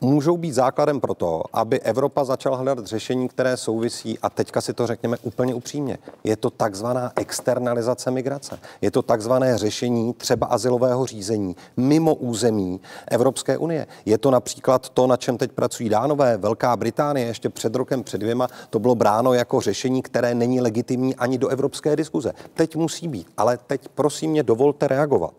můžou 0.00 0.36
být 0.36 0.52
základem 0.52 1.00
pro 1.00 1.14
to, 1.14 1.42
aby 1.52 1.80
Evropa 1.80 2.24
začala 2.24 2.56
hledat 2.56 2.86
řešení, 2.86 3.28
které 3.28 3.56
souvisí, 3.56 4.18
a 4.18 4.30
teďka 4.30 4.60
si 4.60 4.72
to 4.72 4.86
řekněme 4.86 5.16
úplně 5.22 5.54
upřímně, 5.54 5.98
je 6.24 6.36
to 6.36 6.50
takzvaná 6.50 7.12
externalizace 7.16 8.10
migrace. 8.10 8.58
Je 8.80 8.90
to 8.90 9.02
takzvané 9.02 9.58
řešení 9.58 10.14
třeba 10.14 10.46
azylového 10.46 11.06
řízení 11.06 11.56
mimo 11.76 12.14
území 12.14 12.80
Evropské 13.10 13.58
unie. 13.58 13.86
Je 14.06 14.17
to 14.18 14.30
například 14.30 14.88
to, 14.88 15.06
na 15.06 15.16
čem 15.16 15.38
teď 15.38 15.52
pracují 15.52 15.88
dánové, 15.88 16.36
Velká 16.36 16.76
Británie 16.76 17.26
ještě 17.26 17.48
před 17.48 17.74
rokem, 17.74 18.04
před 18.04 18.18
dvěma, 18.18 18.48
to 18.70 18.78
bylo 18.78 18.94
bráno 18.94 19.32
jako 19.32 19.60
řešení, 19.60 20.02
které 20.02 20.34
není 20.34 20.60
legitimní 20.60 21.16
ani 21.16 21.38
do 21.38 21.48
evropské 21.48 21.96
diskuze. 21.96 22.32
Teď 22.54 22.76
musí 22.76 23.08
být, 23.08 23.26
ale 23.36 23.58
teď 23.66 23.88
prosím 23.88 24.30
mě 24.30 24.42
dovolte 24.42 24.88
reagovat. 24.88 25.34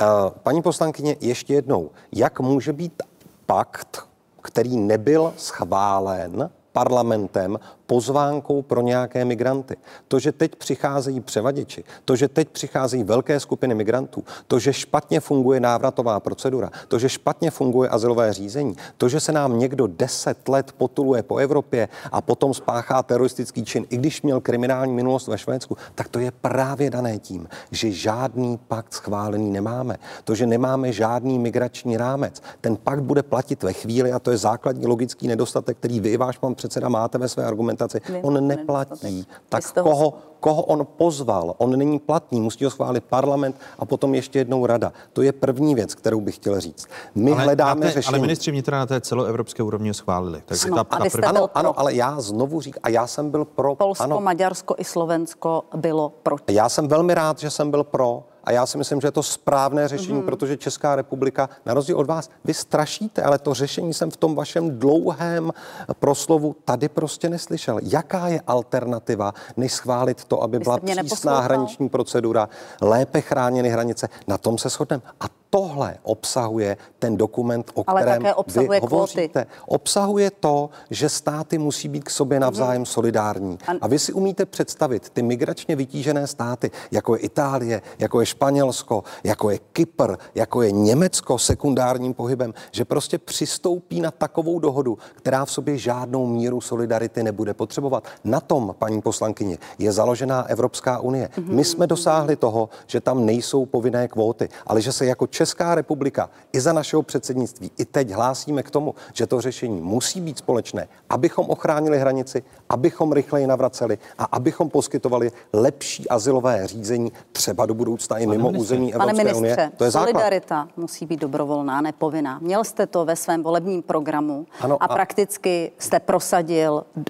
Eh, 0.00 0.06
paní 0.42 0.62
poslankyně, 0.62 1.16
ještě 1.20 1.54
jednou, 1.54 1.90
jak 2.12 2.40
může 2.40 2.72
být 2.72 3.02
pakt, 3.46 4.08
který 4.42 4.76
nebyl 4.76 5.32
schválen 5.36 6.50
parlamentem 6.74 7.58
pozvánkou 7.86 8.62
pro 8.62 8.80
nějaké 8.80 9.24
migranty. 9.24 9.76
To, 10.08 10.18
že 10.18 10.32
teď 10.32 10.56
přicházejí 10.56 11.20
převaděči, 11.20 11.84
to, 12.04 12.16
že 12.16 12.28
teď 12.28 12.48
přicházejí 12.48 13.04
velké 13.04 13.40
skupiny 13.40 13.74
migrantů, 13.74 14.24
to, 14.48 14.58
že 14.58 14.72
špatně 14.72 15.20
funguje 15.20 15.60
návratová 15.60 16.20
procedura, 16.20 16.70
to, 16.88 16.98
že 16.98 17.08
špatně 17.08 17.50
funguje 17.50 17.88
azylové 17.88 18.32
řízení, 18.32 18.76
to, 18.96 19.08
že 19.08 19.20
se 19.20 19.32
nám 19.32 19.58
někdo 19.58 19.86
deset 19.86 20.48
let 20.48 20.72
potuluje 20.72 21.22
po 21.22 21.36
Evropě 21.36 21.88
a 22.12 22.20
potom 22.20 22.54
spáchá 22.54 23.02
teroristický 23.02 23.64
čin, 23.64 23.86
i 23.90 23.96
když 23.96 24.22
měl 24.22 24.40
kriminální 24.40 24.92
minulost 24.92 25.28
ve 25.28 25.38
Švédsku, 25.38 25.76
tak 25.94 26.08
to 26.08 26.18
je 26.18 26.30
právě 26.30 26.90
dané 26.90 27.18
tím, 27.18 27.48
že 27.70 27.90
žádný 27.90 28.58
pakt 28.68 28.94
schválený 28.94 29.50
nemáme. 29.50 29.96
To, 30.24 30.34
že 30.34 30.46
nemáme 30.46 30.92
žádný 30.92 31.38
migrační 31.38 31.96
rámec. 31.96 32.42
Ten 32.60 32.76
pakt 32.76 33.02
bude 33.02 33.22
platit 33.22 33.62
ve 33.62 33.72
chvíli, 33.72 34.12
a 34.12 34.18
to 34.18 34.30
je 34.30 34.36
základní 34.36 34.86
logický 34.86 35.28
nedostatek, 35.28 35.78
který 35.78 36.00
vy, 36.00 36.16
váš 36.16 36.38
pan 36.38 36.54
předseda, 36.64 36.88
máte 36.88 37.18
ve 37.18 37.28
své 37.28 37.44
argumentaci. 37.44 38.00
Vy, 38.08 38.22
on 38.22 38.46
neplatí. 38.46 39.26
Tak 39.48 39.72
toho... 39.72 39.90
koho, 39.90 40.14
koho 40.40 40.62
on 40.62 40.86
pozval? 40.96 41.54
On 41.58 41.78
není 41.78 41.98
platný, 41.98 42.40
musí 42.40 42.64
ho 42.64 42.70
schválit 42.70 43.04
parlament 43.04 43.56
a 43.78 43.84
potom 43.84 44.14
ještě 44.14 44.38
jednou 44.38 44.66
rada. 44.66 44.92
To 45.12 45.22
je 45.22 45.32
první 45.32 45.74
věc, 45.74 45.94
kterou 45.94 46.20
bych 46.20 46.34
chtěl 46.34 46.60
říct. 46.60 46.86
My 47.14 47.32
ale 47.32 47.42
hledáme 47.42 47.80
té, 47.80 47.92
řešení. 47.92 48.14
Ale 48.14 48.18
ministři 48.18 48.50
vnitra 48.50 48.78
na 48.78 48.86
té 48.86 49.00
celoevropské 49.00 49.62
úrovni 49.62 49.94
schválili. 49.94 50.42
Takže 50.44 50.68
ano, 50.68 50.84
ta, 50.84 50.84
ta 50.84 51.04
první... 51.12 51.24
ano, 51.24 51.48
ano, 51.54 51.78
ale 51.80 51.94
já 51.94 52.20
znovu 52.20 52.60
říkám, 52.60 52.80
a 52.82 52.88
já 52.88 53.06
jsem 53.06 53.30
byl 53.30 53.44
pro. 53.44 53.74
Polsko, 53.74 54.04
ano. 54.04 54.20
Maďarsko 54.20 54.74
i 54.78 54.84
Slovensko 54.84 55.64
bylo 55.76 56.12
proti. 56.22 56.54
Já 56.54 56.68
jsem 56.68 56.88
velmi 56.88 57.14
rád, 57.14 57.38
že 57.38 57.50
jsem 57.50 57.70
byl 57.70 57.84
pro 57.84 58.24
a 58.44 58.52
já 58.52 58.66
si 58.66 58.78
myslím, 58.78 59.00
že 59.00 59.06
je 59.06 59.12
to 59.12 59.22
správné 59.22 59.88
řešení, 59.88 60.18
mm-hmm. 60.18 60.24
protože 60.24 60.56
Česká 60.56 60.96
republika, 60.96 61.48
na 61.66 61.74
rozdíl 61.74 61.98
od 61.98 62.06
vás, 62.06 62.30
vy 62.44 62.54
strašíte, 62.54 63.22
ale 63.22 63.38
to 63.38 63.54
řešení 63.54 63.94
jsem 63.94 64.10
v 64.10 64.16
tom 64.16 64.34
vašem 64.34 64.78
dlouhém 64.78 65.52
proslovu 65.98 66.56
tady 66.64 66.88
prostě 66.88 67.28
neslyšel. 67.28 67.78
Jaká 67.82 68.28
je 68.28 68.40
alternativa, 68.46 69.34
než 69.56 69.72
schválit 69.72 70.24
to, 70.24 70.42
aby 70.42 70.58
byla 70.58 70.78
přísná 70.78 71.40
hraniční 71.40 71.88
procedura, 71.88 72.48
lépe 72.80 73.20
chráněny 73.20 73.68
hranice? 73.68 74.08
Na 74.26 74.38
tom 74.38 74.58
se 74.58 74.68
shodneme. 74.68 75.02
A 75.20 75.24
tohle 75.54 75.96
obsahuje 76.02 76.76
ten 76.98 77.16
dokument, 77.16 77.70
o 77.74 77.84
Ale 77.86 78.00
kterém 78.02 78.22
také 78.22 78.34
obsahuje 78.34 78.80
vy 78.80 78.86
hovoříte. 78.86 79.28
kvóty. 79.44 79.48
Obsahuje 79.66 80.30
to, 80.30 80.70
že 80.90 81.08
státy 81.08 81.58
musí 81.58 81.88
být 81.88 82.04
k 82.04 82.10
sobě 82.10 82.40
navzájem 82.40 82.82
mm. 82.82 82.86
solidární. 82.86 83.58
A 83.80 83.88
vy 83.88 83.98
si 83.98 84.12
umíte 84.12 84.46
představit 84.46 85.10
ty 85.10 85.22
migračně 85.22 85.76
vytížené 85.76 86.26
státy, 86.26 86.70
jako 86.90 87.14
je 87.14 87.20
Itálie, 87.20 87.82
jako 87.98 88.20
je 88.20 88.26
Španělsko, 88.26 89.04
jako 89.24 89.50
je 89.50 89.58
Kypr, 89.72 90.14
jako 90.34 90.62
je 90.62 90.72
Německo 90.72 91.38
sekundárním 91.38 92.14
pohybem, 92.14 92.54
že 92.72 92.84
prostě 92.84 93.18
přistoupí 93.18 94.00
na 94.00 94.10
takovou 94.10 94.58
dohodu, 94.58 94.98
která 95.14 95.44
v 95.44 95.50
sobě 95.50 95.78
žádnou 95.78 96.26
míru 96.26 96.60
solidarity 96.60 97.22
nebude 97.22 97.54
potřebovat. 97.54 98.04
Na 98.24 98.40
tom, 98.40 98.74
paní 98.78 99.02
poslankyně, 99.02 99.58
je 99.78 99.92
založená 99.92 100.42
Evropská 100.42 100.98
unie. 100.98 101.30
Mm. 101.36 101.54
My 101.54 101.64
jsme 101.64 101.86
dosáhli 101.86 102.36
toho, 102.36 102.68
že 102.86 103.00
tam 103.00 103.26
nejsou 103.26 103.66
povinné 103.66 104.08
kvóty, 104.08 104.48
ale 104.66 104.80
že 104.82 104.92
se 104.92 105.06
jako 105.06 105.26
Česká 105.26 105.43
republika 105.74 106.30
i 106.52 106.60
za 106.60 106.72
našeho 106.72 107.02
předsednictví 107.02 107.70
i 107.78 107.84
teď 107.84 108.10
hlásíme 108.10 108.62
k 108.62 108.70
tomu, 108.70 108.94
že 109.12 109.26
to 109.26 109.40
řešení 109.40 109.80
musí 109.80 110.20
být 110.20 110.38
společné, 110.38 110.88
abychom 111.10 111.46
ochránili 111.50 111.98
hranici, 111.98 112.42
abychom 112.68 113.12
rychleji 113.12 113.46
navraceli 113.46 113.98
a 114.18 114.24
abychom 114.24 114.70
poskytovali 114.70 115.32
lepší 115.52 116.08
asilové 116.08 116.66
řízení 116.66 117.12
třeba 117.32 117.66
do 117.66 117.74
budoucna 117.74 118.18
i 118.18 118.26
mimo 118.26 118.50
území 118.50 118.94
Evropské 118.94 119.12
Pane 119.16 119.24
ministře, 119.24 119.40
unie. 119.54 119.72
To 119.76 119.84
je 119.84 119.90
základ. 119.90 120.10
solidarita 120.12 120.68
musí 120.76 121.06
být 121.06 121.20
dobrovolná, 121.20 121.80
nepovinná. 121.80 122.38
Měl 122.42 122.64
jste 122.64 122.86
to 122.86 123.04
ve 123.04 123.16
svém 123.16 123.42
volebním 123.42 123.82
programu 123.82 124.46
Ano, 124.60 124.76
a, 124.82 124.86
a- 124.86 124.94
prakticky 124.94 125.72
jste 125.78 126.00
prosadil 126.00 126.84
uh, 126.96 127.02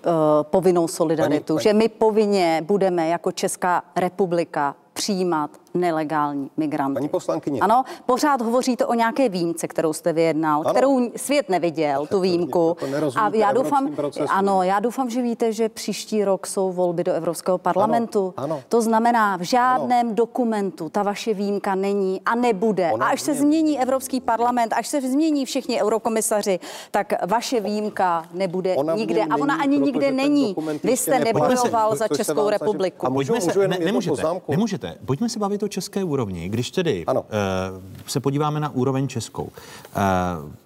povinnou 0.42 0.88
solidaritu, 0.88 1.54
Paní- 1.54 1.56
paní- 1.56 1.62
že 1.62 1.72
my 1.72 1.88
povinně 1.88 2.62
budeme 2.66 3.08
jako 3.08 3.32
Česká 3.32 3.82
republika 3.96 4.76
přijímat 4.92 5.50
nelegální 5.74 6.50
migranty. 6.56 6.94
Paní 6.94 7.08
poslankyně. 7.08 7.60
Ano, 7.60 7.84
pořád 8.06 8.40
hovoříte 8.42 8.86
o 8.86 8.94
nějaké 8.94 9.28
výjimce, 9.28 9.68
kterou 9.68 9.92
jste 9.92 10.12
vyjednal, 10.12 10.60
Ano. 10.60 10.70
kterou 10.70 11.10
svět 11.16 11.48
neviděl, 11.48 12.06
tu 12.06 12.20
výjimku. 12.20 12.76
to 12.80 12.86
nerozumíte 12.86 13.38
já 13.38 13.52
doufám, 13.52 13.88
ano, 14.28 14.62
já 14.62 14.80
doufám, 14.80 15.10
že 15.10 15.22
víte, 15.22 15.52
že 15.52 15.68
příští 15.68 16.24
rok 16.24 16.46
jsou 16.46 16.72
volby 16.72 17.04
do 17.04 17.12
Evropského 17.12 17.58
parlamentu. 17.58 18.34
ano. 18.36 18.62
To 18.68 18.82
znamená, 18.82 19.36
v 19.36 19.40
žádném 19.42 20.06
ano. 20.06 20.14
dokumentu 20.14 20.88
ta 20.88 21.02
vaše 21.02 21.34
výjimka 21.34 21.74
není 21.74 22.20
a 22.26 22.34
nebude. 22.34 22.90
Ona 22.92 23.06
a 23.06 23.08
až 23.08 23.20
se 23.20 23.34
změní 23.34 23.80
Evropský 23.80 24.20
parlament, 24.20 24.72
až 24.76 24.86
se 24.88 25.00
změní 25.00 25.44
všichni 25.46 25.82
eurokomisaři, 25.82 26.60
tak 26.90 27.12
vaše 27.26 27.60
výjimka 27.60 28.26
nebude 28.32 28.74
Ona 28.76 28.94
nikde. 28.94 29.22
A 29.24 29.36
ona 29.36 29.54
ani 29.54 29.78
nikde 29.78 30.10
není. 30.12 30.56
Vy 30.84 30.96
jste 30.96 31.18
nebojoval 31.18 31.96
za 31.96 32.08
Českou 32.08 32.48
republiku. 32.48 33.06
A 33.06 33.10
Pojďme 33.10 33.40
se, 33.40 33.68
ne, 33.68 33.78
nemůžete, 33.78 34.22
nemůžete. 34.48 34.94
Pojďme 35.06 35.28
se 35.28 35.38
bavit 35.38 35.63
o 35.64 35.68
české 35.68 36.04
úrovni. 36.04 36.48
Když 36.48 36.70
tedy 36.70 37.04
Ano. 37.06 37.24
eh, 37.30 37.80
se 38.06 38.20
podíváme 38.20 38.60
na 38.60 38.68
úroveň 38.68 39.08
českou. 39.08 39.48
Eh, 39.96 40.64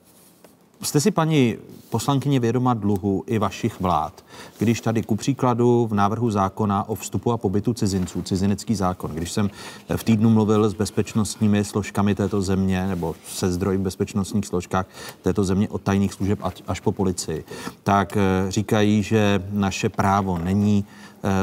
jste 0.82 1.00
si, 1.00 1.10
paní 1.10 1.56
poslankyně, 1.90 2.40
vědoma 2.40 2.74
dluhu 2.74 3.24
i 3.26 3.38
vašich 3.38 3.80
vlád, 3.80 4.24
když 4.58 4.80
tady 4.80 5.02
ku 5.02 5.16
příkladu 5.16 5.86
v 5.90 5.94
návrhu 5.94 6.30
zákona 6.30 6.88
o 6.88 6.94
vstupu 6.94 7.32
a 7.32 7.36
pobytu 7.36 7.74
cizinců, 7.74 8.22
cizinecký 8.22 8.74
zákon, 8.74 9.10
když 9.10 9.32
jsem 9.32 9.50
v 9.96 10.04
týdnu 10.04 10.30
mluvil 10.30 10.70
s 10.70 10.74
bezpečnostními 10.74 11.64
složkami 11.64 12.14
této 12.14 12.42
země 12.42 12.86
nebo 12.86 13.14
se 13.28 13.52
zdroji 13.52 13.78
v 13.78 13.80
bezpečnostních 13.80 14.46
složkách 14.46 14.86
této 15.22 15.44
země 15.44 15.68
od 15.68 15.82
tajných 15.82 16.12
služeb 16.12 16.38
až 16.66 16.80
po 16.80 16.92
policii, 16.92 17.44
tak 17.82 18.16
eh, 18.16 18.20
říkají, 18.50 19.02
že 19.02 19.42
naše 19.50 19.88
právo 19.88 20.38
není 20.38 20.84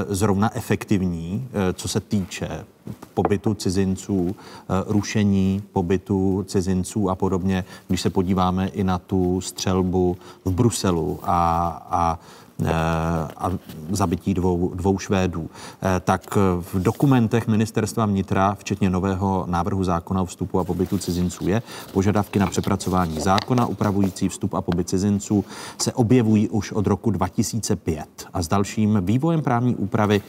zrovna 0.10 0.56
efektivní, 0.56 1.48
eh, 1.48 1.74
co 1.74 1.88
se 1.88 2.00
týče 2.00 2.66
pobytu 3.14 3.54
cizinců, 3.54 4.36
eh, 4.36 4.84
rušení 4.88 5.64
pobytu 5.74 6.46
cizinců 6.48 7.10
a 7.10 7.16
podobně, 7.16 7.66
když 7.88 8.02
se 8.02 8.10
podíváme 8.10 8.68
i 8.68 8.84
na 8.84 8.98
tu 8.98 9.42
střelbu 9.42 10.18
v 10.46 10.52
Bruselu 10.52 11.20
a, 11.24 11.68
a 11.90 12.20
eh, 12.20 12.45
a 13.38 13.52
zabití 13.92 14.34
dvou, 14.34 14.72
dvou 14.76 15.00
Švédů, 15.00 15.50
eh, 15.50 16.00
tak 16.00 16.36
v 16.60 16.76
dokumentech 16.76 17.48
ministerstva 17.48 18.06
vnitra, 18.06 18.56
včetně 18.60 18.90
nového 18.90 19.46
návrhu 19.50 19.84
zákona 19.84 20.22
o 20.22 20.26
vstupu 20.26 20.60
a 20.60 20.64
pobytu 20.64 20.98
cizinců, 20.98 21.48
je 21.48 21.62
požadavky 21.94 22.40
na 22.40 22.48
přepracování 22.48 23.20
zákona 23.20 23.66
upravující 23.66 24.30
vstup 24.30 24.54
a 24.54 24.62
pobyt 24.62 24.90
cizinců 24.90 25.46
se 25.82 25.94
objevují 25.94 26.50
už 26.50 26.72
od 26.72 26.88
roku 26.88 27.12
2005 27.12 28.06
a 28.34 28.42
s 28.42 28.48
dalším 28.48 28.98
vývojem 29.02 29.42
právní 29.42 29.76
úpravy 29.76 30.22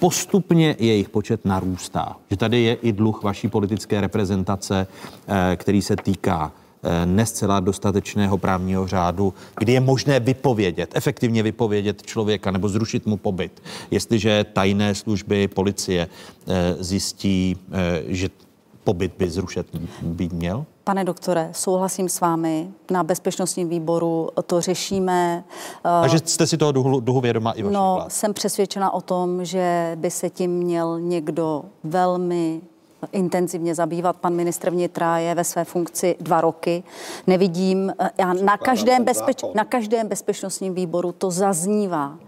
postupně 0.00 0.76
jejich 0.78 1.08
počet 1.08 1.44
narůstá. 1.44 2.16
Že 2.30 2.36
tady 2.36 2.62
je 2.62 2.74
i 2.74 2.92
dluh 2.92 3.22
vaší 3.22 3.48
politické 3.48 4.00
reprezentace, 4.00 4.86
eh, 5.28 5.56
který 5.56 5.82
se 5.82 5.96
týká 5.96 6.52
eh, 6.54 6.59
nescela 7.04 7.60
dostatečného 7.60 8.38
právního 8.38 8.86
řádu, 8.86 9.34
kdy 9.58 9.72
je 9.72 9.80
možné 9.80 10.20
vypovědět, 10.20 10.90
efektivně 10.94 11.42
vypovědět 11.42 12.02
člověka 12.02 12.50
nebo 12.50 12.68
zrušit 12.68 13.06
mu 13.06 13.16
pobyt, 13.16 13.62
jestliže 13.90 14.44
tajné 14.52 14.94
služby 14.94 15.48
policie 15.48 16.08
eh, 16.48 16.76
zjistí, 16.78 17.56
eh, 17.72 18.02
že 18.06 18.28
pobyt 18.84 19.12
by 19.18 19.30
zrušet 19.30 19.66
být 20.02 20.32
měl? 20.32 20.64
Pane 20.84 21.04
doktore, 21.04 21.48
souhlasím 21.52 22.08
s 22.08 22.20
vámi. 22.20 22.68
Na 22.90 23.04
bezpečnostním 23.04 23.68
výboru 23.68 24.28
to 24.46 24.60
řešíme. 24.60 25.44
A 25.84 26.08
že 26.08 26.18
jste 26.24 26.46
si 26.46 26.56
toho 26.56 26.72
dluhu, 26.72 27.00
dluhu 27.00 27.20
vědoma 27.20 27.52
i 27.52 27.62
vašich 27.62 27.74
No, 27.74 27.94
vlád? 27.96 28.12
jsem 28.12 28.34
přesvědčena 28.34 28.90
o 28.90 29.00
tom, 29.00 29.44
že 29.44 29.92
by 30.00 30.10
se 30.10 30.30
tím 30.30 30.50
měl 30.50 31.00
někdo 31.00 31.62
velmi 31.84 32.60
intenzivně 33.12 33.74
zabývat. 33.74 34.16
Pan 34.16 34.34
ministr 34.34 34.70
vnitra 34.70 35.18
je 35.18 35.34
ve 35.34 35.44
své 35.44 35.64
funkci 35.64 36.16
dva 36.20 36.40
roky. 36.40 36.82
Nevidím, 37.26 37.92
eh, 38.00 38.10
já 38.18 38.32
na 38.32 38.56
každém, 38.56 39.04
bezpeč, 39.04 39.42
na 39.54 39.64
každém 39.64 40.08
bezpečnostním 40.08 40.74
výboru 40.74 41.12
to 41.12 41.30
zaznívá, 41.30 42.18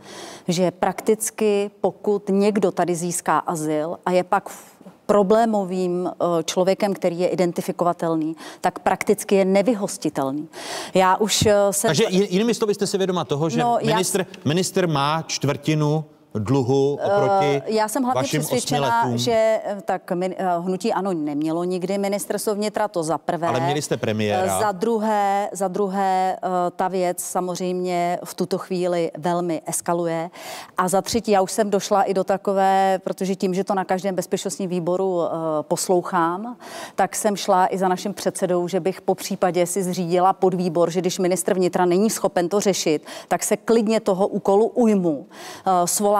že 0.49 0.71
prakticky 0.71 1.71
pokud 1.81 2.29
někdo 2.29 2.71
tady 2.73 2.95
získá 2.95 3.39
azyl 3.39 3.99
a 4.07 4.11
je 4.11 4.25
pak 4.25 4.49
v- 4.49 4.73
problémovým 5.07 6.11
eh, 6.13 6.43
člověkem, 6.45 6.95
který 6.95 7.19
je 7.21 7.29
identifikovatelný, 7.29 8.37
tak 8.61 8.79
prakticky 8.79 9.35
je 9.35 9.45
nevyhostitelný. 9.45 10.49
Já 10.95 11.17
už 11.17 11.47
eh, 11.47 11.55
jsem... 11.71 11.89
Takže 11.89 12.05
jinými 12.09 12.55
slovy 12.55 12.75
jste 12.75 12.87
si 12.87 12.99
vědoma 12.99 13.25
toho, 13.25 13.51
že 13.51 13.61
No, 13.61 13.79
no, 13.85 13.91
já- 13.91 13.97
ministr 14.45 14.87
má 14.89 15.23
čtvrtinu 15.27 16.05
dluhu 16.35 16.93
oproti 16.95 17.43
Eh, 17.43 17.63
Já 17.67 17.89
jsem 17.89 18.03
hlavně 18.03 18.23
přesvědčena, 18.23 19.17
že 19.17 19.33
eh, 19.65 19.77
tak 19.85 20.13
eh, 20.13 20.37
hnutí 20.59 20.93
ano 20.93 21.13
nemělo 21.13 21.65
nikdy 21.65 21.99
ministerstvo 21.99 22.55
vnitra, 22.55 22.89
to 22.89 23.03
za 23.03 23.19
prvé. 23.19 23.47
Ale 23.49 23.61
měli 23.61 23.83
jste 23.83 23.97
premiéra. 23.97 24.57
Eh, 24.59 24.61
Za 24.61 24.73
druhé, 24.73 25.49
za 25.53 25.69
druhé 25.69 26.37
eh, 26.43 26.49
ta 26.77 26.89
věc 26.89 27.21
samozřejmě 27.23 28.19
v 28.25 28.35
tuto 28.35 28.59
chvíli 28.59 29.11
velmi 29.19 29.63
eskaluje. 29.67 30.31
A 30.79 30.89
za 30.89 31.03
třetí, 31.03 31.31
já 31.31 31.41
už 31.41 31.53
jsem 31.53 31.71
došla 31.71 32.03
i 32.03 32.15
do 32.15 32.25
takové, 32.25 33.01
protože 33.05 33.35
tím, 33.37 33.55
že 33.55 33.65
to 33.65 33.75
na 33.75 33.85
každém 33.85 34.15
bezpečnostním 34.15 34.71
výboru 34.71 35.23
eh, 35.23 35.29
poslouchám, 35.63 36.57
tak 36.95 37.17
jsem 37.17 37.37
šla 37.37 37.67
i 37.75 37.79
za 37.79 37.89
naším 37.89 38.15
předsedou, 38.15 38.69
že 38.69 38.81
bych 38.81 39.01
po 39.01 39.15
případě 39.15 39.67
si 39.67 39.83
zřídila 39.83 40.33
podvýbor, 40.33 40.91
že 40.91 41.01
když 41.01 41.19
ministr 41.19 41.55
vnitra 41.55 41.85
není 41.85 42.11
schopen 42.11 42.49
to 42.49 42.61
řešit, 42.61 43.07
tak 43.29 43.43
se 43.43 43.57
klidně 43.57 44.01
toho 44.01 44.27
úkolu 44.27 44.67
ujmu. 44.67 45.27
Eh, 45.67 45.71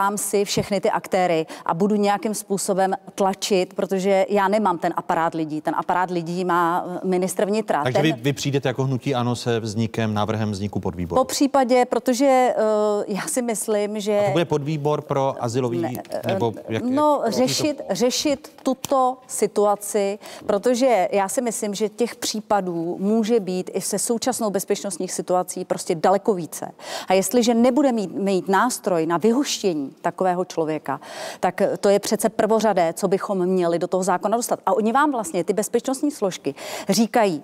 Svolám 0.03 0.19
si 0.19 0.45
všechny 0.45 0.81
ty 0.81 0.91
aktéry 0.91 1.47
a 1.67 1.75
budu 1.75 1.97
nějakým 1.97 2.35
způsobem 2.35 2.95
tlačit, 3.15 3.75
protože 3.75 4.27
já 4.29 4.49
nemám 4.49 4.79
ten 4.79 4.93
aparát 4.97 5.35
lidí. 5.35 5.61
Ten 5.61 5.75
aparát 5.79 6.11
lidí 6.11 6.45
má 6.45 6.85
eh, 6.87 7.01
ministr 7.05 7.45
vnitra. 7.45 7.83
Takže 7.83 7.99
ten... 7.99 8.03
vy, 8.03 8.13
vy 8.13 8.33
přijdete 8.33 8.69
jako 8.69 8.85
hnutí 8.85 9.15
ANO 9.15 9.37
se 9.37 9.61
vznikem, 9.61 10.15
návrhem 10.15 10.51
vzniku 10.51 10.81
podvýboru. 10.81 11.21
Po 11.21 11.25
případě, 11.25 11.85
protože 11.85 12.55
uh, 12.57 13.15
já 13.17 13.23
si 13.27 13.43
myslím, 13.43 14.01
že... 14.01 14.19
A 14.19 14.25
to 14.25 14.31
bude 14.31 14.45
podvýbor 14.45 15.01
pro 15.01 15.35
asilový, 15.41 15.79
ne, 15.79 15.93
nebo 16.27 16.53
jak, 16.69 16.83
No, 16.83 17.23
jak, 17.25 17.35
řešit, 17.35 17.81
řešit 17.91 18.53
tuto 18.63 19.17
situaci, 19.27 20.19
protože 20.47 21.09
já 21.13 21.29
si 21.29 21.43
myslím, 21.43 21.75
že 21.75 21.89
těch 21.89 22.17
případů 22.17 22.97
může 23.01 23.41
být 23.41 23.71
i 23.75 23.81
se 23.81 23.99
současnou 23.99 24.51
bezpečnostních 24.51 25.13
situací 25.13 25.65
prostě 25.65 25.95
daleko 25.95 26.35
více. 26.35 26.73
A 27.09 27.15
jestliže 27.15 27.55
nebude 27.55 27.93
mít, 27.93 28.15
mít 28.15 28.49
nástroj 28.49 29.07
na 29.07 29.17
vyhoštění 29.17 29.92
takového 30.01 30.45
člověka, 30.45 31.01
tak 31.41 31.63
to 31.81 31.89
je 31.89 31.99
přece 31.99 32.29
prvořadé, 32.29 32.93
co 32.93 33.09
bychom 33.09 33.47
měli 33.47 33.79
do 33.79 33.87
toho 33.87 34.03
zákona 34.03 34.37
dostat. 34.37 34.61
A 34.67 34.73
oni 34.73 34.93
vám 34.93 35.13
vlastně, 35.13 35.45
ty 35.45 35.53
bezpečnostní 35.53 36.11
složky, 36.11 36.55
říkají, 36.89 37.43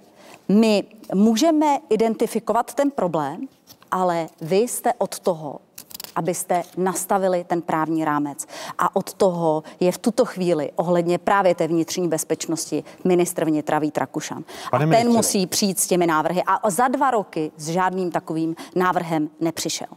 my 0.49 0.85
můžeme 1.15 1.79
identifikovat 1.89 2.75
ten 2.75 2.91
problém, 2.91 3.49
ale 3.91 4.29
vy 4.41 4.57
jste 4.57 4.93
od 4.99 5.19
toho, 5.19 5.61
abyste 6.19 6.63
nastavili 6.77 7.45
ten 7.45 7.63
právní 7.63 8.05
rámec. 8.05 8.47
A 8.79 8.97
od 8.97 9.15
toho 9.15 9.63
je 9.81 9.93
v 9.93 9.99
tuto 9.99 10.25
chvíli 10.25 10.71
ohledně 10.77 11.19
právě 11.19 11.55
té 11.55 11.69
vnitřní 11.69 12.09
bezpečnosti 12.09 12.85
ministr 13.05 13.45
vnitra 13.45 13.79
Vít 13.79 13.99
Rakušan. 13.99 14.45
Pane 14.71 14.85
a 14.85 14.89
ten 14.89 14.89
ministře. 14.89 15.17
musí 15.17 15.47
přijít 15.47 15.79
s 15.79 15.87
těmi 15.87 16.07
návrhy. 16.07 16.43
A 16.47 16.71
za 16.71 16.89
dva 16.89 17.11
roky 17.11 17.53
s 17.57 17.69
žádným 17.69 18.11
takovým 18.11 18.57
návrhem 18.75 19.29
nepřišel. 19.41 19.89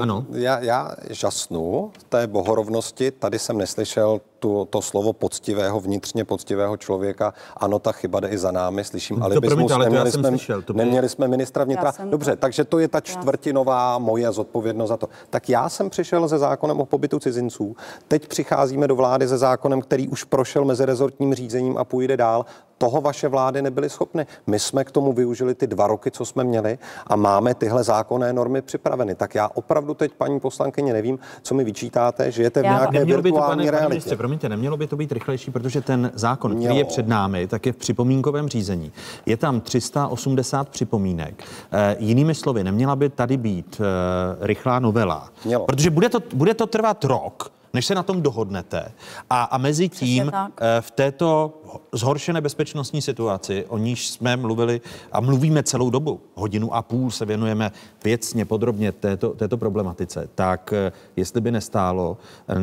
Ano. 0.00 0.26
Já, 0.32 0.58
já 0.58 0.90
žasnu 1.10 1.92
té 2.08 2.26
bohorovnosti. 2.26 3.10
Tady 3.10 3.38
jsem 3.38 3.58
neslyšel 3.58 4.20
tu, 4.46 4.64
to 4.70 4.82
slovo 4.82 5.12
poctivého, 5.12 5.80
vnitřně 5.80 6.24
poctivého 6.24 6.76
člověka. 6.76 7.34
Ano, 7.56 7.78
ta 7.78 7.92
chyba 7.92 8.20
jde 8.20 8.28
i 8.28 8.38
za 8.38 8.50
námi, 8.50 8.84
slyším 8.84 9.22
alibismus. 9.22 9.72
ale 9.72 9.84
neměli, 9.84 10.12
jsme, 10.12 10.28
slyšel, 10.28 10.62
to 10.62 10.72
neměli 10.72 11.08
jsme 11.08 11.28
ministra 11.28 11.64
vnitra. 11.64 11.92
Dobře, 12.04 12.30
to... 12.30 12.36
takže 12.36 12.64
to 12.64 12.78
je 12.78 12.88
ta 12.88 13.00
čtvrtinová 13.00 13.98
moje 13.98 14.32
zodpovědnost 14.32 14.88
za 14.88 14.96
to. 14.96 15.08
Tak 15.30 15.48
já 15.48 15.68
jsem 15.68 15.90
přišel 15.90 16.28
se 16.28 16.38
zákonem 16.38 16.80
o 16.80 16.86
pobytu 16.86 17.18
cizinců. 17.18 17.76
Teď 18.08 18.28
přicházíme 18.28 18.88
do 18.88 18.96
vlády 18.96 19.28
se 19.28 19.38
zákonem, 19.38 19.80
který 19.80 20.08
už 20.08 20.24
prošel 20.24 20.64
mezirezortním 20.64 21.34
řízením 21.34 21.78
a 21.78 21.84
půjde 21.84 22.16
dál 22.16 22.44
toho 22.78 23.00
vaše 23.00 23.28
vlády 23.28 23.62
nebyly 23.62 23.90
schopny. 23.90 24.26
My 24.46 24.58
jsme 24.58 24.84
k 24.84 24.90
tomu 24.90 25.12
využili 25.12 25.54
ty 25.54 25.66
dva 25.66 25.86
roky, 25.86 26.10
co 26.10 26.24
jsme 26.24 26.44
měli 26.44 26.78
a 27.06 27.16
máme 27.16 27.54
tyhle 27.54 27.84
zákonné 27.84 28.32
normy 28.32 28.62
připraveny. 28.62 29.14
Tak 29.14 29.34
já 29.34 29.48
opravdu 29.54 29.94
teď, 29.94 30.12
paní 30.12 30.40
poslankyně, 30.40 30.92
nevím, 30.92 31.18
co 31.42 31.54
mi 31.54 31.64
vyčítáte, 31.64 32.30
že 32.30 32.42
jete 32.42 32.60
v 32.60 32.62
nějaké 32.62 32.98
nemělo 32.98 33.22
virtuální 33.22 33.64
by 33.64 33.66
to, 33.66 33.70
pane, 33.70 33.78
realitě. 33.78 33.88
Ministře, 33.88 34.16
promiňte, 34.36 34.48
nemělo 34.48 34.76
by 34.76 34.86
to 34.86 34.96
být 34.96 35.12
rychlejší, 35.12 35.50
protože 35.50 35.80
ten 35.80 36.10
zákon, 36.14 36.54
mělo. 36.54 36.64
který 36.64 36.78
je 36.78 36.84
před 36.84 37.08
námi, 37.08 37.46
tak 37.46 37.66
je 37.66 37.72
v 37.72 37.76
připomínkovém 37.76 38.48
řízení. 38.48 38.92
Je 39.26 39.36
tam 39.36 39.60
380 39.60 40.68
připomínek. 40.68 41.44
E, 41.72 41.96
jinými 41.98 42.34
slovy, 42.34 42.64
neměla 42.64 42.96
by 42.96 43.08
tady 43.08 43.36
být 43.36 43.80
e, 43.80 44.46
rychlá 44.46 44.78
novela. 44.78 45.30
Mělo. 45.44 45.64
Protože 45.66 45.90
bude 45.90 46.08
to, 46.08 46.18
bude 46.34 46.54
to 46.54 46.66
trvat 46.66 47.04
rok, 47.04 47.50
než 47.76 47.86
se 47.86 47.94
na 47.94 48.02
tom 48.02 48.22
dohodnete. 48.22 48.92
A, 49.30 49.42
a 49.42 49.58
mezi 49.58 49.88
tím 49.88 50.32
eh, 50.34 50.80
v 50.80 50.90
této 50.90 51.54
zhoršené 51.92 52.40
bezpečnostní 52.40 53.02
situaci, 53.02 53.64
o 53.68 53.78
níž 53.78 54.08
jsme 54.08 54.36
mluvili 54.36 54.80
a 55.12 55.20
mluvíme 55.20 55.62
celou 55.62 55.90
dobu, 55.90 56.20
hodinu 56.34 56.74
a 56.74 56.82
půl 56.82 57.10
se 57.10 57.24
věnujeme 57.24 57.72
věcně, 58.04 58.44
podrobně 58.44 58.92
této, 58.92 59.30
této 59.30 59.56
problematice, 59.56 60.28
tak 60.34 60.72
eh, 60.72 60.92
jestli 61.16 61.40
by 61.40 61.50
nestálo 61.50 62.16
eh, 62.48 62.54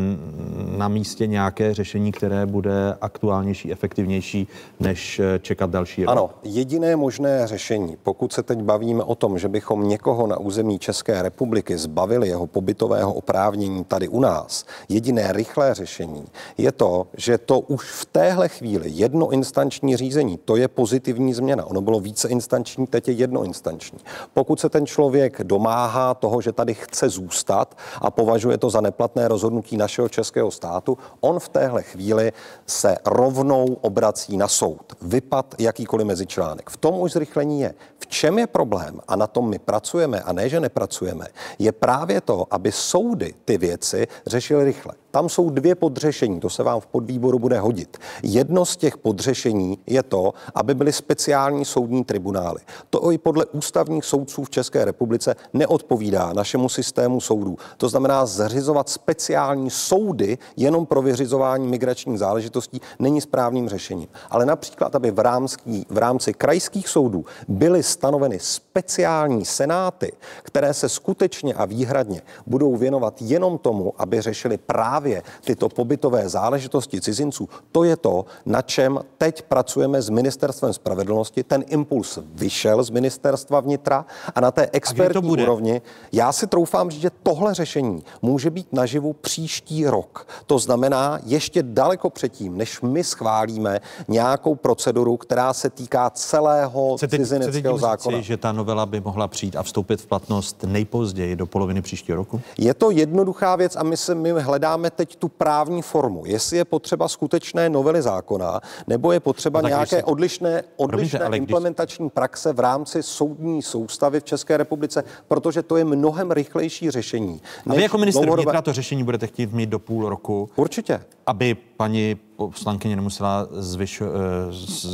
na 0.78 0.88
místě 0.88 1.28
nějaké 1.28 1.74
řešení, 1.74 2.12
které 2.12 2.46
bude 2.46 2.98
aktuálnější, 3.02 3.72
efektivnější, 3.72 4.48
než 4.80 5.22
čekat 5.42 5.70
další 5.70 6.06
rok? 6.06 6.12
Ano, 6.12 6.30
jediné 6.44 6.96
možné 6.96 7.48
řešení, 7.48 7.98
pokud 8.04 8.34
se 8.34 8.44
teď 8.44 8.62
bavíme 8.62 9.04
o 9.04 9.16
tom, 9.16 9.40
že 9.40 9.50
bychom 9.50 9.88
někoho 9.88 10.28
na 10.28 10.38
území 10.38 10.80
České 10.80 11.22
republiky 11.22 11.78
zbavili 11.78 12.28
jeho 12.28 12.48
pobytového 12.48 13.14
oprávnění 13.14 13.84
tady 13.84 14.08
u 14.08 14.20
nás, 14.20 14.66
jediné 15.04 15.34
rychlé 15.34 15.74
řešení 15.74 16.26
je 16.58 16.72
to, 16.72 17.08
že 17.18 17.38
to 17.38 17.60
už 17.60 17.92
v 17.92 18.06
téhle 18.06 18.50
chvíli 18.50 18.90
jednoinstanční 18.90 19.98
řízení, 19.98 20.40
to 20.46 20.56
je 20.56 20.68
pozitivní 20.68 21.34
změna. 21.34 21.66
Ono 21.66 21.82
bylo 21.82 22.00
více 22.00 22.28
instanční, 22.28 22.88
teď 22.88 23.08
je 23.08 23.14
jednoinstanční. 23.14 24.00
Pokud 24.34 24.60
se 24.60 24.70
ten 24.70 24.86
člověk 24.86 25.44
domáhá 25.44 26.14
toho, 26.14 26.42
že 26.42 26.52
tady 26.52 26.74
chce 26.74 27.10
zůstat 27.10 27.78
a 28.02 28.12
považuje 28.12 28.58
to 28.58 28.70
za 28.70 28.82
neplatné 28.82 29.28
rozhodnutí 29.28 29.78
našeho 29.78 30.10
českého 30.10 30.52
státu, 30.52 30.98
on 31.20 31.40
v 31.40 31.50
téhle 31.50 31.84
chvíli 31.84 32.32
se 32.68 32.96
rovnou 33.06 33.66
obrací 33.82 34.38
na 34.38 34.48
soud. 34.48 34.94
Vypad 35.02 35.56
jakýkoliv 35.60 36.08
mezičlánek. 36.08 36.70
V 36.70 36.78
tom 36.78 37.00
už 37.00 37.12
zrychlení 37.12 37.62
je. 37.62 37.74
V 38.00 38.08
čem 38.08 38.40
je 38.40 38.48
problém, 38.48 39.00
a 39.08 39.16
na 39.16 39.28
tom 39.28 39.50
my 39.50 39.60
pracujeme, 39.60 40.22
a 40.22 40.34
ne, 40.34 40.50
že 40.50 40.60
nepracujeme, 40.60 41.28
je 41.60 41.72
právě 41.72 42.22
to, 42.22 42.46
aby 42.52 42.72
soudy 42.72 43.34
ty 43.46 43.58
věci 43.58 44.08
řešily 44.28 44.64
rychle. 44.66 44.83
conflict. 44.84 45.03
Tam 45.16 45.30
jsou 45.30 45.50
dvě 45.50 45.76
podřešení, 45.76 46.40
to 46.40 46.50
se 46.50 46.64
vám 46.64 46.80
v 46.80 46.86
podvýboru 46.86 47.40
bude 47.40 47.60
hodit. 47.60 47.98
Jedno 48.24 48.66
z 48.66 48.78
těch 48.78 48.98
podřešení 48.98 49.78
je 49.88 50.04
to, 50.04 50.34
aby 50.56 50.74
byly 50.74 50.94
speciální 50.94 51.66
soudní 51.66 52.04
tribunály. 52.04 52.60
To 52.90 53.12
i 53.12 53.18
podle 53.18 53.46
ústavních 53.46 54.06
soudců 54.06 54.44
v 54.44 54.50
České 54.50 54.86
republice 54.86 55.36
neodpovídá 55.54 56.34
našemu 56.34 56.70
systému 56.70 57.22
soudů. 57.22 57.58
To 57.78 57.90
znamená, 57.90 58.26
zřizovat 58.26 58.90
speciální 58.90 59.70
soudy 59.70 60.38
jenom 60.58 60.86
pro 60.86 61.02
vyřizování 61.02 61.68
migračních 61.68 62.20
záležitostí 62.20 62.82
není 63.00 63.22
správným 63.22 63.70
řešením. 63.70 64.08
Ale 64.30 64.46
například, 64.46 64.96
aby 64.96 65.12
v 65.12 65.20
rámci, 65.20 65.58
v 65.90 65.98
rámci 65.98 66.34
krajských 66.34 66.90
soudů 66.90 67.26
byly 67.48 67.84
stanoveny 67.84 68.40
speciální 68.40 69.46
senáty, 69.46 70.12
které 70.44 70.74
se 70.74 70.90
skutečně 70.90 71.54
a 71.54 71.66
výhradně 71.66 72.22
budou 72.48 72.76
věnovat 72.76 73.22
jenom 73.22 73.58
tomu, 73.58 73.94
aby 73.98 74.22
řešili 74.22 74.58
právě 74.58 75.03
tyto 75.44 75.70
pobytové 75.70 76.30
záležitosti 76.30 77.02
cizinců, 77.02 77.50
to 77.72 77.84
je 77.84 77.98
to, 77.98 78.26
na 78.46 78.62
čem 78.62 79.00
teď 79.18 79.42
pracujeme 79.42 80.02
s 80.02 80.10
ministerstvem 80.10 80.74
spravedlnosti. 80.74 81.44
Ten 81.44 81.64
impuls 81.68 82.20
vyšel 82.34 82.84
z 82.84 82.90
ministerstva 82.90 83.60
vnitra 83.60 84.06
a 84.36 84.42
na 84.42 84.52
té 84.52 84.70
expertní 84.72 85.30
úrovni. 85.30 85.82
Já 86.12 86.32
si 86.32 86.48
troufám 86.48 86.92
že 86.92 87.12
tohle 87.24 87.54
řešení 87.54 88.04
může 88.22 88.50
být 88.50 88.74
naživu 88.74 89.14
příští 89.14 89.88
rok. 89.88 90.28
To 90.48 90.60
znamená 90.60 91.20
ještě 91.26 91.64
daleko 91.64 92.10
předtím, 92.10 92.58
než 92.58 92.82
my 92.82 93.04
schválíme 93.04 93.80
nějakou 94.08 94.56
proceduru, 94.56 95.18
která 95.18 95.54
se 95.54 95.70
týká 95.70 96.10
celého 96.10 96.98
chcete, 96.98 97.18
cizineckého 97.18 97.78
chcete 97.78 97.90
zákona. 97.90 98.18
Říci, 98.18 98.28
že 98.28 98.38
ta 98.38 98.52
novela 98.52 98.86
by 98.86 99.02
mohla 99.02 99.28
přijít 99.28 99.56
a 99.56 99.64
vstoupit 99.64 100.02
v 100.02 100.06
platnost 100.06 100.64
nejpozději 100.64 101.36
do 101.36 101.46
poloviny 101.46 101.82
příštího 101.82 102.16
roku? 102.16 102.42
Je 102.58 102.74
to 102.74 102.92
jednoduchá 102.92 103.56
věc 103.56 103.76
a 103.76 103.84
my 103.84 103.98
se 103.98 104.16
my 104.16 104.32
hledáme 104.32 104.90
teď 104.96 105.16
tu 105.16 105.28
právní 105.30 105.82
formu. 105.82 106.26
Jestli 106.26 106.58
je 106.58 106.66
potřeba 106.66 107.08
skutečné 107.08 107.70
novely 107.70 108.02
zákona, 108.02 108.62
nebo 108.88 109.12
je 109.12 109.20
potřeba 109.20 109.62
no, 109.62 109.68
nějaké 109.68 109.98
si... 109.98 110.04
odlišné, 110.04 110.64
odlišné 110.76 111.20
Promiňte, 111.20 111.38
implementační 111.38 112.06
když... 112.06 112.14
praxe 112.14 112.54
v 112.54 112.60
rámci 112.60 113.04
soudní 113.04 113.62
soustavy 113.62 114.20
v 114.20 114.24
České 114.24 114.58
republice, 114.58 115.04
protože 115.28 115.64
to 115.64 115.78
je 115.78 115.86
mnohem 115.86 116.32
rychlejší 116.32 116.92
řešení. 116.92 117.42
A 117.70 117.74
vy 117.74 117.82
jako 117.82 117.98
minister 117.98 118.24
dlouhodobé... 118.24 118.46
vnitra 118.46 118.62
to 118.62 118.74
řešení 118.74 119.04
budete 119.04 119.28
chtít 119.28 119.54
mít 119.54 119.70
do 119.70 119.80
půl 119.80 120.10
roku? 120.10 120.50
Určitě. 120.56 121.02
Aby 121.26 121.58
paní 121.84 122.16
poslankyně 122.36 122.96
nemusela 122.96 123.48
zvyš, 123.52 124.02
eh, 124.02 124.06
z, 124.52 124.86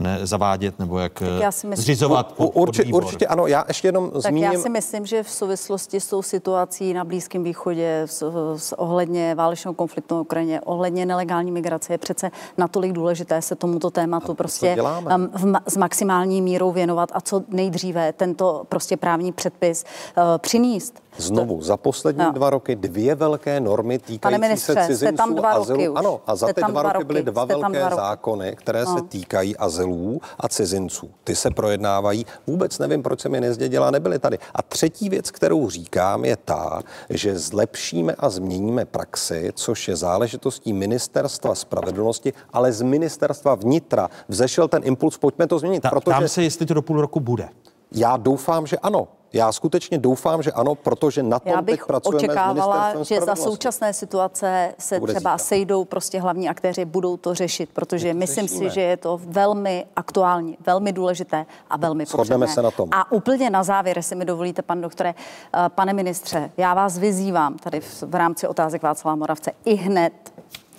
ne, 0.00 0.18
zavádět 0.22 0.78
nebo 0.78 0.98
jak 0.98 1.20
já 1.20 1.52
si 1.52 1.66
myslím, 1.66 1.82
zřizovat 1.82 2.34
u, 2.36 2.46
určitě, 2.46 2.92
určitě 2.92 3.26
ano, 3.26 3.46
já 3.46 3.64
ještě 3.68 3.88
jenom 3.88 4.10
tak 4.10 4.22
zmíním. 4.22 4.52
já 4.52 4.60
si 4.60 4.68
myslím, 4.68 5.06
že 5.06 5.22
v 5.22 5.30
souvislosti 5.30 6.00
s 6.00 6.06
tou 6.06 6.22
situací 6.22 6.94
na 6.94 7.04
Blízkém 7.04 7.44
východě 7.44 8.02
s, 8.06 8.32
s 8.56 8.78
ohledně 8.78 9.34
válečného 9.34 9.74
konfliktu 9.74 10.14
na 10.14 10.20
Ukrajině, 10.20 10.60
ohledně 10.60 11.06
nelegální 11.06 11.50
migrace 11.50 11.94
je 11.94 11.98
přece 11.98 12.30
natolik 12.58 12.92
důležité 12.92 13.42
se 13.42 13.56
tomuto 13.56 13.90
tématu 13.90 14.34
prostě 14.34 14.76
um, 14.82 15.28
v, 15.34 15.60
s 15.66 15.76
maximální 15.76 16.42
mírou 16.42 16.72
věnovat 16.72 17.08
a 17.12 17.20
co 17.20 17.42
nejdříve 17.48 18.12
tento 18.12 18.62
prostě 18.68 18.96
právní 18.96 19.32
předpis 19.32 19.84
uh, 20.16 20.22
přinést. 20.38 21.02
Znovu, 21.16 21.62
za 21.62 21.76
poslední 21.76 22.24
no. 22.24 22.32
dva 22.32 22.50
roky 22.50 22.76
dvě 22.76 23.14
velké 23.14 23.60
normy 23.60 23.98
týkající 23.98 24.40
ministře, 24.40 24.74
se 24.74 24.86
cizinců 24.86 25.16
tam 25.16 25.34
dva 25.34 25.50
azylu. 25.50 25.78
Roky 25.78 25.88
už. 25.88 25.98
Ano, 25.98 26.11
a 26.26 26.36
za 26.36 26.52
ty 26.52 26.60
dva 26.68 26.82
roky, 26.82 26.92
roky 26.94 27.04
byly 27.04 27.22
dva 27.22 27.44
velké 27.44 27.78
dva 27.78 27.96
zákony, 27.96 28.56
které 28.56 28.84
no. 28.84 28.96
se 28.96 29.02
týkají 29.02 29.56
azylů 29.56 30.20
a 30.40 30.48
cizinců. 30.48 31.10
Ty 31.24 31.36
se 31.36 31.50
projednávají. 31.50 32.26
Vůbec 32.46 32.78
nevím, 32.78 33.02
proč 33.02 33.20
jsem 33.20 33.34
je 33.34 33.40
nezdědila, 33.40 33.90
nebyly 33.90 34.18
tady. 34.18 34.38
A 34.54 34.62
třetí 34.62 35.08
věc, 35.08 35.30
kterou 35.30 35.70
říkám, 35.70 36.24
je 36.24 36.36
ta, 36.36 36.82
že 37.10 37.38
zlepšíme 37.38 38.14
a 38.18 38.28
změníme 38.28 38.84
praxi, 38.84 39.50
což 39.54 39.88
je 39.88 39.96
záležitostí 39.96 40.72
ministerstva 40.72 41.54
spravedlnosti, 41.54 42.32
ale 42.52 42.72
z 42.72 42.82
ministerstva 42.82 43.54
vnitra 43.54 44.08
vzešel 44.28 44.68
ten 44.68 44.82
impuls, 44.84 45.18
pojďme 45.18 45.46
to 45.46 45.58
změnit. 45.58 45.80
Ta, 45.80 45.90
protože... 45.90 46.14
Tam 46.14 46.28
se, 46.28 46.42
jestli 46.42 46.66
to 46.66 46.74
do 46.74 46.82
půl 46.82 47.00
roku 47.00 47.20
bude. 47.20 47.48
Já 47.94 48.16
doufám, 48.16 48.66
že 48.66 48.78
ano. 48.78 49.08
Já 49.34 49.52
skutečně 49.52 49.98
doufám, 49.98 50.42
že 50.42 50.52
ano, 50.52 50.74
protože 50.74 51.22
na 51.22 51.38
tom 51.38 51.52
Já 51.52 51.62
bych 51.62 51.78
teď 51.78 51.86
pracujeme 51.86 52.18
očekávala, 52.18 52.92
že 53.02 53.20
za 53.20 53.36
současné 53.36 53.92
situace 53.92 54.74
se 54.78 55.00
Bude 55.00 55.12
třeba 55.12 55.30
zítra. 55.30 55.38
sejdou 55.38 55.84
prostě 55.84 56.20
hlavní 56.20 56.48
aktéři, 56.48 56.84
budou 56.84 57.16
to 57.16 57.34
řešit, 57.34 57.70
protože 57.72 58.14
myslím 58.14 58.48
řešíme. 58.48 58.70
si, 58.70 58.74
že 58.74 58.80
je 58.80 58.96
to 58.96 59.20
velmi 59.24 59.86
aktuální, 59.96 60.58
velmi 60.66 60.92
důležité 60.92 61.46
a 61.70 61.76
velmi 61.76 62.06
potřebné. 62.06 62.48
se 62.48 62.62
na 62.62 62.70
tom. 62.70 62.88
A 62.92 63.12
úplně 63.12 63.50
na 63.50 63.62
závěr, 63.62 63.98
jestli 63.98 64.16
mi 64.16 64.24
dovolíte, 64.24 64.62
pan 64.62 64.80
doktore, 64.80 65.14
eh, 65.54 65.68
pane 65.68 65.92
ministře, 65.92 66.50
já 66.56 66.74
vás 66.74 66.98
vyzývám 66.98 67.54
tady 67.54 67.80
v, 67.80 68.02
v 68.02 68.14
rámci 68.14 68.48
otázek 68.48 68.82
Václava 68.82 69.16
Moravce 69.16 69.52
i 69.64 69.74
hned 69.74 70.12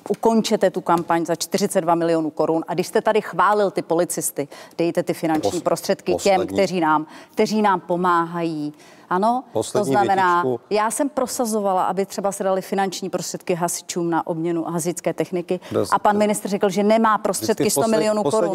ukončete 0.10 0.72
tu 0.72 0.82
kampaň 0.82 1.26
za 1.26 1.36
42 1.36 1.96
milionů 1.96 2.30
korun 2.30 2.64
a 2.68 2.74
když 2.74 2.88
jste 2.88 3.02
tady 3.02 3.22
chválil 3.22 3.72
ty 3.72 3.82
policisty, 3.82 4.48
dejte 4.78 5.04
ty 5.04 5.14
finanční 5.14 5.52
Pos, 5.52 5.62
prostředky 5.62 6.12
poslední. 6.12 6.48
těm, 6.48 6.56
kteří 6.56 6.80
nám, 6.80 7.06
kteří 7.32 7.62
nám 7.62 7.80
pomáhají 7.80 8.74
Ano, 9.14 9.44
Poslední 9.54 9.86
to 9.86 9.92
znamená, 9.92 10.44
větičku. 10.44 10.60
já 10.70 10.92
jsem 10.92 11.10
prosazovala, 11.10 11.84
aby 11.86 12.06
třeba 12.06 12.32
se 12.32 12.44
dali 12.44 12.62
finanční 12.62 13.10
prostředky 13.10 13.54
hasičům 13.54 14.10
na 14.10 14.28
obměnu 14.28 14.64
hasičské 14.64 15.14
techniky 15.14 15.60
Dost- 15.72 15.90
a 15.96 16.00
pan 16.00 16.18
ministr 16.18 16.50
řekl, 16.50 16.70
že 16.70 16.84
nemá 16.84 17.18
prostředky 17.18 17.64
Vždycky 17.64 17.70
v 17.70 17.72
100 17.72 17.82
posled- 17.82 17.92
milionů 17.98 18.24
korun 18.24 18.50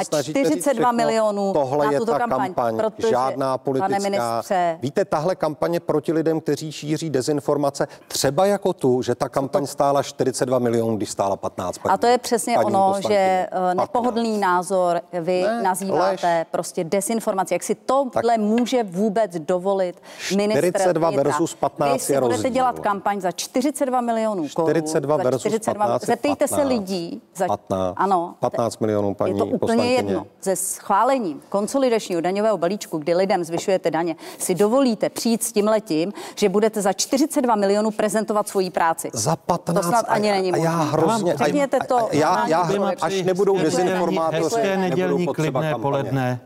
a 0.00 0.04
snažíte 0.04 0.44
říct 0.44 0.48
42 0.50 0.72
všechno. 0.72 0.92
milionů 0.92 1.52
Tohle 1.52 1.86
na 1.86 1.92
je 1.92 1.98
tuto 1.98 2.12
ta 2.12 2.18
kampaň, 2.18 2.44
kampaň, 2.54 2.76
protože, 2.76 3.08
žádná 3.10 3.58
politická. 3.58 3.88
Pane 3.88 4.10
ministře, 4.10 4.78
Víte, 4.82 5.04
tahle 5.04 5.34
kampaně 5.36 5.80
proti 5.80 6.12
lidem, 6.12 6.40
kteří 6.40 6.72
šíří 6.72 7.10
dezinformace, 7.10 7.88
třeba 8.08 8.46
jako 8.46 8.72
tu, 8.72 9.02
že 9.02 9.14
ta 9.14 9.28
kampaň 9.28 9.66
stála 9.66 10.02
42 10.02 10.58
milionů, 10.58 10.96
když 10.96 11.10
stála 11.10 11.36
15. 11.36 11.80
A 11.88 11.96
to 11.98 12.06
je 12.06 12.18
přesně 12.18 12.54
paní 12.54 12.66
ono, 12.66 12.94
že 13.08 13.14
eh, 13.14 13.74
nepohodlný 13.74 14.38
názor 14.38 15.00
vy 15.20 15.42
Ne, 15.42 15.62
nazýváte 15.62 16.26
lež. 16.38 16.46
prostě 16.50 16.84
dezinformaci. 16.84 17.54
Jak 17.54 17.62
si 17.62 17.74
tohle 17.74 18.38
může 18.38 18.82
vůbec 18.82 19.30
dovolit 19.38 19.99
42 20.18 21.08
vnitra? 21.10 21.22
versus 21.30 21.54
15 21.54 21.92
Vy 21.92 21.98
si 21.98 22.12
je 22.12 22.20
budete 22.20 22.36
rozdíl. 22.36 22.50
dělat 22.52 22.78
kampaň 22.78 23.20
za 23.20 23.32
42 23.32 24.00
milionů 24.00 24.48
korun. 24.54 24.70
42 24.70 25.16
za 25.16 25.22
versus 25.22 25.58
15 25.64 26.02
je 26.02 26.06
Zeptejte 26.06 26.48
se 26.48 26.54
15. 26.54 26.68
lidí. 26.68 27.22
Za, 27.36 27.46
15. 27.46 27.94
Ano. 27.96 28.34
15 28.40 28.78
milionů, 28.80 29.14
paní 29.14 29.32
je 29.32 29.38
to 29.38 29.46
úplně 29.46 29.58
poslankyně. 29.58 29.94
jedno. 29.94 30.26
Se 30.40 30.56
schválením 30.56 31.42
konsolidačního 31.48 32.20
daňového 32.20 32.58
balíčku, 32.58 32.98
kdy 32.98 33.14
lidem 33.14 33.44
zvyšujete 33.44 33.90
daně, 33.90 34.16
si 34.38 34.54
dovolíte 34.54 35.08
přijít 35.08 35.42
s 35.42 35.52
tím 35.52 35.68
letím, 35.68 36.12
že 36.36 36.48
budete 36.48 36.82
za 36.82 36.92
42 36.92 37.54
milionů 37.54 37.90
prezentovat 37.90 38.48
svoji 38.48 38.70
práci. 38.70 39.10
Za 39.12 39.36
15. 39.36 39.76
To 39.76 39.88
snad 39.88 40.04
ani 40.08 40.30
a- 40.30 40.34
není 40.34 40.52
a 40.52 40.56
já 40.56 40.76
možné. 40.76 40.90
hrozně... 40.92 41.36
Řekněte 41.36 41.78
to. 41.88 41.96
a- 41.96 42.08
Já, 42.12 42.48
já, 42.48 42.58
normálnímu 42.66 43.04
až 43.04 43.22
nebudou 43.22 43.58
dezinformátoři, 43.58 44.42
Hezké 44.42 44.76
nebudou 44.76 44.80
nedělní 44.90 45.26
potřeba 45.26 45.60
klidné 45.60 45.70
kampaně. 45.72 45.82
poledne. 45.82 46.40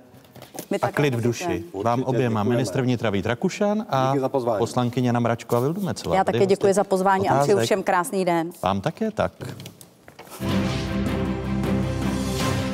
My 0.71 0.79
A 0.83 0.93
klid 0.93 1.15
v 1.15 1.21
duši. 1.21 1.65
Vám 1.85 2.03
oběma, 2.03 2.41
děkujeme. 2.41 2.51
ministr 2.57 2.83
vnitra 2.83 3.11
Vít 3.11 3.27
Rakušan 3.27 3.87
a 3.91 4.15
poslankyně 4.59 5.09
Jana 5.09 5.21
Mračková 5.21 5.61
Vildumecová. 5.61 6.17
Já 6.17 6.25
také 6.25 6.47
děkuji 6.47 6.75
za 6.75 6.85
pozvání 6.85 7.29
a 7.29 7.39
přeju 7.41 7.57
otázek. 7.57 7.67
všem 7.67 7.83
krásný 7.83 8.25
den. 8.25 8.51
Vám 8.63 8.81
také 8.81 9.11
tak. 9.11 9.33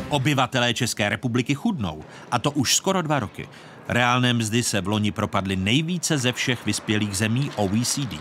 Obyvatelé 0.08 0.74
České 0.74 1.08
republiky 1.08 1.54
chudnou, 1.54 2.02
a 2.30 2.38
to 2.38 2.50
už 2.50 2.76
skoro 2.76 3.02
dva 3.02 3.20
roky. 3.20 3.48
Reálné 3.88 4.32
mzdy 4.32 4.62
se 4.62 4.80
v 4.80 4.88
loni 4.88 5.12
propadly 5.12 5.56
nejvíce 5.56 6.18
ze 6.18 6.32
všech 6.32 6.66
vyspělých 6.66 7.16
zemí 7.16 7.50
OECD. 7.56 8.14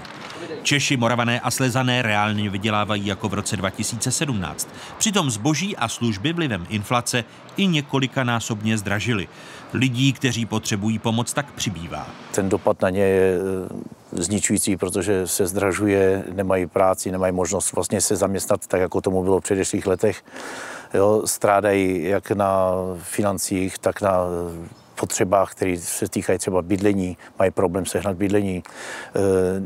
Češi, 0.63 0.97
Moravané 0.97 1.39
a 1.39 1.51
Slezané 1.51 2.01
reálně 2.01 2.49
vydělávají 2.49 3.05
jako 3.05 3.29
v 3.29 3.33
roce 3.33 3.57
2017. 3.57 4.69
Přitom 4.97 5.29
zboží 5.29 5.77
a 5.77 5.87
služby 5.87 6.33
vlivem 6.33 6.65
inflace 6.69 7.23
i 7.57 7.67
několikanásobně 7.67 8.77
zdražily. 8.77 9.27
Lidí, 9.73 10.13
kteří 10.13 10.45
potřebují 10.45 10.99
pomoc, 10.99 11.33
tak 11.33 11.51
přibývá. 11.51 12.07
Ten 12.35 12.49
dopad 12.49 12.81
na 12.81 12.89
ně 12.89 13.01
je 13.01 13.37
eh, 13.37 14.23
zničující, 14.23 14.77
protože 14.77 15.27
se 15.27 15.47
zdražuje, 15.47 16.23
nemají 16.33 16.67
práci, 16.67 17.11
nemají 17.11 17.33
možnost 17.33 17.73
vlastně 17.73 18.01
se 18.01 18.15
zaměstnat 18.15 18.67
tak, 18.67 18.81
jako 18.81 19.01
tomu 19.01 19.23
bylo 19.23 19.39
v 19.39 19.43
předešlých 19.43 19.87
letech. 19.87 20.23
Jo, 20.93 21.21
strádají 21.25 22.03
jak 22.03 22.31
na 22.31 22.71
financích, 23.01 23.77
tak 23.77 24.01
na 24.01 24.19
potřebách, 24.99 25.51
které 25.51 25.77
se 25.77 26.09
týkají 26.09 26.39
třeba 26.39 26.61
bydlení, 26.61 27.17
mají 27.39 27.51
problém 27.51 27.85
sehnat 27.85 28.17
bydlení, 28.17 28.63
eh, 28.63 29.19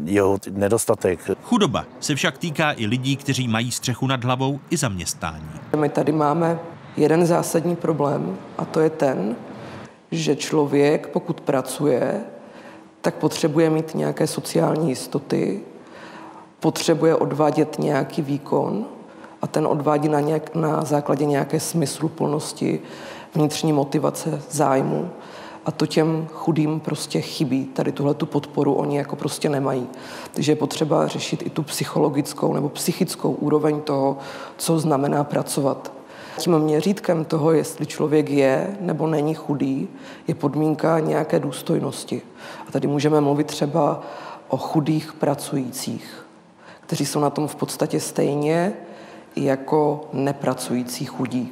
jeho 0.05 0.37
nedostatek. 0.51 1.19
Chudoba 1.43 1.85
se 1.99 2.15
však 2.15 2.37
týká 2.37 2.71
i 2.71 2.85
lidí, 2.85 3.15
kteří 3.15 3.47
mají 3.47 3.71
střechu 3.71 4.07
nad 4.07 4.23
hlavou 4.23 4.59
i 4.69 4.77
zaměstnání. 4.77 5.49
My 5.75 5.89
tady 5.89 6.11
máme 6.11 6.59
jeden 6.97 7.25
zásadní 7.25 7.75
problém 7.75 8.37
a 8.57 8.65
to 8.65 8.79
je 8.79 8.89
ten, 8.89 9.35
že 10.11 10.35
člověk, 10.35 11.07
pokud 11.07 11.41
pracuje, 11.41 12.21
tak 13.01 13.15
potřebuje 13.15 13.69
mít 13.69 13.95
nějaké 13.95 14.27
sociální 14.27 14.89
jistoty, 14.89 15.61
potřebuje 16.59 17.15
odvádět 17.15 17.79
nějaký 17.79 18.21
výkon 18.21 18.85
a 19.41 19.47
ten 19.47 19.67
odvádí 19.67 20.09
na, 20.09 20.19
nějak, 20.19 20.55
na 20.55 20.83
základě 20.83 21.25
nějaké 21.25 21.59
smysluplnosti, 21.59 22.79
vnitřní 23.35 23.73
motivace, 23.73 24.41
zájmu. 24.49 25.09
A 25.65 25.71
to 25.71 25.85
těm 25.85 26.27
chudým 26.33 26.79
prostě 26.79 27.21
chybí. 27.21 27.65
Tady 27.65 27.91
tuhle 27.91 28.13
tu 28.13 28.25
podporu 28.25 28.73
oni 28.73 28.97
jako 28.97 29.15
prostě 29.15 29.49
nemají. 29.49 29.87
Takže 30.33 30.51
je 30.51 30.55
potřeba 30.55 31.07
řešit 31.07 31.43
i 31.45 31.49
tu 31.49 31.63
psychologickou 31.63 32.53
nebo 32.53 32.69
psychickou 32.69 33.31
úroveň 33.31 33.81
toho, 33.81 34.17
co 34.57 34.79
znamená 34.79 35.23
pracovat. 35.23 35.91
Tím 36.37 36.59
měřítkem 36.59 37.25
toho, 37.25 37.51
jestli 37.51 37.85
člověk 37.85 38.29
je 38.29 38.77
nebo 38.79 39.07
není 39.07 39.33
chudý, 39.33 39.87
je 40.27 40.35
podmínka 40.35 40.99
nějaké 40.99 41.39
důstojnosti. 41.39 42.21
A 42.67 42.71
tady 42.71 42.87
můžeme 42.87 43.21
mluvit 43.21 43.47
třeba 43.47 44.01
o 44.47 44.57
chudých 44.57 45.13
pracujících, 45.13 46.25
kteří 46.81 47.05
jsou 47.05 47.19
na 47.19 47.29
tom 47.29 47.47
v 47.47 47.55
podstatě 47.55 47.99
stejně 47.99 48.73
jako 49.35 50.01
nepracující 50.13 51.05
chudí. 51.05 51.51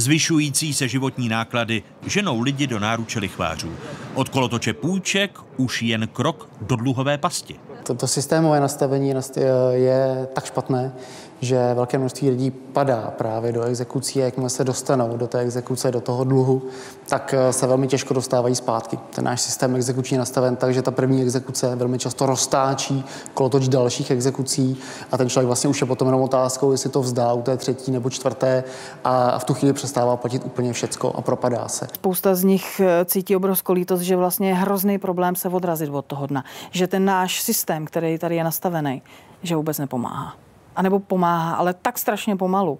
Zvyšující 0.00 0.74
se 0.74 0.88
životní 0.88 1.28
náklady 1.28 1.82
ženou 2.06 2.40
lidi 2.40 2.66
do 2.66 2.78
náruče 2.78 3.18
lichvářů. 3.18 3.76
Od 4.14 4.28
kolotoče 4.28 4.72
půjček 4.72 5.38
už 5.58 5.82
jen 5.82 6.08
krok 6.12 6.48
do 6.60 6.76
dluhové 6.76 7.18
pasti. 7.18 7.60
Toto 7.82 8.06
systémové 8.06 8.60
nastavení 8.60 9.14
nast- 9.14 9.40
je 9.72 10.28
tak 10.32 10.44
špatné, 10.44 10.92
že 11.40 11.74
velké 11.74 11.98
množství 11.98 12.30
lidí 12.30 12.50
padá 12.50 13.12
právě 13.18 13.52
do 13.52 13.62
exekucí 13.62 14.22
a 14.22 14.24
jakmile 14.24 14.50
se 14.50 14.64
dostanou 14.64 15.16
do 15.16 15.26
té 15.26 15.38
exekuce, 15.38 15.90
do 15.90 16.00
toho 16.00 16.24
dluhu, 16.24 16.62
tak 17.08 17.34
eh, 17.38 17.52
se 17.52 17.66
velmi 17.66 17.86
těžko 17.86 18.14
dostávají 18.14 18.54
zpátky. 18.54 18.98
Ten 19.14 19.24
náš 19.24 19.40
systém 19.40 19.76
exekuční 19.76 20.14
je 20.14 20.18
nastaven 20.18 20.56
tak, 20.56 20.74
že 20.74 20.82
ta 20.82 20.90
první 20.90 21.22
exekuce 21.22 21.76
velmi 21.76 21.98
často 21.98 22.26
roztáčí 22.26 23.04
kolotoč 23.34 23.68
dalších 23.68 24.10
exekucí 24.10 24.76
a 25.12 25.18
ten 25.18 25.28
člověk 25.28 25.46
vlastně 25.46 25.70
už 25.70 25.80
je 25.80 25.86
potom 25.86 26.08
jenom 26.08 26.22
otázkou, 26.22 26.72
jestli 26.72 26.90
to 26.90 27.00
vzdá 27.00 27.32
u 27.32 27.42
té 27.42 27.56
třetí 27.56 27.90
nebo 27.90 28.10
čtvrté 28.10 28.64
a 29.04 29.38
v 29.38 29.44
tu 29.44 29.54
chvíli 29.54 29.72
přestává 29.72 30.16
platit 30.16 30.42
úplně 30.44 30.72
všecko 30.72 31.12
a 31.16 31.22
propadá 31.22 31.68
se. 31.68 31.86
Spousta 31.94 32.34
z 32.34 32.44
nich 32.44 32.80
eh, 32.80 33.04
cítí 33.04 33.36
obrovskou 33.36 33.72
lítost, 33.72 34.02
že 34.02 34.16
vlastně 34.16 34.48
je 34.48 34.54
hrozný 34.54 34.98
problém 34.98 35.36
se 35.36 35.47
odrazit 35.48 35.90
od 35.90 36.04
toho 36.04 36.26
dna. 36.26 36.44
Že 36.70 36.86
ten 36.86 37.04
náš 37.04 37.42
systém, 37.42 37.84
který 37.84 38.18
tady 38.18 38.36
je 38.36 38.44
nastavený, 38.44 39.02
že 39.42 39.56
vůbec 39.56 39.78
nepomáhá. 39.78 40.36
A 40.76 40.82
nebo 40.82 40.98
pomáhá, 40.98 41.54
ale 41.54 41.74
tak 41.74 41.98
strašně 41.98 42.36
pomalu, 42.36 42.78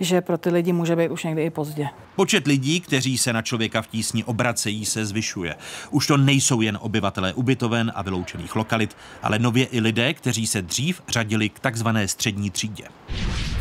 že 0.00 0.20
pro 0.20 0.38
ty 0.38 0.50
lidi 0.50 0.72
může 0.72 0.96
být 0.96 1.10
už 1.10 1.24
někdy 1.24 1.44
i 1.44 1.50
pozdě. 1.50 1.88
Počet 2.16 2.46
lidí, 2.46 2.80
kteří 2.80 3.18
se 3.18 3.32
na 3.32 3.42
člověka 3.42 3.82
v 3.82 3.86
tísni 3.86 4.24
obracejí, 4.24 4.86
se 4.86 5.06
zvyšuje. 5.06 5.56
Už 5.90 6.06
to 6.06 6.16
nejsou 6.16 6.60
jen 6.60 6.78
obyvatelé 6.80 7.32
ubytoven 7.32 7.92
a 7.94 8.02
vyloučených 8.02 8.56
lokalit, 8.56 8.96
ale 9.22 9.38
nově 9.38 9.64
i 9.64 9.80
lidé, 9.80 10.14
kteří 10.14 10.46
se 10.46 10.62
dřív 10.62 11.02
řadili 11.08 11.48
k 11.48 11.60
takzvané 11.60 12.08
střední 12.08 12.50
třídě. 12.50 12.84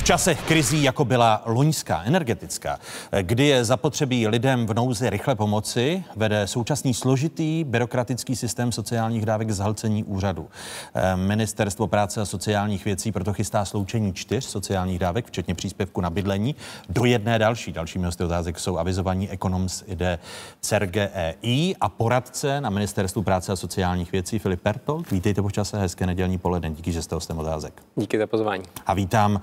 V 0.10 0.12
časech 0.12 0.42
krizí, 0.42 0.84
jako 0.84 1.06
byla 1.06 1.42
loňská 1.46 2.04
energetická, 2.04 2.80
kdy 3.22 3.46
je 3.46 3.66
zapotřebí 3.66 4.28
lidem 4.28 4.68
v 4.68 4.74
nouzi 4.74 5.10
rychle 5.10 5.36
pomoci, 5.36 6.04
vede 6.16 6.48
současný 6.48 6.94
složitý 6.94 7.64
byrokratický 7.64 8.36
systém 8.36 8.72
sociálních 8.72 9.26
dávek 9.26 9.48
k 9.48 9.52
zhalcení 9.52 10.04
úřadu. 10.04 10.50
Eh, 10.94 11.16
Ministerstvo 11.16 11.88
práce 11.88 12.22
a 12.22 12.26
sociálních 12.26 12.86
věcí 12.86 13.12
proto 13.12 13.34
chystá 13.34 13.66
sloučení 13.66 14.14
čtyř 14.14 14.46
sociálních 14.46 15.00
dávek, 15.00 15.28
včetně 15.28 15.56
příspěvku 15.56 16.02
na 16.02 16.10
bydlení, 16.10 16.56
do 16.90 17.06
jedné 17.06 17.40
další. 17.40 17.72
Dalšími 17.72 18.06
hosty 18.06 18.24
otázek 18.24 18.60
jsou 18.60 18.78
avizovaní 18.78 19.30
ekonom 19.30 19.70
z 19.70 19.84
IDE 19.88 20.20
CERGE 20.62 21.10
EI 21.14 21.76
a 21.82 21.90
poradce 21.90 22.62
na 22.62 22.70
Ministerstvu 22.70 23.24
práce 23.24 23.52
a 23.52 23.56
sociálních 23.56 24.12
věcí 24.12 24.40
Filip 24.40 24.62
Pertold. 24.62 25.12
Vítejte 25.12 25.42
po 25.42 25.52
čase, 25.52 25.80
hezké 25.80 26.06
nedělní 26.06 26.38
poledne. 26.38 26.72
Díky, 26.72 26.92
že 26.92 27.02
jste 27.02 27.16
hostem 27.16 27.40
otázek. 27.40 27.84
Díky 27.96 28.18
za 28.18 28.28
pozvání. 28.28 28.64
A 28.86 28.94
vítám 28.94 29.42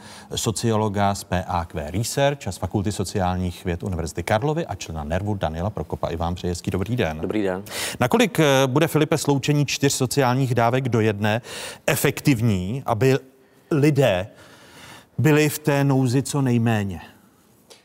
sociologa 0.56 1.14
z 1.14 1.24
PAQ 1.24 1.90
Research 1.90 2.48
a 2.48 2.52
z 2.52 2.58
Fakulty 2.58 2.92
sociálních 2.92 3.64
věd 3.64 3.82
Univerzity 3.82 4.22
Karlovy 4.22 4.66
a 4.66 4.74
člena 4.74 5.04
Nervu 5.04 5.34
Daniela 5.34 5.70
Prokopa. 5.70 6.08
I 6.08 6.16
vám 6.16 6.34
přeji 6.34 6.50
hezký 6.50 6.70
dobrý 6.70 6.96
den. 6.96 7.18
Dobrý 7.20 7.42
den. 7.42 7.62
Nakolik 8.00 8.40
eh, 8.40 8.44
bude, 8.66 8.88
Filipe, 8.88 9.18
sloučení 9.18 9.66
čtyř 9.66 9.92
sociálních 9.92 10.54
dávek 10.54 10.88
do 10.88 11.00
jedné 11.00 11.42
efektivní, 11.86 12.82
aby 12.86 13.18
lidé 13.70 14.26
byli 15.18 15.48
v 15.48 15.58
té 15.58 15.84
nouzi 15.84 16.22
co 16.22 16.42
nejméně? 16.42 17.00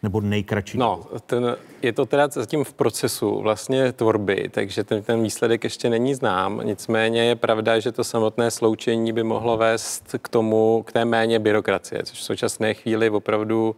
Nebo 0.03 0.21
nejkratší? 0.21 0.77
No, 0.77 1.03
ten, 1.25 1.57
je 1.81 1.93
to 1.93 2.05
teda 2.05 2.27
zatím 2.27 2.63
v 2.63 2.73
procesu 2.73 3.41
vlastně 3.41 3.91
tvorby, 3.91 4.49
takže 4.51 4.83
ten, 4.83 5.03
ten 5.03 5.23
výsledek 5.23 5.63
ještě 5.63 5.89
není 5.89 6.15
znám. 6.15 6.61
Nicméně 6.63 7.23
je 7.23 7.35
pravda, 7.35 7.79
že 7.79 7.91
to 7.91 8.03
samotné 8.03 8.51
sloučení 8.51 9.13
by 9.13 9.23
mohlo 9.23 9.57
vést 9.57 10.15
k 10.21 10.29
tomu, 10.29 10.83
k 10.87 10.91
té 10.91 11.05
méně 11.05 11.39
byrokracie, 11.39 12.03
což 12.03 12.17
v 12.17 12.23
současné 12.23 12.73
chvíli 12.73 13.09
opravdu, 13.09 13.75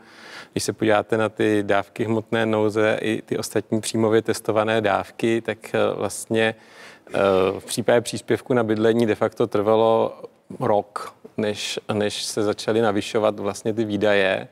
když 0.52 0.64
se 0.64 0.74
podíváte 0.74 1.18
na 1.18 1.30
ty 1.30 1.64
dávky 1.64 2.06
hmotné 2.06 2.45
nouze 2.45 2.98
i 3.02 3.22
ty 3.22 3.38
ostatní 3.38 3.82
příjmově 3.82 4.22
testované 4.22 4.82
dávky, 4.82 5.41
tak 5.41 5.76
eh, 5.76 5.80
vlastně 5.95 6.56
eh, 7.08 7.20
v 7.60 7.66
případě 7.66 8.02
příspěvku 8.02 8.54
na 8.54 8.64
bydlení 8.64 9.06
de 9.06 9.16
facto 9.16 9.48
trvalo 9.48 10.22
rok, 10.60 11.16
než, 11.38 11.80
než 11.94 12.24
se 12.24 12.44
začaly 12.44 12.82
navyšovat 12.82 13.40
vlastně 13.40 13.74
ty 13.74 13.86
výdaje. 13.86 14.48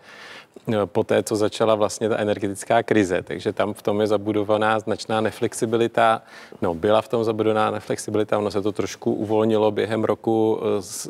Po 0.86 1.04
té, 1.04 1.24
co 1.24 1.36
začala 1.36 1.76
vlastně 1.76 2.10
ta 2.10 2.18
energetická 2.18 2.84
krize. 2.84 3.22
Takže 3.22 3.54
tam 3.54 3.74
v 3.74 3.82
tom 3.82 4.02
je 4.02 4.08
zabudovaná 4.08 4.80
značná 4.80 5.22
neflexibilita. 5.22 6.22
No, 6.62 6.76
byla 6.76 7.02
v 7.02 7.08
tom 7.08 7.24
zabudovaná 7.24 7.72
neflexibilita, 7.72 8.38
ono 8.38 8.52
se 8.52 8.62
to 8.62 8.72
trošku 8.72 9.14
uvolnilo 9.14 9.72
během 9.72 10.04
roku, 10.04 10.62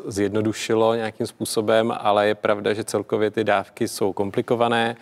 zjednodušilo 0.06 0.94
nějakým 0.94 1.26
způsobem, 1.26 1.92
ale 2.00 2.28
je 2.28 2.34
pravda, 2.34 2.74
že 2.74 2.84
celkově 2.84 3.30
ty 3.30 3.44
dávky 3.44 3.88
jsou 3.88 4.12
komplikované. 4.12 4.96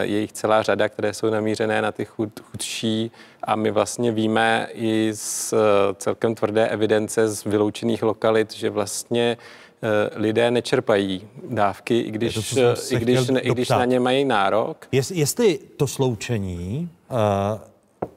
Je 0.00 0.20
jich 0.20 0.32
celá 0.32 0.62
řada, 0.62 0.88
které 0.88 1.14
jsou 1.14 1.30
namířené 1.30 1.82
na 1.82 1.92
ty 1.92 2.04
chud, 2.04 2.40
chudší 2.40 3.10
a 3.42 3.56
my 3.56 3.70
vlastně 3.70 4.12
víme 4.12 4.68
i 4.72 5.10
z 5.14 5.54
celkem 5.96 6.34
tvrdé 6.34 6.68
evidence 6.68 7.28
z 7.28 7.44
vyloučených 7.44 8.02
lokalit, 8.02 8.54
že 8.54 8.70
vlastně 8.70 9.36
Eh, 9.36 9.63
lidé 10.14 10.50
nečerpají 10.50 11.28
dávky, 11.48 12.00
i 12.00 12.10
když, 12.10 12.54
to, 12.54 12.74
i 12.90 12.98
když, 12.98 13.28
ne, 13.28 13.40
i 13.40 13.50
když 13.50 13.68
na 13.68 13.84
ně 13.84 14.00
mají 14.00 14.24
nárok. 14.24 14.88
Jest, 14.92 15.10
jestli 15.10 15.58
to 15.76 15.86
sloučení 15.86 16.90
uh, 17.10 17.18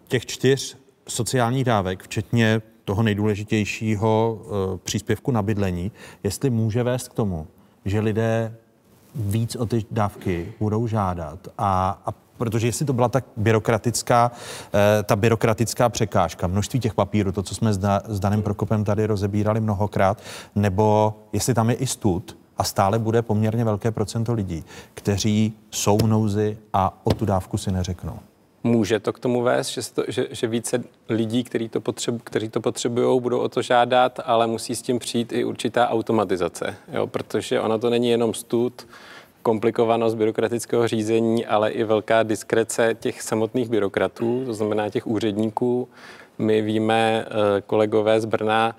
těch 0.08 0.26
čtyř 0.26 0.78
sociálních 1.08 1.64
dávek, 1.64 2.04
včetně 2.04 2.62
toho 2.86 3.04
nejdůležitějšího 3.04 4.40
uh, 4.40 4.78
příspěvku 4.78 5.32
na 5.32 5.42
bydlení, 5.42 5.92
jestli 6.24 6.50
může 6.50 6.84
vést 6.84 7.08
k 7.08 7.14
tomu, 7.14 7.48
že 7.86 8.00
lidé 8.00 8.56
víc 9.16 9.56
o 9.56 9.66
ty 9.66 9.86
dávky 9.92 10.54
budou 10.60 10.88
žádat 10.88 11.48
a, 11.58 12.02
a 12.06 12.14
protože 12.38 12.68
jestli 12.68 12.86
to 12.86 12.94
byla 12.94 13.10
tak 13.10 13.26
byrokratická, 13.38 14.32
eh, 14.74 15.04
ta 15.04 15.16
byrokratická 15.16 15.90
překážka, 15.90 16.48
množství 16.48 16.80
těch 16.80 16.94
papírů, 16.94 17.32
to, 17.32 17.44
co 17.44 17.56
jsme 17.56 17.74
s, 17.74 17.78
da, 17.78 18.02
s 18.08 18.20
Danem 18.20 18.42
Prokopem 18.42 18.84
tady 18.84 19.06
rozebírali 19.06 19.62
mnohokrát, 19.62 20.22
nebo 20.56 21.14
jestli 21.34 21.54
tam 21.54 21.70
je 21.70 21.76
i 21.76 21.88
stud, 21.88 22.38
a 22.58 22.64
stále 22.64 23.00
bude 23.00 23.22
poměrně 23.22 23.64
velké 23.64 23.92
procento 23.92 24.34
lidí, 24.34 24.64
kteří 24.94 25.54
jsou 25.72 25.98
v 25.98 26.08
nouzi 26.08 26.58
a 26.74 27.02
o 27.04 27.14
tu 27.14 27.26
dávku 27.26 27.58
si 27.58 27.72
neřeknou. 27.72 28.20
Může 28.64 29.00
to 29.00 29.14
k 29.14 29.20
tomu 29.20 29.42
vést, 29.42 29.68
že, 29.68 29.82
to, 29.94 30.04
že, 30.08 30.28
že 30.32 30.48
více 30.48 30.84
lidí, 31.10 31.44
kteří 31.44 31.70
to, 31.70 31.82
potřebu, 31.82 32.20
to 32.52 32.62
potřebují, 32.62 33.22
budou 33.22 33.40
o 33.40 33.50
to 33.50 33.62
žádat, 33.62 34.20
ale 34.26 34.48
musí 34.48 34.76
s 34.76 34.82
tím 34.82 35.00
přijít 35.00 35.34
i 35.34 35.44
určitá 35.44 35.90
automatizace, 35.90 36.76
jo? 36.94 37.08
protože 37.08 37.62
ona 37.62 37.78
to 37.78 37.90
není 37.90 38.10
jenom 38.10 38.34
stud, 38.34 38.88
komplikovanost 39.48 40.18
byrokratického 40.18 40.88
řízení, 40.88 41.46
ale 41.46 41.72
i 41.72 41.84
velká 41.84 42.24
diskrece 42.24 42.96
těch 43.00 43.22
samotných 43.22 43.70
byrokratů, 43.70 44.46
to 44.46 44.54
znamená 44.54 44.90
těch 44.90 45.08
úředníků, 45.08 45.88
my 46.38 46.62
víme, 46.62 47.26
eh, 47.26 47.62
kolegové 47.62 48.22
z 48.22 48.26
Brna, 48.26 48.76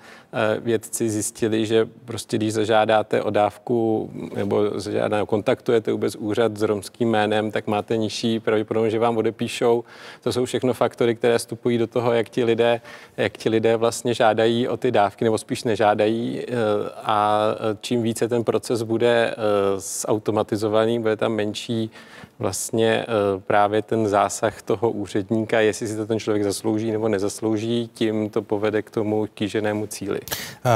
vědci 0.59 1.09
zjistili, 1.09 1.65
že 1.65 1.87
prostě 2.05 2.37
když 2.37 2.53
zažádáte 2.53 3.21
o 3.21 3.29
dávku 3.29 4.09
nebo 4.35 4.79
zažádáte, 4.79 5.25
kontaktujete 5.25 5.91
vůbec 5.91 6.15
úřad 6.15 6.57
s 6.57 6.61
romským 6.61 7.09
jménem, 7.09 7.51
tak 7.51 7.67
máte 7.67 7.97
nižší 7.97 8.39
pravděpodobnost, 8.39 8.91
že 8.91 8.99
vám 8.99 9.17
odepíšou. 9.17 9.83
To 10.23 10.33
jsou 10.33 10.45
všechno 10.45 10.73
faktory, 10.73 11.15
které 11.15 11.37
vstupují 11.37 11.77
do 11.77 11.87
toho, 11.87 12.13
jak 12.13 12.29
ti 12.29 12.43
lidé, 12.43 12.81
jak 13.17 13.37
ti 13.37 13.49
lidé 13.49 13.77
vlastně 13.77 14.13
žádají 14.13 14.67
o 14.67 14.77
ty 14.77 14.91
dávky, 14.91 15.25
nebo 15.25 15.37
spíš 15.37 15.63
nežádají. 15.63 16.41
Eh, 16.41 16.53
a 16.95 17.41
čím 17.81 18.01
více 18.01 18.27
ten 18.27 18.43
proces 18.43 18.83
bude 18.83 19.35
zautomatizovaný, 19.77 20.99
bude 20.99 21.15
tam 21.15 21.33
menší 21.33 21.91
vlastně 22.39 23.05
právě 23.47 23.81
ten 23.81 24.07
zásah 24.07 24.61
toho 24.61 24.91
úředníka, 24.91 25.59
jestli 25.59 25.87
si 25.87 25.95
to 25.95 26.05
ten 26.05 26.19
člověk 26.19 26.43
zaslouží 26.43 26.91
nebo 26.91 27.07
nezaslouží 27.07 27.49
slouží, 27.59 27.89
tím 27.93 28.29
to 28.29 28.41
povede 28.41 28.81
k 28.81 28.89
tomu 28.89 29.27
kýženému 29.33 29.87
cíli. 29.87 30.18
Uh, 30.21 30.71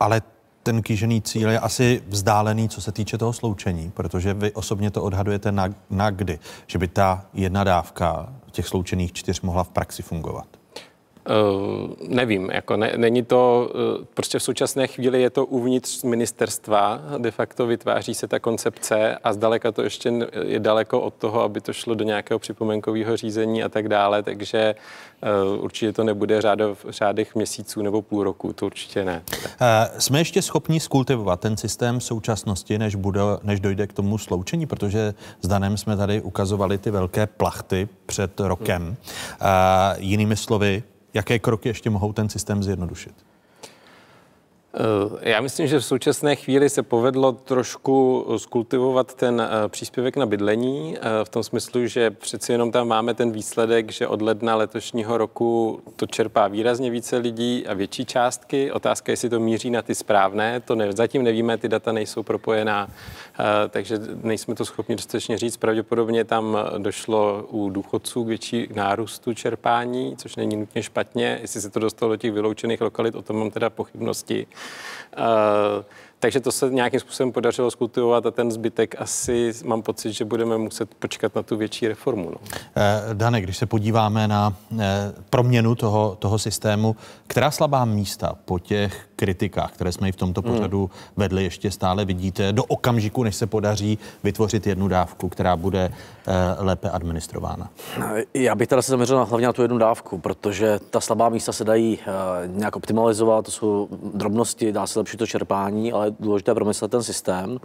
ale 0.00 0.22
ten 0.62 0.82
kýžený 0.82 1.22
cíl 1.22 1.50
je 1.50 1.60
asi 1.60 2.02
vzdálený, 2.08 2.68
co 2.68 2.80
se 2.80 2.92
týče 2.92 3.18
toho 3.18 3.32
sloučení, 3.32 3.90
protože 3.90 4.34
vy 4.34 4.52
osobně 4.52 4.90
to 4.90 5.02
odhadujete 5.02 5.52
na, 5.52 5.68
na 5.90 6.10
kdy, 6.10 6.38
že 6.66 6.78
by 6.78 6.88
ta 6.88 7.24
jedna 7.34 7.64
dávka 7.64 8.32
těch 8.50 8.66
sloučených 8.66 9.12
čtyř 9.12 9.40
mohla 9.40 9.64
v 9.64 9.68
praxi 9.68 10.02
fungovat. 10.02 10.57
Uh, 11.28 11.90
nevím, 12.08 12.50
jako 12.52 12.76
ne, 12.76 12.92
není 12.96 13.22
to, 13.22 13.70
uh, 13.74 14.04
prostě 14.14 14.38
v 14.38 14.42
současné 14.42 14.86
chvíli 14.86 15.22
je 15.22 15.30
to 15.30 15.46
uvnitř 15.46 16.02
ministerstva, 16.02 17.00
de 17.18 17.30
facto 17.30 17.66
vytváří 17.66 18.14
se 18.14 18.28
ta 18.28 18.38
koncepce 18.38 19.16
a 19.24 19.32
zdaleka 19.32 19.72
to 19.72 19.82
ještě 19.82 20.12
je 20.44 20.60
daleko 20.60 21.00
od 21.00 21.14
toho, 21.14 21.42
aby 21.42 21.60
to 21.60 21.72
šlo 21.72 21.94
do 21.94 22.04
nějakého 22.04 22.38
připomenkového 22.38 23.16
řízení 23.16 23.62
a 23.62 23.68
tak 23.68 23.88
dále, 23.88 24.22
takže 24.22 24.74
uh, 25.54 25.64
určitě 25.64 25.92
to 25.92 26.04
nebude 26.04 26.40
řádov, 26.40 26.86
řádech 26.88 27.34
měsíců 27.34 27.82
nebo 27.82 28.02
půl 28.02 28.24
roku, 28.24 28.52
to 28.52 28.66
určitě 28.66 29.04
ne. 29.04 29.22
Jsme 29.98 30.20
ještě 30.20 30.42
schopni 30.42 30.80
skultivovat 30.80 31.40
ten 31.40 31.56
systém 31.56 32.00
současnosti, 32.00 32.78
než, 32.78 32.94
bude, 32.94 33.20
než 33.42 33.60
dojde 33.60 33.86
k 33.86 33.92
tomu 33.92 34.18
sloučení, 34.18 34.66
protože 34.66 35.14
s 35.40 35.48
Danem 35.48 35.76
jsme 35.76 35.96
tady 35.96 36.20
ukazovali 36.20 36.78
ty 36.78 36.90
velké 36.90 37.26
plachty 37.26 37.88
před 38.06 38.40
rokem. 38.40 38.82
Hmm. 38.82 38.96
Jinými 39.98 40.36
slovy, 40.36 40.82
jaké 41.18 41.38
kroky 41.38 41.68
ještě 41.68 41.90
mohou 41.90 42.12
ten 42.12 42.28
systém 42.28 42.62
zjednodušit? 42.62 43.27
Eh, 44.74 45.30
já 45.30 45.40
myslím, 45.40 45.66
že 45.66 45.78
v 45.78 45.84
současné 45.84 46.36
chvíli 46.36 46.70
se 46.70 46.82
povedlo 46.82 47.32
trošku 47.32 48.26
skultivovat 48.36 49.14
ten 49.14 49.40
eh, 49.40 49.68
příspěvek 49.68 50.16
na 50.16 50.26
bydlení, 50.26 50.96
eh, 50.96 51.24
v 51.24 51.28
tom 51.28 51.42
smyslu, 51.42 51.86
že 51.86 52.10
přeci 52.10 52.52
jenom 52.52 52.72
tam 52.72 52.88
máme 52.88 53.14
ten 53.14 53.30
výsledek, 53.30 53.92
že 53.92 54.06
od 54.06 54.22
ledna 54.22 54.56
letošního 54.56 55.18
roku 55.18 55.80
to 55.96 56.06
čerpá 56.06 56.48
výrazně 56.48 56.90
více 56.90 57.16
lidí 57.16 57.66
a 57.66 57.74
větší 57.74 58.04
částky. 58.04 58.72
Otázka, 58.72 59.12
jestli 59.12 59.30
to 59.30 59.40
míří 59.40 59.70
na 59.70 59.82
ty 59.82 59.94
správné, 59.94 60.60
to 60.60 60.74
ne, 60.74 60.92
zatím 60.92 61.22
nevíme, 61.22 61.58
ty 61.58 61.68
data 61.68 61.92
nejsou 61.92 62.22
propojená, 62.22 62.88
takže 63.70 63.98
nejsme 64.22 64.54
to 64.54 64.64
schopni 64.64 64.96
dostatečně 64.96 65.38
říct. 65.38 65.56
Pravděpodobně 65.56 66.24
tam 66.24 66.58
došlo 66.78 67.46
u 67.50 67.70
důchodců 67.70 68.24
k 68.24 68.28
větší 68.28 68.68
nárůstu 68.74 69.34
čerpání, 69.34 70.16
což 70.16 70.36
není 70.36 70.56
nutně 70.56 70.82
špatně. 70.82 71.38
Jestli 71.42 71.60
se 71.60 71.70
to 71.70 71.80
dostalo 71.80 72.12
do 72.12 72.16
těch 72.16 72.32
vyloučených 72.32 72.80
lokalit, 72.80 73.14
o 73.14 73.22
tom 73.22 73.38
mám 73.38 73.50
teda 73.50 73.70
pochybnosti. 73.70 74.46
Uh, 75.18 75.84
takže 76.18 76.40
to 76.40 76.52
se 76.52 76.70
nějakým 76.70 77.00
způsobem 77.00 77.32
podařilo 77.32 77.70
skultivovat 77.70 78.26
a 78.26 78.30
ten 78.30 78.50
zbytek 78.50 78.94
asi 79.00 79.52
mám 79.64 79.82
pocit, 79.82 80.12
že 80.12 80.24
budeme 80.24 80.58
muset 80.58 80.94
počkat 80.94 81.34
na 81.34 81.42
tu 81.42 81.56
větší 81.56 81.88
reformu. 81.88 82.30
No. 82.30 82.36
Eh, 82.76 83.14
Dane, 83.14 83.40
když 83.40 83.56
se 83.56 83.66
podíváme 83.66 84.28
na 84.28 84.56
eh, 84.78 85.12
proměnu 85.30 85.74
toho, 85.74 86.16
toho 86.18 86.38
systému, 86.38 86.96
která 87.26 87.50
slabá 87.50 87.84
místa 87.84 88.32
po 88.44 88.58
těch 88.58 89.07
kritikách, 89.18 89.72
které 89.72 89.92
jsme 89.92 90.08
i 90.08 90.12
v 90.12 90.16
tomto 90.16 90.40
hmm. 90.40 90.52
pořadu 90.52 90.80
hmm. 90.80 91.14
vedli, 91.16 91.44
ještě 91.44 91.70
stále 91.70 92.04
vidíte 92.04 92.52
do 92.52 92.64
okamžiku, 92.64 93.22
než 93.22 93.36
se 93.36 93.46
podaří 93.46 93.98
vytvořit 94.24 94.66
jednu 94.66 94.88
dávku, 94.88 95.28
která 95.28 95.56
bude 95.56 95.92
eh, 96.26 96.32
lépe 96.58 96.90
administrována? 96.90 97.70
Já 98.34 98.54
bych 98.54 98.68
teda 98.68 98.82
se 98.82 98.90
zaměřil 98.90 99.24
hlavně 99.24 99.46
na 99.46 99.52
tu 99.52 99.62
jednu 99.62 99.78
dávku, 99.78 100.18
protože 100.18 100.78
ta 100.90 101.00
slabá 101.00 101.28
místa 101.28 101.52
se 101.52 101.64
dají 101.64 101.98
nějak 102.46 102.76
optimalizovat, 102.76 103.44
to 103.44 103.50
jsou 103.50 103.88
drobnosti, 104.14 104.72
dá 104.72 104.86
se 104.86 104.98
lepšit 104.98 105.16
to 105.16 105.26
čerpání, 105.26 105.92
ale 105.92 106.14
důležité 106.20 106.54
promyslet 106.54 106.90
ten 106.90 107.02
systém, 107.02 107.60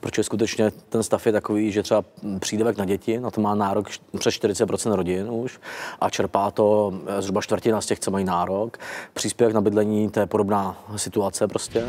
protože 0.00 0.22
skutečně 0.22 0.70
ten 0.88 1.02
stav 1.02 1.26
je 1.26 1.32
takový, 1.32 1.72
že 1.72 1.82
třeba 1.82 2.04
přídavek 2.38 2.76
na 2.76 2.84
děti, 2.84 3.20
na 3.20 3.30
to 3.30 3.40
má 3.40 3.54
nárok 3.54 3.88
přes 4.18 4.34
40% 4.34 4.92
rodin 4.92 5.30
už 5.30 5.60
a 6.00 6.10
čerpá 6.10 6.50
to 6.50 6.92
eh, 7.06 7.22
zhruba 7.22 7.40
čtvrtina 7.40 7.80
z 7.80 7.86
těch, 7.86 8.00
co 8.00 8.10
mají 8.10 8.24
nárok. 8.24 8.78
Příspěvek 9.14 9.54
na 9.54 9.60
bydlení, 9.60 10.10
to 10.10 10.20
je 10.20 10.26
podobná 10.26 10.76
situace 10.98 11.48
prostě, 11.48 11.84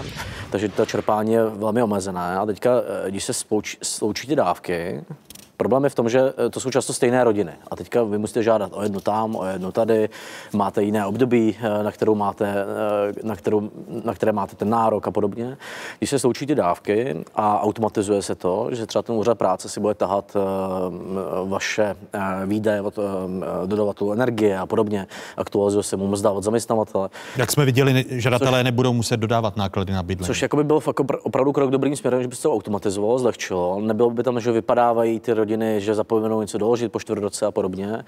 takže 0.52 0.70
to 0.70 0.86
čerpání 0.86 1.34
je 1.34 1.46
velmi 1.46 1.84
omezené. 1.84 2.38
A 2.38 2.46
teďka, 2.46 2.72
eh, 3.06 3.12
když 3.12 3.24
se 3.24 3.34
sloučí 3.84 4.28
ty 4.28 4.36
dávky, 4.36 5.04
Problém 5.58 5.84
je 5.84 5.90
v 5.90 5.96
tom, 5.96 6.10
že 6.10 6.34
eh, 6.38 6.50
to 6.50 6.60
jsou 6.60 6.72
často 6.72 6.94
stejné 6.94 7.24
rodiny. 7.24 7.52
A 7.72 7.76
teďka 7.76 8.04
vy 8.04 8.18
musíte 8.18 8.44
žádat 8.44 8.72
o 8.74 8.84
jedno 8.84 9.00
tam, 9.00 9.36
o 9.36 9.46
jedno 9.46 9.72
tady, 9.72 10.10
máte 10.54 10.84
jiné 10.84 11.06
období, 11.06 11.56
eh, 11.60 11.84
na, 11.84 11.92
kterou 11.92 12.16
máte, 12.16 12.48
eh, 12.48 13.14
na, 13.24 13.36
kterou, 13.36 13.70
na 14.04 14.14
které 14.14 14.32
máte 14.32 14.56
ten 14.56 14.70
nárok 14.70 15.08
a 15.08 15.12
podobně. 15.12 15.58
Když 15.98 16.10
se 16.10 16.20
sloučí 16.20 16.46
ty 16.46 16.56
dávky 16.56 17.24
a 17.36 17.62
automatizuje 17.62 18.22
se 18.22 18.36
to, 18.36 18.70
že 18.72 18.86
třeba 18.86 19.02
ten 19.02 19.16
úřad 19.16 19.38
práce 19.38 19.70
si 19.70 19.80
bude 19.80 19.94
tahat 19.94 20.38
vaše 21.46 21.96
výdaje 22.46 22.82
od 22.82 23.00
dodavatelů 23.66 24.14
energie 24.14 24.58
a 24.58 24.66
podobně, 24.66 25.08
aktualizuje 25.38 25.84
se 25.84 25.98
mu 25.98 26.08
mzda 26.08 26.32
od 26.32 26.44
zaměstnavatele. 26.44 27.10
Jak 27.38 27.52
jsme 27.52 27.66
viděli, 27.66 28.06
žadatelé 28.10 28.60
což, 28.60 28.64
nebudou 28.64 28.94
muset 28.94 29.18
dodávat 29.18 29.58
náklady 29.58 29.94
na 29.94 30.04
bydlení. 30.04 30.28
Což 30.28 30.42
jako 30.42 30.58
by 30.58 30.64
byl 30.64 30.80
opravdu 31.24 31.52
krok 31.52 31.72
dobrým 31.72 31.96
směrem, 31.96 32.22
že 32.22 32.28
by 32.28 32.36
se 32.36 32.44
to 32.44 32.54
automatizovalo, 32.54 33.20
zlehčilo. 33.20 33.80
Nebylo 33.82 34.10
by 34.10 34.24
tam, 34.24 34.40
že 34.40 34.52
vypadávají 34.52 35.20
ty 35.20 35.34
rodiny, 35.46 35.82
že 35.82 35.96
zapomenou 35.96 36.42
něco 36.42 36.58
doložit 36.58 36.92
po 36.92 37.00
čtvrt 37.00 37.22
roce 37.22 37.46
a 37.46 37.52
podobně, 37.52 38.04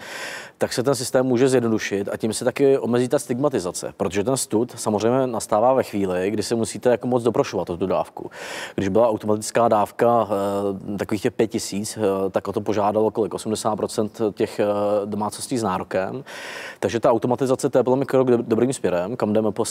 tak 0.58 0.74
se 0.74 0.84
ten 0.84 0.96
systém 0.96 1.26
může 1.26 1.50
zjednodušit 1.50 2.10
a 2.12 2.18
tím 2.18 2.34
se 2.34 2.46
taky 2.46 2.78
omezí 2.78 3.08
ta 3.08 3.20
stigmatizace, 3.20 3.94
protože 3.98 4.24
ten 4.24 4.38
stud 4.38 4.74
samozřejmě 4.76 5.28
nastává 5.28 5.74
ve 5.74 5.84
chvíli, 5.84 6.32
kdy 6.32 6.44
se 6.44 6.56
musíte 6.56 6.90
jako 6.90 7.08
moc 7.08 7.24
doprošovat 7.24 7.68
tu 7.68 7.88
dávku. 7.88 8.32
Když 8.76 8.90
byla 8.90 9.10
automatická 9.10 9.68
dávka 9.68 10.28
eh, 10.28 10.98
takových 10.98 11.22
těch 11.22 11.34
pět 11.34 11.48
tisíc, 11.48 11.98
eh, 11.98 12.30
tak 12.30 12.48
o 12.48 12.54
to 12.54 12.62
požádalo 12.62 13.12
kolik 13.12 13.34
80% 13.34 14.34
těch 14.34 14.60
eh, 14.60 14.66
domácností 15.06 15.58
s 15.58 15.64
nárokem. 15.64 16.24
Takže 16.80 17.00
ta 17.00 17.12
automatizace 17.12 17.70
to 17.70 17.78
je 17.78 17.84
podle 17.84 17.98
mě 17.98 18.06
krok 18.06 18.28
dobrým 18.28 18.74
směrem, 18.74 19.16
kam 19.16 19.34
jdeme 19.34 19.52
po 19.52 19.66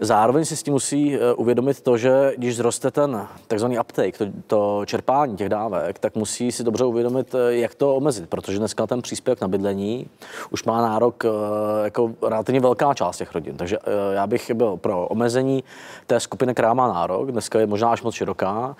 Zároveň 0.00 0.44
si 0.44 0.56
s 0.56 0.62
tím 0.62 0.74
musí 0.74 1.14
eh, 1.14 1.34
uvědomit 1.34 1.80
to, 1.80 1.96
že 1.96 2.32
když 2.36 2.56
zroste 2.56 2.90
ten 2.90 3.26
takzvaný 3.46 3.78
uptake, 3.78 4.18
to, 4.18 4.26
to 4.46 4.82
čerpání 4.86 5.36
těch 5.36 5.48
dávek, 5.48 5.98
tak 5.98 6.14
musí 6.14 6.52
si 6.52 6.64
dobře 6.64 6.84
uvědomit, 6.84 7.34
eh, 7.34 7.54
jak 7.54 7.74
to 7.74 7.96
omezit, 7.96 8.28
protože 8.28 8.58
dneska 8.58 8.86
ten 8.86 9.02
příspěvek 9.02 9.40
na 9.40 9.48
bydlení 9.48 10.06
už 10.50 10.64
má 10.64 10.82
nárok 10.82 11.24
eh, 11.24 11.28
jako 11.84 12.12
relativně 12.22 12.60
velká 12.60 12.94
část 12.94 13.16
těch 13.16 13.34
rodin. 13.34 13.56
Takže 13.56 13.78
já 14.12 14.26
bych 14.26 14.50
byl 14.54 14.76
pro 14.76 15.06
omezení 15.06 15.64
té 16.06 16.20
skupiny, 16.20 16.54
která 16.54 16.74
má 16.74 16.88
nárok, 16.88 17.32
dneska 17.32 17.60
je 17.60 17.66
možná 17.66 17.92
až 17.92 18.02
moc 18.02 18.14
široká, 18.14 18.76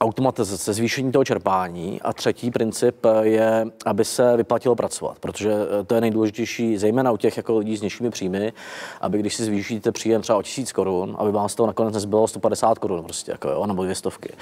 automatizace, 0.00 0.72
zvýšení 0.72 1.12
toho 1.12 1.24
čerpání. 1.24 2.00
A 2.02 2.12
třetí 2.12 2.50
princip 2.50 3.04
eh, 3.04 3.26
je, 3.26 3.66
aby 3.86 4.04
se 4.04 4.36
vyplatilo 4.36 4.76
pracovat, 4.76 5.18
protože 5.20 5.52
eh, 5.52 5.84
to 5.84 5.94
je 5.94 6.00
nejdůležitější, 6.00 6.78
zejména 6.78 7.12
u 7.12 7.16
těch 7.16 7.36
jako 7.36 7.58
lidí 7.58 7.76
s 7.76 7.82
nižšími 7.82 8.10
příjmy, 8.10 8.52
aby 9.00 9.18
když 9.18 9.34
si 9.34 9.44
zvýšíte 9.44 9.92
příjem 9.92 10.22
třeba 10.22 10.38
o 10.38 10.42
1000 10.42 10.72
korun, 10.72 11.16
aby 11.18 11.32
vám 11.32 11.48
z 11.48 11.54
toho 11.54 11.66
nakonec 11.66 11.94
nezbylo 11.94 12.28
150 12.28 12.78
korun 12.78 13.04
prostě, 13.04 13.32
jako 13.32 13.48
jo, 13.48 13.66
nebo 13.66 13.82
dvě 13.82 13.94
stovky. 13.94 14.32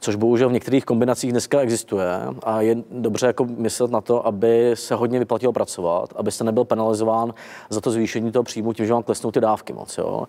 Což 0.00 0.14
bohužel 0.14 0.48
v 0.48 0.52
některých 0.52 0.84
kombinacích 0.84 1.32
dneska 1.32 1.60
existuje 1.60 2.06
a 2.42 2.60
je 2.60 2.76
dobře 2.90 3.26
jako 3.26 3.44
myslet 3.44 3.90
na 3.90 4.00
to, 4.00 4.26
aby 4.26 4.70
se 4.74 4.94
hodně 4.94 5.18
vyplatilo 5.18 5.52
pracovat, 5.52 6.12
abyste 6.16 6.44
nebyl 6.44 6.64
penalizován 6.64 7.34
za 7.70 7.80
to 7.80 7.90
zvýšení 7.90 8.32
toho 8.32 8.42
příjmu 8.42 8.72
tím, 8.72 8.86
že 8.86 8.92
vám 8.92 9.02
klesnou 9.02 9.30
ty 9.30 9.40
dávky 9.40 9.72
moc. 9.72 9.98
Jo. 9.98 10.26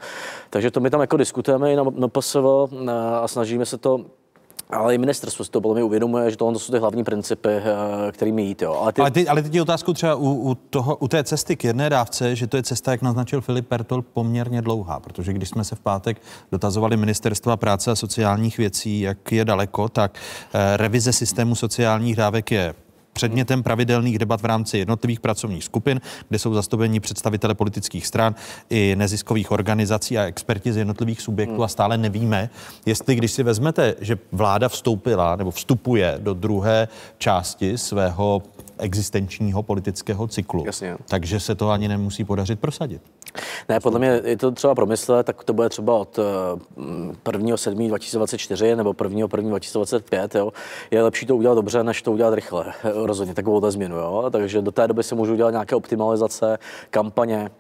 Takže 0.49 0.71
to 0.71 0.79
my 0.79 0.89
tam 0.89 1.01
jako 1.01 1.17
diskutujeme 1.17 1.73
i 1.73 1.75
na 1.75 1.83
MPSV 1.83 2.45
a 3.21 3.27
snažíme 3.27 3.65
se 3.65 3.77
to 3.77 4.05
ale 4.71 4.95
i 4.95 4.97
ministerstvo 4.97 5.45
si 5.45 5.51
to 5.51 5.73
mě 5.73 5.83
uvědomuje, 5.83 6.31
že 6.31 6.37
tohle 6.37 6.59
jsou 6.59 6.73
ty 6.73 6.79
hlavní 6.79 7.03
principy, 7.03 7.49
eh, 7.49 8.11
kterými 8.11 8.41
jít. 8.41 8.61
Jo. 8.61 8.73
Ale, 8.81 8.91
ty... 8.93 9.01
ale, 9.01 9.11
ty, 9.11 9.27
ale 9.27 9.41
teď 9.41 9.55
je 9.55 9.61
otázku 9.61 9.93
třeba 9.93 10.15
u, 10.15 10.33
u, 10.33 10.55
toho, 10.55 10.95
u 10.95 11.07
té 11.07 11.23
cesty 11.23 11.55
k 11.55 11.63
jedné 11.63 11.89
dávce, 11.89 12.35
že 12.35 12.47
to 12.47 12.57
je 12.57 12.63
cesta, 12.63 12.91
jak 12.91 13.01
naznačil 13.01 13.41
Filip 13.41 13.67
Pertol, 13.67 14.01
poměrně 14.01 14.61
dlouhá, 14.61 14.99
protože 14.99 15.33
když 15.33 15.49
jsme 15.49 15.63
se 15.63 15.75
v 15.75 15.79
pátek 15.79 16.21
dotazovali 16.51 16.97
ministerstva 16.97 17.57
práce 17.57 17.91
a 17.91 17.95
sociálních 17.95 18.57
věcí, 18.57 19.01
jak 19.01 19.31
je 19.31 19.45
daleko, 19.45 19.89
tak 19.89 20.19
eh, 20.53 20.77
revize 20.77 21.13
systému 21.13 21.55
sociálních 21.55 22.15
dávek 22.15 22.51
je 22.51 22.73
předmětem 23.13 23.63
pravidelných 23.63 24.19
debat 24.19 24.41
v 24.41 24.45
rámci 24.45 24.77
jednotlivých 24.77 25.19
pracovních 25.19 25.63
skupin, 25.63 26.01
kde 26.29 26.39
jsou 26.39 26.53
zastoupeni 26.53 26.99
představitele 26.99 27.55
politických 27.55 28.07
stran 28.07 28.35
i 28.69 28.95
neziskových 28.97 29.51
organizací 29.51 30.17
a 30.17 30.23
experti 30.23 30.73
z 30.73 30.77
jednotlivých 30.77 31.21
subjektů 31.21 31.63
a 31.63 31.67
stále 31.67 31.97
nevíme, 31.97 32.49
jestli 32.85 33.15
když 33.15 33.31
si 33.31 33.43
vezmete, 33.43 33.95
že 34.01 34.17
vláda 34.31 34.69
vstoupila 34.69 35.35
nebo 35.35 35.51
vstupuje 35.51 36.15
do 36.21 36.33
druhé 36.33 36.87
části 37.17 37.77
svého 37.77 38.41
existenčního 38.77 39.63
politického 39.63 40.27
cyklu, 40.27 40.63
Jasně. 40.65 40.97
takže 41.09 41.39
se 41.39 41.55
to 41.55 41.69
ani 41.69 41.87
nemusí 41.87 42.23
podařit 42.23 42.59
prosadit. 42.59 43.01
Ne, 43.69 43.79
podle 43.79 43.99
mě 43.99 44.21
je 44.23 44.37
to 44.37 44.51
třeba 44.51 44.75
promyslet, 44.75 45.25
tak 45.25 45.43
to 45.43 45.53
bude 45.53 45.69
třeba 45.69 45.95
od 45.95 46.19
1. 47.33 47.57
7. 47.57 47.87
2024 47.87 48.75
nebo 48.75 48.95
1. 49.03 49.19
1. 49.19 49.49
2025. 49.49 50.35
Jo. 50.35 50.53
Je 50.91 51.03
lepší 51.03 51.25
to 51.25 51.35
udělat 51.35 51.55
dobře, 51.55 51.83
než 51.83 52.01
to 52.01 52.11
udělat 52.11 52.33
rychle. 52.33 52.73
Rozhodně 53.05 53.33
takovou 53.33 53.71
změnu. 53.71 53.95
Jo. 53.95 54.29
Takže 54.31 54.61
do 54.61 54.71
té 54.71 54.87
doby 54.87 55.03
se 55.03 55.15
můžou 55.15 55.35
dělat 55.35 55.51
nějaké 55.51 55.75
optimalizace, 55.75 56.57
kampaně. 56.89 57.51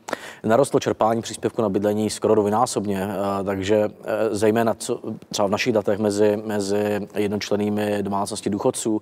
Narostlo 0.43 0.79
čerpání 0.79 1.21
příspěvku 1.21 1.61
na 1.61 1.69
bydlení 1.69 2.09
skoro 2.09 2.35
dvojnásobně, 2.35 3.07
takže 3.45 3.75
e, 3.75 3.89
zejména 4.35 4.73
co, 4.73 4.99
třeba 5.29 5.47
v 5.47 5.51
našich 5.51 5.73
datech 5.73 5.99
mezi, 5.99 6.41
mezi 6.45 7.07
jednočlenými 7.15 8.03
domácností 8.03 8.49
důchodců. 8.49 9.01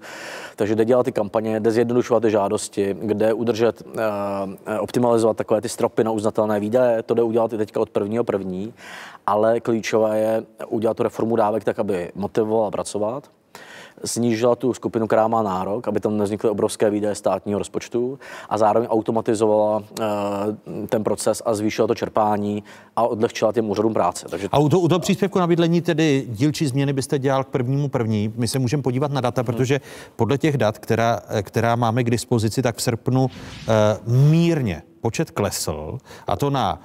Takže 0.56 0.76
jde 0.76 0.86
dělat 0.86 1.04
ty 1.04 1.12
kampaně, 1.12 1.60
jde 1.60 1.72
zjednodušovat 1.72 2.24
ty 2.24 2.32
žádosti, 2.32 2.96
kde 3.02 3.34
udržet, 3.34 3.82
e, 3.82 4.74
e, 4.76 4.80
optimalizovat 4.80 5.38
takové 5.38 5.62
ty 5.62 5.70
stropy 5.70 6.04
na 6.04 6.12
uznatelné 6.12 6.60
výdaje, 6.60 7.04
to 7.04 7.14
jde 7.14 7.24
udělat 7.24 7.54
i 7.54 7.58
teďka 7.58 7.80
od 7.80 7.90
prvního 7.90 8.24
první, 8.24 8.74
ale 9.28 9.60
klíčové 9.60 10.20
je 10.20 10.44
udělat 10.68 10.98
tu 10.98 11.04
reformu 11.04 11.36
dávek 11.36 11.64
tak, 11.64 11.80
aby 11.80 12.12
motivovala 12.16 12.72
pracovat, 12.72 13.30
snížila 14.06 14.56
tu 14.56 14.74
skupinu, 14.74 15.08
která 15.08 15.28
má 15.28 15.44
nárok, 15.44 15.88
aby 15.88 16.00
tam 16.00 16.18
nevznikly 16.18 16.50
obrovské 16.50 16.90
výdaje 16.90 17.16
státního 17.16 17.60
rozpočtu 17.60 18.20
a 18.50 18.58
zároveň 18.58 18.90
automatizovala 18.92 19.78
uh, 19.78 19.86
ten 20.90 21.04
proces 21.04 21.42
a 21.46 21.54
zvýšila 21.54 21.88
to 21.88 21.96
čerpání 21.96 22.64
a 22.96 23.04
odlehčila 23.04 23.54
těm 23.54 23.70
úřadům 23.70 23.94
práce. 23.94 24.26
Takže... 24.30 24.48
A 24.52 24.60
u, 24.60 24.70
to, 24.70 24.80
u 24.80 24.88
toho 24.88 25.00
příspěvku 25.00 25.40
na 25.40 25.48
bydlení 25.48 25.82
tedy 25.82 26.26
dílčí 26.30 26.68
změny 26.68 26.94
byste 26.94 27.20
dělal 27.20 27.44
k 27.44 27.48
prvnímu 27.48 27.88
první. 27.88 28.34
My 28.36 28.48
se 28.48 28.60
můžeme 28.60 28.84
podívat 28.84 29.12
na 29.12 29.22
data, 29.22 29.44
protože 29.44 29.82
podle 30.16 30.38
těch 30.38 30.58
dat, 30.58 30.78
která, 30.78 31.20
která 31.42 31.76
máme 31.76 32.04
k 32.04 32.10
dispozici, 32.10 32.62
tak 32.62 32.76
v 32.76 32.82
srpnu 32.82 33.24
uh, 33.24 34.14
mírně 34.14 34.82
počet 35.02 35.32
klesl, 35.32 35.98
a 36.28 36.36
to 36.36 36.50
na 36.50 36.82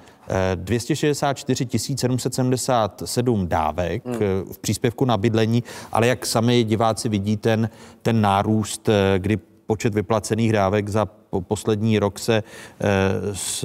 264 0.55 1.67
777 1.79 3.49
dávek 3.49 4.07
hmm. 4.07 4.15
Eh, 4.15 4.53
v 4.53 4.59
příspěvku 4.59 5.05
na 5.05 5.17
bydlení, 5.17 5.65
ale 5.93 6.07
jak 6.07 6.27
sami 6.27 6.65
diváci 6.65 7.09
vidí 7.09 7.37
ten, 7.37 7.71
ten 8.03 8.21
nárůst, 8.21 8.89
eh, 8.89 9.19
kdy 9.19 9.37
počet 9.67 9.95
vyplacených 9.95 10.53
dávek 10.53 10.89
za 10.89 11.07
poslední 11.41 11.99
rok 11.99 12.19
se 12.19 12.37
eh, 12.37 12.91
s, 13.33 13.65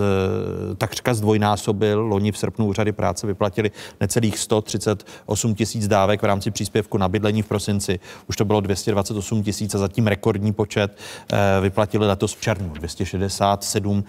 takřka 0.77 1.13
zdvojnásobil. 1.13 2.01
Loni 2.01 2.31
v 2.31 2.37
srpnu 2.37 2.65
úřady 2.65 2.91
práce 2.91 3.27
vyplatili 3.27 3.71
necelých 4.01 4.39
138 4.39 5.55
tisíc 5.55 5.87
dávek 5.87 6.21
v 6.21 6.25
rámci 6.25 6.51
příspěvku 6.51 6.97
na 6.97 7.09
bydlení 7.09 7.41
v 7.41 7.47
prosinci. 7.47 7.99
Už 8.27 8.35
to 8.35 8.45
bylo 8.45 8.61
228 8.61 9.43
tisíc 9.43 9.75
a 9.75 9.77
zatím 9.77 10.07
rekordní 10.07 10.53
počet 10.53 10.97
eh, 11.31 11.61
vyplatili 11.61 12.07
letos 12.07 12.35
v 12.35 12.41
červnu 12.41 12.69
267 12.69 14.03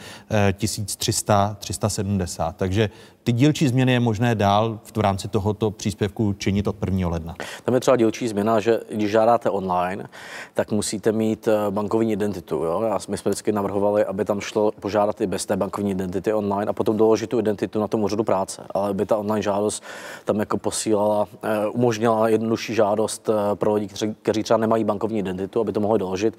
300, 0.96 1.56
370. 1.60 2.56
Takže 2.56 2.90
ty 3.24 3.32
dílčí 3.32 3.68
změny 3.68 3.92
je 3.92 4.00
možné 4.00 4.34
dál 4.34 4.80
v 4.96 5.00
rámci 5.00 5.28
tohoto 5.28 5.70
příspěvku 5.70 6.32
činit 6.32 6.66
od 6.66 6.76
1. 6.84 7.08
ledna. 7.08 7.34
Tam 7.64 7.74
je 7.74 7.80
třeba 7.80 7.96
dílčí 7.96 8.28
změna, 8.28 8.60
že 8.60 8.80
když 8.92 9.10
žádáte 9.10 9.50
online, 9.50 10.08
tak 10.54 10.70
musíte 10.72 11.12
mít 11.12 11.48
eh, 11.48 11.70
bankovní 11.70 12.12
identitu. 12.12 12.54
Jo? 12.54 12.82
Já, 12.82 12.98
my 13.08 13.18
jsme 13.18 13.30
vždycky 13.30 13.52
navrhovali, 13.52 14.04
aby 14.04 14.24
tam 14.24 14.40
šlo 14.40 14.72
požádat 14.80 15.20
i 15.20 15.26
bez 15.26 15.46
té 15.46 15.56
bankovní 15.56 15.90
identity 15.90 16.32
online 16.32 16.70
a 16.70 16.72
potom 16.72 16.96
doložit 16.96 17.30
tu 17.30 17.38
identitu 17.38 17.80
na 17.80 17.88
tom 17.88 18.02
úřadu 18.02 18.24
práce. 18.24 18.62
Ale 18.74 18.94
by 18.94 19.06
ta 19.06 19.16
online 19.16 19.42
žádost 19.42 19.82
tam 20.24 20.40
jako 20.40 20.58
posílala, 20.58 21.28
eh, 21.42 21.68
umožnila 21.68 22.28
jednodušší 22.28 22.74
žádost 22.74 23.28
eh, 23.28 23.56
pro 23.56 23.74
lidi, 23.74 23.88
kteří 24.22 24.42
třeba 24.42 24.58
nemají 24.58 24.84
bankovní 24.84 25.18
identitu, 25.18 25.60
aby 25.60 25.72
to 25.72 25.80
mohli 25.80 25.98
doložit. 25.98 26.36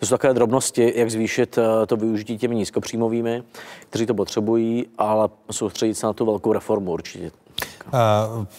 To 0.00 0.06
jsou 0.06 0.14
takové 0.14 0.34
drobnosti, 0.34 0.92
jak 0.96 1.10
zvýšit 1.10 1.58
to 1.86 1.96
využití 1.96 2.38
těmi 2.38 2.54
nízkopříjmovými, 2.54 3.42
kteří 3.90 4.06
to 4.06 4.14
potřebují, 4.14 4.86
ale 4.98 5.28
soustředit 5.50 5.94
se 5.94 6.06
na 6.06 6.12
tu 6.12 6.23
velkou 6.26 6.52
reformu 6.52 6.92
určitě. 6.92 7.30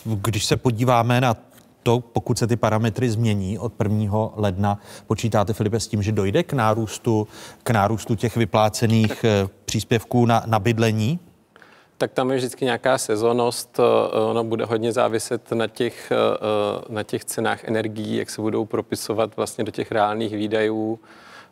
Když 0.06 0.46
se 0.46 0.58
podíváme 0.58 1.22
na 1.22 1.38
to, 1.84 2.00
pokud 2.00 2.38
se 2.38 2.48
ty 2.48 2.56
parametry 2.56 3.10
změní 3.10 3.60
od 3.60 3.74
1. 3.84 4.30
ledna, 4.36 4.80
počítáte, 5.08 5.54
Filipe, 5.54 5.80
s 5.80 5.88
tím, 5.88 6.04
že 6.04 6.12
dojde 6.12 6.44
k 6.44 6.54
nárůstu, 6.54 7.28
k 7.64 7.70
nárůstu 7.70 8.16
těch 8.16 8.36
vyplácených 8.36 9.24
eh, 9.24 9.48
příspěvků 9.66 10.26
na, 10.26 10.44
na 10.46 10.60
bydlení? 10.60 11.20
Tak 11.98 12.12
tam 12.12 12.32
je 12.32 12.38
vždycky 12.38 12.66
nějaká 12.66 12.98
sezonost, 12.98 13.80
eh, 13.80 14.20
ono 14.20 14.44
bude 14.44 14.66
hodně 14.66 14.92
záviset 14.92 15.52
na 15.52 15.68
těch, 15.68 16.12
eh, 16.12 16.94
na 16.94 17.04
těch 17.04 17.26
cenách 17.26 17.64
energií, 17.64 18.18
jak 18.18 18.30
se 18.30 18.42
budou 18.42 18.66
propisovat 18.66 19.38
vlastně 19.38 19.64
do 19.64 19.72
těch 19.72 19.92
reálných 19.92 20.36
výdajů. 20.36 21.00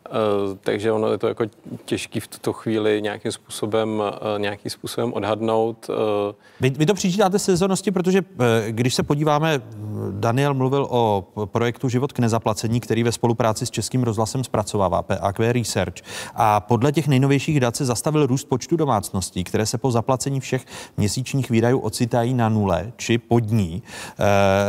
Eh, 0.06 0.58
takže 0.60 0.92
ono 0.92 1.08
je 1.08 1.18
to 1.18 1.28
jako 1.28 1.44
těžký 1.84 2.20
v 2.20 2.26
tuto 2.26 2.52
chvíli 2.52 3.02
nějakým 3.02 3.32
způsobem, 3.32 4.02
eh, 4.06 4.38
nějakým 4.38 4.70
způsobem 4.70 5.12
odhadnout. 5.12 5.90
Eh. 5.90 6.34
Vy, 6.60 6.70
vy 6.70 6.86
to 6.86 6.94
přičítáte 6.94 7.38
sezónnosti, 7.38 7.90
protože 7.90 8.22
když 8.68 8.94
se 8.94 9.02
podíváme, 9.02 9.62
Daniel 10.10 10.54
mluvil 10.54 10.86
o 10.90 11.28
projektu 11.44 11.88
Život 11.88 12.12
k 12.12 12.18
nezaplacení, 12.18 12.80
který 12.80 13.02
ve 13.02 13.12
spolupráci 13.12 13.66
s 13.66 13.70
Českým 13.70 14.02
rozhlasem 14.02 14.44
zpracovává 14.44 15.02
PAQ 15.02 15.52
Research. 15.52 15.94
A 16.34 16.60
podle 16.60 16.92
těch 16.92 17.08
nejnovějších 17.08 17.60
dat 17.60 17.76
se 17.76 17.84
zastavil 17.84 18.26
růst 18.26 18.44
počtu 18.44 18.76
domácností, 18.76 19.44
které 19.44 19.66
se 19.66 19.78
po 19.78 19.90
zaplacení 19.90 20.40
všech 20.40 20.66
měsíčních 20.96 21.50
výdajů 21.50 21.78
ocitají 21.78 22.34
na 22.34 22.48
nule 22.48 22.92
či 22.96 23.18
pod 23.18 23.50
ní. 23.50 23.82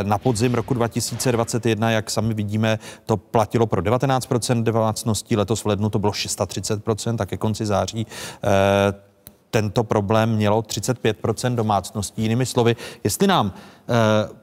Na 0.02 0.18
podzim 0.18 0.54
roku 0.54 0.74
2021, 0.74 1.90
jak 1.90 2.10
sami 2.10 2.34
vidíme, 2.34 2.78
to 3.06 3.16
platilo 3.16 3.66
pro 3.66 3.82
19% 3.82 4.62
domácností, 4.62 5.25
letos 5.34 5.64
v 5.64 5.66
lednu 5.66 5.90
to 5.90 5.98
bylo 5.98 6.12
630%, 6.12 7.16
tak 7.16 7.28
ke 7.28 7.36
konci 7.36 7.66
září 7.66 8.06
eh, 8.44 9.06
tento 9.50 9.84
problém 9.84 10.30
mělo 10.30 10.60
35% 10.60 11.54
domácností. 11.54 12.22
Jinými 12.22 12.46
slovy, 12.46 12.76
jestli 13.04 13.26
nám 13.26 13.52
eh, 13.54 13.92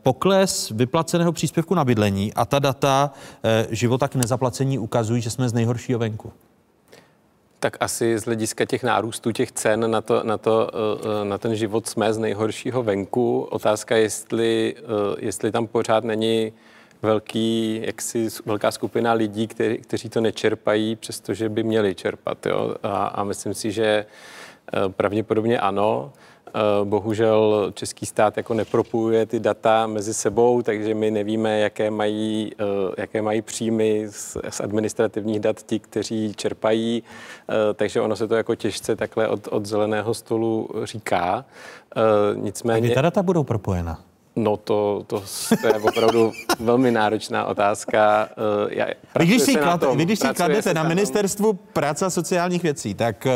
pokles 0.03 0.69
vyplaceného 0.69 1.31
příspěvku 1.31 1.75
na 1.75 1.85
bydlení 1.85 2.33
a 2.33 2.45
ta 2.45 2.59
data 2.59 3.11
eh, 3.43 3.67
života 3.69 4.07
k 4.07 4.15
nezaplacení 4.15 4.79
ukazují, 4.79 5.21
že 5.21 5.29
jsme 5.29 5.49
z 5.49 5.53
nejhoršího 5.53 5.99
venku. 5.99 6.33
Tak 7.59 7.77
asi 7.79 8.19
z 8.19 8.25
hlediska 8.25 8.65
těch 8.65 8.83
nárůstů 8.83 9.31
těch 9.31 9.51
cen 9.51 9.91
na, 9.91 10.01
to, 10.01 10.23
na, 10.23 10.37
to, 10.37 10.71
na 11.23 11.37
ten 11.37 11.55
život 11.55 11.87
jsme 11.87 12.13
z 12.13 12.17
nejhoršího 12.17 12.83
venku. 12.83 13.41
Otázka, 13.41 13.95
jestli, 13.95 14.75
jestli 15.19 15.51
tam 15.51 15.67
pořád 15.67 16.03
není 16.03 16.53
velký, 17.03 17.81
jaksi 17.85 18.27
velká 18.45 18.71
skupina 18.71 19.13
lidí, 19.13 19.47
který, 19.47 19.77
kteří 19.77 20.09
to 20.09 20.21
nečerpají, 20.21 20.95
přestože 20.95 21.49
by 21.49 21.63
měli 21.63 21.95
čerpat. 21.95 22.45
Jo? 22.45 22.75
A, 22.83 23.05
a 23.05 23.23
myslím 23.23 23.53
si, 23.53 23.71
že 23.71 24.05
Eh, 24.73 24.89
pravděpodobně 24.89 25.59
ano. 25.59 26.11
Eh, 26.47 26.59
bohužel 26.83 27.71
český 27.75 28.05
stát 28.05 28.37
jako 28.37 28.53
nepropojuje 28.53 29.25
ty 29.25 29.39
data 29.39 29.87
mezi 29.87 30.13
sebou, 30.13 30.61
takže 30.61 30.95
my 30.95 31.11
nevíme, 31.11 31.59
jaké 31.59 31.91
mají, 31.91 32.51
eh, 32.59 32.63
jaké 32.97 33.21
mají 33.21 33.41
příjmy 33.41 34.07
z, 34.09 34.37
z 34.49 34.61
administrativních 34.61 35.39
dat 35.39 35.61
ti, 35.61 35.79
kteří 35.79 36.33
čerpají, 36.33 37.03
takže 37.73 38.01
ono 38.01 38.15
se 38.15 38.27
to 38.27 38.35
jako 38.35 38.55
těžce 38.55 38.95
takhle 38.95 39.27
od, 39.27 39.47
od 39.47 39.65
zeleného 39.65 40.13
stolu 40.13 40.69
říká. 40.83 41.45
Nicméně... 42.35 42.77
A 42.77 42.85
kdy 42.85 42.95
ta 42.95 43.01
data 43.01 43.23
budou 43.23 43.43
propojena? 43.43 43.99
No 44.35 44.57
to, 44.57 45.03
to, 45.07 45.23
to 45.61 45.67
je 45.67 45.73
opravdu 45.73 46.31
velmi 46.59 46.91
náročná 46.91 47.45
otázka. 47.45 48.29
Já, 48.69 48.85
vy 49.19 49.25
když 49.25 49.41
si, 49.41 49.55
klad, 49.55 49.79
tom, 49.79 49.97
vy, 49.97 50.05
když 50.05 50.19
si 50.19 50.27
kladete 50.27 50.73
na 50.73 50.83
ministerstvu 50.83 51.53
práce 51.53 52.05
a 52.05 52.09
sociálních 52.09 52.63
věcí, 52.63 52.93
tak 52.93 53.27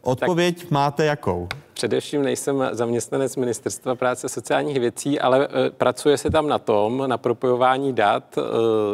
odpověď 0.00 0.60
tak, 0.60 0.70
máte 0.70 1.04
jakou? 1.04 1.48
Především 1.74 2.22
nejsem 2.22 2.68
zaměstnanec 2.72 3.36
Ministerstva 3.36 3.94
práce 3.94 4.26
a 4.26 4.28
sociálních 4.28 4.80
věcí, 4.80 5.20
ale 5.20 5.48
e, 5.66 5.70
pracuje 5.70 6.18
se 6.18 6.30
tam 6.30 6.48
na 6.48 6.58
tom, 6.58 7.04
na 7.06 7.18
propojování 7.18 7.92
dat, 7.92 8.38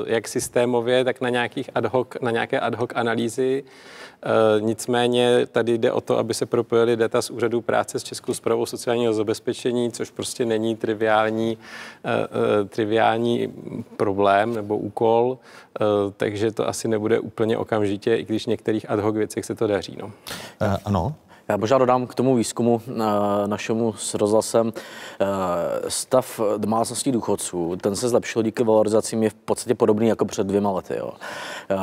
jak 0.07 0.29
systémově, 0.29 1.05
tak 1.05 1.21
na, 1.21 1.29
nějakých 1.29 1.71
ad 1.75 1.85
hoc, 1.85 2.09
na 2.23 2.31
nějaké 2.31 2.61
ad 2.61 2.75
hoc 2.75 2.91
analýzy. 2.95 3.65
E, 4.23 4.61
nicméně 4.61 5.47
tady 5.47 5.79
jde 5.79 5.93
o 5.93 6.01
to, 6.01 6.19
aby 6.19 6.35
se 6.35 6.47
propojily 6.47 6.97
data 6.97 7.23
z 7.23 7.31
úřadu 7.31 7.61
práce 7.61 7.99
s 8.01 8.03
Českou 8.03 8.35
zprávou 8.35 8.67
sociálního 8.67 9.15
zabezpečení, 9.15 9.93
což 9.93 10.11
prostě 10.11 10.45
není 10.45 10.77
triviální, 10.77 11.59
triviální 12.69 13.53
problém 13.97 14.55
nebo 14.55 14.77
úkol, 14.77 15.39
takže 16.17 16.53
to 16.53 16.69
asi 16.69 16.89
nebude 16.89 17.21
úplně 17.21 17.59
okamžitě, 17.59 18.17
i 18.17 18.25
když 18.25 18.45
v 18.45 18.47
některých 18.47 18.91
ad 18.91 19.01
hoc 19.01 19.15
věcech 19.15 19.45
se 19.45 19.55
to 19.55 19.67
daří. 19.67 19.99
No. 20.01 20.13
Ano, 20.85 21.15
já 21.49 21.57
možná 21.57 21.79
dodám 21.79 22.07
k 22.07 22.15
tomu 22.15 22.37
výzkumu 22.37 22.81
eh, 22.89 22.93
našemu 23.47 23.93
s 23.93 24.15
rozhlasem. 24.15 24.73
Eh, 25.21 25.27
stav 25.89 26.41
domácností 26.59 27.13
důchodců, 27.13 27.77
ten 27.77 27.97
se 27.97 28.09
zlepšil 28.09 28.43
díky 28.43 28.65
valorizacím, 28.65 29.23
je 29.23 29.31
v 29.31 29.35
podstatě 29.35 29.75
podobný 29.75 30.09
jako 30.09 30.25
před 30.25 30.47
dvěma 30.47 30.71
lety. 30.71 30.95
Jo. 30.99 31.13
Eh, 31.71 31.77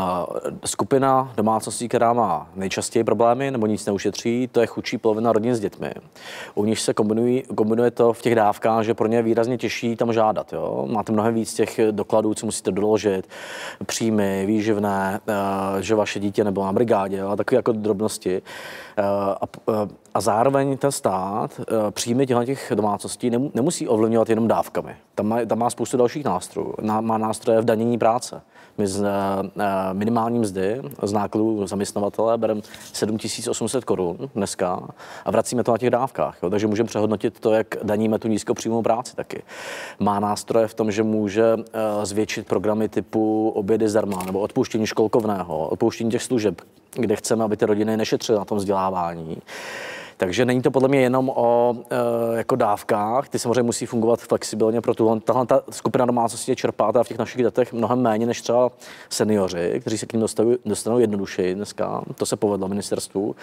skupina 0.66 1.34
domácností, 1.38 1.88
která 1.88 2.14
má 2.14 2.50
nejčastěji 2.56 3.04
problémy 3.04 3.52
nebo 3.52 3.68
nic 3.68 3.86
neušetří, 3.86 4.50
to 4.52 4.62
je 4.62 4.68
chudší 4.68 4.98
polovina 4.98 5.32
rodin 5.32 5.56
s 5.56 5.60
dětmi. 5.60 5.92
U 6.56 6.66
nich 6.66 6.80
se 6.80 6.94
kombinují, 6.94 7.44
kombinuje 7.56 7.92
to 7.92 8.14
v 8.14 8.22
těch 8.22 8.36
dávkách, 8.36 8.84
že 8.84 8.94
pro 8.94 9.08
ně 9.08 9.18
je 9.18 9.24
výrazně 9.24 9.58
těžší 9.58 9.96
tam 9.96 10.14
žádat. 10.14 10.54
Jo. 10.54 10.88
Máte 10.92 11.12
mnohem 11.12 11.34
víc 11.34 11.54
těch 11.54 11.80
dokladů, 11.92 12.34
co 12.34 12.46
musíte 12.46 12.72
doložit, 12.72 13.30
příjmy, 13.86 14.46
výživné, 14.46 15.20
že 15.80 15.96
vaše 15.96 16.20
dítě 16.20 16.44
nebo 16.44 16.66
na 16.66 16.74
brigádě 16.74 17.18
jo, 17.18 17.30
a 17.30 17.36
takové 17.36 17.56
jako 17.56 17.72
drobnosti. 17.72 18.42
A 18.98 19.48
a 20.16 20.22
zároveň 20.22 20.78
ten 20.78 20.92
stát 20.92 21.52
eh, 21.60 21.92
příjmy 21.92 22.28
těch 22.28 22.72
domácností 22.76 23.32
nemusí 23.54 23.88
ovlivňovat 23.88 24.30
jenom 24.30 24.48
dávkami. 24.48 24.96
Tam 25.16 25.28
má, 25.28 25.46
tam 25.46 25.60
má 25.60 25.70
spoustu 25.70 25.98
dalších 25.98 26.26
nástrojů. 26.26 26.76
Má 27.02 27.18
nástroje 27.18 27.62
v 27.62 27.66
danění 27.66 27.98
práce. 27.98 28.42
My 28.78 28.88
z 28.88 29.04
eh, 29.04 29.94
minimální 29.94 30.40
mzdy 30.40 30.82
z 31.04 31.14
nákladů 31.14 31.68
zaměstnavatele 31.68 32.38
bereme 32.38 32.62
7800 32.94 33.86
korun 33.86 34.18
dneska 34.36 34.88
a 35.26 35.32
vracíme 35.32 35.64
to 35.64 35.72
na 35.72 35.78
těch 35.78 35.90
dávkách. 35.90 36.38
Jo? 36.44 36.50
Takže 36.50 36.68
můžeme 36.68 36.88
přehodnotit 36.88 37.40
to, 37.40 37.54
jak 37.54 37.76
daníme 37.84 38.20
tu 38.20 38.28
nízkopříjmovou 38.28 38.82
práci 38.82 39.16
taky. 39.16 39.44
Má 40.00 40.20
nástroje 40.20 40.68
v 40.68 40.74
tom, 40.74 40.92
že 40.92 41.04
může 41.04 41.56
eh, 41.58 42.06
zvětšit 42.06 42.48
programy 42.48 42.90
typu 42.90 43.50
obědy 43.50 43.90
zdarma 43.90 44.24
nebo 44.26 44.40
odpuštění 44.40 44.88
školkovného, 44.88 45.68
odpuštění 45.68 46.12
těch 46.12 46.24
služeb, 46.24 46.62
kde 46.94 47.16
chceme, 47.16 47.44
aby 47.44 47.58
ty 47.58 47.66
rodiny 47.66 47.98
nešetřily 47.98 48.38
na 48.38 48.46
tom 48.46 48.58
vzdělávání. 48.58 49.38
Takže 50.18 50.46
není 50.46 50.62
to 50.62 50.72
podle 50.72 50.90
mě 50.90 51.00
jenom 51.00 51.30
o 51.36 51.76
e, 51.90 52.38
jako 52.38 52.56
dávkách, 52.56 53.30
ty 53.30 53.40
samozřejmě 53.40 53.64
musí 53.64 53.86
fungovat 53.86 54.20
flexibilně 54.20 54.82
pro 54.82 54.94
tuhle. 54.94 55.20
Tahle 55.20 55.46
ta 55.46 55.62
skupina 55.70 56.06
domácností 56.06 56.52
je 56.52 56.56
čerpá 56.56 57.04
v 57.04 57.08
těch 57.08 57.18
našich 57.18 57.44
datech 57.44 57.74
mnohem 57.74 58.02
méně 58.02 58.26
než 58.26 58.42
třeba 58.42 58.72
seniori, 59.10 59.80
kteří 59.82 59.98
se 59.98 60.06
k 60.06 60.14
ním 60.14 60.22
dostanou, 60.22 60.56
dostanou 60.66 61.00
jednodušeji 61.00 61.56
dneska. 61.56 62.02
To 62.16 62.26
se 62.26 62.36
povedlo 62.36 62.68
ministerstvu. 62.68 63.36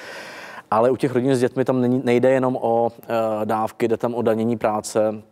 Ale 0.70 0.90
u 0.90 0.97
těch 0.97 1.12
rodin 1.12 1.36
s 1.36 1.40
dětmi 1.40 1.65
tam 1.65 2.05
nejde 2.05 2.31
jenom 2.31 2.59
o 2.61 2.90
e, 2.90 3.47
dávky, 3.47 3.89
jde 3.89 3.97
tam 3.97 4.15
o 4.15 4.23
danění 4.23 4.59
práce, 4.59 5.23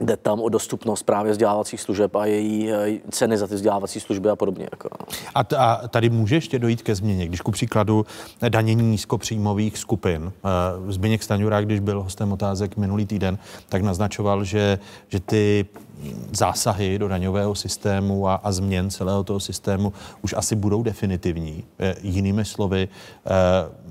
Jde 0.00 0.16
tam 0.16 0.40
o 0.40 0.48
dostupnost 0.48 1.02
právě 1.02 1.32
vzdělávacích 1.32 1.80
služeb 1.80 2.16
a 2.16 2.26
její 2.26 2.72
eh, 2.72 3.00
ceny 3.10 3.38
za 3.38 3.46
ty 3.46 3.54
vzdělávací 3.54 4.00
služby 4.00 4.30
a 4.30 4.36
podobně. 4.36 4.68
Jako. 4.72 4.88
A, 5.34 5.44
t- 5.44 5.56
a 5.56 5.88
tady 5.88 6.10
může 6.10 6.34
ještě 6.34 6.58
dojít 6.58 6.82
ke 6.82 6.94
změně, 6.94 7.26
když 7.26 7.40
ku 7.40 7.50
příkladu 7.50 8.06
danění 8.48 8.82
nízkopříjmových 8.82 9.78
skupin. 9.78 10.32
Eh, 10.44 10.92
Zbigněk 10.92 11.22
Staňura, 11.22 11.60
když 11.60 11.80
byl 11.80 12.02
hostem 12.02 12.32
otázek 12.32 12.76
minulý 12.76 13.06
týden, 13.06 13.38
tak 13.68 13.82
naznačoval, 13.82 14.44
že, 14.44 14.78
že 15.08 15.20
ty 15.20 15.66
zásahy 16.32 16.98
do 16.98 17.08
daňového 17.08 17.54
systému 17.54 18.28
a, 18.28 18.34
a 18.34 18.52
změn 18.52 18.90
celého 18.90 19.24
toho 19.24 19.40
systému 19.40 19.92
už 20.22 20.34
asi 20.36 20.56
budou 20.56 20.82
definitivní. 20.82 21.64
Eh, 21.78 21.94
jinými 22.02 22.44
slovy, 22.44 22.88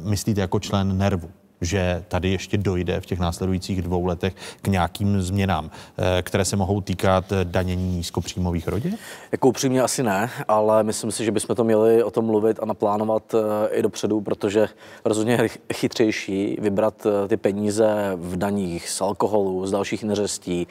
myslíte 0.03 0.41
jako 0.41 0.59
člen 0.59 0.97
nervu, 0.97 1.29
že 1.63 2.03
tady 2.07 2.29
ještě 2.29 2.57
dojde 2.57 3.01
v 3.01 3.05
těch 3.05 3.19
následujících 3.19 3.81
dvou 3.81 4.05
letech 4.05 4.35
k 4.61 4.67
nějakým 4.67 5.21
změnám, 5.21 5.71
eh, 5.97 6.21
které 6.21 6.45
se 6.45 6.55
mohou 6.55 6.81
týkat 6.81 7.33
danění 7.43 7.95
nízkopříjmových 7.97 8.67
rodin? 8.67 8.97
Jako 9.31 9.47
upřímně 9.47 9.81
asi 9.81 10.03
ne, 10.03 10.29
ale 10.47 10.83
myslím 10.83 11.11
si, 11.11 11.25
že 11.25 11.31
bychom 11.31 11.55
to 11.55 11.63
měli 11.63 12.03
o 12.03 12.11
tom 12.11 12.25
mluvit 12.25 12.59
a 12.61 12.65
naplánovat 12.65 13.35
eh, 13.35 13.69
i 13.77 13.81
dopředu, 13.81 14.21
protože 14.21 14.69
rozhodně 15.05 15.49
chytřejší 15.73 16.57
vybrat 16.61 17.05
eh, 17.05 17.27
ty 17.27 17.37
peníze 17.37 18.13
v 18.15 18.37
daních 18.37 18.89
z 18.89 19.01
alkoholu, 19.01 19.67
z 19.67 19.71
dalších 19.71 20.03
neřestí, 20.03 20.67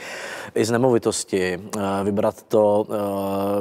i 0.55 0.65
z 0.65 0.71
nemovitosti, 0.71 1.61
vybrat 2.05 2.43
to 2.43 2.87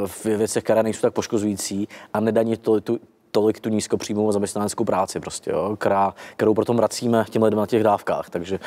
v 0.06 0.26
věcech, 0.26 0.64
které 0.64 0.84
nejsou 0.84 1.02
tak 1.02 1.14
poškozující 1.14 1.88
a 2.14 2.20
nedanit 2.20 2.62
to, 2.62 2.82
tu, 2.82 3.00
tolik 3.32 3.60
tu 3.60 3.70
nízkopříjmovou 3.70 4.32
zaměstnaneckou 4.32 4.84
práci, 4.84 5.20
prostě, 5.20 5.52
jo, 5.52 5.76
která, 5.80 6.14
kterou 6.36 6.54
potom 6.54 6.78
vracíme 6.78 7.26
těm 7.30 7.44
lidem 7.44 7.60
na 7.60 7.66
těch 7.66 7.84
dávkách. 7.84 8.30
Takže 8.30 8.60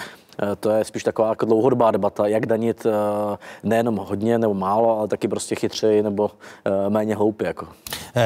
eh, 0.43 0.57
to 0.57 0.70
je 0.70 0.85
spíš 0.85 1.03
taková 1.05 1.28
jako 1.28 1.47
dlouhodobá 1.47 1.91
debata, 1.91 2.27
jak 2.27 2.47
danit 2.47 2.86
eh, 2.86 2.91
nejenom 3.62 3.97
hodně 3.97 4.39
nebo 4.39 4.55
málo, 4.55 4.99
ale 4.99 5.09
taky 5.09 5.28
prostě 5.28 5.55
chytřeji 5.55 6.03
nebo 6.03 6.31
eh, 6.65 6.91
méně 6.91 7.15
hloupě. 7.15 7.47
Jako. 7.47 7.69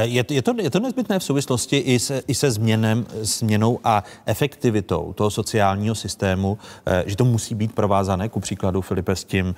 Je, 0.03 0.25
je, 0.31 0.43
to, 0.43 0.55
je 0.59 0.71
to 0.71 0.81
nezbytné 0.81 1.19
v 1.19 1.25
souvislosti 1.25 1.77
i 1.77 1.99
se, 1.99 2.23
i 2.27 2.35
se 2.35 2.51
změnem, 2.51 3.07
změnou 3.21 3.81
a 3.85 4.05
efektivitou 4.27 5.13
toho 5.13 5.31
sociálního 5.31 5.95
systému, 5.95 6.59
že 7.07 7.17
to 7.17 7.25
musí 7.25 7.55
být 7.55 7.75
provázané, 7.75 8.29
ku 8.29 8.41
příkladu 8.41 8.81
Filipe, 8.81 9.17
s 9.17 9.25
tím 9.25 9.55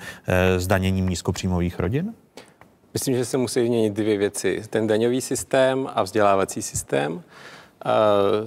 zdaněním 0.57 1.09
nízkopříjmových 1.09 1.79
rodin? 1.79 2.13
Myslím, 2.93 3.15
že 3.15 3.25
se 3.25 3.37
musí 3.37 3.65
změnit 3.65 3.93
dvě 3.93 4.17
věci. 4.17 4.63
Ten 4.69 4.87
daňový 4.87 5.21
systém 5.21 5.89
a 5.93 6.03
vzdělávací 6.03 6.61
systém. 6.61 7.23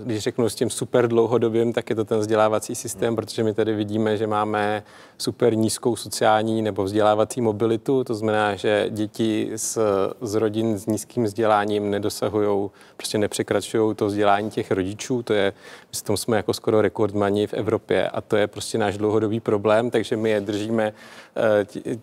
Když 0.04 0.18
řeknu 0.18 0.48
s 0.48 0.54
tím 0.54 0.70
super 0.70 1.08
dlouhodobým, 1.08 1.72
tak 1.72 1.90
je 1.90 1.96
to 1.96 2.04
ten 2.04 2.18
vzdělávací 2.18 2.74
systém, 2.74 3.16
protože 3.16 3.44
my 3.44 3.54
tady 3.54 3.74
vidíme, 3.74 4.16
že 4.16 4.26
máme 4.26 4.82
super 5.18 5.54
nízkou 5.54 5.96
sociální 5.96 6.62
nebo 6.62 6.84
vzdělávací 6.84 7.40
mobilitu, 7.40 8.04
to 8.04 8.14
znamená, 8.14 8.54
že 8.54 8.86
děti 8.90 9.50
z, 9.56 9.78
z 10.20 10.34
rodin 10.34 10.78
s 10.78 10.86
nízkým 10.86 11.24
vzděláním 11.24 11.90
nedosahují, 11.90 12.70
prostě 12.96 13.18
nepřekračují 13.18 13.94
to 13.94 14.06
vzdělání 14.06 14.50
těch 14.50 14.70
rodičů, 14.70 15.22
to 15.22 15.32
je, 15.32 15.52
my 15.90 16.02
tom 16.02 16.16
jsme 16.16 16.36
jako 16.36 16.52
skoro 16.52 16.82
rekordmani 16.82 17.46
v 17.46 17.54
Evropě 17.54 18.08
a 18.08 18.20
to 18.20 18.36
je 18.36 18.46
prostě 18.46 18.78
náš 18.78 18.98
dlouhodobý 18.98 19.40
problém, 19.40 19.90
takže 19.90 20.16
my 20.16 20.30
je 20.30 20.40
držíme 20.40 20.92
eh, 21.36 21.96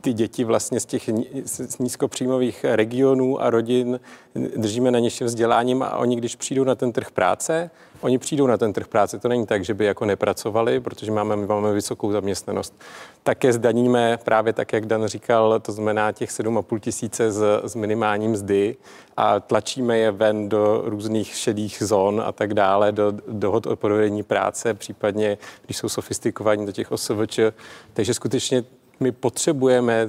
ty 0.00 0.12
děti 0.12 0.44
vlastně 0.44 0.80
z 0.80 0.86
těch 0.86 1.10
nízkopříjmových 1.78 2.64
regionů 2.64 3.42
a 3.42 3.50
rodin 3.50 4.00
držíme 4.56 4.90
na 4.90 4.98
něčem 4.98 5.26
vzděláním 5.26 5.82
a 5.82 5.96
oni, 5.96 6.16
když 6.16 6.36
přijdou 6.36 6.64
na 6.64 6.74
ten 6.74 6.92
trh 6.92 7.10
práce, 7.10 7.70
oni 8.00 8.18
přijdou 8.18 8.46
na 8.46 8.56
ten 8.56 8.72
trh 8.72 8.88
práce. 8.88 9.18
To 9.18 9.28
není 9.28 9.46
tak, 9.46 9.64
že 9.64 9.74
by 9.74 9.84
jako 9.84 10.04
nepracovali, 10.04 10.80
protože 10.80 11.12
máme, 11.12 11.36
máme 11.36 11.72
vysokou 11.72 12.12
zaměstnanost. 12.12 12.74
Také 13.22 13.52
zdaníme 13.52 14.18
právě 14.24 14.52
tak, 14.52 14.72
jak 14.72 14.86
Dan 14.86 15.06
říkal, 15.06 15.60
to 15.60 15.72
znamená 15.72 16.12
těch 16.12 16.30
7,5 16.30 16.78
tisíce 16.78 17.32
z, 17.32 17.44
z 17.64 17.74
minimální 17.74 18.28
mzdy 18.28 18.76
a 19.16 19.40
tlačíme 19.40 19.98
je 19.98 20.10
ven 20.10 20.48
do 20.48 20.82
různých 20.84 21.34
šedých 21.34 21.82
zón 21.82 22.22
a 22.26 22.32
tak 22.32 22.54
dále, 22.54 22.92
do 22.92 23.12
dohod 23.28 23.66
o 23.66 23.76
provedení 23.76 24.22
práce, 24.22 24.74
případně, 24.74 25.38
když 25.64 25.76
jsou 25.76 25.88
sofistikovaní 25.88 26.66
do 26.66 26.72
těch 26.72 26.92
OSVČ. 26.92 27.40
Takže 27.92 28.14
skutečně 28.14 28.64
my 29.00 29.12
potřebujeme 29.12 30.06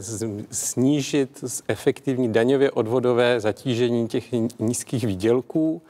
snížit 0.52 1.44
efektivní 1.68 2.34
daňově 2.34 2.72
odvodové 2.72 3.40
zatížení 3.40 4.07
těch 4.07 4.26
nízkých 4.60 5.03
výdělků. 5.03 5.82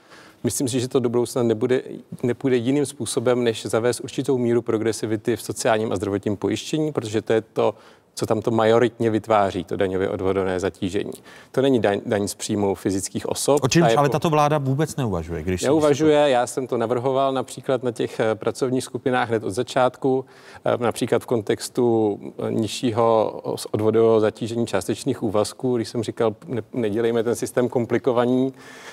Myslím 0.44 0.68
si, 0.68 0.80
že 0.80 0.88
to 0.88 1.00
do 1.00 1.08
budoucna 1.08 1.42
nebude, 1.42 1.82
nepůjde 2.22 2.56
jiným 2.56 2.86
způsobem, 2.86 3.44
než 3.44 3.66
zavést 3.66 4.00
určitou 4.00 4.38
míru 4.38 4.62
progresivity 4.62 5.36
v 5.36 5.42
sociálním 5.42 5.92
a 5.92 5.96
zdravotním 5.96 6.36
pojištění, 6.36 6.92
protože 6.92 7.22
to 7.22 7.32
je 7.32 7.40
to 7.40 7.74
co 8.20 8.26
tam 8.26 8.40
to 8.40 8.50
majoritně 8.50 9.10
vytváří, 9.10 9.64
to 9.64 9.76
daňově 9.76 10.08
odvodové 10.08 10.60
zatížení. 10.60 11.12
To 11.52 11.62
není 11.62 11.80
daň, 11.80 12.00
daň 12.06 12.28
z 12.28 12.34
příjmu 12.34 12.74
fyzických 12.74 13.28
osob. 13.28 13.58
O 13.62 13.68
čem 13.68 13.84
ale 13.84 14.08
po... 14.08 14.12
tato 14.12 14.30
vláda 14.30 14.58
vůbec 14.58 14.96
neuvažuje? 14.96 15.42
Když 15.42 15.62
neuvažuje, 15.62 16.22
to... 16.22 16.28
já 16.28 16.46
jsem 16.46 16.66
to 16.66 16.76
navrhoval 16.76 17.32
například 17.32 17.82
na 17.82 17.92
těch 17.92 18.20
eh, 18.20 18.34
pracovních 18.34 18.84
skupinách 18.84 19.28
hned 19.28 19.44
od 19.44 19.50
začátku, 19.50 20.24
eh, 20.64 20.76
například 20.76 21.22
v 21.22 21.26
kontextu 21.26 22.18
eh, 22.22 22.52
nižšího 22.52 23.40
odvodového 23.70 24.20
zatížení 24.20 24.66
částečných 24.66 25.22
úvazků, 25.22 25.76
když 25.76 25.88
jsem 25.88 26.02
říkal, 26.02 26.36
ne, 26.46 26.62
nedělejme 26.72 27.22
ten 27.22 27.34
systém 27.34 27.68
komplikovaný, 27.68 28.52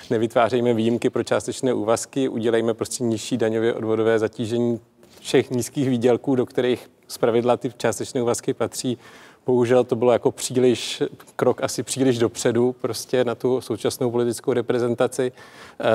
nevytvářejme 0.10 0.74
výjimky 0.74 1.10
pro 1.10 1.24
částečné 1.24 1.74
úvazky, 1.74 2.30
udělejme 2.30 2.74
prostě 2.74 3.04
nižší 3.04 3.38
daňově 3.38 3.74
odvodové 3.74 4.20
zatížení 4.20 4.80
všech 5.20 5.52
nízkých 5.52 5.90
výdělků, 5.90 6.36
do 6.36 6.46
kterých 6.46 6.90
zpravidla 7.08 7.58
ty 7.58 7.74
částečné 7.78 8.22
úvazky 8.22 8.54
patří. 8.54 8.98
Bohužel 9.48 9.84
to 9.84 9.96
bylo 9.96 10.12
jako 10.12 10.32
příliš, 10.32 11.04
krok 11.36 11.64
asi 11.64 11.84
příliš 11.84 12.18
dopředu 12.18 12.76
prostě 12.82 13.24
na 13.24 13.36
tu 13.36 13.62
současnou 13.62 14.12
politickou 14.12 14.54
reprezentaci, 14.54 15.32
eh, 15.80 15.86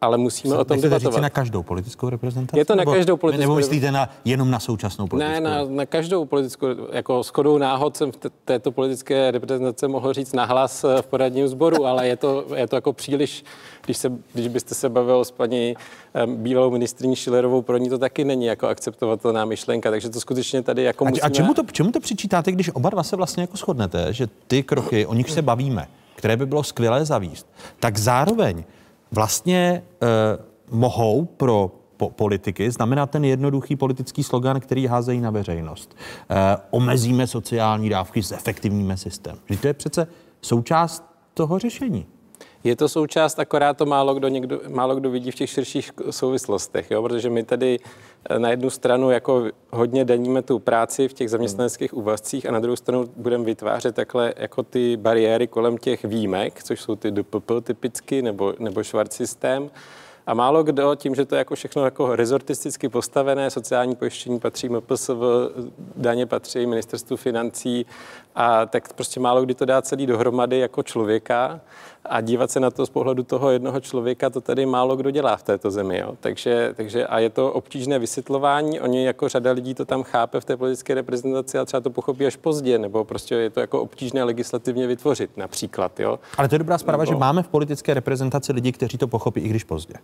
ale 0.00 0.18
musíme 0.18 0.54
Co, 0.54 0.60
o 0.60 0.64
tom 0.64 0.80
debatovat. 0.80 1.12
Říci 1.12 1.22
na 1.22 1.30
každou 1.30 1.62
politickou 1.62 2.08
reprezentaci? 2.08 2.58
Je 2.58 2.64
to 2.64 2.74
na 2.74 2.84
každou 2.84 3.16
politickou 3.16 3.42
Nebo 3.42 3.56
myslíte 3.56 3.92
na, 3.92 4.08
jenom 4.24 4.50
na 4.50 4.60
současnou 4.60 5.06
politickou? 5.06 5.32
Ne, 5.32 5.50
na, 5.50 5.64
na 5.64 5.86
každou 5.86 6.24
politickou, 6.24 6.66
jako 6.92 7.22
shodou 7.22 7.58
náhod 7.58 7.96
jsem 7.96 8.12
v 8.12 8.16
této 8.44 8.72
politické 8.72 9.30
reprezentace 9.30 9.88
mohl 9.88 10.12
říct 10.12 10.32
nahlas 10.32 10.84
eh, 10.84 11.02
v 11.02 11.06
poradním 11.06 11.48
sboru, 11.48 11.86
ale 11.86 12.08
je 12.08 12.16
to, 12.16 12.44
je 12.56 12.66
to 12.66 12.76
jako 12.76 12.92
příliš 12.92 13.44
když, 13.84 13.96
se, 13.96 14.12
když 14.32 14.48
byste 14.48 14.74
se 14.74 14.88
bavil 14.88 15.24
s 15.24 15.30
paní 15.30 15.76
bývalou 16.26 16.70
ministriní 16.70 17.16
Šilerovou, 17.16 17.62
pro 17.62 17.76
ní 17.76 17.88
to 17.88 17.98
taky 17.98 18.24
není 18.24 18.46
jako 18.46 18.68
akceptovatelná 18.68 19.44
myšlenka, 19.44 19.90
takže 19.90 20.10
to 20.10 20.20
skutečně 20.20 20.62
tady 20.62 20.82
jako 20.82 21.06
a, 21.06 21.08
musíme... 21.08 21.26
A 21.26 21.28
čemu 21.28 21.54
to, 21.54 21.62
čemu 21.72 21.92
to 21.92 22.00
přičítáte, 22.00 22.52
když 22.52 22.70
oba 22.74 22.90
dva 22.90 22.99
se 23.02 23.16
vlastně 23.16 23.40
jako 23.42 23.56
shodnete, 23.56 24.12
že 24.12 24.26
ty 24.46 24.62
kroky, 24.62 25.06
o 25.06 25.14
nich 25.14 25.30
se 25.30 25.42
bavíme, 25.42 25.88
které 26.14 26.36
by 26.36 26.46
bylo 26.46 26.62
skvělé 26.62 27.04
zavíst, 27.04 27.46
tak 27.80 27.98
zároveň 27.98 28.64
vlastně 29.12 29.82
eh, 30.02 30.06
mohou 30.70 31.24
pro 31.24 31.80
po- 32.00 32.10
politiky 32.10 32.70
znamená 32.70 33.06
ten 33.06 33.24
jednoduchý 33.24 33.76
politický 33.76 34.22
slogan, 34.22 34.60
který 34.60 34.86
házejí 34.86 35.20
na 35.20 35.30
veřejnost. 35.30 35.96
E, 36.30 36.56
omezíme 36.70 37.26
sociální 37.26 37.88
dávky, 37.88 38.22
zefektivníme 38.22 38.96
systém. 38.96 39.38
Že 39.50 39.58
to 39.58 39.66
je 39.66 39.74
přece 39.74 40.06
součást 40.40 41.04
toho 41.34 41.58
řešení. 41.58 42.06
Je 42.64 42.76
to 42.76 42.88
součást, 42.88 43.38
akorát 43.38 43.76
to 43.76 43.86
málo 43.86 44.14
kdo, 44.14 44.28
někdo, 44.28 44.60
málo 44.68 44.94
kdo 44.94 45.10
vidí 45.10 45.30
v 45.30 45.34
těch 45.34 45.50
širších 45.50 45.90
souvislostech, 46.10 46.90
jo? 46.90 47.02
protože 47.02 47.30
my 47.30 47.42
tady 47.42 47.78
eh, 48.30 48.38
na 48.38 48.50
jednu 48.50 48.70
stranu 48.70 49.10
jako 49.10 49.44
hodně 49.70 50.04
daníme 50.04 50.42
tu 50.42 50.58
práci 50.58 51.08
v 51.08 51.12
těch 51.12 51.30
zaměstnaneckých 51.30 51.94
úvazcích 51.94 52.46
a 52.46 52.52
na 52.52 52.60
druhou 52.60 52.76
stranu 52.76 53.08
budeme 53.16 53.44
vytvářet 53.44 53.94
takhle 53.94 54.34
jako 54.36 54.62
ty 54.62 54.96
bariéry 54.96 55.46
kolem 55.46 55.78
těch 55.78 56.04
výjimek, 56.04 56.62
což 56.62 56.80
jsou 56.80 56.96
ty 56.96 57.10
DPP 57.10 57.50
typicky 57.62 58.22
nebo, 58.22 58.54
nebo 58.58 58.82
švart 58.82 59.12
systém. 59.12 59.70
A 60.26 60.34
málo 60.34 60.62
kdo 60.62 60.94
tím, 60.94 61.14
že 61.14 61.24
to 61.24 61.34
je 61.34 61.38
jako 61.38 61.54
všechno 61.54 61.84
jako 61.84 62.16
rezortisticky 62.16 62.88
postavené, 62.88 63.50
sociální 63.50 63.96
pojištění 63.96 64.40
patří 64.40 64.68
MPSV, 64.68 65.10
daně 65.96 66.26
patří 66.26 66.66
ministerstvu 66.66 67.16
financí, 67.16 67.86
a 68.34 68.66
tak 68.66 68.92
prostě 68.92 69.20
málo 69.20 69.42
kdy 69.42 69.54
to 69.54 69.64
dá 69.64 69.82
celý 69.82 70.06
dohromady 70.06 70.58
jako 70.58 70.82
člověka 70.82 71.60
a 72.10 72.20
dívat 72.20 72.50
se 72.50 72.60
na 72.60 72.70
to 72.70 72.86
z 72.86 72.90
pohledu 72.90 73.22
toho 73.22 73.50
jednoho 73.50 73.80
člověka, 73.80 74.30
to 74.30 74.40
tady 74.40 74.66
málo 74.66 74.96
kdo 74.96 75.10
dělá 75.10 75.36
v 75.36 75.42
této 75.42 75.70
zemi. 75.70 75.98
Jo. 75.98 76.14
Takže, 76.20 76.72
takže 76.76 77.06
a 77.06 77.18
je 77.18 77.30
to 77.30 77.52
obtížné 77.52 77.98
vysvětlování, 77.98 78.80
oni 78.80 79.04
jako 79.04 79.28
řada 79.28 79.52
lidí 79.52 79.74
to 79.74 79.84
tam 79.84 80.02
chápe 80.02 80.40
v 80.40 80.44
té 80.44 80.56
politické 80.56 80.94
reprezentaci 80.94 81.58
a 81.58 81.64
třeba 81.64 81.80
to 81.80 81.90
pochopí 81.90 82.26
až 82.26 82.36
pozdě, 82.36 82.78
nebo 82.78 83.04
prostě 83.04 83.34
je 83.34 83.50
to 83.50 83.60
jako 83.60 83.82
obtížné 83.82 84.24
legislativně 84.24 84.86
vytvořit 84.86 85.36
například. 85.36 86.00
Jo. 86.00 86.18
Ale 86.38 86.48
to 86.48 86.54
je 86.54 86.58
dobrá 86.58 86.78
zpráva, 86.78 87.04
nebo... 87.04 87.12
že 87.12 87.18
máme 87.18 87.42
v 87.42 87.48
politické 87.48 87.94
reprezentaci 87.94 88.52
lidi, 88.52 88.72
kteří 88.72 88.98
to 88.98 89.08
pochopí, 89.08 89.40
i 89.40 89.48
když 89.48 89.64
pozdě. 89.64 89.94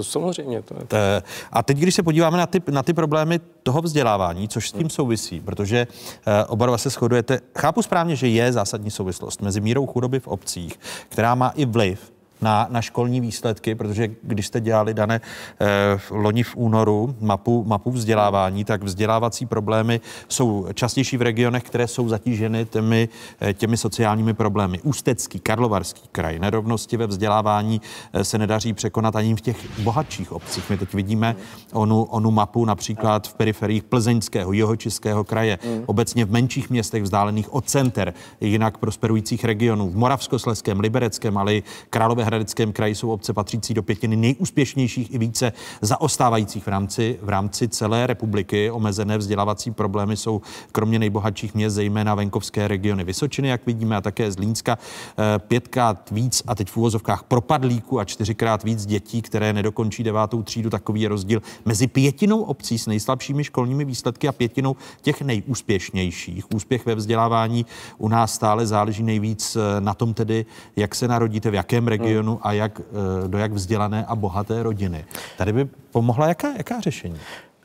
Samozřejmě. 0.00 0.62
To 0.62 0.74
je. 0.96 1.22
A 1.52 1.62
teď, 1.62 1.78
když 1.78 1.94
se 1.94 2.02
podíváme 2.02 2.38
na 2.38 2.46
ty, 2.46 2.62
na 2.70 2.82
ty 2.82 2.92
problémy 2.92 3.40
toho 3.62 3.82
vzdělávání, 3.82 4.48
což 4.48 4.68
s 4.68 4.72
tím 4.72 4.90
souvisí, 4.90 5.40
protože 5.40 5.86
uh, 6.26 6.32
oba 6.48 6.66
dva 6.66 6.78
se 6.78 6.90
shodujete, 6.90 7.40
chápu 7.58 7.82
správně, 7.82 8.16
že 8.16 8.28
je 8.28 8.52
zásadní 8.52 8.90
souvislost 8.90 9.42
mezi 9.42 9.60
mírou 9.60 9.86
chudoby 9.86 10.20
v 10.20 10.28
obcích, 10.28 10.80
která 11.08 11.34
má 11.34 11.41
i 11.56 11.64
vliv 11.64 11.98
na, 12.42 12.66
na 12.70 12.82
školní 12.82 13.20
výsledky, 13.20 13.74
protože 13.74 14.08
když 14.22 14.46
jste 14.46 14.60
dělali, 14.60 14.94
dané 14.94 15.20
eh, 15.60 15.66
loni 16.10 16.42
v 16.42 16.56
únoru 16.56 17.14
mapu, 17.20 17.64
mapu 17.64 17.90
vzdělávání, 17.90 18.64
tak 18.64 18.82
vzdělávací 18.82 19.46
problémy 19.46 20.00
jsou 20.28 20.66
častější 20.74 21.16
v 21.16 21.22
regionech, 21.22 21.62
které 21.62 21.88
jsou 21.88 22.08
zatíženy 22.08 22.64
těmi, 22.64 23.08
eh, 23.40 23.54
těmi 23.54 23.76
sociálními 23.76 24.34
problémy. 24.34 24.80
Ústecký, 24.82 25.40
Karlovarský 25.40 26.08
kraj, 26.12 26.38
nerovnosti 26.38 26.96
ve 26.96 27.06
vzdělávání 27.06 27.80
eh, 28.12 28.24
se 28.24 28.38
nedaří 28.38 28.72
překonat 28.72 29.16
ani 29.16 29.36
v 29.36 29.40
těch 29.40 29.80
bohatších 29.80 30.32
obcích. 30.32 30.70
My 30.70 30.78
teď 30.78 30.94
vidíme 30.94 31.36
onu, 31.72 32.02
onu 32.02 32.30
mapu 32.30 32.64
například 32.64 33.28
v 33.28 33.34
periferiích 33.34 33.82
Plzeňského, 33.82 34.52
Jihočeského 34.52 35.24
kraje, 35.24 35.58
mm. 35.64 35.84
obecně 35.86 36.24
v 36.24 36.30
menších 36.30 36.70
městech 36.70 37.02
vzdálených 37.02 37.54
od 37.54 37.68
center, 37.68 38.14
jinak 38.40 38.78
prosperujících 38.78 39.44
regionů, 39.44 39.90
v 39.90 39.96
Moravskosleském, 39.96 40.80
Libereckém, 40.80 41.38
ale 41.38 41.54
i 41.54 41.62
Králové 41.90 42.24
Královéhradeckém 42.32 42.72
kraji 42.72 42.94
jsou 42.94 43.10
obce 43.10 43.32
patřící 43.32 43.74
do 43.74 43.82
pětiny 43.82 44.16
nejúspěšnějších 44.16 45.14
i 45.14 45.18
více 45.18 45.52
zaostávajících 45.80 46.64
v 46.64 46.68
rámci, 46.68 47.18
v 47.22 47.28
rámci 47.28 47.68
celé 47.68 48.06
republiky. 48.06 48.70
Omezené 48.70 49.18
vzdělávací 49.18 49.70
problémy 49.70 50.16
jsou 50.16 50.40
kromě 50.72 50.98
nejbohatších 50.98 51.54
měst, 51.54 51.74
zejména 51.74 52.14
venkovské 52.14 52.68
regiony 52.68 53.04
Vysočiny, 53.04 53.48
jak 53.48 53.66
vidíme, 53.66 53.96
a 53.96 54.00
také 54.00 54.32
z 54.32 54.38
Línska. 54.38 54.78
Eh, 54.78 55.38
pětkrát 55.38 56.10
víc 56.10 56.42
a 56.46 56.54
teď 56.54 56.70
v 56.70 56.76
úvozovkách 56.76 57.22
propadlíků 57.22 58.00
a 58.00 58.04
čtyřikrát 58.04 58.64
víc 58.64 58.86
dětí, 58.86 59.22
které 59.22 59.52
nedokončí 59.52 60.02
devátou 60.02 60.42
třídu. 60.42 60.70
Takový 60.70 61.00
je 61.00 61.08
rozdíl 61.08 61.42
mezi 61.64 61.86
pětinou 61.86 62.42
obcí 62.42 62.78
s 62.78 62.86
nejslabšími 62.86 63.44
školními 63.44 63.84
výsledky 63.84 64.28
a 64.28 64.32
pětinou 64.32 64.76
těch 65.02 65.22
nejúspěšnějších. 65.22 66.44
Úspěch 66.54 66.86
ve 66.86 66.94
vzdělávání 66.94 67.66
u 67.98 68.08
nás 68.08 68.34
stále 68.34 68.66
záleží 68.66 69.02
nejvíc 69.02 69.56
eh, 69.56 69.80
na 69.80 69.94
tom 69.94 70.14
tedy, 70.14 70.46
jak 70.76 70.94
se 70.94 71.08
narodíte, 71.08 71.50
v 71.50 71.54
jakém 71.54 71.88
regionu, 71.88 72.21
regionu 72.22 72.40
a 72.42 72.52
jak, 72.52 72.80
eh, 72.80 73.28
do 73.28 73.38
jak 73.38 73.52
vzdělané 73.52 74.04
a 74.06 74.16
bohaté 74.16 74.62
rodiny. 74.62 75.04
Tady 75.38 75.52
by 75.52 75.64
pomohla 75.90 76.28
jaká, 76.28 76.52
jaká 76.56 76.80
řešení? 76.80 77.18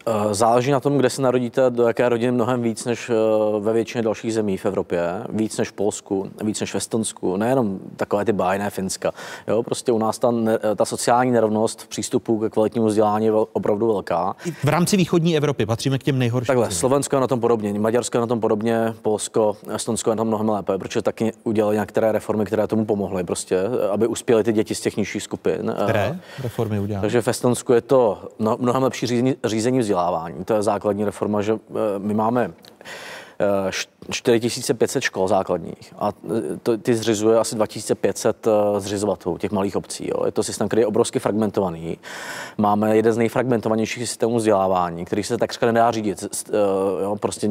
Eh, 0.07 0.33
záleží 0.33 0.71
na 0.71 0.79
tom, 0.79 0.97
kde 0.97 1.09
se 1.09 1.21
narodíte, 1.21 1.69
do 1.69 1.87
jaké 1.87 2.09
rodiny 2.09 2.31
mnohem 2.31 2.61
víc 2.61 2.85
než 2.85 3.09
eh, 3.09 3.13
ve 3.59 3.73
většině 3.73 4.01
dalších 4.01 4.33
zemí 4.33 4.57
v 4.57 4.65
Evropě. 4.65 5.01
Víc 5.29 5.57
než 5.57 5.69
v 5.69 5.73
Polsku, 5.73 6.29
víc 6.43 6.59
než 6.59 6.73
v 6.73 6.75
Estonsku, 6.75 7.37
nejenom 7.37 7.79
takové 7.97 8.25
ty 8.25 8.33
bájné 8.33 8.69
Finska. 8.69 9.11
Jo, 9.47 9.63
prostě 9.63 9.91
u 9.91 9.97
nás 9.97 10.19
ta, 10.19 10.33
ta 10.75 10.85
sociální 10.85 11.31
nerovnost 11.31 11.81
v 11.81 11.87
přístupu 11.87 12.39
ke 12.39 12.49
kvalitnímu 12.49 12.85
vzdělání 12.85 13.25
je 13.25 13.31
opravdu 13.31 13.87
velká. 13.87 14.35
V 14.63 14.67
rámci 14.67 14.97
východní 14.97 15.37
Evropy 15.37 15.65
patříme 15.65 15.99
k 15.99 16.03
těm 16.03 16.19
nejhorším. 16.19 16.47
Takhle, 16.47 16.71
Slovensko 16.71 17.15
je 17.15 17.19
na 17.19 17.27
tom 17.27 17.39
podobně, 17.39 17.79
Maďarsko 17.79 18.17
je 18.17 18.21
na 18.21 18.27
tom 18.27 18.39
podobně, 18.39 18.93
Polsko, 19.01 19.57
Estonsko 19.75 20.09
je 20.09 20.15
na 20.15 20.21
tom 20.21 20.27
mnohem 20.27 20.49
lépe, 20.49 20.77
protože 20.77 21.01
taky 21.01 21.33
udělali 21.43 21.77
některé 21.77 22.11
reformy, 22.11 22.45
které 22.45 22.67
tomu 22.67 22.85
pomohly, 22.85 23.23
prostě, 23.23 23.61
aby 23.91 24.07
uspěly 24.07 24.43
ty 24.43 24.53
děti 24.53 24.75
z 24.75 24.81
těch 24.81 24.97
nižších 24.97 25.23
skupin. 25.23 25.75
Které 25.83 26.19
reformy 26.43 26.79
udělali? 26.79 27.01
Takže 27.01 27.21
v 27.21 27.27
Estonsku 27.27 27.73
je 27.73 27.81
to 27.81 28.19
mnohem 28.59 28.83
lepší 28.83 29.07
řízení, 29.07 29.35
řízení 29.45 29.79
vzdělání 29.79 29.96
vzdělávání. 29.97 30.45
To 30.45 30.53
je 30.53 30.61
základní 30.61 31.05
reforma, 31.05 31.41
že 31.41 31.53
eh, 31.53 31.99
my 31.99 32.13
máme 32.13 32.51
4500 34.11 35.03
škol 35.03 35.27
základních 35.27 35.93
a 35.99 36.11
to, 36.63 36.77
ty 36.77 36.95
zřizuje 36.95 37.39
asi 37.39 37.55
2500 37.55 38.47
zřizovatelů 38.77 39.37
těch 39.37 39.51
malých 39.51 39.75
obcí. 39.75 40.09
Jo. 40.09 40.25
Je 40.25 40.31
to 40.31 40.43
systém, 40.43 40.67
který 40.67 40.81
je 40.81 40.87
obrovsky 40.87 41.19
fragmentovaný. 41.19 41.97
Máme 42.57 42.95
jeden 42.95 43.13
z 43.13 43.17
nejfragmentovanějších 43.17 44.09
systémů 44.09 44.37
vzdělávání, 44.37 45.05
který 45.05 45.23
se 45.23 45.37
takřka 45.37 45.65
nedá 45.65 45.91
řídit. 45.91 46.23
Jo. 47.01 47.15
Prostě 47.19 47.49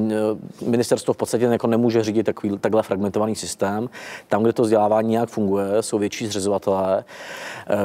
ministerstvo 0.67 1.15
v 1.15 1.17
podstatě 1.17 1.45
jako 1.45 1.67
nemůže 1.67 2.05
řídit 2.05 2.27
takový, 2.27 2.59
takhle 2.59 2.83
fragmentovaný 2.83 3.35
systém. 3.35 3.91
Tam, 4.29 4.43
kde 4.43 4.53
to 4.53 4.63
vzdělávání 4.63 5.11
nějak 5.11 5.29
funguje, 5.29 5.83
jsou 5.83 5.99
větší 5.99 6.27
zřizovatelé, 6.27 7.05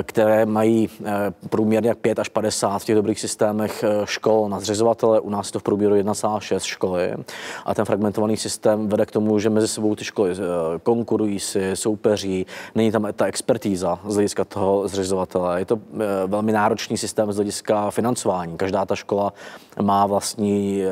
které 0.03 0.45
mají 0.45 0.89
průměrně 1.49 1.89
jak 1.89 1.97
5 1.97 2.19
až 2.19 2.29
50 2.29 2.79
v 2.79 2.85
těch 2.85 2.95
dobrých 2.95 3.19
systémech 3.19 3.83
škol 4.05 4.49
na 4.49 4.59
zřizovatele. 4.59 5.19
U 5.19 5.29
nás 5.29 5.47
je 5.47 5.51
to 5.51 5.59
v 5.59 5.63
průměru 5.63 5.95
1,6 5.95 6.59
školy. 6.59 7.13
A 7.65 7.73
ten 7.73 7.85
fragmentovaný 7.91 8.37
systém 8.37 8.87
vede 8.87 9.05
k 9.05 9.11
tomu, 9.11 9.39
že 9.39 9.49
mezi 9.49 9.67
sebou 9.67 9.95
ty 9.95 10.03
školy 10.03 10.31
eh, 10.31 10.35
konkurují 10.83 11.39
si, 11.39 11.75
soupeří, 11.75 12.45
není 12.75 12.91
tam 12.91 13.07
ta 13.13 13.25
expertíza 13.25 13.99
z 14.07 14.13
hlediska 14.13 14.45
toho 14.45 14.87
zřizovatele. 14.87 15.59
Je 15.59 15.65
to 15.65 15.75
eh, 15.75 15.97
velmi 16.27 16.51
náročný 16.51 16.97
systém 16.97 17.31
z 17.31 17.35
hlediska 17.35 17.91
financování. 17.91 18.57
Každá 18.57 18.85
ta 18.85 18.95
škola 18.95 19.33
má 19.81 20.05
vlastní 20.05 20.83
eh, 20.83 20.91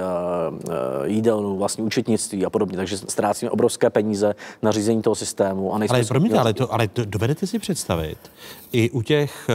jídelnu, 1.06 1.58
vlastní 1.58 1.84
účetnictví 1.84 2.46
a 2.46 2.50
podobně, 2.50 2.78
takže 2.78 2.98
ztrácíme 2.98 3.52
obrovské 3.52 3.90
peníze 3.90 4.36
na 4.62 4.72
řízení 4.72 5.02
toho 5.02 5.16
systému. 5.16 5.76
A 5.76 5.80
ale 5.90 6.04
promiňte, 6.04 6.40
ale, 6.40 6.54
to, 6.54 6.74
ale 6.74 6.88
to 6.88 7.06
dovedete 7.06 7.48
si 7.48 7.60
představit 7.60 8.18
i 8.72 8.90
u 8.90 9.02
těch 9.02 9.48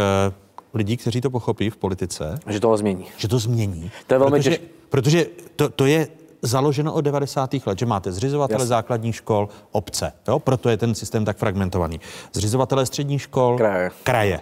lidí, 0.75 0.97
kteří 0.97 1.21
to 1.21 1.31
pochopí 1.31 1.71
v 1.71 1.77
politice. 1.77 2.39
Že 2.47 2.61
to 2.61 2.77
změní. 2.77 3.07
Že 3.17 3.29
to 3.29 3.39
změní. 3.39 3.91
To 4.07 4.15
je 4.15 4.19
velmi 4.19 4.39
protože, 4.39 4.51
těž... 4.51 4.61
protože 4.89 5.27
to, 5.57 5.69
to 5.69 5.87
je 5.87 6.09
založeno 6.45 6.93
od 6.95 7.01
90. 7.01 7.51
let, 7.67 7.79
že 7.79 7.87
máte 7.87 8.13
zřizovatele 8.13 8.55
Jasne. 8.55 8.67
základních 8.67 9.17
škol, 9.17 9.49
obce. 9.73 10.13
Jo? 10.29 10.39
Proto 10.39 10.69
je 10.69 10.77
ten 10.77 10.95
systém 10.95 11.25
tak 11.25 11.37
fragmentovaný. 11.37 12.01
Zřizovatele 12.33 12.87
středních 12.87 13.23
škol, 13.23 13.57
kraje. 13.57 13.91
kraje. 14.03 14.41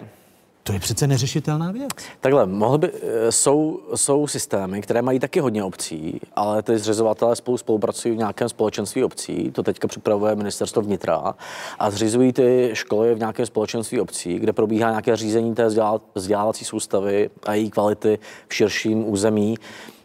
To 0.65 0.73
je 0.73 0.79
přece 0.79 1.07
neřešitelná 1.07 1.71
věc. 1.71 1.89
Takhle, 2.19 2.45
mohl 2.45 2.77
by, 2.77 2.91
eh, 2.93 3.31
jsou, 3.31 3.79
jsou 3.95 4.27
systémy, 4.27 4.81
které 4.81 5.01
mají 5.01 5.19
taky 5.19 5.39
hodně 5.39 5.63
obcí, 5.63 6.19
ale 6.35 6.63
ty 6.63 6.77
zřizovatelé 6.77 7.35
spolu 7.35 7.57
spolupracují 7.57 8.13
v 8.13 8.17
nějakém 8.17 8.49
společenství 8.49 9.03
obcí, 9.03 9.51
to 9.51 9.63
teďka 9.63 9.87
připravuje 9.87 10.35
ministerstvo 10.35 10.81
vnitra, 10.81 11.35
a 11.79 11.91
zřizují 11.91 12.33
ty 12.33 12.69
školy 12.73 13.15
v 13.15 13.19
nějakém 13.19 13.45
společenství 13.45 13.99
obcí, 14.01 14.39
kde 14.39 14.53
probíhá 14.53 14.89
nějaké 14.89 15.15
řízení 15.15 15.55
té 15.55 15.67
vzdělávací 16.15 16.65
soustavy 16.65 17.29
a 17.45 17.53
její 17.53 17.69
kvality 17.69 18.19
v 18.47 18.53
širším 18.53 19.09
území 19.09 19.55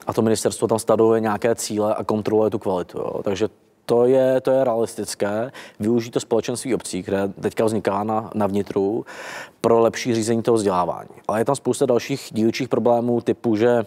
a 0.08 0.12
to 0.12 0.22
ministerstvo 0.22 0.68
tam 0.68 0.78
stanovuje 0.78 1.20
nějaké 1.20 1.54
cíle 1.54 1.94
a 1.94 2.04
kontroluje 2.04 2.50
tu 2.50 2.58
kvalitu. 2.58 2.98
Jo. 2.98 3.20
Takže 3.24 3.48
to 3.86 4.06
je, 4.06 4.40
to 4.40 4.50
je 4.50 4.64
realistické. 4.64 5.52
Využít 5.80 6.10
to 6.10 6.20
společenství 6.20 6.74
obcí, 6.74 7.02
které 7.02 7.28
teďka 7.28 7.64
vzniká 7.64 8.04
na, 8.04 8.30
na 8.34 8.46
vnitru, 8.46 9.06
pro 9.60 9.80
lepší 9.80 10.14
řízení 10.14 10.42
toho 10.42 10.56
vzdělávání. 10.56 11.08
Ale 11.28 11.40
je 11.40 11.44
tam 11.44 11.56
spousta 11.56 11.86
dalších 11.86 12.28
dílčích 12.32 12.68
problémů 12.68 13.20
typu, 13.20 13.56
že 13.56 13.86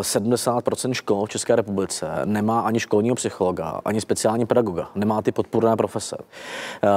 70% 0.00 0.92
škol 0.92 1.26
v 1.26 1.28
České 1.28 1.56
republice 1.56 2.06
nemá 2.24 2.60
ani 2.60 2.80
školního 2.80 3.16
psychologa, 3.16 3.80
ani 3.84 4.00
speciální 4.00 4.46
pedagoga, 4.46 4.88
nemá 4.94 5.22
ty 5.22 5.32
podpůrné 5.32 5.76
profese. 5.76 6.16
Eh, 6.82 6.88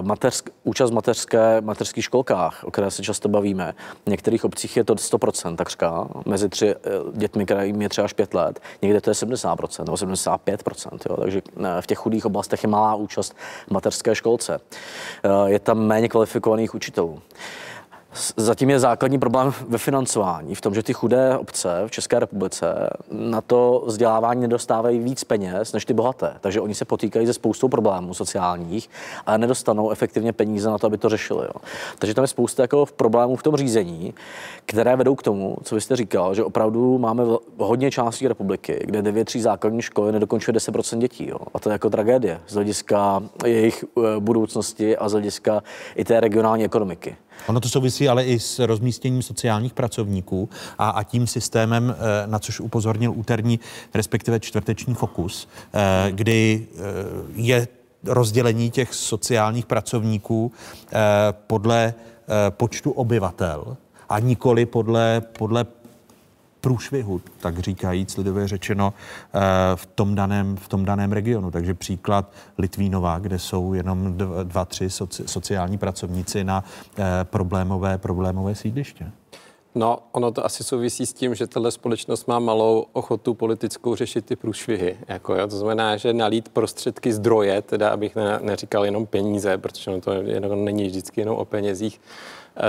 mateřsk, 0.00 0.50
účast 0.64 0.90
v 0.90 0.94
mateřské, 0.94 1.60
mateřských 1.60 2.04
školkách, 2.04 2.64
o 2.64 2.70
které 2.70 2.90
se 2.90 3.02
často 3.02 3.28
bavíme, 3.28 3.74
v 4.06 4.10
některých 4.10 4.44
obcích 4.44 4.76
je 4.76 4.84
to 4.84 4.94
100% 4.94 5.56
takřka, 5.56 6.08
mezi 6.26 6.48
tři 6.48 6.68
eh, 6.68 6.76
dětmi, 7.12 7.44
které 7.44 7.66
jim 7.66 7.82
je 7.82 7.88
třeba 7.88 8.04
až 8.04 8.12
5 8.12 8.34
let, 8.34 8.60
někde 8.82 9.00
to 9.00 9.10
je 9.10 9.14
70% 9.14 9.84
nebo 9.84 9.96
75%, 9.96 10.98
jo, 11.10 11.16
takže 11.16 11.42
eh, 11.64 11.82
v 11.82 11.86
těch 11.86 11.98
chudých 11.98 12.26
oblastech 12.26 12.62
je 12.62 12.68
malá 12.68 12.94
účast 12.94 13.36
v 13.68 13.70
mateřské 13.70 14.14
školce. 14.14 14.60
Je 15.46 15.58
tam 15.58 15.78
méně 15.78 16.08
kvalifikovaných 16.08 16.74
učitelů. 16.74 17.22
Zatím 18.36 18.70
je 18.70 18.80
základní 18.80 19.18
problém 19.18 19.52
ve 19.68 19.78
financování, 19.78 20.54
v 20.54 20.60
tom, 20.60 20.74
že 20.74 20.82
ty 20.82 20.92
chudé 20.92 21.38
obce 21.38 21.82
v 21.86 21.90
České 21.90 22.18
republice 22.18 22.90
na 23.10 23.40
to 23.40 23.84
vzdělávání 23.86 24.40
nedostávají 24.40 24.98
víc 24.98 25.24
peněz 25.24 25.72
než 25.72 25.84
ty 25.84 25.94
bohaté. 25.94 26.32
Takže 26.40 26.60
oni 26.60 26.74
se 26.74 26.84
potýkají 26.84 27.26
se 27.26 27.32
spoustou 27.32 27.68
problémů 27.68 28.14
sociálních, 28.14 28.90
ale 29.26 29.38
nedostanou 29.38 29.90
efektivně 29.90 30.32
peníze 30.32 30.70
na 30.70 30.78
to, 30.78 30.86
aby 30.86 30.98
to 30.98 31.08
řešili. 31.08 31.44
Jo. 31.44 31.60
Takže 31.98 32.14
tam 32.14 32.24
je 32.24 32.28
spousta 32.28 32.62
jako 32.62 32.86
problémů 32.96 33.36
v 33.36 33.42
tom 33.42 33.56
řízení, 33.56 34.14
které 34.66 34.96
vedou 34.96 35.14
k 35.14 35.22
tomu, 35.22 35.56
co 35.62 35.74
vy 35.74 35.80
jste 35.80 35.96
říkal, 35.96 36.34
že 36.34 36.44
opravdu 36.44 36.98
máme 36.98 37.22
hodně 37.58 37.90
částí 37.90 38.28
republiky, 38.28 38.84
kde 38.84 39.02
9 39.02 39.24
tří 39.24 39.40
základní 39.40 39.82
školy 39.82 40.12
nedokončuje 40.12 40.54
10% 40.54 40.98
dětí. 40.98 41.28
Jo. 41.28 41.38
A 41.54 41.58
to 41.58 41.68
je 41.68 41.72
jako 41.72 41.90
tragédie 41.90 42.40
z 42.46 42.54
hlediska 42.54 43.22
jejich 43.44 43.84
eh, 43.84 44.20
budoucnosti 44.20 44.96
a 44.96 45.08
z 45.08 45.12
hlediska 45.12 45.62
i 45.94 46.04
té 46.04 46.20
regionální 46.20 46.64
ekonomiky. 46.64 47.16
Ono 47.48 47.60
to 47.60 47.68
souvisí 47.68 48.05
ale 48.08 48.24
i 48.24 48.38
s 48.38 48.58
rozmístěním 48.58 49.22
sociálních 49.22 49.74
pracovníků 49.74 50.48
a, 50.78 50.90
a 50.90 51.02
tím 51.02 51.26
systémem, 51.26 51.94
eh, 51.98 52.26
na 52.26 52.38
což 52.38 52.60
upozornil 52.60 53.12
úterní, 53.16 53.60
respektive 53.94 54.40
čtvrteční 54.40 54.94
fokus, 54.94 55.48
eh, 55.74 56.12
kdy 56.12 56.66
eh, 56.74 56.80
je 57.34 57.68
rozdělení 58.04 58.70
těch 58.70 58.94
sociálních 58.94 59.66
pracovníků 59.66 60.52
podle 61.46 61.94
počtu 62.50 62.90
obyvatel 62.90 63.76
a 64.08 64.18
nikoli 64.18 64.66
podle, 64.66 65.22
podle 65.38 65.64
průšvihu, 66.60 67.20
tak 67.40 67.58
říkajíc, 67.58 68.16
lidově 68.16 68.48
řečeno, 68.48 68.94
eh, 69.34 69.40
v 69.74 69.86
tom 69.86 70.14
daném, 70.14 70.56
v 70.56 70.68
tom 70.68 70.84
daném 70.84 71.12
regionu. 71.12 71.50
Takže 71.50 71.74
příklad 71.74 72.32
Litvínova, 72.58 73.18
kde 73.18 73.38
jsou 73.38 73.74
jenom 73.74 74.14
dva, 74.42 74.64
tři 74.64 74.90
soci, 74.90 75.22
sociální 75.26 75.78
pracovníci 75.78 76.44
na 76.44 76.64
eh, 76.98 77.04
problémové, 77.24 77.98
problémové 77.98 78.54
sídliště. 78.54 79.12
No, 79.76 79.98
ono 80.12 80.32
to 80.32 80.44
asi 80.44 80.64
souvisí 80.64 81.06
s 81.06 81.12
tím, 81.12 81.34
že 81.34 81.46
tahle 81.46 81.70
společnost 81.70 82.28
má 82.28 82.38
malou 82.38 82.86
ochotu 82.92 83.34
politickou 83.34 83.94
řešit 83.94 84.26
ty 84.26 84.36
průšvihy. 84.36 84.96
Jako, 85.08 85.34
jo? 85.34 85.48
To 85.48 85.56
znamená, 85.56 85.96
že 85.96 86.12
nalít 86.12 86.48
prostředky 86.48 87.12
zdroje, 87.12 87.62
teda 87.62 87.88
abych 87.90 88.16
ne, 88.16 88.38
neříkal 88.42 88.84
jenom 88.84 89.06
peníze, 89.06 89.58
protože 89.58 90.00
to 90.00 90.12
jenom, 90.12 90.64
není 90.64 90.86
vždycky 90.86 91.20
jenom 91.20 91.36
o 91.36 91.44
penězích, 91.44 92.00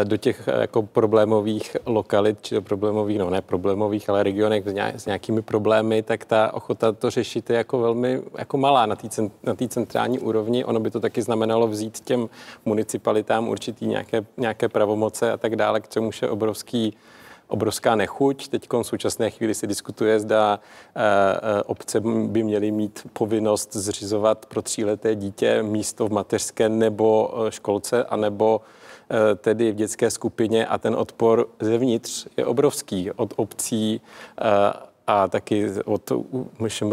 do 0.04 0.18
těch 0.18 0.48
eh, 0.48 0.62
jako 0.62 0.82
problémových 0.82 1.78
lokalit, 1.86 2.42
či 2.42 2.56
do 2.56 2.62
problémových, 2.62 3.20
no 3.20 3.30
ne 3.30 3.42
problémových, 3.42 4.10
ale 4.10 4.24
regionech 4.24 4.64
s 4.96 5.06
nějakými 5.06 5.42
problémy, 5.42 6.04
tak 6.04 6.26
ta 6.26 6.54
ochota 6.54 6.92
to 6.92 7.10
řešit 7.10 7.50
je 7.50 7.56
jako 7.56 7.80
velmi 7.80 8.22
jako 8.38 8.58
malá 8.58 8.86
na 8.86 8.96
té 8.96 9.08
na 9.44 9.56
centrální 9.68 10.20
úrovni. 10.20 10.66
Ono 10.66 10.80
by 10.80 10.92
to 10.92 11.00
taky 11.00 11.22
znamenalo 11.22 11.68
vzít 11.68 12.00
těm 12.00 12.30
municipalitám 12.66 13.48
určitý 13.48 13.88
nějaké, 13.88 14.26
nějaké 14.38 14.70
pravomoce 14.70 15.32
a 15.32 15.38
tak 15.38 15.56
dále, 15.56 15.80
k 15.80 15.88
čemu 15.88 16.12
je 16.22 16.30
obrovský 16.30 16.98
obrovská 17.50 17.96
nechuť. 17.96 18.48
Teď 18.48 18.68
v 18.72 18.84
současné 18.84 19.30
chvíli 19.30 19.56
se 19.56 19.68
diskutuje, 19.68 20.20
zda 20.20 20.60
e, 20.96 21.64
obce 21.64 22.00
by 22.02 22.44
měly 22.44 22.72
mít 22.72 23.08
povinnost 23.14 23.74
zřizovat 23.74 24.46
pro 24.46 24.62
tříleté 24.62 25.16
dítě 25.16 25.64
místo 25.64 26.08
v 26.08 26.12
mateřské 26.12 26.70
nebo 26.70 27.34
školce, 27.50 28.04
anebo 28.04 28.62
Eh, 28.62 28.77
tedy 29.36 29.72
v 29.72 29.76
dětské 29.76 30.12
skupině 30.12 30.68
a 30.68 30.78
ten 30.78 30.96
odpor 30.96 31.48
zevnitř 31.60 32.28
je 32.38 32.46
obrovský 32.46 33.12
od 33.12 33.34
obcí 33.36 34.02
eh, 34.42 34.44
a 35.08 35.28
taky 35.28 35.70
od 35.86 36.12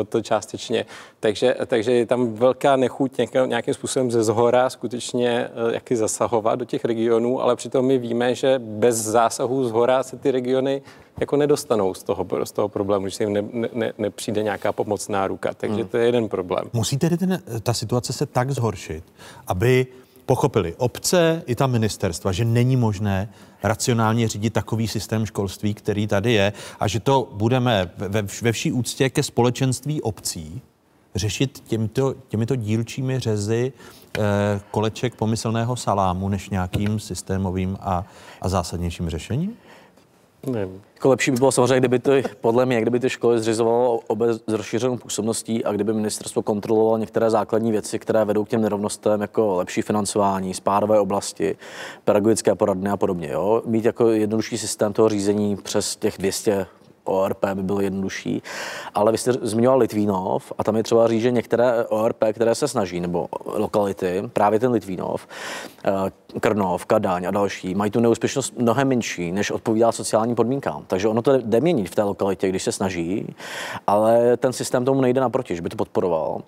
to 0.09 0.23
částečně. 0.23 0.87
Takže, 1.21 1.57
takže 1.67 1.93
je 1.93 2.07
tam 2.07 2.35
velká 2.35 2.77
nechuť 2.77 3.13
nějakým 3.47 3.75
způsobem 3.75 4.11
ze 4.11 4.25
zhora 4.25 4.71
skutečně 4.71 5.31
eh, 5.31 5.75
jaký 5.75 5.97
zasahovat 5.97 6.55
do 6.55 6.65
těch 6.65 6.85
regionů, 6.85 7.43
ale 7.43 7.57
přitom 7.57 7.87
my 7.87 7.99
víme, 7.99 8.35
že 8.35 8.59
bez 8.59 8.97
zásahu 8.97 9.69
z 9.69 9.71
hora 9.71 10.03
se 10.03 10.17
ty 10.17 10.31
regiony 10.31 10.83
jako 11.21 11.37
nedostanou 11.37 11.95
z 11.95 12.03
toho, 12.03 12.27
z 12.45 12.53
toho 12.53 12.69
problému, 12.69 13.09
že 13.09 13.17
se 13.17 13.23
jim 13.25 13.33
ne, 13.33 13.69
ne, 13.73 13.93
nepřijde 13.99 14.43
nějaká 14.43 14.73
pomocná 14.73 15.27
ruka. 15.27 15.55
Takže 15.55 15.81
hmm. 15.81 15.89
to 15.89 15.97
je 15.97 16.07
jeden 16.07 16.29
problém. 16.29 16.65
Musí 16.73 16.99
tedy 16.99 17.17
ten, 17.17 17.43
ta 17.63 17.73
situace 17.73 18.13
se 18.13 18.27
tak 18.27 18.51
zhoršit, 18.51 19.05
aby 19.47 19.87
pochopili 20.27 20.75
obce 20.79 21.43
i 21.47 21.55
ta 21.55 21.67
ministerstva, 21.67 22.33
že 22.33 22.45
není 22.45 22.77
možné 22.77 23.29
racionálně 23.63 24.29
řídit 24.29 24.53
takový 24.53 24.89
systém 24.89 25.27
školství, 25.27 25.75
který 25.75 26.07
tady 26.07 26.33
je 26.33 26.53
a 26.81 26.89
že 26.89 27.01
to 27.01 27.29
budeme 27.33 27.91
ve, 27.97 28.23
ve 28.23 28.53
vší 28.53 28.73
úctě 28.73 29.11
ke 29.11 29.23
společenství 29.23 30.03
obcí 30.03 30.63
řešit 31.15 31.63
těmito, 31.67 32.15
těmito 32.29 32.57
dílčími 32.57 33.19
řezy 33.21 33.73
eh, 34.19 34.21
koleček 34.71 35.15
pomyslného 35.15 35.77
salámu 35.77 36.29
než 36.29 36.51
nějakým 36.51 37.01
systémovým 37.01 37.79
a, 37.81 38.05
a 38.41 38.49
zásadnějším 38.49 39.11
řešením? 39.11 39.57
Jako 40.95 41.09
lepší 41.09 41.31
by 41.31 41.37
bylo 41.37 41.53
samozřejmě, 41.53 41.79
kdyby 41.79 41.99
ty, 41.99 42.25
podle 42.41 42.67
mě, 42.67 42.81
kdyby 42.81 43.01
ty 43.01 43.11
školy 43.11 43.39
zřizovalo 43.39 44.01
obec 44.07 44.43
s 44.47 44.53
rozšířenou 44.53 44.97
působností 44.97 45.65
a 45.65 45.73
kdyby 45.73 45.93
ministerstvo 45.93 46.43
kontrolovalo 46.43 46.99
některé 46.99 47.31
základní 47.31 47.71
věci, 47.73 47.99
které 47.99 48.25
vedou 48.25 48.45
k 48.45 48.49
těm 48.49 48.63
nerovnostem, 48.63 49.21
jako 49.21 49.57
lepší 49.57 49.83
financování, 49.83 50.55
spádové 50.55 51.01
oblasti, 51.01 51.57
pedagogické 52.05 52.55
poradny 52.55 52.91
a 52.91 52.97
podobně. 52.97 53.29
Jo? 53.29 53.63
Mít 53.67 53.85
jako 53.85 54.09
jednodušší 54.09 54.59
systém 54.59 54.93
toho 54.93 55.09
řízení 55.09 55.57
přes 55.57 55.97
těch 55.97 56.19
200 56.19 56.67
ORP 57.05 57.45
by 57.55 57.63
bylo 57.63 57.81
jednodušší. 57.81 58.43
Ale 58.95 59.13
vy 59.13 59.19
jste 59.19 59.33
zmiňoval 59.33 59.79
Litvínov 59.79 60.53
a 60.59 60.65
tam 60.65 60.77
je 60.77 60.83
třeba 60.83 61.09
říct, 61.09 61.23
že 61.23 61.31
některé 61.31 61.85
ORP, 61.85 62.25
které 62.33 62.55
se 62.55 62.69
snaží, 62.69 63.01
nebo 63.01 63.27
lokality, 63.47 64.23
právě 64.33 64.61
ten 64.61 64.73
Litvínov, 64.73 65.27
eh, 65.85 65.91
Krnov, 66.41 66.87
Kadaň 66.87 67.27
a 67.27 67.31
další, 67.31 67.75
mají 67.75 67.91
tu 67.91 68.01
neúspěšnost 68.01 68.59
mnohem 68.59 68.89
menší, 68.89 69.33
než 69.33 69.51
odpovídá 69.51 69.93
sociálním 69.93 70.37
podmínkám. 70.37 70.85
Takže 70.87 71.09
ono 71.09 71.23
to 71.23 71.39
jde 71.39 71.61
měnit 71.61 71.91
v 71.91 71.95
té 71.95 72.03
lokalitě, 72.03 72.49
když 72.49 72.63
se 72.63 72.73
snaží, 72.73 73.35
ale 73.87 74.37
ten 74.37 74.53
systém 74.53 74.85
tomu 74.85 75.01
nejde 75.01 75.21
naproti, 75.21 75.57
že 75.57 75.63
by 75.63 75.69
to 75.69 75.77
podporoval. 75.77 76.43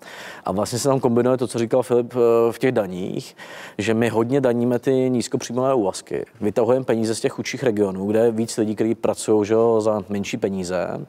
A 0.45 0.53
vlastně 0.53 0.79
se 0.79 0.89
tam 0.89 1.01
kombinuje 1.01 1.37
to, 1.37 1.47
co 1.47 1.59
říkal 1.59 1.83
Filip 1.83 2.15
eh, 2.15 2.53
v 2.53 2.59
těch 2.59 2.73
daních, 2.73 3.37
že 3.79 3.95
my 3.95 4.09
hodně 4.09 4.41
daníme 4.41 4.79
ty 4.79 5.11
nízkopříjmové 5.11 5.75
úvazky. 5.75 6.25
Vytahujeme 6.41 6.85
peníze 6.85 7.15
z 7.15 7.21
těch 7.21 7.33
chudších 7.33 7.63
regionů, 7.63 8.07
kde 8.07 8.19
je 8.19 8.31
víc 8.31 8.57
lidí, 8.57 8.75
kteří 8.75 8.95
pracují 8.95 9.47
že, 9.47 9.55
za 9.79 10.03
menší 10.09 10.37
peníze 10.37 11.07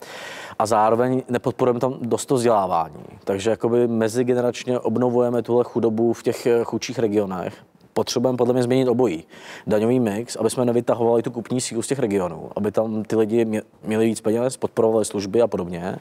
a 0.59 0.65
zároveň 0.65 1.23
nepodporujeme 1.29 1.79
tam 1.79 1.97
dost 2.01 2.25
to 2.25 2.35
vzdělávání. 2.35 3.03
Takže 3.23 3.49
jakoby 3.49 3.87
mezigeneračně 3.87 4.79
obnovujeme 4.79 5.41
tuhle 5.41 5.63
chudobu 5.63 6.13
v 6.13 6.23
těch 6.23 6.47
chudších 6.63 6.99
regionech 6.99 7.53
potřebujeme 7.97 8.37
podle 8.37 8.53
mě 8.53 8.63
změnit 8.63 8.87
obojí. 8.87 9.23
Daňový 9.67 9.99
mix, 9.99 10.35
aby 10.35 10.49
jsme 10.49 10.65
nevytahovali 10.65 11.23
tu 11.23 11.31
kupní 11.31 11.61
sílu 11.61 11.81
z 11.81 11.87
těch 11.87 11.99
regionů, 11.99 12.49
aby 12.55 12.71
tam 12.71 13.03
ty 13.03 13.15
lidi 13.15 13.61
měli 13.83 14.05
víc 14.05 14.21
peněz, 14.21 14.57
podporovali 14.57 15.05
služby 15.05 15.41
a 15.41 15.47
podobně. 15.47 15.97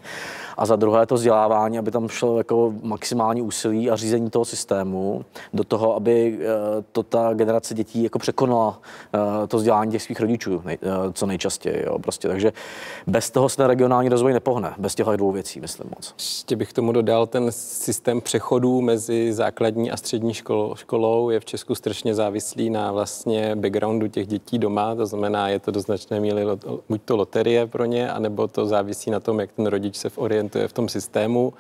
A 0.57 0.67
za 0.67 0.77
druhé 0.77 1.07
to 1.07 1.15
vzdělávání, 1.15 1.79
aby 1.79 1.91
tam 1.91 2.09
šlo 2.09 2.39
jako 2.39 2.75
maximální 2.83 3.43
úsilí 3.43 3.91
a 3.91 3.97
řízení 3.97 4.31
toho 4.31 4.45
systému 4.45 5.25
do 5.55 5.65
toho, 5.65 5.97
aby 5.97 6.39
eh, 6.41 6.47
to 6.93 7.03
ta 7.03 7.35
generace 7.35 7.75
dětí 7.75 8.03
jako 8.03 8.19
překonala 8.19 8.81
eh, 9.15 9.47
to 9.47 9.57
vzdělání 9.57 9.93
těch 9.93 10.03
svých 10.03 10.21
rodičů 10.21 10.63
nej, 10.65 10.79
eh, 10.83 11.13
co 11.13 11.27
nejčastěji. 11.27 11.85
Jo, 11.87 11.99
prostě. 11.99 12.29
Takže 12.29 12.53
bez 13.07 13.31
toho 13.31 13.49
se 13.49 13.67
regionální 13.67 14.09
rozvoj 14.09 14.33
nepohne, 14.33 14.75
bez 14.79 14.95
těch 14.95 15.07
dvou 15.07 15.33
věcí, 15.33 15.61
myslím 15.61 15.91
moc. 15.97 16.15
Ještě 16.19 16.57
bych 16.57 16.73
tomu 16.73 16.93
dodal, 16.93 17.27
ten 17.27 17.47
systém 17.51 18.21
přechodů 18.21 18.81
mezi 18.81 19.33
základní 19.33 19.91
a 19.91 19.97
střední 19.97 20.35
školou, 20.35 20.75
školou 20.75 21.31
je 21.31 21.41
v 21.41 21.45
Česku 21.45 21.75
strašně 21.87 22.15
závislý 22.15 22.71
na 22.71 22.93
vlastně 22.93 23.57
backgroundu 23.57 24.09
těch 24.09 24.27
dětí 24.27 24.59
doma, 24.59 24.95
to 24.95 25.07
znamená, 25.07 25.49
je 25.49 25.59
to 25.59 25.71
do 25.71 25.81
značné 25.81 26.21
míry 26.21 26.43
buď 26.89 27.03
to 27.05 27.17
loterie 27.17 27.67
pro 27.67 27.85
ně, 27.85 28.11
anebo 28.11 28.49
to 28.49 28.67
závisí 28.67 29.11
na 29.11 29.21
tom, 29.21 29.41
jak 29.41 29.53
ten 29.53 29.67
rodič 29.67 29.97
se 29.97 30.11
orientuje 30.17 30.69
v 30.69 30.73
tom 30.73 30.89
systému. 30.89 31.53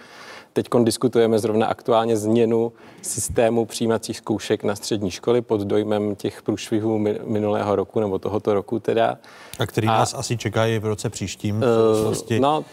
Teď 0.53 0.67
diskutujeme 0.85 1.39
zrovna 1.39 1.67
aktuálně 1.67 2.17
změnu 2.17 2.73
systému 3.03 3.65
přijímacích 3.67 4.17
zkoušek 4.17 4.65
na 4.65 4.77
střední 4.77 5.11
školy 5.11 5.43
pod 5.43 5.61
dojmem 5.61 6.15
těch 6.17 6.43
průšvihů 6.43 6.99
minulého 7.25 7.77
roku 7.77 8.01
nebo 8.01 8.19
tohoto 8.19 8.55
roku 8.55 8.79
teda. 8.79 9.19
A 9.59 9.67
který 9.67 9.87
nás 9.87 10.15
a, 10.15 10.19
asi 10.19 10.37
čekají 10.37 10.79
v 10.79 10.87
roce 10.87 11.11
příštím. 11.11 11.57
Uh, 11.57 12.39
no, 12.39 12.65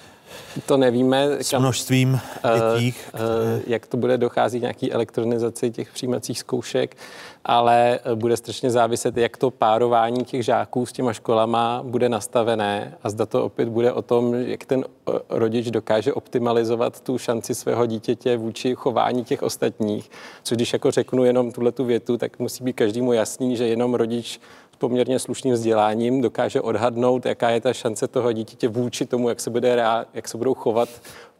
to 0.65 0.77
nevíme. 0.77 1.27
S 1.41 1.59
množstvím 1.59 2.19
eh, 2.43 2.75
dětí. 2.75 2.95
Uh, 3.13 3.19
uh, 3.19 3.61
jak 3.67 3.87
to 3.87 3.97
bude 3.97 4.17
dochází 4.17 4.59
k 4.59 4.61
nějaký 4.61 4.91
elektronizaci 4.91 5.71
těch 5.71 5.91
přijímacích 5.91 6.39
zkoušek 6.39 6.95
ale 7.45 7.99
eh, 8.03 8.15
bude 8.15 8.37
strašně 8.37 8.71
záviset, 8.71 9.17
jak 9.17 9.37
to 9.37 9.51
párování 9.51 10.25
těch 10.25 10.45
žáků 10.45 10.85
s 10.85 10.91
těma 10.91 11.13
školama 11.13 11.81
bude 11.83 12.09
nastavené 12.09 12.97
a 13.03 13.09
zda 13.09 13.25
to 13.25 13.45
opět 13.45 13.69
bude 13.69 13.91
o 13.91 14.01
tom, 14.01 14.33
jak 14.33 14.65
ten 14.65 14.85
eh, 14.85 15.11
rodič 15.29 15.71
dokáže 15.71 16.13
optimalizovat 16.13 17.01
tu 17.01 17.17
šanci 17.17 17.55
svého 17.55 17.85
dítěte 17.85 18.37
vůči 18.37 18.75
chování 18.75 19.23
těch 19.23 19.43
ostatních. 19.43 20.11
Což 20.43 20.55
když 20.55 20.73
jako 20.73 20.91
řeknu 20.91 21.23
jenom 21.23 21.51
tuhle 21.51 21.71
tu 21.71 21.85
větu, 21.85 22.17
tak 22.17 22.39
musí 22.39 22.63
být 22.63 22.73
každému 22.73 23.13
jasný, 23.13 23.57
že 23.57 23.67
jenom 23.67 23.93
rodič 23.93 24.39
poměrně 24.83 25.19
slušným 25.19 25.53
vzděláním 25.53 26.21
dokáže 26.21 26.61
odhadnout, 26.61 27.25
jaká 27.25 27.49
je 27.49 27.61
ta 27.61 27.73
šance 27.73 28.07
toho 28.07 28.31
dítěte 28.31 28.67
vůči 28.67 29.05
tomu, 29.05 29.29
jak 29.29 29.39
se, 29.39 29.49
bude 29.49 29.83
jak 30.13 30.27
se 30.27 30.37
budou 30.37 30.53
chovat 30.53 30.89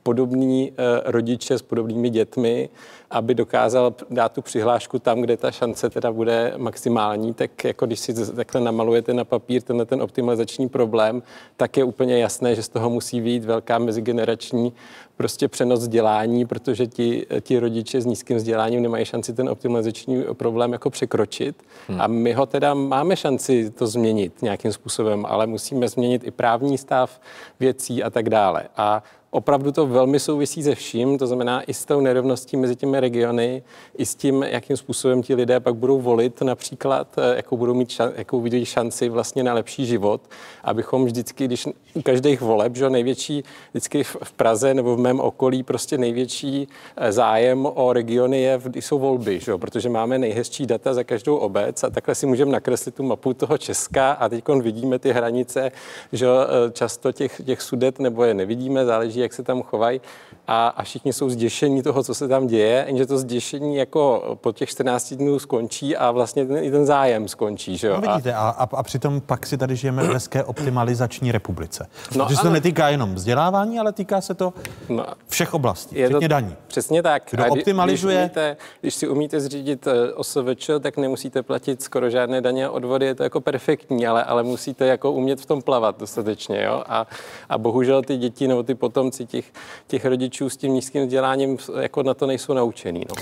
podobní 0.03 0.71
eh, 0.71 1.01
rodiče 1.05 1.57
s 1.57 1.61
podobnými 1.61 2.09
dětmi, 2.09 2.69
aby 3.11 3.35
dokázal 3.35 3.93
dát 4.09 4.31
tu 4.31 4.41
přihlášku 4.41 4.99
tam, 4.99 5.21
kde 5.21 5.37
ta 5.37 5.51
šance 5.51 5.89
teda 5.89 6.11
bude 6.11 6.53
maximální, 6.57 7.33
tak 7.33 7.63
jako 7.63 7.85
když 7.85 7.99
si 7.99 8.33
takhle 8.35 8.61
namalujete 8.61 9.13
na 9.13 9.23
papír 9.23 9.61
tenhle 9.61 9.85
ten 9.85 10.01
optimalizační 10.01 10.69
problém, 10.69 11.23
tak 11.57 11.77
je 11.77 11.83
úplně 11.83 12.19
jasné, 12.19 12.55
že 12.55 12.63
z 12.63 12.69
toho 12.69 12.89
musí 12.89 13.21
být 13.21 13.45
velká 13.45 13.77
mezigenerační 13.77 14.73
prostě 15.17 15.47
přenos 15.47 15.79
vzdělání, 15.79 16.45
protože 16.45 16.87
ti, 16.87 17.25
ti 17.41 17.59
rodiče 17.59 18.01
s 18.01 18.05
nízkým 18.05 18.37
vzděláním 18.37 18.81
nemají 18.81 19.05
šanci 19.05 19.33
ten 19.33 19.49
optimalizační 19.49 20.23
problém 20.33 20.73
jako 20.73 20.89
překročit. 20.89 21.55
Hmm. 21.87 22.01
A 22.01 22.07
my 22.07 22.33
ho 22.33 22.45
teda 22.45 22.73
máme 22.73 23.15
šanci 23.15 23.69
to 23.69 23.87
změnit 23.87 24.41
nějakým 24.41 24.73
způsobem, 24.73 25.25
ale 25.25 25.47
musíme 25.47 25.87
změnit 25.87 26.23
i 26.23 26.31
právní 26.31 26.77
stav 26.77 27.21
věcí 27.59 28.03
a 28.03 28.09
tak 28.09 28.29
dále. 28.29 28.63
A 28.77 29.03
opravdu 29.33 29.71
to 29.71 29.87
velmi 29.87 30.19
souvisí 30.19 30.63
se 30.63 30.75
vším, 30.75 31.17
to 31.17 31.27
znamená 31.27 31.61
i 31.61 31.73
s 31.73 31.85
tou 31.85 32.01
nerovností 32.01 32.57
mezi 32.57 32.75
těmi 32.75 32.99
regiony, 32.99 33.63
i 33.97 34.05
s 34.05 34.15
tím, 34.15 34.43
jakým 34.43 34.77
způsobem 34.77 35.23
ti 35.23 35.35
lidé 35.35 35.59
pak 35.59 35.75
budou 35.75 36.01
volit 36.01 36.41
například, 36.41 37.07
eh, 37.17 37.35
jakou 37.35 37.57
budou 37.57 37.73
mít 37.73 37.89
šan, 37.89 38.11
jakou 38.15 38.41
vidí 38.41 38.65
šanci 38.65 39.09
vlastně 39.09 39.43
na 39.43 39.53
lepší 39.53 39.85
život, 39.85 40.21
abychom 40.63 41.05
vždycky, 41.05 41.45
když 41.45 41.67
u 41.93 42.01
každých 42.01 42.41
voleb, 42.41 42.75
že 42.75 42.89
největší 42.89 43.43
vždycky 43.71 44.03
v 44.03 44.31
Praze 44.35 44.73
nebo 44.73 44.95
v 44.95 44.99
mém 44.99 45.19
okolí 45.19 45.63
prostě 45.63 45.97
největší 45.97 46.67
eh, 46.97 47.11
zájem 47.11 47.65
o 47.65 47.93
regiony 47.93 48.41
je, 48.41 48.61
jsou 48.75 48.99
volby, 48.99 49.39
že? 49.39 49.57
protože 49.57 49.89
máme 49.89 50.17
nejhezčí 50.17 50.65
data 50.65 50.93
za 50.93 51.03
každou 51.03 51.35
obec 51.35 51.83
a 51.83 51.89
takhle 51.89 52.15
si 52.15 52.25
můžeme 52.25 52.51
nakreslit 52.51 52.95
tu 52.95 53.03
mapu 53.03 53.33
toho 53.33 53.57
Česka 53.57 54.11
a 54.11 54.29
teď 54.29 54.43
vidíme 54.61 54.99
ty 54.99 55.11
hranice, 55.11 55.71
že 56.11 56.27
eh, 56.27 56.71
často 56.71 57.11
těch, 57.11 57.41
těch 57.45 57.61
sudet 57.61 57.99
nebo 57.99 58.23
je 58.23 58.33
nevidíme, 58.33 58.85
záleží, 58.85 59.22
jak 59.23 59.33
se 59.33 59.43
tam 59.43 59.61
chovají 59.61 60.01
a, 60.47 60.67
a 60.67 60.83
všichni 60.83 61.13
jsou 61.13 61.29
zděšení 61.29 61.83
toho, 61.83 62.03
co 62.03 62.15
se 62.15 62.27
tam 62.27 62.47
děje, 62.47 62.83
jenže 62.87 63.05
to 63.05 63.17
zděšení 63.17 63.75
jako 63.75 64.37
po 64.41 64.51
těch 64.51 64.69
14 64.69 65.13
dnů 65.13 65.39
skončí 65.39 65.97
a 65.97 66.11
vlastně 66.11 66.45
ten, 66.45 66.57
i 66.57 66.71
ten 66.71 66.85
zájem 66.85 67.27
skončí. 67.27 67.77
Že 67.77 67.87
jo? 67.87 68.01
No 68.05 68.11
vidíte, 68.11 68.33
a, 68.33 68.49
a, 68.49 68.63
a 68.63 68.83
přitom 68.83 69.21
pak 69.21 69.45
si 69.45 69.57
tady 69.57 69.75
žijeme 69.75 70.03
v 70.03 70.13
hezké 70.13 70.43
optimalizační 70.43 71.31
republice. 71.31 71.87
No, 72.15 72.25
Protože 72.25 72.35
se 72.35 72.41
to 72.41 72.49
netýká 72.49 72.89
jenom 72.89 73.15
vzdělávání, 73.15 73.79
ale 73.79 73.93
týká 73.93 74.21
se 74.21 74.33
to 74.33 74.53
no, 74.89 75.05
všech 75.27 75.53
oblastí, 75.53 75.95
je 75.97 76.07
včetně 76.07 76.27
to, 76.27 76.31
daní. 76.31 76.55
Přesně 76.67 77.03
tak. 77.03 77.23
Kdo 77.31 77.43
a 77.43 77.47
optimalizuje... 77.47 78.15
Když, 78.15 78.23
umíte, 78.23 78.57
když 78.81 78.95
si 78.95 79.07
umíte 79.07 79.39
zřídit 79.39 79.87
eh, 79.87 80.13
OSVČ, 80.13 80.69
tak 80.79 80.97
nemusíte 80.97 81.43
platit 81.43 81.81
skoro 81.81 82.09
žádné 82.09 82.41
daně 82.41 82.65
a 82.65 82.71
odvody, 82.71 83.05
je 83.05 83.15
to 83.15 83.23
jako 83.23 83.41
perfektní, 83.41 84.07
ale, 84.07 84.23
ale 84.23 84.43
musíte 84.43 84.85
jako 84.85 85.11
umět 85.11 85.41
v 85.41 85.45
tom 85.45 85.61
plavat 85.61 85.99
dostatečně. 85.99 86.63
Jo? 86.63 86.83
A, 86.87 87.07
a 87.49 87.57
bohužel 87.57 88.01
ty 88.01 88.17
děti 88.17 88.47
nebo 88.47 88.63
ty 88.63 88.75
potomci 89.13 89.25
těch, 89.25 89.51
těch 89.87 90.05
rodičů 90.05 90.49
s 90.49 90.57
tím 90.57 90.73
nízkým 90.73 91.03
vzděláním 91.05 91.57
jako 91.81 92.03
na 92.03 92.13
to 92.13 92.27
nejsou 92.27 92.53
naučený. 92.53 93.05
No. 93.09 93.15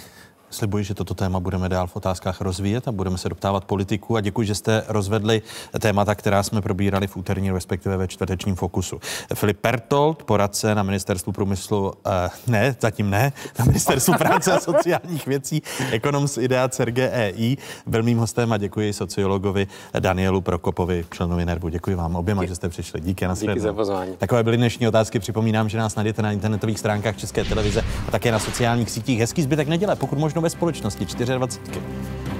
Slibuji, 0.51 0.83
že 0.83 0.93
toto 0.93 1.13
téma 1.13 1.39
budeme 1.39 1.69
dál 1.69 1.87
v 1.87 1.95
otázkách 1.95 2.41
rozvíjet 2.41 2.87
a 2.87 2.91
budeme 2.91 3.17
se 3.17 3.29
doptávat 3.29 3.65
politiku 3.65 4.15
a 4.15 4.21
děkuji, 4.21 4.47
že 4.47 4.55
jste 4.55 4.83
rozvedli 4.87 5.41
témata, 5.79 6.15
která 6.15 6.43
jsme 6.43 6.61
probírali 6.61 7.07
v 7.07 7.17
úterní, 7.17 7.51
respektive 7.51 7.97
ve 7.97 8.07
čtvrtečním 8.07 8.55
fokusu. 8.55 8.99
Filip 9.33 9.57
Pertold, 9.57 10.23
poradce 10.23 10.75
na 10.75 10.83
ministerstvu 10.83 11.31
průmyslu, 11.31 11.93
eh, 12.05 12.29
ne, 12.47 12.75
zatím 12.79 13.09
ne, 13.09 13.33
na 13.59 13.65
ministerstvu 13.65 14.13
práce 14.13 14.51
a 14.51 14.59
sociálních 14.59 15.27
věcí, 15.27 15.61
ekonom 15.91 16.27
z 16.27 16.37
IDEA 16.37 16.69
CERG 16.69 16.97
EI, 16.97 17.57
byl 17.87 18.03
mým 18.03 18.17
hostem 18.17 18.53
a 18.53 18.57
děkuji 18.57 18.93
sociologovi 18.93 19.67
Danielu 19.99 20.41
Prokopovi, 20.41 21.05
členovi 21.11 21.45
Nervu. 21.45 21.69
Děkuji 21.69 21.95
vám 21.95 22.15
oběma, 22.15 22.45
že 22.45 22.55
jste 22.55 22.69
přišli. 22.69 23.01
Díky, 23.01 23.27
na 23.27 23.33
Díky 23.33 23.59
za 23.59 23.73
pozvání. 23.73 24.15
Takové 24.17 24.43
byly 24.43 24.57
dnešní 24.57 24.87
otázky. 24.87 25.19
Připomínám, 25.19 25.69
že 25.69 25.77
nás 25.77 25.95
najdete 25.95 26.21
na 26.21 26.31
internetových 26.31 26.79
stránkách 26.79 27.17
České 27.17 27.43
televize 27.43 27.83
a 28.07 28.11
také 28.11 28.31
na 28.31 28.39
sociálních 28.39 28.89
sítích. 28.89 29.19
Hezký 29.19 29.41
zbytek 29.41 29.67
neděle, 29.67 29.95
pokud 29.95 30.19
možno 30.19 30.40
ve 30.41 30.49
společnosti 30.49 31.05
24. 31.05 32.30